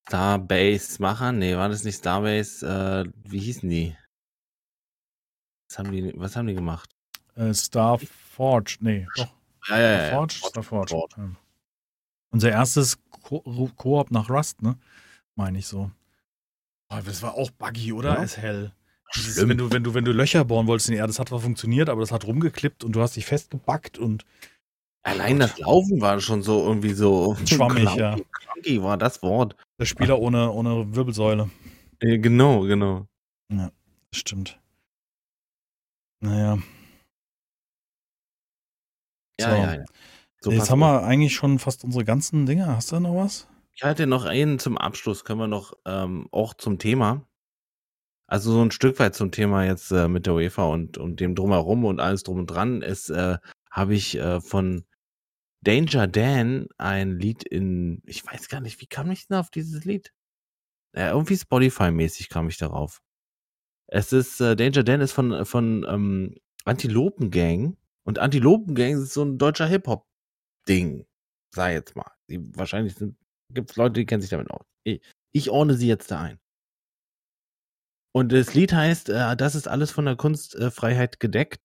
Starbase-Macher? 0.08 1.32
Nee, 1.32 1.56
war 1.56 1.70
das 1.70 1.84
nicht 1.84 1.98
Starbase? 1.98 3.06
Äh, 3.08 3.12
wie 3.30 3.40
hießen 3.40 3.70
die? 3.70 3.96
Was 5.70 5.80
haben 5.80 5.92
die, 5.92 6.14
was 6.18 6.36
haben 6.36 6.48
die 6.48 6.54
gemacht? 6.54 6.90
Äh, 7.36 7.54
Starforge, 7.54 8.76
nee, 8.82 9.08
doch. 9.16 9.34
Ja, 9.70 9.80
ja, 9.80 9.92
ja. 9.92 10.08
Starforge, 10.30 10.88
Starforge. 10.90 11.16
Ja. 11.18 11.30
Unser 12.32 12.50
erstes 12.52 12.98
Ko- 13.10 13.72
Koop 13.78 14.12
nach 14.12 14.30
Rust, 14.30 14.62
ne? 14.62 14.78
Meine 15.36 15.60
ich 15.60 15.68
so. 15.68 15.92
Boah, 16.90 17.02
das 17.02 17.22
war 17.22 17.36
auch 17.36 17.52
buggy, 17.52 17.94
oder? 17.94 18.16
Ja. 18.16 18.24
Ist 18.24 18.38
hell. 18.38 18.74
Dieses, 19.16 19.48
wenn, 19.48 19.58
du, 19.58 19.72
wenn, 19.72 19.84
du, 19.84 19.94
wenn 19.94 20.06
du 20.06 20.12
Löcher 20.14 20.46
bohren 20.46 20.68
wolltest 20.68 20.88
in 20.90 20.94
die 20.94 20.98
Erde, 21.00 21.10
das 21.12 21.20
hat 21.20 21.30
zwar 21.30 21.40
funktioniert, 21.42 21.90
aber 21.90 22.02
das 22.02 22.12
hat 22.12 22.26
rumgeklippt 22.26 22.84
und 22.84 22.94
du 22.94 23.02
hast 23.02 23.16
dich 23.16 23.26
festgebackt 23.26 23.98
und 23.98 24.26
Allein 25.04 25.40
das 25.40 25.58
Laufen 25.58 26.00
war 26.00 26.20
schon 26.20 26.44
so 26.44 26.64
irgendwie 26.66 26.94
so 26.94 27.36
Schwammig, 27.46 27.94
ja. 27.96 28.18
Clunky 28.32 28.82
war 28.84 28.98
das 28.98 29.22
Wort. 29.24 29.56
der 29.80 29.86
Spieler 29.86 30.20
ohne, 30.20 30.52
ohne 30.52 30.96
Wirbelsäule. 30.96 31.50
Äh, 32.00 32.18
Genau, 32.20 32.62
genau. 32.62 33.08
Das 33.50 33.72
stimmt. 34.14 34.60
Naja. 36.20 36.60
Ja, 39.40 39.50
So. 39.50 39.56
ja, 39.56 39.74
ja. 39.76 39.86
So, 40.44 40.52
Jetzt 40.52 40.70
haben 40.72 40.80
wir 40.80 41.04
eigentlich 41.04 41.36
schon 41.36 41.60
fast 41.60 41.84
unsere 41.84 42.04
ganzen 42.04 42.46
Dinge. 42.46 42.68
Hast 42.68 42.92
du 42.92 43.00
noch 43.00 43.16
was? 43.16 43.48
Ich 43.74 43.84
hatte 43.84 44.08
noch 44.08 44.26
einen 44.26 44.58
zum 44.60 44.78
Abschluss, 44.78 45.24
können 45.24 45.40
wir 45.40 45.48
noch 45.48 45.74
ähm, 45.86 46.28
auch 46.32 46.54
zum 46.56 46.80
Thema. 46.80 47.26
Also 48.28 48.52
so 48.52 48.62
ein 48.62 48.72
Stück 48.72 48.98
weit 49.00 49.14
zum 49.16 49.32
Thema 49.32 49.66
jetzt 49.66 49.92
äh, 49.92 50.08
mit 50.08 50.26
der 50.26 50.34
UEFA 50.34 50.64
und, 50.66 50.98
und 50.98 51.20
dem 51.20 51.36
drumherum 51.36 51.86
und 51.86 52.00
alles 52.00 52.24
drum 52.24 52.40
und 52.40 52.48
dran 52.48 52.82
ist, 52.82 53.10
äh, 53.10 53.38
habe 53.70 53.94
ich 53.96 54.18
äh, 54.18 54.42
von 54.42 54.84
Danger 55.64 56.08
Dan 56.08 56.68
ein 56.78 57.20
Lied 57.20 57.44
in, 57.44 58.02
ich 58.06 58.26
weiß 58.26 58.50
gar 58.50 58.62
nicht, 58.62 58.82
wie 58.82 58.88
kam 58.88 59.12
ich 59.12 59.28
denn 59.28 59.38
auf 59.38 59.50
dieses 59.50 59.86
Lied? 59.86 60.12
Ja, 60.96 61.12
irgendwie 61.12 61.36
Spotify-mäßig 61.36 62.30
kam 62.30 62.50
ich 62.50 62.58
darauf. 62.58 63.02
Es 63.88 64.14
ist, 64.14 64.42
äh, 64.42 64.56
Danger 64.56 64.84
Dan 64.84 65.02
ist 65.02 65.12
von, 65.12 65.46
von 65.46 65.86
ähm, 65.88 66.36
Antilopen 66.66 67.32
Gang 67.32 67.78
und 68.04 68.20
Antilopen 68.20 68.76
Gang 68.76 69.02
ist 69.02 69.14
so 69.14 69.24
ein 69.24 69.38
deutscher 69.38 69.68
Hip-Hop-Ding, 69.68 71.06
sag 71.54 71.72
jetzt 71.74 71.96
mal. 71.96 72.12
Die, 72.30 72.40
wahrscheinlich 72.58 72.96
sind, 72.96 73.18
gibt's 73.54 73.76
Leute, 73.76 73.94
die 73.94 74.06
kennen 74.06 74.22
sich 74.22 74.32
damit 74.32 74.50
aus. 74.50 74.66
Ich, 74.84 75.02
ich 75.32 75.50
ordne 75.50 75.76
sie 75.76 75.88
jetzt 75.88 76.10
da 76.12 76.22
ein. 76.22 76.40
Und 78.14 78.32
das 78.34 78.54
Lied 78.54 78.74
heißt, 78.74 79.10
äh, 79.10 79.38
das 79.38 79.56
ist 79.56 79.68
alles 79.68 79.92
von 79.92 80.06
der 80.06 80.16
Kunstfreiheit 80.16 81.20
gedeckt 81.20 81.62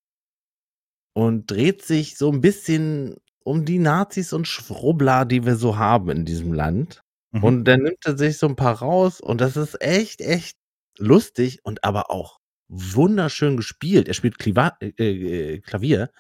und 1.14 1.50
dreht 1.50 1.82
sich 1.82 2.16
so 2.16 2.30
ein 2.30 2.40
bisschen 2.40 3.16
um 3.46 3.64
die 3.64 3.78
Nazis 3.78 4.32
und 4.32 4.46
Schwurbler, 4.48 5.24
die 5.24 5.44
wir 5.46 5.56
so 5.56 5.78
haben 5.78 6.10
in 6.10 6.24
diesem 6.24 6.52
Land. 6.52 7.02
Mhm. 7.32 7.44
Und 7.44 7.64
dann 7.64 7.82
nimmt 7.82 8.04
er 8.04 8.18
sich 8.18 8.38
so 8.38 8.48
ein 8.48 8.56
paar 8.56 8.78
raus 8.78 9.20
und 9.20 9.40
das 9.40 9.56
ist 9.56 9.80
echt, 9.80 10.20
echt 10.20 10.56
lustig 10.98 11.60
und 11.64 11.84
aber 11.84 12.10
auch 12.10 12.38
wunderschön 12.68 13.56
gespielt. 13.56 14.08
Er 14.08 14.14
spielt 14.14 14.38
Kliva 14.38 14.76
äh, 14.80 14.88
äh, 14.88 15.60
Klavier, 15.60 16.10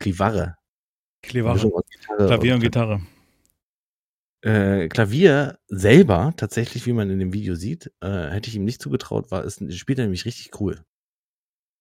Klivare. 0.00 0.56
Gitarre 1.90 2.26
Klavier 2.26 2.54
und 2.54 2.60
Gitarre. 2.60 3.00
äh, 4.42 4.88
Klavier 4.88 5.58
selber, 5.68 6.32
tatsächlich, 6.36 6.86
wie 6.86 6.92
man 6.94 7.10
in 7.10 7.18
dem 7.18 7.32
Video 7.32 7.54
sieht, 7.54 7.92
äh, 8.00 8.30
hätte 8.30 8.48
ich 8.48 8.56
ihm 8.56 8.64
nicht 8.64 8.80
zugetraut, 8.82 9.30
war 9.30 9.44
es 9.44 9.56
spielt 9.76 9.98
er 9.98 10.04
nämlich 10.06 10.24
richtig 10.24 10.58
cool. 10.60 10.82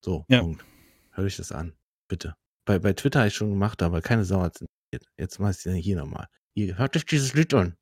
So, 0.03 0.25
Ja. 0.29 0.41
Punkt. 0.41 0.65
Hör 1.11 1.23
dich 1.23 1.37
das 1.37 1.51
an, 1.51 1.73
bitte. 2.09 2.35
Bei, 2.65 2.77
bei 2.79 2.93
Twitter 2.93 3.19
habe 3.19 3.27
ich 3.29 3.35
schon 3.35 3.49
gemacht, 3.51 3.81
aber 3.81 4.01
keine 4.01 4.23
Sau 4.25 4.41
hat 4.41 4.63
Jetzt 5.17 5.39
mach 5.39 5.51
ich 5.51 5.65
es 5.65 5.73
hier 5.83 5.95
nochmal. 5.97 6.27
Ihr 6.53 6.77
hört 6.77 6.95
euch 6.95 7.05
dieses 7.05 7.33
Lied 7.33 7.53
an. 7.53 7.75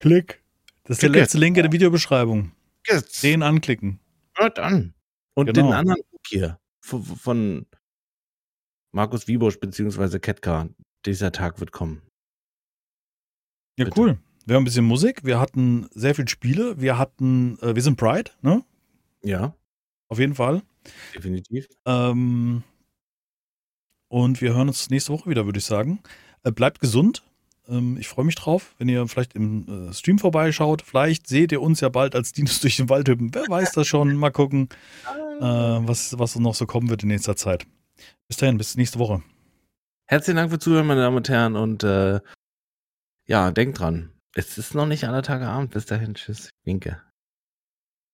Klick. 0.00 0.42
Das 0.84 0.96
ist 0.96 1.02
der 1.02 1.10
Klick. 1.10 1.22
letzte 1.22 1.38
Link 1.38 1.56
in 1.56 1.62
der 1.62 1.72
Videobeschreibung. 1.72 2.52
Jetzt. 2.86 3.22
Den 3.22 3.42
anklicken. 3.42 4.00
Hört 4.34 4.58
an. 4.58 4.94
Und 5.34 5.46
Genau. 5.46 5.68
den 5.68 5.72
anderen 5.72 6.02
hier 6.26 6.58
von, 6.80 7.02
von 7.04 7.66
Markus 8.92 9.28
Wiebusch 9.28 9.58
beziehungsweise 9.60 10.20
Ketka. 10.20 10.68
Dieser 11.04 11.30
Tag 11.32 11.60
wird 11.60 11.72
kommen. 11.72 12.02
Ja, 13.78 13.84
Bitte. 13.84 14.00
cool. 14.00 14.18
Wir 14.44 14.54
haben 14.56 14.62
ein 14.62 14.64
bisschen 14.64 14.84
Musik, 14.84 15.24
wir 15.24 15.40
hatten 15.40 15.88
sehr 15.92 16.14
viel 16.14 16.28
Spiele, 16.28 16.80
wir 16.80 16.98
hatten, 16.98 17.58
äh, 17.60 17.74
wir 17.74 17.82
sind 17.82 17.96
Pride, 17.96 18.30
ne? 18.42 18.64
Ja, 19.22 19.56
Auf 20.08 20.20
jeden 20.20 20.34
Fall. 20.36 20.62
definitiv. 21.14 21.66
Ähm, 21.84 22.62
und 24.08 24.40
wir 24.40 24.54
hören 24.54 24.68
uns 24.68 24.90
nächste 24.90 25.12
Woche 25.12 25.28
wieder, 25.30 25.44
würde 25.44 25.58
ich 25.58 25.64
sagen. 25.64 26.00
Äh, 26.44 26.52
bleibt 26.52 26.80
gesund. 26.80 27.22
Ähm, 27.68 27.96
ich 27.98 28.08
freue 28.08 28.24
mich 28.24 28.34
drauf, 28.34 28.74
wenn 28.78 28.88
ihr 28.88 29.06
vielleicht 29.08 29.34
im 29.34 29.88
äh, 29.90 29.92
Stream 29.92 30.18
vorbeischaut. 30.18 30.82
Vielleicht 30.82 31.26
seht 31.26 31.52
ihr 31.52 31.62
uns 31.62 31.80
ja 31.80 31.88
bald 31.88 32.14
als 32.14 32.32
Dinos 32.32 32.60
durch 32.60 32.76
den 32.76 32.88
Wald 32.88 33.08
hüpfen. 33.08 33.34
Wer 33.34 33.44
weiß 33.48 33.72
das 33.72 33.86
schon. 33.86 34.14
Mal 34.16 34.30
gucken, 34.30 34.68
äh, 35.40 35.42
was, 35.42 36.18
was 36.18 36.36
noch 36.36 36.54
so 36.54 36.66
kommen 36.66 36.88
wird 36.88 37.02
in 37.02 37.08
nächster 37.08 37.36
Zeit. 37.36 37.66
Bis 38.28 38.36
dahin, 38.36 38.58
bis 38.58 38.76
nächste 38.76 38.98
Woche. 38.98 39.22
Herzlichen 40.06 40.36
Dank 40.36 40.50
für 40.50 40.58
Zuhören, 40.58 40.86
meine 40.86 41.00
Damen 41.00 41.16
und 41.16 41.28
Herren. 41.28 41.56
Und 41.56 41.82
äh, 41.82 42.20
ja, 43.26 43.50
denkt 43.50 43.80
dran, 43.80 44.12
es 44.34 44.56
ist 44.58 44.74
noch 44.74 44.86
nicht 44.86 45.04
aller 45.04 45.22
Tage 45.22 45.48
Abend. 45.48 45.72
Bis 45.72 45.86
dahin, 45.86 46.14
tschüss. 46.14 46.50
Winke. 46.64 47.00